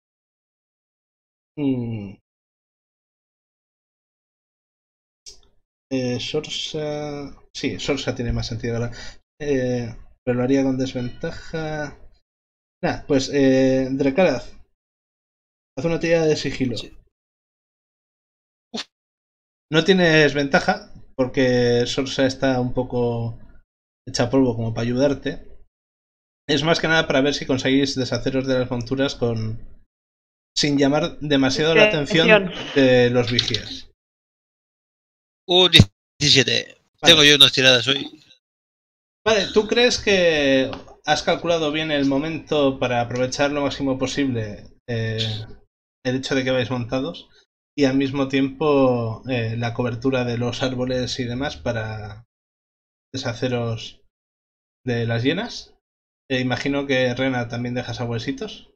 mm, 1.56 2.14
eh, 5.90 6.20
Sorsa. 6.20 7.34
Sí, 7.54 7.78
Sorsa 7.78 8.14
tiene 8.14 8.32
más 8.32 8.46
sentido 8.46 8.76
ahora. 8.76 8.92
Eh, 9.40 9.94
pero 10.24 10.38
lo 10.38 10.44
haría 10.44 10.62
con 10.62 10.78
desventaja. 10.78 11.96
Nah, 12.82 13.02
pues 13.06 13.30
eh, 13.32 13.88
Drekaraz. 13.90 14.52
Haz 15.76 15.84
una 15.84 16.00
tirada 16.00 16.26
de 16.26 16.36
sigilo. 16.36 16.76
Sí. 16.76 16.92
No 19.70 19.84
tienes 19.84 20.34
ventaja, 20.34 20.92
porque 21.14 21.84
Sorsa 21.86 22.26
está 22.26 22.60
un 22.60 22.72
poco 22.72 23.38
hecha 24.06 24.30
polvo 24.30 24.56
como 24.56 24.72
para 24.74 24.86
ayudarte. 24.86 25.46
Es 26.48 26.62
más 26.64 26.80
que 26.80 26.88
nada 26.88 27.06
para 27.06 27.20
ver 27.20 27.34
si 27.34 27.44
conseguís 27.46 27.94
deshaceros 27.94 28.46
de 28.46 28.58
las 28.58 28.70
monturas 28.70 29.14
con. 29.14 29.60
sin 30.56 30.78
llamar 30.78 31.18
demasiado 31.20 31.74
la 31.74 31.84
atención 31.84 32.30
Atención. 32.30 32.74
de 32.74 33.10
los 33.10 33.30
vigías. 33.30 33.87
Un 35.48 35.70
17. 36.20 36.76
Tengo 37.00 37.24
yo 37.24 37.36
unas 37.36 37.54
tiradas 37.54 37.88
hoy. 37.88 38.06
Vale, 39.24 39.46
¿tú 39.54 39.66
crees 39.66 39.98
que 39.98 40.70
has 41.06 41.22
calculado 41.22 41.72
bien 41.72 41.90
el 41.90 42.04
momento 42.04 42.78
para 42.78 43.00
aprovechar 43.00 43.50
lo 43.50 43.62
máximo 43.62 43.98
posible 43.98 44.66
eh, 44.86 45.18
el 46.04 46.16
hecho 46.16 46.34
de 46.34 46.44
que 46.44 46.50
vais 46.50 46.70
montados 46.70 47.30
y 47.74 47.86
al 47.86 47.96
mismo 47.96 48.28
tiempo 48.28 49.22
eh, 49.30 49.56
la 49.56 49.72
cobertura 49.72 50.24
de 50.24 50.36
los 50.36 50.62
árboles 50.62 51.18
y 51.18 51.24
demás 51.24 51.56
para 51.56 52.26
deshaceros 53.10 54.02
de 54.84 55.06
las 55.06 55.24
llenas? 55.24 55.78
E 56.30 56.40
imagino 56.40 56.86
que 56.86 57.14
Rena 57.14 57.48
también 57.48 57.74
dejas 57.74 58.02
a 58.02 58.04
huesitos. 58.04 58.68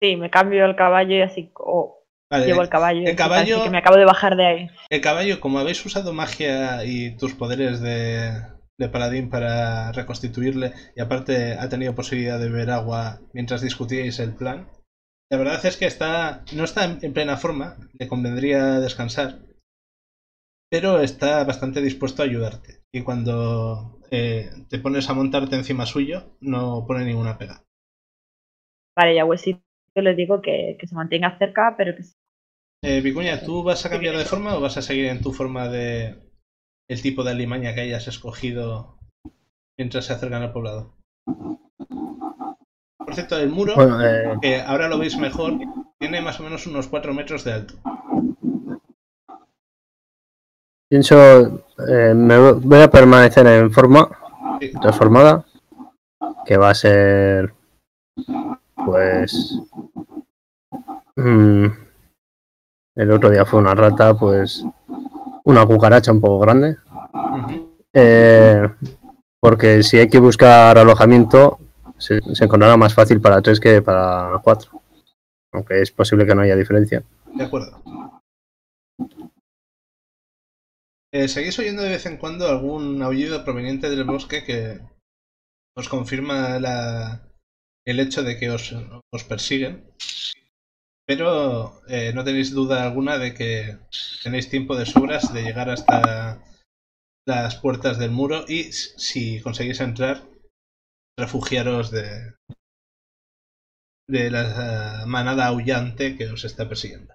Sí, 0.00 0.14
me 0.14 0.30
cambio 0.30 0.64
el 0.64 0.76
caballo 0.76 1.16
y 1.16 1.22
así. 1.22 1.50
O 1.56 1.97
Vale, 2.30 2.46
llevo 2.46 2.62
el 2.62 2.68
caballo. 2.68 3.00
el 3.00 3.16
caballo- 3.16 3.62
que 3.62 3.70
me 3.70 3.78
acabo 3.78 3.96
de 3.96 4.04
bajar 4.04 4.36
de 4.36 4.46
ahí. 4.46 4.70
El 4.90 5.00
caballo, 5.00 5.40
como 5.40 5.58
habéis 5.58 5.84
usado 5.84 6.12
magia 6.12 6.84
y 6.84 7.16
tus 7.16 7.34
poderes 7.34 7.80
de, 7.80 8.32
de 8.78 8.88
paladín 8.88 9.30
para 9.30 9.92
reconstituirle, 9.92 10.72
y 10.96 11.00
aparte 11.00 11.54
ha 11.58 11.68
tenido 11.68 11.94
posibilidad 11.94 12.38
de 12.38 12.48
beber 12.48 12.70
agua 12.70 13.20
mientras 13.32 13.60
discutíais 13.62 14.18
el 14.18 14.34
plan, 14.34 14.68
la 15.30 15.38
verdad 15.38 15.64
es 15.66 15.76
que 15.76 15.86
está 15.86 16.42
no 16.54 16.64
está 16.64 16.84
en, 16.84 16.98
en 17.02 17.12
plena 17.12 17.36
forma, 17.36 17.76
le 17.98 18.08
convendría 18.08 18.80
descansar, 18.80 19.40
pero 20.70 21.00
está 21.00 21.44
bastante 21.44 21.80
dispuesto 21.82 22.22
a 22.22 22.26
ayudarte. 22.26 22.82
Y 22.92 23.02
cuando 23.02 24.00
eh, 24.10 24.50
te 24.68 24.78
pones 24.78 25.08
a 25.10 25.14
montarte 25.14 25.56
encima 25.56 25.86
suyo, 25.86 26.36
no 26.40 26.84
pone 26.86 27.04
ninguna 27.04 27.36
pega. 27.38 27.62
Vale, 28.96 29.14
ya 29.14 29.24
huesito 29.24 29.60
les 29.96 30.16
digo 30.16 30.40
que, 30.40 30.76
que 30.78 30.86
se 30.86 30.94
mantenga 30.94 31.36
cerca, 31.38 31.74
pero 31.76 31.94
que 31.96 32.02
Eh, 32.82 33.00
Vicuña, 33.00 33.42
¿tú 33.42 33.62
vas 33.64 33.84
a 33.84 33.90
cambiar 33.90 34.16
de 34.16 34.24
forma 34.24 34.54
o 34.56 34.60
vas 34.60 34.76
a 34.76 34.82
seguir 34.82 35.06
en 35.06 35.20
tu 35.20 35.32
forma 35.32 35.68
de 35.68 36.22
el 36.88 37.02
tipo 37.02 37.24
de 37.24 37.32
alimaña 37.32 37.74
que 37.74 37.80
hayas 37.82 38.06
escogido 38.06 38.98
mientras 39.76 40.06
se 40.06 40.12
acercan 40.12 40.42
al 40.42 40.52
poblado? 40.52 40.94
Por 42.98 43.14
cierto, 43.14 43.36
el 43.38 43.50
muro, 43.50 43.74
Bueno, 43.74 44.04
eh, 44.04 44.38
que 44.40 44.60
ahora 44.60 44.88
lo 44.88 44.98
veis 44.98 45.18
mejor, 45.18 45.58
tiene 45.98 46.20
más 46.20 46.38
o 46.38 46.44
menos 46.44 46.66
unos 46.66 46.86
4 46.86 47.12
metros 47.14 47.44
de 47.44 47.52
alto. 47.52 47.74
pienso, 50.90 51.16
eh, 51.86 52.14
me 52.14 52.38
vo- 52.38 52.60
voy 52.62 52.80
a 52.80 52.88
permanecer 52.90 53.46
en 53.46 53.70
forma 53.70 54.08
Sí. 54.58 54.70
transformada, 54.80 55.44
que 56.46 56.56
va 56.56 56.70
a 56.70 56.74
ser, 56.74 57.52
pues, 58.86 59.58
mm, 61.16 61.66
el 62.98 63.10
otro 63.12 63.30
día 63.30 63.46
fue 63.46 63.60
una 63.60 63.74
rata, 63.74 64.14
pues, 64.14 64.64
una 65.44 65.64
cucaracha 65.66 66.12
un 66.12 66.20
poco 66.20 66.40
grande, 66.40 66.76
eh, 67.94 68.68
porque 69.40 69.82
si 69.82 69.96
hay 69.98 70.08
que 70.08 70.18
buscar 70.18 70.76
alojamiento, 70.76 71.58
se, 71.96 72.20
se 72.34 72.44
encontrará 72.44 72.76
más 72.76 72.92
fácil 72.94 73.20
para 73.20 73.40
tres 73.40 73.58
que 73.60 73.80
para 73.82 74.38
cuatro, 74.42 74.82
aunque 75.52 75.80
es 75.80 75.90
posible 75.90 76.26
que 76.26 76.34
no 76.34 76.42
haya 76.42 76.56
diferencia. 76.56 77.02
De 77.34 77.44
acuerdo. 77.44 77.80
Eh, 81.12 81.28
¿Seguís 81.28 81.58
oyendo 81.58 81.82
de 81.82 81.88
vez 81.90 82.04
en 82.06 82.18
cuando 82.18 82.46
algún 82.48 83.00
aullido 83.02 83.42
proveniente 83.44 83.88
del 83.88 84.04
bosque 84.04 84.44
que 84.44 84.80
os 85.74 85.88
confirma 85.88 86.58
la- 86.58 87.22
el 87.86 88.00
hecho 88.00 88.22
de 88.22 88.38
que 88.38 88.50
os, 88.50 88.74
os 89.10 89.24
persiguen? 89.24 89.90
Pero 91.08 91.80
eh, 91.88 92.12
no 92.14 92.22
tenéis 92.22 92.52
duda 92.52 92.84
alguna 92.84 93.16
de 93.16 93.32
que 93.32 93.78
tenéis 94.22 94.50
tiempo 94.50 94.76
de 94.76 94.84
sobras 94.84 95.32
de 95.32 95.42
llegar 95.42 95.70
hasta 95.70 96.42
las 97.26 97.56
puertas 97.56 97.98
del 97.98 98.10
muro 98.10 98.44
y 98.46 98.64
si 98.72 99.40
conseguís 99.40 99.80
entrar, 99.80 100.22
refugiaros 101.18 101.90
de, 101.90 102.34
de 104.06 104.30
la 104.30 105.04
manada 105.06 105.46
aullante 105.46 106.14
que 106.14 106.26
os 106.26 106.44
está 106.44 106.68
persiguiendo. 106.68 107.14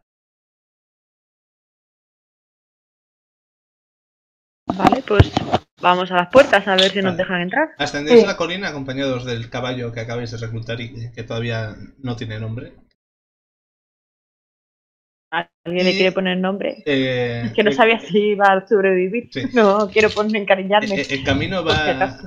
Vale, 4.76 5.04
pues 5.08 5.32
vamos 5.80 6.12
a 6.12 6.16
las 6.16 6.30
puertas 6.32 6.68
a 6.68 6.76
ver 6.76 6.90
si 6.90 7.02
nos 7.04 7.16
dejan 7.16 7.42
entrar. 7.42 7.70
Ascendéis 7.78 8.22
Sí. 8.22 8.26
la 8.26 8.38
colina 8.38 8.70
acompañados 8.70 9.24
del 9.24 9.52
caballo 9.52 9.92
que 9.92 10.00
acabáis 10.00 10.32
de 10.32 10.38
reclutar 10.38 10.82
y 10.82 11.12
que 11.12 11.24
todavía 11.24 11.76
no 12.00 12.16
tiene 12.16 12.40
nombre. 12.40 12.74
¿Alguien 15.66 15.86
le 15.86 15.92
quiere 15.94 16.12
poner 16.12 16.38
nombre? 16.38 16.84
Eh, 16.86 17.52
que 17.56 17.64
no 17.64 17.72
el- 17.72 17.76
sabía 17.76 18.00
si 18.00 18.20
iba 18.20 18.46
a 18.46 18.68
sobrevivir. 18.68 19.30
Sí. 19.32 19.44
No, 19.54 19.90
quiero 19.90 20.10
poner 20.10 20.42
encariñarme. 20.42 20.94
Eh, 20.96 21.08
El 21.10 21.24
camino 21.24 21.64
va, 21.64 22.20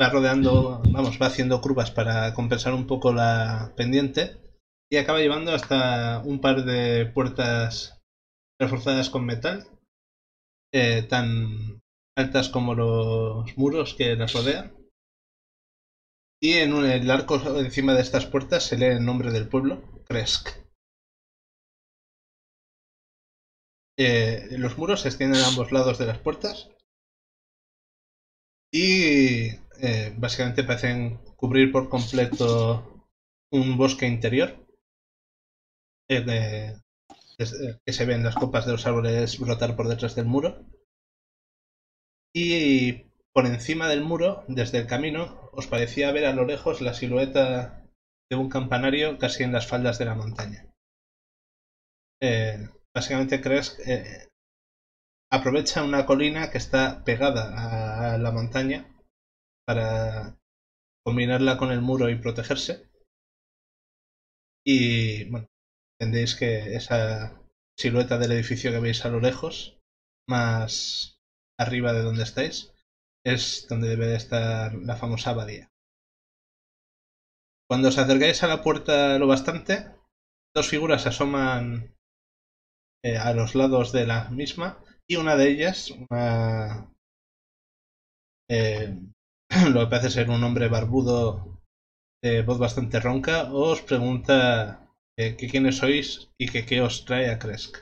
va 0.00 0.10
rodeando, 0.10 0.82
vamos, 0.90 1.18
va 1.20 1.26
haciendo 1.26 1.60
curvas 1.60 1.90
para 1.90 2.34
compensar 2.34 2.74
un 2.74 2.86
poco 2.86 3.12
la 3.12 3.72
pendiente 3.76 4.36
y 4.90 4.98
acaba 4.98 5.20
llevando 5.20 5.54
hasta 5.54 6.20
un 6.24 6.40
par 6.40 6.64
de 6.64 7.06
puertas 7.06 7.98
reforzadas 8.60 9.08
con 9.08 9.24
metal, 9.24 9.66
eh, 10.74 11.02
tan 11.08 11.80
altas 12.18 12.50
como 12.50 12.74
los 12.74 13.56
muros 13.56 13.94
que 13.94 14.14
las 14.16 14.34
rodean. 14.34 14.74
Y 16.42 16.54
en 16.54 16.74
un- 16.74 16.84
el 16.84 17.10
arco 17.10 17.40
encima 17.58 17.94
de 17.94 18.02
estas 18.02 18.26
puertas 18.26 18.64
se 18.64 18.76
lee 18.76 18.86
el 18.96 19.04
nombre 19.04 19.30
del 19.30 19.48
pueblo, 19.48 19.80
Kresk. 20.06 20.50
Eh, 24.04 24.58
los 24.58 24.78
muros 24.78 25.02
se 25.02 25.08
extienden 25.08 25.42
a 25.42 25.46
ambos 25.46 25.70
lados 25.70 25.96
de 25.98 26.06
las 26.06 26.18
puertas. 26.18 26.70
Y 28.72 29.50
eh, 29.80 30.12
básicamente 30.16 30.64
parecen 30.64 31.18
cubrir 31.36 31.70
por 31.70 31.88
completo 31.88 33.06
un 33.52 33.76
bosque 33.76 34.06
interior 34.06 34.66
eh, 36.08 36.74
que 37.36 37.92
se 37.92 38.04
ven 38.04 38.24
las 38.24 38.34
copas 38.34 38.66
de 38.66 38.72
los 38.72 38.86
árboles 38.86 39.38
brotar 39.38 39.76
por 39.76 39.86
detrás 39.86 40.16
del 40.16 40.26
muro. 40.26 40.66
Y 42.34 43.04
por 43.32 43.46
encima 43.46 43.88
del 43.88 44.02
muro 44.02 44.44
desde 44.48 44.78
el 44.78 44.86
camino 44.88 45.50
os 45.52 45.68
parecía 45.68 46.10
ver 46.10 46.26
a 46.26 46.32
lo 46.32 46.44
lejos 46.44 46.80
la 46.80 46.94
silueta 46.94 47.84
de 48.28 48.36
un 48.36 48.48
campanario 48.48 49.18
casi 49.18 49.44
en 49.44 49.52
las 49.52 49.68
faldas 49.68 49.98
de 49.98 50.06
la 50.06 50.14
montaña 50.14 50.66
básicamente 52.94 53.40
crees 53.40 53.78
eh, 53.86 54.28
aprovecha 55.30 55.82
una 55.82 56.04
colina 56.06 56.50
que 56.50 56.58
está 56.58 57.04
pegada 57.04 58.14
a 58.14 58.18
la 58.18 58.32
montaña 58.32 58.86
para 59.66 60.38
combinarla 61.04 61.56
con 61.56 61.72
el 61.72 61.80
muro 61.80 62.10
y 62.10 62.16
protegerse. 62.16 62.90
Y 64.64 65.24
bueno, 65.30 65.48
entendéis 65.98 66.36
que 66.36 66.74
esa 66.76 67.40
silueta 67.76 68.18
del 68.18 68.32
edificio 68.32 68.70
que 68.70 68.80
veis 68.80 69.04
a 69.04 69.08
lo 69.08 69.20
lejos, 69.20 69.80
más 70.28 71.20
arriba 71.58 71.92
de 71.92 72.02
donde 72.02 72.22
estáis, 72.22 72.72
es 73.24 73.66
donde 73.68 73.88
debe 73.88 74.06
de 74.06 74.16
estar 74.16 74.74
la 74.74 74.96
famosa 74.96 75.30
abadía. 75.30 75.72
Cuando 77.68 77.88
os 77.88 77.98
acercáis 77.98 78.42
a 78.42 78.48
la 78.48 78.62
puerta 78.62 79.18
lo 79.18 79.26
bastante, 79.26 79.94
dos 80.54 80.68
figuras 80.68 81.06
asoman 81.06 81.96
eh, 83.04 83.16
a 83.18 83.32
los 83.34 83.54
lados 83.54 83.92
de 83.92 84.06
la 84.06 84.30
misma 84.30 84.78
y 85.08 85.16
una 85.16 85.36
de 85.36 85.48
ellas, 85.50 85.90
una, 85.90 86.88
eh, 88.48 88.96
lo 89.72 89.80
que 89.80 89.86
parece 89.90 90.10
ser 90.10 90.30
un 90.30 90.44
hombre 90.44 90.68
barbudo 90.68 91.60
de 92.22 92.42
voz 92.42 92.58
bastante 92.58 93.00
ronca, 93.00 93.36
os 93.68 93.82
pregunta 93.90 94.36
eh, 95.22 95.30
quiénes 95.50 95.78
sois 95.82 96.08
y 96.42 96.46
que 96.52 96.66
qué 96.68 96.78
os 96.88 96.94
trae 97.06 97.26
a 97.30 97.38
Kresk. 97.42 97.72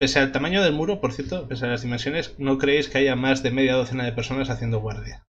Pese 0.00 0.18
al 0.18 0.32
tamaño 0.32 0.60
del 0.64 0.72
muro, 0.72 1.00
por 1.00 1.12
cierto, 1.12 1.46
pese 1.46 1.66
a 1.66 1.68
las 1.68 1.82
dimensiones, 1.82 2.36
no 2.40 2.58
creéis 2.58 2.88
que 2.88 2.98
haya 2.98 3.14
más 3.14 3.44
de 3.44 3.52
media 3.52 3.74
docena 3.76 4.04
de 4.06 4.12
personas 4.12 4.50
haciendo 4.50 4.80
guardia. 4.80 5.24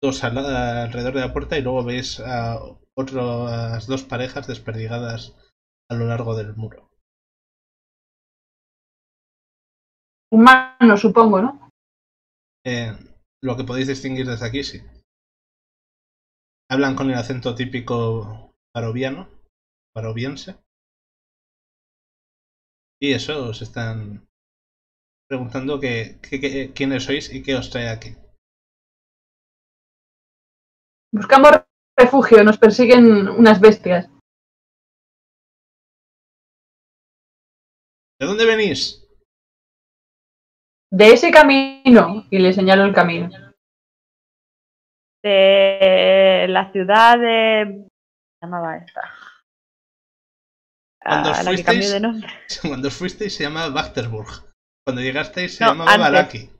Dos 0.00 0.24
al- 0.24 0.38
alrededor 0.38 1.12
de 1.12 1.20
la 1.20 1.32
puerta 1.34 1.58
y 1.58 1.60
luego 1.62 1.84
veis 1.84 2.18
a 2.20 2.58
otras 2.96 3.86
dos 3.86 4.02
parejas 4.02 4.46
desperdigadas 4.46 5.34
a 5.90 5.94
lo 5.94 6.06
largo 6.06 6.34
del 6.36 6.56
muro. 6.56 6.90
Humano, 10.32 10.96
supongo, 10.96 11.40
¿no? 11.42 11.70
Eh, 12.64 12.92
lo 13.42 13.56
que 13.56 13.64
podéis 13.64 13.88
distinguir 13.88 14.26
desde 14.26 14.46
aquí, 14.46 14.62
sí. 14.64 14.80
Hablan 16.70 16.94
con 16.94 17.10
el 17.10 17.16
acento 17.18 17.56
típico 17.56 18.54
paroviano, 18.72 19.28
paroviense. 19.92 20.54
Y 23.00 23.12
eso 23.14 23.48
os 23.48 23.62
están 23.62 24.28
preguntando 25.28 25.78
que, 25.82 26.18
que- 26.24 26.40
que- 26.42 26.72
quiénes 26.76 27.04
sois 27.06 27.24
y 27.36 27.38
qué 27.44 27.52
os 27.60 27.70
trae 27.70 27.88
aquí. 27.88 28.10
Buscamos 31.12 31.50
refugio, 31.96 32.44
nos 32.44 32.58
persiguen 32.58 33.28
unas 33.28 33.60
bestias. 33.60 34.08
¿De 38.20 38.26
dónde 38.26 38.46
venís? 38.46 39.02
De 40.90 41.12
ese 41.12 41.30
camino, 41.30 42.24
y 42.30 42.38
le 42.38 42.52
señalo 42.52 42.84
el 42.84 42.94
camino. 42.94 43.28
De 45.22 46.46
la 46.48 46.70
ciudad 46.72 47.18
de. 47.18 47.64
¿cómo 47.66 47.88
se 47.88 48.46
llamaba 48.46 48.76
esta? 48.78 49.00
Cuando 51.02 51.30
Ah, 51.30 51.42
la 51.42 51.50
que 51.50 51.56
fuisteis- 51.56 51.92
de 51.92 52.00
nombre. 52.00 52.28
Cuando 52.62 52.88
os 52.88 52.94
fuisteis 52.96 53.34
se 53.34 53.42
llamaba 53.44 53.70
Bachterburg. 53.70 54.52
Cuando 54.84 55.02
llegasteis 55.02 55.56
se 55.56 55.64
No, 55.64 55.70
llamaba 55.72 55.92
antes. 55.92 56.04
Balaki. 56.10 56.50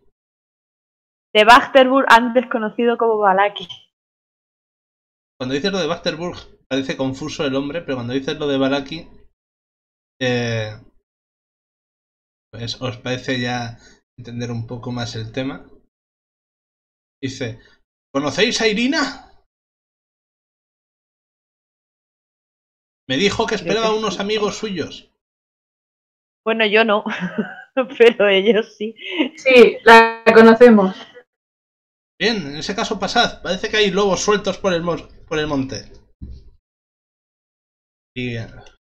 De 1.35 1.45
Bachterburg, 1.45 2.07
antes 2.09 2.47
conocido 2.51 2.97
como 2.99 3.19
Balaki. 3.19 3.69
Cuando 5.39 5.55
dices 5.55 5.71
lo 5.73 5.79
de 5.79 5.87
Bachterburg 5.87 6.37
parece 6.69 6.97
confuso 6.97 7.45
el 7.45 7.55
hombre, 7.55 7.83
pero 7.83 7.97
cuando 7.97 8.15
dices 8.15 8.39
lo 8.39 8.49
de 8.49 8.59
Balaki, 8.59 9.09
eh, 10.21 10.73
pues 12.51 12.81
os 12.81 12.97
parece 12.99 13.41
ya 13.41 13.79
entender 14.19 14.51
un 14.51 14.67
poco 14.67 14.93
más 14.93 15.15
el 15.15 15.31
tema. 15.33 15.67
Dice, 17.23 17.61
¿conocéis 18.13 18.61
a 18.61 18.69
Irina? 18.69 19.31
Me 23.09 23.17
dijo 23.17 23.47
que 23.47 23.55
esperaba 23.55 23.95
unos 23.95 24.19
amigos 24.19 24.57
suyos. 24.57 25.13
Bueno, 26.45 26.67
yo 26.67 26.85
no, 26.85 27.05
pero 27.99 28.29
ellos 28.29 28.75
sí. 28.77 28.95
Sí, 29.37 29.79
la 29.85 30.23
conocemos. 30.35 30.97
Bien, 32.19 32.37
en 32.47 32.57
ese 32.57 32.75
caso 32.75 32.99
pasad. 32.99 33.43
Parece 33.43 33.69
que 33.69 33.77
hay 33.77 33.91
lobos 33.91 34.21
sueltos 34.21 34.57
por 34.59 34.73
el, 34.73 34.83
por 35.29 35.39
el 35.39 35.47
monte. 35.47 35.93
Y 38.17 38.35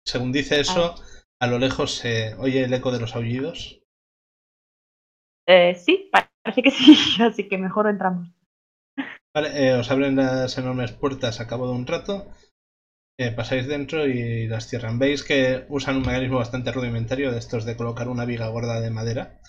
según 0.07 0.31
dice 0.31 0.61
eso, 0.61 0.95
a 1.41 1.47
lo 1.47 1.59
lejos 1.59 1.93
se 1.93 2.35
oye 2.35 2.63
el 2.63 2.73
eco 2.73 2.89
de 2.93 3.01
los 3.01 3.15
aullidos. 3.17 3.81
Eh, 5.47 5.75
sí, 5.75 6.09
parece 6.11 6.61
que 6.63 6.71
sí, 6.71 6.95
así 7.21 7.47
que 7.47 7.57
mejor 7.57 7.87
entramos. 7.87 8.27
Vale, 9.35 9.49
eh, 9.63 9.73
os 9.81 9.91
abren 9.93 10.15
las 10.15 10.57
enormes 10.61 10.91
puertas 11.01 11.35
a 11.39 11.47
cabo 11.51 11.67
de 11.67 11.75
un 11.79 11.85
rato. 11.93 12.15
eh, 13.19 13.31
pasáis 13.31 13.67
dentro 13.67 14.07
y 14.07 14.47
las 14.47 14.67
cierran. 14.69 14.99
Veis 14.99 15.23
que 15.23 15.65
usan 15.69 15.97
un 15.97 16.05
mecanismo 16.07 16.37
bastante 16.39 16.71
rudimentario 16.71 17.31
de 17.31 17.39
estos 17.39 17.65
de 17.65 17.77
colocar 17.77 18.07
una 18.09 18.25
viga 18.25 18.47
gorda 18.49 18.81
de 18.81 18.91
madera. 18.91 19.39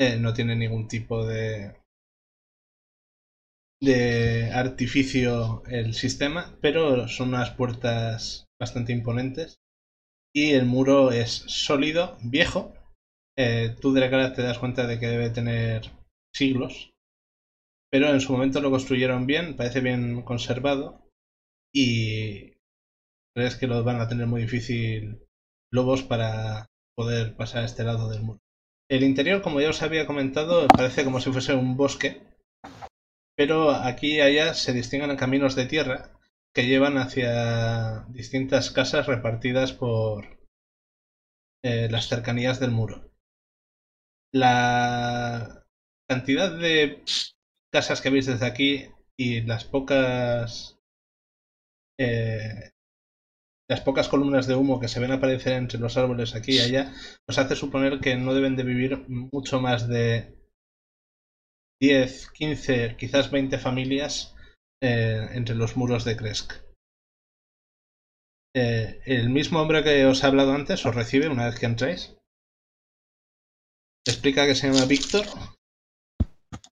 Eh, 0.00 0.16
no 0.18 0.34
tiene 0.34 0.56
ningún 0.56 0.88
tipo 0.88 1.24
de 1.24 1.76
de 3.82 4.50
artificio 4.52 5.62
el 5.66 5.94
sistema, 5.94 6.56
pero 6.60 7.08
son 7.08 7.28
unas 7.28 7.50
puertas 7.50 8.46
bastante 8.60 8.92
imponentes 8.92 9.60
y 10.34 10.52
el 10.52 10.66
muro 10.66 11.12
es 11.12 11.30
sólido, 11.30 12.18
viejo. 12.22 12.74
Eh, 13.38 13.74
tú 13.80 13.92
de 13.92 14.00
la 14.00 14.10
cara 14.10 14.34
te 14.34 14.42
das 14.42 14.58
cuenta 14.58 14.86
de 14.86 14.98
que 14.98 15.06
debe 15.06 15.30
tener 15.30 15.90
siglos, 16.34 16.92
pero 17.90 18.08
en 18.10 18.20
su 18.20 18.32
momento 18.32 18.60
lo 18.60 18.70
construyeron 18.70 19.26
bien, 19.26 19.56
parece 19.56 19.80
bien 19.80 20.22
conservado 20.22 21.06
y 21.74 22.52
crees 23.34 23.56
que 23.56 23.66
lo 23.66 23.82
van 23.82 24.00
a 24.00 24.08
tener 24.08 24.26
muy 24.26 24.42
difícil 24.42 25.24
lobos 25.72 26.02
para 26.02 26.66
poder 26.96 27.34
pasar 27.34 27.62
a 27.62 27.66
este 27.66 27.84
lado 27.84 28.10
del 28.10 28.22
muro. 28.22 28.40
El 28.90 29.04
interior, 29.04 29.40
como 29.40 29.60
ya 29.60 29.70
os 29.70 29.82
había 29.82 30.06
comentado, 30.06 30.66
parece 30.68 31.04
como 31.04 31.20
si 31.20 31.30
fuese 31.30 31.54
un 31.54 31.76
bosque, 31.76 32.22
pero 33.40 33.70
aquí 33.70 34.16
y 34.16 34.20
allá 34.20 34.52
se 34.52 34.74
distinguen 34.74 35.16
caminos 35.16 35.56
de 35.56 35.64
tierra 35.64 36.12
que 36.54 36.66
llevan 36.66 36.98
hacia 36.98 38.04
distintas 38.10 38.70
casas 38.70 39.06
repartidas 39.06 39.72
por 39.72 40.38
eh, 41.64 41.88
las 41.90 42.06
cercanías 42.06 42.60
del 42.60 42.70
muro. 42.70 43.10
La 44.34 45.64
cantidad 46.06 46.54
de 46.54 47.02
casas 47.72 48.02
que 48.02 48.10
veis 48.10 48.26
desde 48.26 48.44
aquí 48.44 48.90
y 49.16 49.40
las 49.40 49.64
pocas 49.64 50.78
eh, 51.98 52.72
las 53.70 53.80
pocas 53.80 54.10
columnas 54.10 54.48
de 54.48 54.54
humo 54.54 54.80
que 54.80 54.88
se 54.88 55.00
ven 55.00 55.12
aparecer 55.12 55.54
entre 55.54 55.78
los 55.78 55.96
árboles 55.96 56.34
aquí 56.34 56.56
y 56.56 56.60
allá 56.60 56.92
nos 57.26 57.38
hace 57.38 57.56
suponer 57.56 58.00
que 58.00 58.16
no 58.16 58.34
deben 58.34 58.56
de 58.56 58.64
vivir 58.64 59.08
mucho 59.08 59.62
más 59.62 59.88
de 59.88 60.39
10, 61.80 62.30
15, 62.32 62.96
quizás 62.98 63.30
20 63.30 63.58
familias 63.58 64.34
eh, 64.82 65.28
entre 65.32 65.54
los 65.54 65.76
muros 65.76 66.04
de 66.04 66.16
Kresk. 66.16 66.52
eh, 68.54 69.00
el 69.06 69.30
mismo 69.30 69.60
hombre 69.60 69.84
que 69.84 70.04
os 70.06 70.22
he 70.22 70.26
hablado 70.26 70.52
antes 70.52 70.84
os 70.84 70.94
recibe 70.94 71.28
una 71.28 71.46
vez 71.46 71.58
que 71.58 71.66
entréis. 71.66 72.16
Explica 74.06 74.46
que 74.46 74.54
se 74.54 74.66
llama 74.68 74.86
Víctor, 74.86 75.24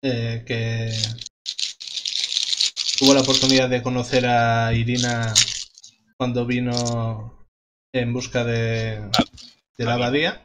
eh, 0.03 0.43
que 0.47 0.91
tuvo 2.99 3.15
la 3.15 3.21
oportunidad 3.21 3.69
de 3.69 3.83
conocer 3.83 4.27
a 4.27 4.73
Irina 4.75 5.33
cuando 6.17 6.47
vino 6.47 7.47
en 7.95 8.13
busca 8.13 8.45
de, 8.45 9.01
de 9.79 9.85
la 9.85 9.95
abadía 9.95 10.45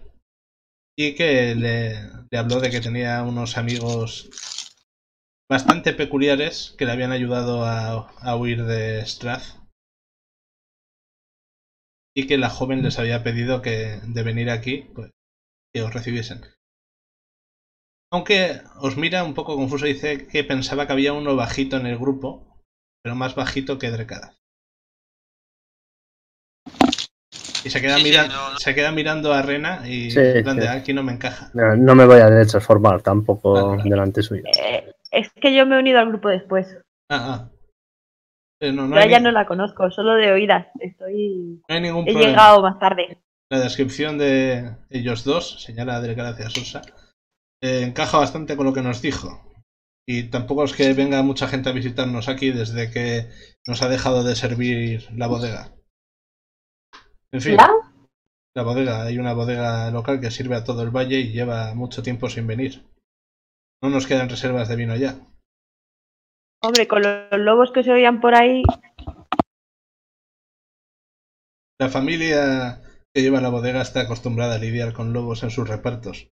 y 0.95 1.15
que 1.15 1.55
le 1.55 2.37
habló 2.37 2.59
de 2.59 2.69
que 2.69 2.81
tenía 2.81 3.23
unos 3.23 3.57
amigos 3.57 4.29
bastante 5.49 5.93
peculiares 5.93 6.73
que 6.77 6.85
le 6.85 6.91
habían 6.91 7.11
ayudado 7.11 7.63
a, 7.65 8.09
a 8.09 8.35
huir 8.35 8.63
de 8.63 9.05
Strath 9.05 9.43
y 12.15 12.27
que 12.27 12.37
la 12.37 12.49
joven 12.49 12.83
les 12.83 12.99
había 12.99 13.23
pedido 13.23 13.61
que 13.61 13.99
de 14.03 14.23
venir 14.23 14.49
aquí 14.49 14.89
pues 14.93 15.11
que 15.73 15.81
os 15.81 15.93
recibiesen 15.93 16.41
aunque 18.11 18.61
os 18.79 18.95
mira 18.97 19.23
un 19.23 19.33
poco 19.33 19.55
confuso 19.55 19.87
y 19.87 19.93
dice 19.93 20.27
que 20.27 20.43
pensaba 20.43 20.85
que 20.85 20.93
había 20.93 21.13
uno 21.13 21.35
bajito 21.35 21.77
en 21.77 21.87
el 21.87 21.97
grupo 21.97 22.59
pero 23.03 23.15
más 23.15 23.35
bajito 23.35 23.77
que 23.79 23.91
Drekada 23.91 24.35
y 27.65 27.69
se 27.69 27.79
queda, 27.81 27.95
Sí, 27.97 28.03
sí, 28.03 28.09
mira- 28.09 28.27
no, 28.27 28.51
no. 28.51 28.59
se 28.59 28.75
queda 28.75 28.91
mirando 28.91 29.33
a 29.33 29.41
Rena 29.41 29.87
y 29.87 30.11
Sí, 30.11 30.19
en 30.19 30.43
plan 30.43 30.57
de, 30.57 30.63
sí. 30.63 30.67
aquí 30.69 30.93
no 30.93 31.01
me 31.01 31.13
encaja 31.13 31.49
No, 31.53 31.75
no 31.75 31.95
me 31.95 32.05
voy 32.05 32.19
a 32.19 32.27
transformar 32.45 33.01
tampoco 33.01 33.57
Ah, 33.57 33.73
claro. 33.75 33.89
delante 33.89 34.21
suyo. 34.21 34.43
Eh, 34.45 34.91
es 35.13 35.31
que 35.33 35.55
yo 35.55 35.65
me 35.65 35.75
he 35.75 35.79
unido 35.79 35.99
al 35.99 36.09
grupo 36.09 36.29
después. 36.29 36.67
ah, 37.09 37.49
ah. 37.49 37.49
Eh, 38.61 38.71
no, 38.71 38.87
no 38.87 38.95
Yo 38.95 39.01
a 39.01 39.03
hay, 39.03 39.09
ella 39.09 39.19
ni- 39.19 39.25
no 39.25 39.31
la 39.31 39.45
conozco, 39.45 39.91
solo 39.91 40.13
de 40.15 40.31
oídas. 40.31 40.67
Estoy. 40.79 41.61
no 41.67 41.75
hay 41.75 41.81
ningún 41.81 42.03
He 42.07 42.11
problema 42.13 42.29
llegado 42.31 42.61
más 42.61 42.79
tarde. 42.79 43.21
La 43.51 43.59
descripción 43.59 44.17
de 44.17 44.77
ellos 44.89 45.23
dos, 45.25 45.61
señala 45.61 45.97
hacia 45.97 46.49
Sosa, 46.49 46.81
eh, 47.61 47.83
encaja 47.83 48.17
bastante 48.17 48.55
con 48.55 48.65
lo 48.65 48.73
que 48.73 48.81
nos 48.81 49.01
dijo. 49.01 49.41
Y 50.07 50.29
tampoco 50.29 50.63
es 50.63 50.73
que 50.73 50.93
venga 50.93 51.21
mucha 51.23 51.47
gente 51.47 51.69
a 51.69 51.73
visitarnos 51.73 52.27
aquí 52.29 52.51
desde 52.51 52.89
que 52.91 53.29
nos 53.67 53.81
ha 53.81 53.89
dejado 53.89 54.23
de 54.23 54.35
servir 54.35 55.07
la 55.13 55.27
bodega. 55.27 55.71
En 57.31 57.41
fin, 57.41 57.55
¿La? 57.57 57.69
la 58.55 58.63
bodega, 58.63 59.03
hay 59.03 59.17
una 59.17 59.33
bodega 59.33 59.91
local 59.91 60.19
que 60.19 60.31
sirve 60.31 60.55
a 60.55 60.63
todo 60.63 60.83
el 60.83 60.91
valle 60.91 61.19
y 61.19 61.31
lleva 61.31 61.73
mucho 61.73 62.03
tiempo 62.03 62.29
sin 62.29 62.47
venir. 62.47 62.83
No 63.83 63.89
nos 63.89 64.07
quedan 64.07 64.29
reservas 64.29 64.69
de 64.69 64.77
vino 64.77 64.95
ya. 64.95 65.19
Hombre, 66.63 66.87
con 66.87 67.01
los 67.01 67.39
lobos 67.39 67.71
que 67.73 67.83
se 67.83 67.91
oían 67.91 68.21
por 68.21 68.33
ahí, 68.33 68.63
La 71.81 71.89
familia 71.89 72.81
que 73.13 73.21
lleva 73.21 73.41
la 73.41 73.49
bodega 73.49 73.81
está 73.81 74.01
acostumbrada 74.01 74.55
a 74.55 74.57
lidiar 74.57 74.93
con 74.93 75.11
lobos 75.11 75.43
en 75.43 75.49
sus 75.49 75.67
repartos. 75.67 76.29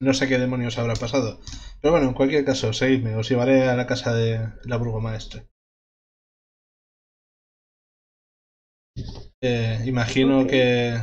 No 0.00 0.12
sé 0.14 0.26
qué 0.28 0.38
demonios 0.38 0.78
habrá 0.78 0.94
pasado. 0.94 1.38
Pero 1.80 1.92
bueno, 1.92 2.08
en 2.08 2.14
cualquier 2.14 2.44
caso, 2.44 2.72
seguidme, 2.72 3.14
os 3.14 3.28
llevaré 3.28 3.68
a 3.68 3.76
la 3.76 3.86
casa 3.86 4.12
de 4.12 4.40
la 4.64 4.78
burgomaestre. 4.78 5.46
Eh, 9.40 9.78
imagino 9.86 10.44
que... 10.46 10.96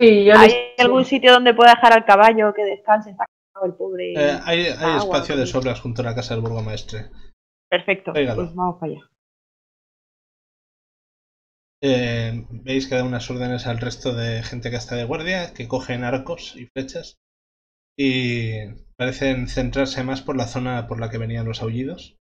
Sí, 0.00 0.24
yo 0.24 0.32
¿hay 0.36 0.48
les- 0.48 0.80
algún 0.80 1.04
sitio 1.04 1.32
donde 1.32 1.54
pueda 1.54 1.74
dejar 1.74 1.92
al 1.92 2.04
caballo 2.04 2.52
que 2.52 2.64
descanse? 2.64 3.10
Está 3.10 3.24
el 3.64 3.74
pobre. 3.74 4.12
eh, 4.12 4.40
hay, 4.44 4.66
hay 4.66 4.72
Agua, 4.72 4.98
espacio 4.98 5.36
de 5.36 5.46
sobras 5.46 5.80
junto 5.80 6.02
a 6.02 6.04
la 6.04 6.14
casa 6.14 6.34
del 6.34 6.42
burgomaestre. 6.42 7.10
Perfecto. 7.70 8.12
Pues 8.12 8.54
vamos 8.54 8.76
para 8.78 8.92
allá. 8.92 9.10
Eh, 11.82 12.46
Veis 12.50 12.86
que 12.88 12.94
da 12.96 13.04
unas 13.04 13.30
órdenes 13.30 13.66
al 13.66 13.78
resto 13.78 14.14
de 14.14 14.42
gente 14.42 14.70
que 14.70 14.76
está 14.76 14.96
de 14.96 15.04
guardia, 15.04 15.52
que 15.54 15.68
cogen 15.68 16.04
arcos 16.04 16.56
y 16.56 16.66
flechas. 16.66 17.18
Y 17.98 18.66
parecen 18.96 19.48
centrarse 19.48 20.02
más 20.04 20.20
por 20.22 20.36
la 20.36 20.46
zona 20.46 20.86
por 20.86 21.00
la 21.00 21.10
que 21.10 21.18
venían 21.18 21.46
los 21.46 21.62
aullidos. 21.62 22.16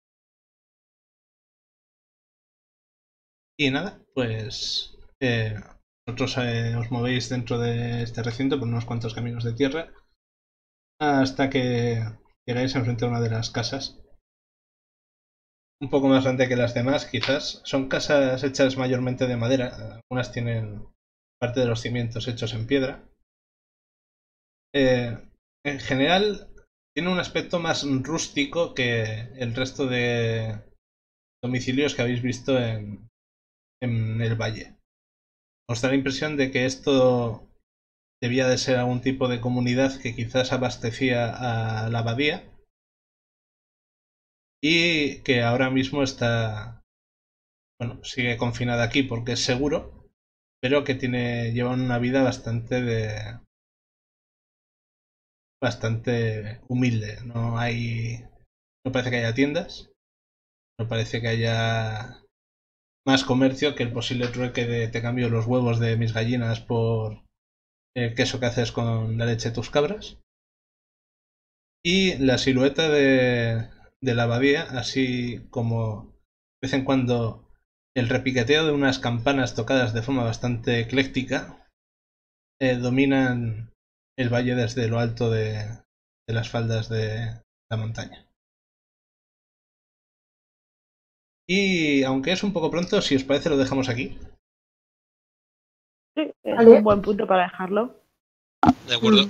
Y 3.58 3.70
nada, 3.70 4.00
pues 4.14 4.96
eh, 5.20 5.54
vosotros 6.06 6.38
eh, 6.38 6.74
os 6.76 6.90
movéis 6.90 7.28
dentro 7.28 7.58
de 7.58 8.02
este 8.02 8.22
recinto 8.22 8.58
por 8.58 8.68
unos 8.68 8.86
cuantos 8.86 9.14
caminos 9.14 9.44
de 9.44 9.52
tierra 9.52 9.92
hasta 11.00 11.48
que 11.48 12.04
llegáis 12.46 12.74
enfrente 12.74 13.04
de 13.04 13.10
una 13.10 13.20
de 13.20 13.30
las 13.30 13.50
casas. 13.50 13.98
Un 15.80 15.88
poco 15.88 16.08
más 16.08 16.24
grande 16.24 16.46
que 16.46 16.56
las 16.56 16.74
demás, 16.74 17.06
quizás. 17.06 17.62
Son 17.64 17.88
casas 17.88 18.44
hechas 18.44 18.76
mayormente 18.76 19.26
de 19.26 19.36
madera. 19.36 20.00
Algunas 20.10 20.30
tienen 20.30 20.86
parte 21.40 21.60
de 21.60 21.66
los 21.66 21.80
cimientos 21.80 22.28
hechos 22.28 22.52
en 22.52 22.66
piedra. 22.66 23.08
Eh, 24.74 25.16
en 25.64 25.80
general, 25.80 26.48
tiene 26.94 27.10
un 27.10 27.18
aspecto 27.18 27.58
más 27.60 27.84
rústico 28.02 28.74
que 28.74 29.02
el 29.36 29.54
resto 29.54 29.86
de 29.86 30.62
domicilios 31.42 31.94
que 31.94 32.02
habéis 32.02 32.20
visto 32.20 32.58
en, 32.58 33.08
en 33.82 34.20
el 34.20 34.34
valle. 34.34 34.76
Os 35.66 35.80
da 35.80 35.88
la 35.88 35.94
impresión 35.94 36.36
de 36.36 36.50
que 36.50 36.66
esto 36.66 37.49
debía 38.20 38.46
de 38.48 38.58
ser 38.58 38.76
algún 38.76 39.00
tipo 39.00 39.28
de 39.28 39.40
comunidad 39.40 39.98
que 40.00 40.14
quizás 40.14 40.52
abastecía 40.52 41.84
a 41.84 41.88
la 41.88 42.00
abadía. 42.00 42.50
Y 44.62 45.22
que 45.22 45.42
ahora 45.42 45.70
mismo 45.70 46.02
está 46.02 46.82
bueno 47.80 48.04
sigue 48.04 48.36
confinada 48.36 48.84
aquí 48.84 49.02
porque 49.02 49.32
es 49.32 49.40
seguro 49.42 50.00
pero 50.60 50.84
que 50.84 50.94
tiene 50.94 51.52
llevan 51.52 51.80
una 51.80 51.98
vida 51.98 52.22
bastante 52.22 52.82
de 52.82 53.40
bastante 55.60 56.60
humilde. 56.68 57.18
No 57.24 57.58
hay 57.58 58.24
no 58.84 58.92
parece 58.92 59.10
que 59.10 59.16
haya 59.16 59.34
tiendas 59.34 59.90
no 60.78 60.88
parece 60.88 61.20
que 61.20 61.28
haya 61.28 62.22
más 63.06 63.24
comercio 63.24 63.74
que 63.74 63.82
el 63.82 63.92
posible 63.92 64.28
trueque 64.28 64.66
de 64.66 64.88
te 64.88 65.02
cambio 65.02 65.28
los 65.28 65.46
huevos 65.46 65.78
de 65.80 65.96
mis 65.96 66.12
gallinas 66.12 66.60
por 66.60 67.22
el 67.96 68.14
queso 68.14 68.40
que 68.40 68.46
haces 68.46 68.72
con 68.72 69.18
la 69.18 69.26
leche 69.26 69.48
de 69.48 69.54
tus 69.54 69.70
cabras 69.70 70.18
y 71.84 72.16
la 72.18 72.38
silueta 72.38 72.88
de, 72.88 73.68
de 74.02 74.14
la 74.14 74.24
abadía, 74.24 74.62
así 74.78 75.46
como 75.50 76.12
de 76.62 76.66
vez 76.66 76.72
en 76.74 76.84
cuando 76.84 77.48
el 77.96 78.08
repiqueteo 78.08 78.66
de 78.66 78.72
unas 78.72 78.98
campanas 78.98 79.54
tocadas 79.54 79.94
de 79.94 80.02
forma 80.02 80.24
bastante 80.24 80.80
ecléctica, 80.80 81.68
eh, 82.60 82.76
dominan 82.76 83.72
el 84.18 84.28
valle 84.28 84.54
desde 84.54 84.88
lo 84.88 84.98
alto 84.98 85.30
de, 85.30 85.54
de 86.28 86.34
las 86.34 86.50
faldas 86.50 86.88
de 86.88 87.40
la 87.70 87.76
montaña. 87.76 88.26
Y 91.48 92.04
aunque 92.04 92.32
es 92.32 92.44
un 92.44 92.52
poco 92.52 92.70
pronto, 92.70 93.02
si 93.02 93.16
os 93.16 93.24
parece 93.24 93.50
lo 93.50 93.56
dejamos 93.56 93.88
aquí. 93.88 94.16
Sí, 96.64 96.66
es 96.66 96.66
Vale. 96.66 96.78
un 96.78 96.84
buen 96.84 97.02
punto 97.02 97.26
para 97.26 97.44
dejarlo. 97.44 97.96
De 98.88 98.94
acuerdo. 98.94 99.22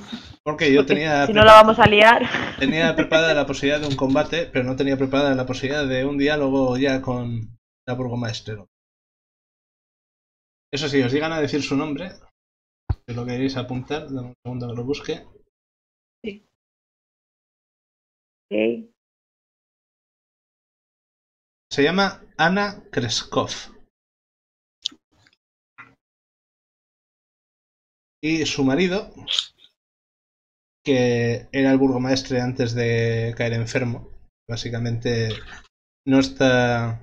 Porque 0.43 0.73
yo 0.73 0.81
Porque 0.81 0.95
tenía, 0.95 1.27
si 1.27 1.33
no 1.33 1.45
la 1.45 1.53
vamos 1.55 1.79
a 1.79 1.87
liar. 1.87 2.23
tenía 2.59 2.95
preparada 2.97 3.35
la 3.35 3.47
posibilidad 3.47 3.81
de 3.81 3.87
un 3.89 3.97
combate, 3.97 4.47
pero 4.47 4.65
no 4.65 4.77
tenía 4.77 4.97
preparada 4.97 5.35
la 5.35 5.47
posibilidad 5.47 5.87
de 5.87 6.05
un 6.05 6.19
diálogo 6.19 6.77
ya 6.77 7.01
con 7.01 7.57
la 7.87 7.95
burgomaestre. 7.95 8.65
Eso 10.73 10.89
sí, 10.89 11.03
os 11.03 11.13
llegan 11.13 11.33
a 11.33 11.41
decir 11.41 11.63
su 11.63 11.77
nombre, 11.77 12.13
que 13.07 13.15
lo 13.15 13.25
queréis 13.27 13.57
apuntar, 13.57 14.07
dame 14.07 14.29
un 14.29 14.35
segundo 14.45 14.69
que 14.69 14.75
lo 14.75 14.85
busque. 14.85 15.25
Ok. 18.53 18.91
Se 21.73 21.83
llama 21.85 22.23
Ana 22.37 22.83
Kreskov. 22.91 23.51
Y 28.23 28.45
su 28.47 28.65
marido, 28.65 29.13
que 30.85 31.49
era 31.53 31.73
el 31.73 31.79
burgomaestre 31.79 32.41
antes 32.41 32.75
de 32.75 33.35
caer 33.37 33.55
enfermo, 33.55 34.11
básicamente 34.49 35.31
no 36.07 36.19
está 36.19 37.03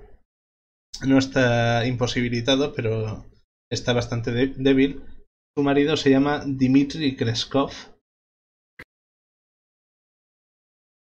no 1.05 1.17
está 1.17 1.85
imposibilitado, 1.85 2.73
pero 2.73 3.25
está 3.71 3.93
bastante 3.93 4.31
débil. 4.31 5.03
Su 5.55 5.63
marido 5.63 5.97
se 5.97 6.11
llama 6.11 6.43
Dmitry 6.45 7.15
Kreskov. 7.15 7.71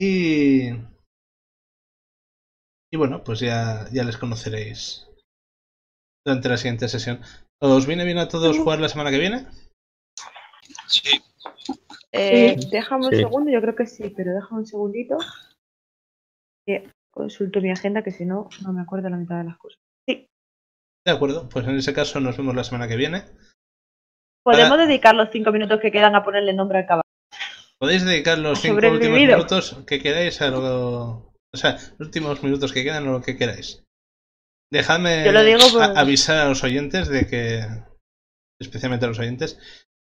Y 0.00 0.70
y 2.92 2.96
bueno, 2.96 3.22
pues 3.22 3.38
ya, 3.40 3.88
ya 3.92 4.02
les 4.02 4.16
conoceréis 4.16 5.06
durante 6.26 6.48
la 6.48 6.56
siguiente 6.56 6.88
sesión. 6.88 7.20
¿Os 7.60 7.86
viene 7.86 8.04
bien 8.04 8.18
a 8.18 8.28
todos 8.28 8.58
jugar 8.58 8.80
la 8.80 8.88
semana 8.88 9.10
que 9.10 9.18
viene? 9.18 9.46
Sí. 10.90 11.22
Eh, 12.12 12.56
déjame 12.70 13.06
un 13.06 13.12
Sí. 13.12 13.18
segundo, 13.18 13.50
yo 13.50 13.60
creo 13.60 13.76
que 13.76 13.86
sí, 13.86 14.12
pero 14.16 14.34
déjame 14.34 14.60
un 14.60 14.66
segundito. 14.66 15.16
Que 16.66 16.90
consulto 17.12 17.60
mi 17.60 17.70
agenda, 17.70 18.02
que 18.02 18.10
si 18.10 18.24
no, 18.24 18.48
no 18.62 18.72
me 18.72 18.82
acuerdo 18.82 19.08
la 19.08 19.16
mitad 19.16 19.38
de 19.38 19.44
las 19.44 19.56
cosas. 19.58 19.78
De 20.06 20.26
De 21.06 21.12
acuerdo, 21.12 21.48
pues 21.48 21.66
en 21.66 21.76
ese 21.76 21.94
caso 21.94 22.20
nos 22.20 22.36
vemos 22.36 22.54
la 22.54 22.64
semana 22.64 22.88
que 22.88 22.96
viene. 22.96 23.24
Podemos 24.44 24.70
Para- 24.70 24.86
dedicar 24.86 25.14
los 25.14 25.30
cinco 25.30 25.52
minutos 25.52 25.80
que 25.80 25.92
quedan 25.92 26.14
a 26.14 26.24
ponerle 26.24 26.52
nombre 26.52 26.78
al 26.78 26.86
caballo. 26.86 27.02
Podéis 27.78 28.04
dedicar 28.04 28.38
los 28.38 28.60
cinco 28.60 28.76
últimos 28.88 29.18
minutos 29.18 29.82
que 29.86 30.00
queráis 30.00 30.40
a 30.42 30.48
lo. 30.48 31.30
O 31.52 31.56
sea, 31.56 31.72
los 31.98 32.00
últimos 32.08 32.42
minutos 32.42 32.72
que 32.72 32.84
quedan 32.84 33.06
a 33.08 33.10
lo 33.12 33.22
que 33.22 33.36
queráis. 33.36 33.82
Dejadme 34.72 35.24
Yo 35.24 35.32
lo 35.32 35.42
digo 35.42 35.60
por- 35.72 35.82
a- 35.82 35.98
avisar 36.00 36.38
a 36.38 36.48
los 36.48 36.62
oyentes 36.64 37.08
de 37.08 37.26
que. 37.26 37.64
Especialmente 38.60 39.06
a 39.06 39.08
los 39.08 39.18
oyentes. 39.18 39.58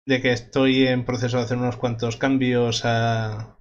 De 0.09 0.23
que 0.23 0.31
estoy 0.31 0.87
en 0.87 1.05
proceso 1.05 1.37
de 1.37 1.43
hacer 1.43 1.57
unos 1.59 1.77
cuantos 1.77 2.17
cambios 2.17 2.83
al 2.83 3.55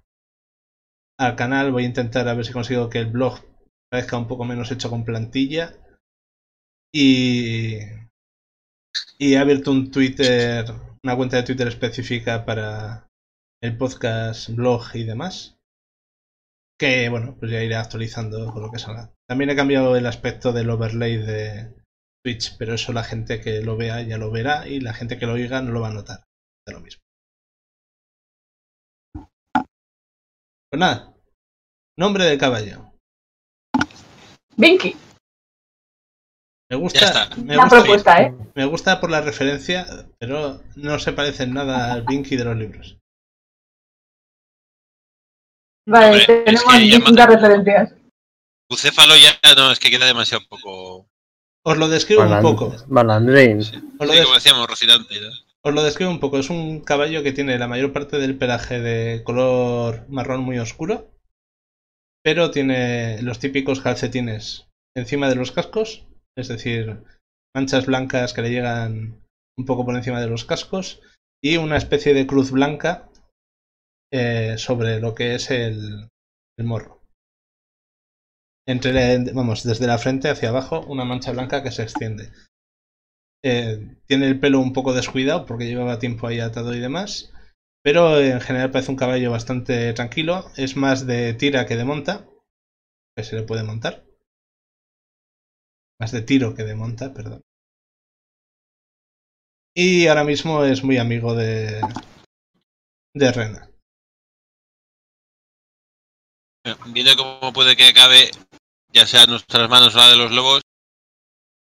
canal. 1.37 1.73
Voy 1.73 1.83
a 1.83 1.89
intentar 1.89 2.27
a 2.27 2.33
ver 2.33 2.47
si 2.47 2.55
consigo 2.55 2.89
que 2.89 3.01
el 3.01 3.11
blog 3.11 3.45
parezca 3.91 4.17
un 4.17 4.27
poco 4.27 4.47
menos 4.47 4.73
hecho 4.73 4.89
con 4.89 5.05
plantilla. 5.05 5.75
Y. 6.91 7.81
Y 9.19 9.35
he 9.35 9.39
abierto 9.39 9.71
un 9.71 9.91
Twitter. 9.91 10.65
Una 11.05 11.17
cuenta 11.17 11.37
de 11.37 11.43
Twitter 11.43 11.69
específica 11.69 12.47
para 12.47 13.07
el 13.63 13.77
podcast, 13.77 14.49
blog 14.49 14.87
y 14.95 15.05
demás. 15.05 15.59
Que 16.81 17.11
bueno, 17.11 17.37
pues 17.39 17.53
ya 17.53 17.63
iré 17.63 17.77
actualizando 17.77 18.51
con 18.55 18.63
lo 18.63 18.71
que 18.71 18.79
salga. 18.79 19.13
También 19.29 19.51
he 19.51 19.57
cambiado 19.57 19.97
el 19.97 20.07
aspecto 20.07 20.55
del 20.55 20.71
overlay 20.71 21.19
de 21.19 21.75
Twitch, 22.25 22.57
pero 22.57 22.73
eso 22.73 22.95
la 22.95 23.05
gente 23.05 23.43
que 23.43 23.61
lo 23.61 23.77
vea 23.77 24.01
ya 24.01 24.17
lo 24.17 24.31
verá 24.31 24.67
y 24.67 24.81
la 24.81 24.95
gente 24.95 25.19
que 25.19 25.27
lo 25.27 25.35
oiga 25.35 25.61
no 25.61 25.73
lo 25.73 25.83
va 25.83 25.89
a 25.89 25.93
notar. 25.93 26.28
De 26.69 26.75
lo 26.75 26.81
mismo. 26.81 27.03
Pues 30.71 30.79
nada. 30.79 31.15
Nombre 31.97 32.25
del 32.27 32.39
caballo. 32.39 32.93
Vinky, 34.57 34.95
Me 36.71 36.77
gusta, 36.77 37.31
me 37.37 37.57
la 37.57 37.63
gusta, 37.63 37.77
propuesta, 37.79 38.23
¿eh? 38.23 38.35
me 38.55 38.65
gusta 38.67 39.01
por 39.01 39.11
la 39.11 39.21
referencia, 39.21 39.87
pero 40.19 40.61
no 40.77 40.99
se 40.99 41.13
parece 41.13 41.45
en 41.45 41.55
nada 41.55 41.93
al 41.93 42.03
Binky 42.03 42.37
de 42.37 42.45
los 42.45 42.57
libros. 42.57 42.99
Vale, 45.89 46.07
Hombre, 46.07 46.21
es 46.21 46.27
tenemos 46.45 46.65
que 46.75 46.79
distintas 46.81 47.27
referencias. 47.29 47.95
Bucéfalo 48.69 49.15
ya 49.17 49.39
no, 49.57 49.73
es 49.73 49.79
que 49.79 49.91
queda 49.91 50.05
demasiado 50.07 50.45
poco. 50.49 51.09
Os 51.65 51.77
lo 51.79 51.89
describo 51.89 52.23
un 52.25 52.43
poco. 52.43 52.75
Malandrín. 52.89 53.63
Sí, 53.63 53.77
Os 53.99 54.07
lo, 54.07 54.13
Sí, 54.13 54.17
des- 54.19 54.25
como 54.25 54.35
decíamos, 54.35 54.67
Rocinante. 54.69 55.15
¿no? 55.21 55.31
Os 55.69 55.75
lo 55.75 55.83
describo 55.83 56.11
un 56.11 56.21
poco. 56.21 56.39
Es 56.39 56.51
un 56.51 56.81
caballo 56.81 57.23
que 57.23 57.33
tiene 57.33 57.59
la 57.59 57.69
mayor 57.69 57.93
parte 57.93 58.19
del 58.19 58.39
pelaje 58.39 58.81
de 58.81 59.23
color 59.23 60.09
marrón 60.09 60.41
muy 60.41 60.59
oscuro, 60.59 61.11
pero 62.25 62.51
tiene 62.51 63.21
los 63.23 63.39
típicos 63.39 63.81
calcetines 63.81 64.69
encima 64.97 65.29
de 65.29 65.37
los 65.37 65.53
cascos, 65.53 66.07
es 66.37 66.49
decir, 66.49 67.05
manchas 67.55 67.87
blancas 67.87 68.33
que 68.33 68.43
le 68.43 68.51
llegan 68.51 69.23
un 69.57 69.65
poco 69.65 69.85
por 69.85 69.95
encima 69.95 70.21
de 70.21 70.29
los 70.29 70.45
cascos 70.45 71.01
y 71.43 71.59
una 71.59 71.77
especie 71.77 72.15
de 72.15 72.27
cruz 72.27 72.51
blanca 72.51 73.11
eh, 74.11 74.57
sobre 74.57 75.01
lo 75.01 75.15
que 75.15 75.35
es 75.35 75.51
el, 75.51 76.09
el 76.59 76.65
morro. 76.65 77.03
Entre, 78.67 79.33
vamos, 79.33 79.65
desde 79.65 79.87
la 79.87 79.99
frente 79.99 80.29
hacia 80.29 80.49
abajo, 80.49 80.85
una 80.87 81.05
mancha 81.05 81.33
blanca 81.33 81.63
que 81.63 81.71
se 81.71 81.83
extiende. 81.83 82.33
Eh, 83.45 83.97
tiene 84.07 84.27
el 84.27 84.41
pelo 84.41 84.61
un 84.61 84.73
poco 84.73 84.93
descuidado 84.93 85.47
porque 85.47 85.67
llevaba 85.67 85.99
tiempo 85.99 86.27
ahí 86.27 86.41
atado 86.41 86.75
y 86.75 86.81
demás. 86.81 87.33
Pero 87.83 88.21
en 88.21 88.41
general 88.41 88.71
parece 88.71 88.91
un 88.91 88.97
caballo 88.97 89.31
bastante 89.31 89.93
tranquilo. 89.93 90.51
Es 90.57 90.77
más 90.77 91.07
de 91.07 91.35
tira 91.35 91.67
que 91.67 91.77
de 91.77 91.85
monta. 91.85 92.29
Que 93.17 93.25
se 93.25 93.37
le 93.37 93.43
puede 93.43 93.63
montar. 93.63 94.05
Más 96.01 96.13
de 96.13 96.23
tiro 96.23 96.55
que 96.55 96.65
de 96.65 96.75
monta, 96.75 97.13
perdón. 97.13 97.43
Y 99.75 100.07
ahora 100.09 100.25
mismo 100.25 100.65
es 100.65 100.83
muy 100.83 100.99
amigo 100.99 101.35
de. 101.35 101.81
de 103.15 103.33
Rena. 103.33 103.71
Viendo 106.93 107.17
cómo 107.17 107.53
puede 107.53 107.77
que 107.77 107.87
acabe, 107.87 108.31
ya 108.93 109.07
sea 109.07 109.27
nuestras 109.27 109.71
manos 109.71 109.95
o 109.95 109.99
la 109.99 110.09
de 110.09 110.17
los 110.17 110.33
lobos, 110.33 110.63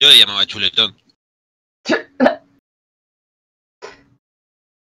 yo 0.01 0.09
le 0.09 0.19
llamaba 0.19 0.47
chuletón. 0.47 0.97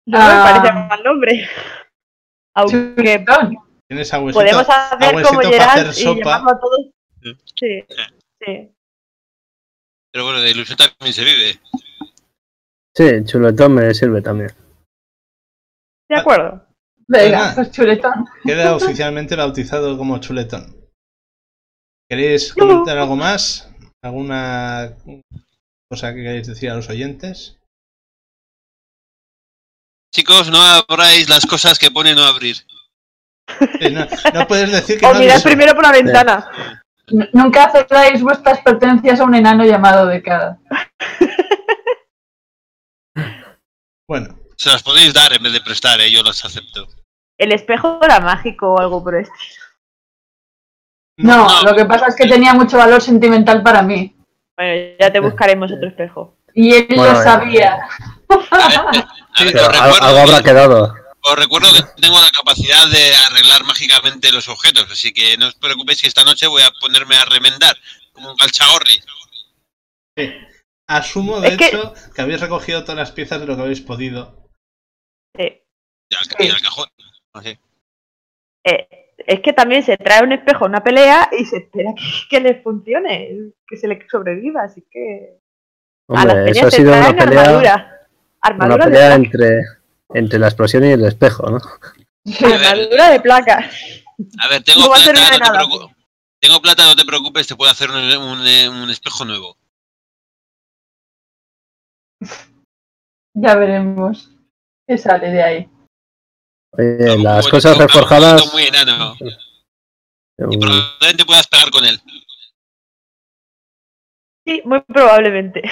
No 0.07 0.19
me 0.19 0.25
Ah. 0.25 0.61
parece 0.61 0.73
mal 0.89 1.03
nombre. 1.05 1.49
Aunque. 2.55 3.25
Tienes 3.89 4.11
podemos 4.11 4.67
hacer 4.69 5.23
como 5.23 5.41
Gerard 5.41 5.79
hacer 5.79 5.87
y 5.89 5.93
sopa. 6.05 6.19
llamarlo 6.21 6.51
a 6.51 6.61
todos. 6.61 6.81
Sí, 7.57 7.85
sí. 8.45 8.71
Pero 10.13 10.25
bueno, 10.25 10.41
de 10.41 10.51
ilusión 10.51 10.79
también 10.79 11.13
se 11.13 11.25
vive. 11.25 11.61
Sí, 12.97 13.25
chuletón 13.25 13.75
me 13.75 13.95
sirve 13.95 14.23
también. 14.23 14.51
De 16.09 16.17
Ah. 16.17 16.21
acuerdo. 16.21 16.67
Venga, 17.07 17.25
Venga. 17.41 17.55
pues 17.55 17.71
chuletón. 17.71 18.27
Queda 18.45 18.75
oficialmente 18.77 19.37
bautizado 19.37 19.97
como 19.97 20.19
chuletón. 20.19 20.75
¿Queréis 22.11 22.53
comentar 22.55 22.97
algo 22.99 23.17
más? 23.17 23.71
¿Alguna 24.03 24.97
cosa 25.90 26.15
que 26.15 26.23
queréis 26.23 26.47
decir 26.47 26.70
a 26.70 26.74
los 26.74 26.89
oyentes? 26.89 27.56
Chicos, 30.15 30.51
no 30.51 30.60
abráis 30.60 31.28
las 31.28 31.47
cosas 31.47 31.78
que 31.78 31.90
pone 31.90 32.15
no 32.15 32.23
abrir. 32.24 32.56
Sí, 33.81 33.90
no, 33.90 34.06
no 34.35 34.47
puedes 34.47 34.70
decir 34.70 34.98
que 35.01 35.06
O 35.06 35.12
no 35.15 35.19
mirad 35.20 35.43
primero 35.43 35.74
por 35.74 35.85
la 35.85 35.93
ventana. 35.93 36.82
Nunca 37.32 37.70
cedáis 37.70 38.23
vuestras 38.23 38.60
pertenencias 38.60 39.20
a 39.20 39.24
un 39.24 39.35
enano 39.35 39.65
llamado 39.65 40.06
Decada. 40.06 40.59
Bueno, 44.06 44.39
Se 44.56 44.70
las 44.70 44.82
podéis 44.82 45.15
dar 45.15 45.32
en 45.32 45.43
vez 45.43 45.52
de 45.52 45.60
prestar, 45.60 46.01
¿eh? 46.01 46.10
yo 46.10 46.23
las 46.23 46.44
acepto. 46.44 46.89
El 47.39 47.52
espejo 47.52 48.01
era 48.02 48.20
mágico 48.20 48.74
o 48.74 48.78
algo 48.81 49.02
por 49.02 49.15
esto. 49.15 49.32
No, 51.19 51.47
No. 51.48 51.62
lo 51.70 51.77
que 51.77 51.85
pasa 51.86 52.06
es 52.09 52.16
que 52.16 52.27
tenía 52.27 52.52
mucho 52.55 52.77
valor 52.77 53.01
sentimental 53.01 53.62
para 53.62 53.82
mí. 53.82 54.15
Bueno, 54.59 54.97
ya 54.99 55.13
te 55.13 55.21
buscaremos 55.21 55.71
otro 55.71 55.89
espejo. 55.89 56.37
Y 56.53 56.75
él 56.75 56.87
Bueno, 56.91 57.13
lo 57.13 57.21
eh. 57.21 57.25
sabía. 57.25 57.79
Ver, 58.29 59.55
recuerdo 59.55 60.03
algo 60.03 60.19
habrá 60.21 60.39
que, 60.39 60.45
quedado. 60.45 60.95
os 61.23 61.37
recuerdo 61.39 61.69
que 61.73 62.03
tengo 62.03 62.21
la 62.21 62.31
capacidad 62.31 62.89
de 62.89 63.15
arreglar 63.31 63.63
mágicamente 63.65 64.33
los 64.33 64.49
objetos, 64.49 64.91
así 64.91 65.13
que 65.13 65.37
no 65.37 65.47
os 65.47 65.55
preocupéis 65.55 66.03
que 66.03 66.09
esta 66.09 66.25
noche 66.25 66.49
voy 66.49 66.63
a 66.63 66.73
ponerme 66.81 67.15
a 67.17 67.25
remendar 67.27 67.77
como 68.13 68.33
un 68.33 68.37
calchagorri. 68.37 69.01
sí. 70.17 70.35
Asumo, 70.91 71.39
de 71.41 71.49
Es 71.49 71.61
hecho, 71.61 71.93
que 72.15 72.23
habéis 72.23 72.41
recogido 72.41 72.81
todas 72.83 72.97
las 72.97 73.13
piezas 73.13 73.39
de 73.41 73.47
lo 73.47 73.55
que 73.57 73.63
habéis 73.63 73.83
podido. 73.83 74.49
Sí. 75.37 75.63
Y 76.11 76.15
al, 76.17 76.27
ca- 76.27 76.43
y 76.45 76.49
al 76.49 76.61
cajón. 76.63 76.89
Así. 77.35 77.59
Eh, 78.65 79.08
es 79.29 79.41
que 79.41 79.53
también 79.53 79.83
se 79.83 79.99
trae 79.99 80.25
un 80.25 80.33
espejo 80.33 80.65
a 80.65 80.69
una 80.69 80.83
pelea 80.83 81.29
y 81.39 81.45
se 81.45 81.59
espera 81.59 81.93
que, 81.95 82.03
que 82.31 82.41
le 82.41 82.63
funcione, 82.63 83.53
que 83.67 83.77
se 83.77 83.87
le 83.87 83.99
sobreviva. 84.11 84.63
Así 84.63 84.83
que 84.91 85.39
a 86.09 86.25
las 86.25 86.35
Hombre, 86.35 86.51
eso 86.51 86.67
ha 86.67 86.71
se 86.71 86.79
sido 86.79 86.93
una 86.93 87.15
pelea, 87.15 87.43
armadura. 88.41 88.75
una 88.77 88.79
pelea 88.79 89.15
entre, 89.15 89.61
entre 90.15 90.39
la 90.39 90.47
explosión 90.47 90.85
y 90.85 90.93
el 90.93 91.05
espejo, 91.05 91.51
¿no? 91.51 91.59
armadura 92.43 93.11
de 93.11 93.21
placa. 93.21 93.71
A 94.41 94.49
ver, 94.49 94.65
tengo 94.65 94.81
No 94.81 94.89
plata, 94.89 95.13
no 95.13 95.31
te 95.31 95.39
nada. 95.39 95.63
Tengo 96.41 96.63
plata, 96.63 96.85
no 96.87 96.97
te 96.97 97.05
preocupes, 97.05 97.47
te 97.47 97.55
puedo 97.57 97.71
hacer 97.71 97.91
un, 97.91 97.97
un, 97.99 98.83
un 98.83 98.91
espejo 98.91 99.27
nuevo. 99.27 99.59
Ya 103.35 103.55
veremos 103.57 104.31
qué 104.87 104.97
sale 104.97 105.31
de 105.31 105.43
ahí. 105.43 105.69
Oye, 106.73 107.11
Algo 107.11 107.23
las 107.23 107.49
cosas 107.49 107.77
reforjadas. 107.78 108.53
muy 108.53 108.65
enano. 108.65 109.16
Y 109.20 110.59
probablemente 110.59 111.24
puedas 111.27 111.47
pegar 111.49 111.70
con 111.70 111.85
él. 111.85 112.01
Sí, 114.47 114.62
muy 114.65 114.81
probablemente. 114.82 115.62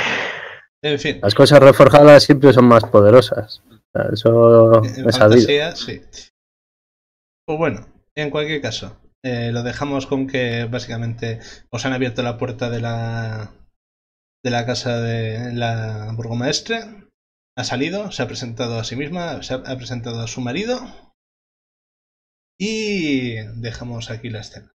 En 0.82 0.98
fin, 0.98 1.20
Las 1.23 1.35
cosas 1.35 1.60
reforjadas 1.60 2.24
siempre 2.24 2.52
son 2.52 2.66
más 2.66 2.85
poderosas. 2.85 3.62
Eso 4.12 4.85
en 4.85 5.09
es 5.09 5.18
fantasía, 5.18 5.74
sí. 5.74 6.02
Pues 7.47 7.59
bueno, 7.59 7.86
en 8.14 8.31
cualquier 8.31 8.60
caso, 8.60 9.01
eh, 9.23 9.51
lo 9.52 9.62
dejamos 9.62 10.06
con 10.06 10.27
que 10.27 10.64
básicamente 10.66 11.40
os 11.70 11.86
han 11.86 11.94
abierto 11.94 12.23
la 12.23 12.36
puerta 12.36 12.68
de 12.68 12.81
la 12.81 13.52
de 14.44 14.51
la 14.51 14.66
casa 14.66 15.01
de 15.01 15.52
la 15.55 16.12
burgomaestre. 16.14 17.06
Ha 17.57 17.65
salido, 17.65 18.12
se 18.12 18.23
ha 18.23 18.27
presentado 18.27 18.78
a 18.78 18.85
sí 18.85 18.97
misma, 18.97 19.43
se 19.43 19.55
ha, 19.55 19.62
presentado 19.62 20.20
a 20.20 20.27
su 20.27 20.43
marido. 20.43 20.78
Y 22.59 23.37
dejamos 23.61 24.11
aquí 24.11 24.28
la 24.28 24.41
escena. 24.41 24.73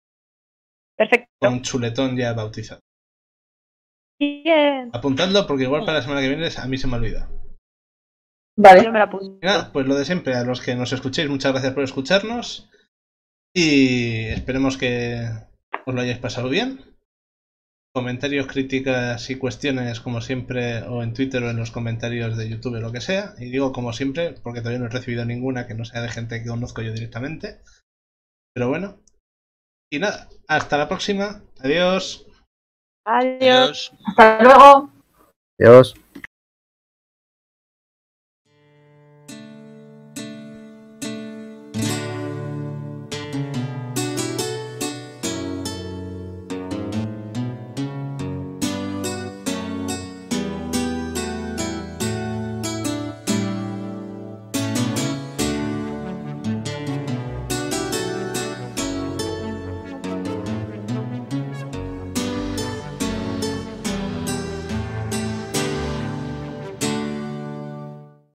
Perfecto. 0.95 1.28
Con 1.40 1.62
chuletón 1.64 2.16
ya 2.16 2.34
bautizado. 2.34 2.82
Bien. 4.20 4.91
Apuntadlo 4.94 5.45
porque 5.48 5.64
igual 5.64 5.82
para 5.82 5.99
la 5.99 6.02
semana 6.02 6.22
que 6.22 6.30
viene 6.30 6.49
a 6.56 6.68
mí 6.68 6.78
se 6.78 6.88
me 6.88 6.98
olvida. 6.98 7.30
Yo 7.30 8.64
Vale. 8.64 8.91
me 8.91 8.99
la 8.99 9.06
apunto. 9.06 9.40
Y 9.41 9.45
nada, 9.45 9.72
pues 9.72 9.86
lo 9.88 9.95
de 9.95 10.06
siempre, 10.06 10.36
a 10.36 10.44
los 10.44 10.62
que 10.62 10.76
nos 10.76 10.91
escuchéis, 10.94 11.30
muchas 11.30 11.52
gracias 11.52 11.74
por 11.74 11.84
escucharnos. 11.84 12.70
Y 13.54 14.26
esperemos 14.26 14.78
que 14.78 15.28
os 15.86 15.94
lo 15.94 16.02
hayáis 16.02 16.20
pasado 16.20 16.49
bien. 16.49 16.97
Comentarios, 17.98 18.45
críticas 18.45 19.28
y 19.32 19.38
cuestiones 19.38 19.99
como 19.99 20.22
siempre 20.22 20.84
o 20.84 21.02
en 21.02 21.15
Twitter 21.15 21.41
o 21.41 21.49
en 21.49 21.57
los 21.57 21.72
comentarios 21.72 22.38
de 22.38 22.48
YouTube 22.48 22.76
o 22.76 22.80
lo 22.80 22.91
que 22.91 23.02
sea. 23.02 23.34
Y 23.40 23.49
digo 23.49 23.72
como 23.72 23.91
siempre 23.91 24.36
porque 24.44 24.60
todavía 24.60 24.78
no 24.78 24.86
he 24.86 24.90
recibido 24.90 25.26
ninguna 25.26 25.65
que 25.65 25.74
no 25.74 25.84
sea 25.84 26.03
de 26.03 26.10
gente 26.10 26.44
que 26.44 26.49
conozco 26.49 26.84
yo 26.84 26.94
directamente. 26.94 27.60
Pero 28.53 28.69
bueno. 28.69 28.99
Y 29.91 29.98
nada, 29.98 30.30
hasta 30.48 30.78
la 30.78 30.88
próxima. 30.88 31.41
Adiós. 31.60 32.28
Adiós. 33.03 33.41
Adiós. 33.41 33.91
Hasta 34.06 34.44
luego. 34.44 34.91
Adiós. 35.60 35.95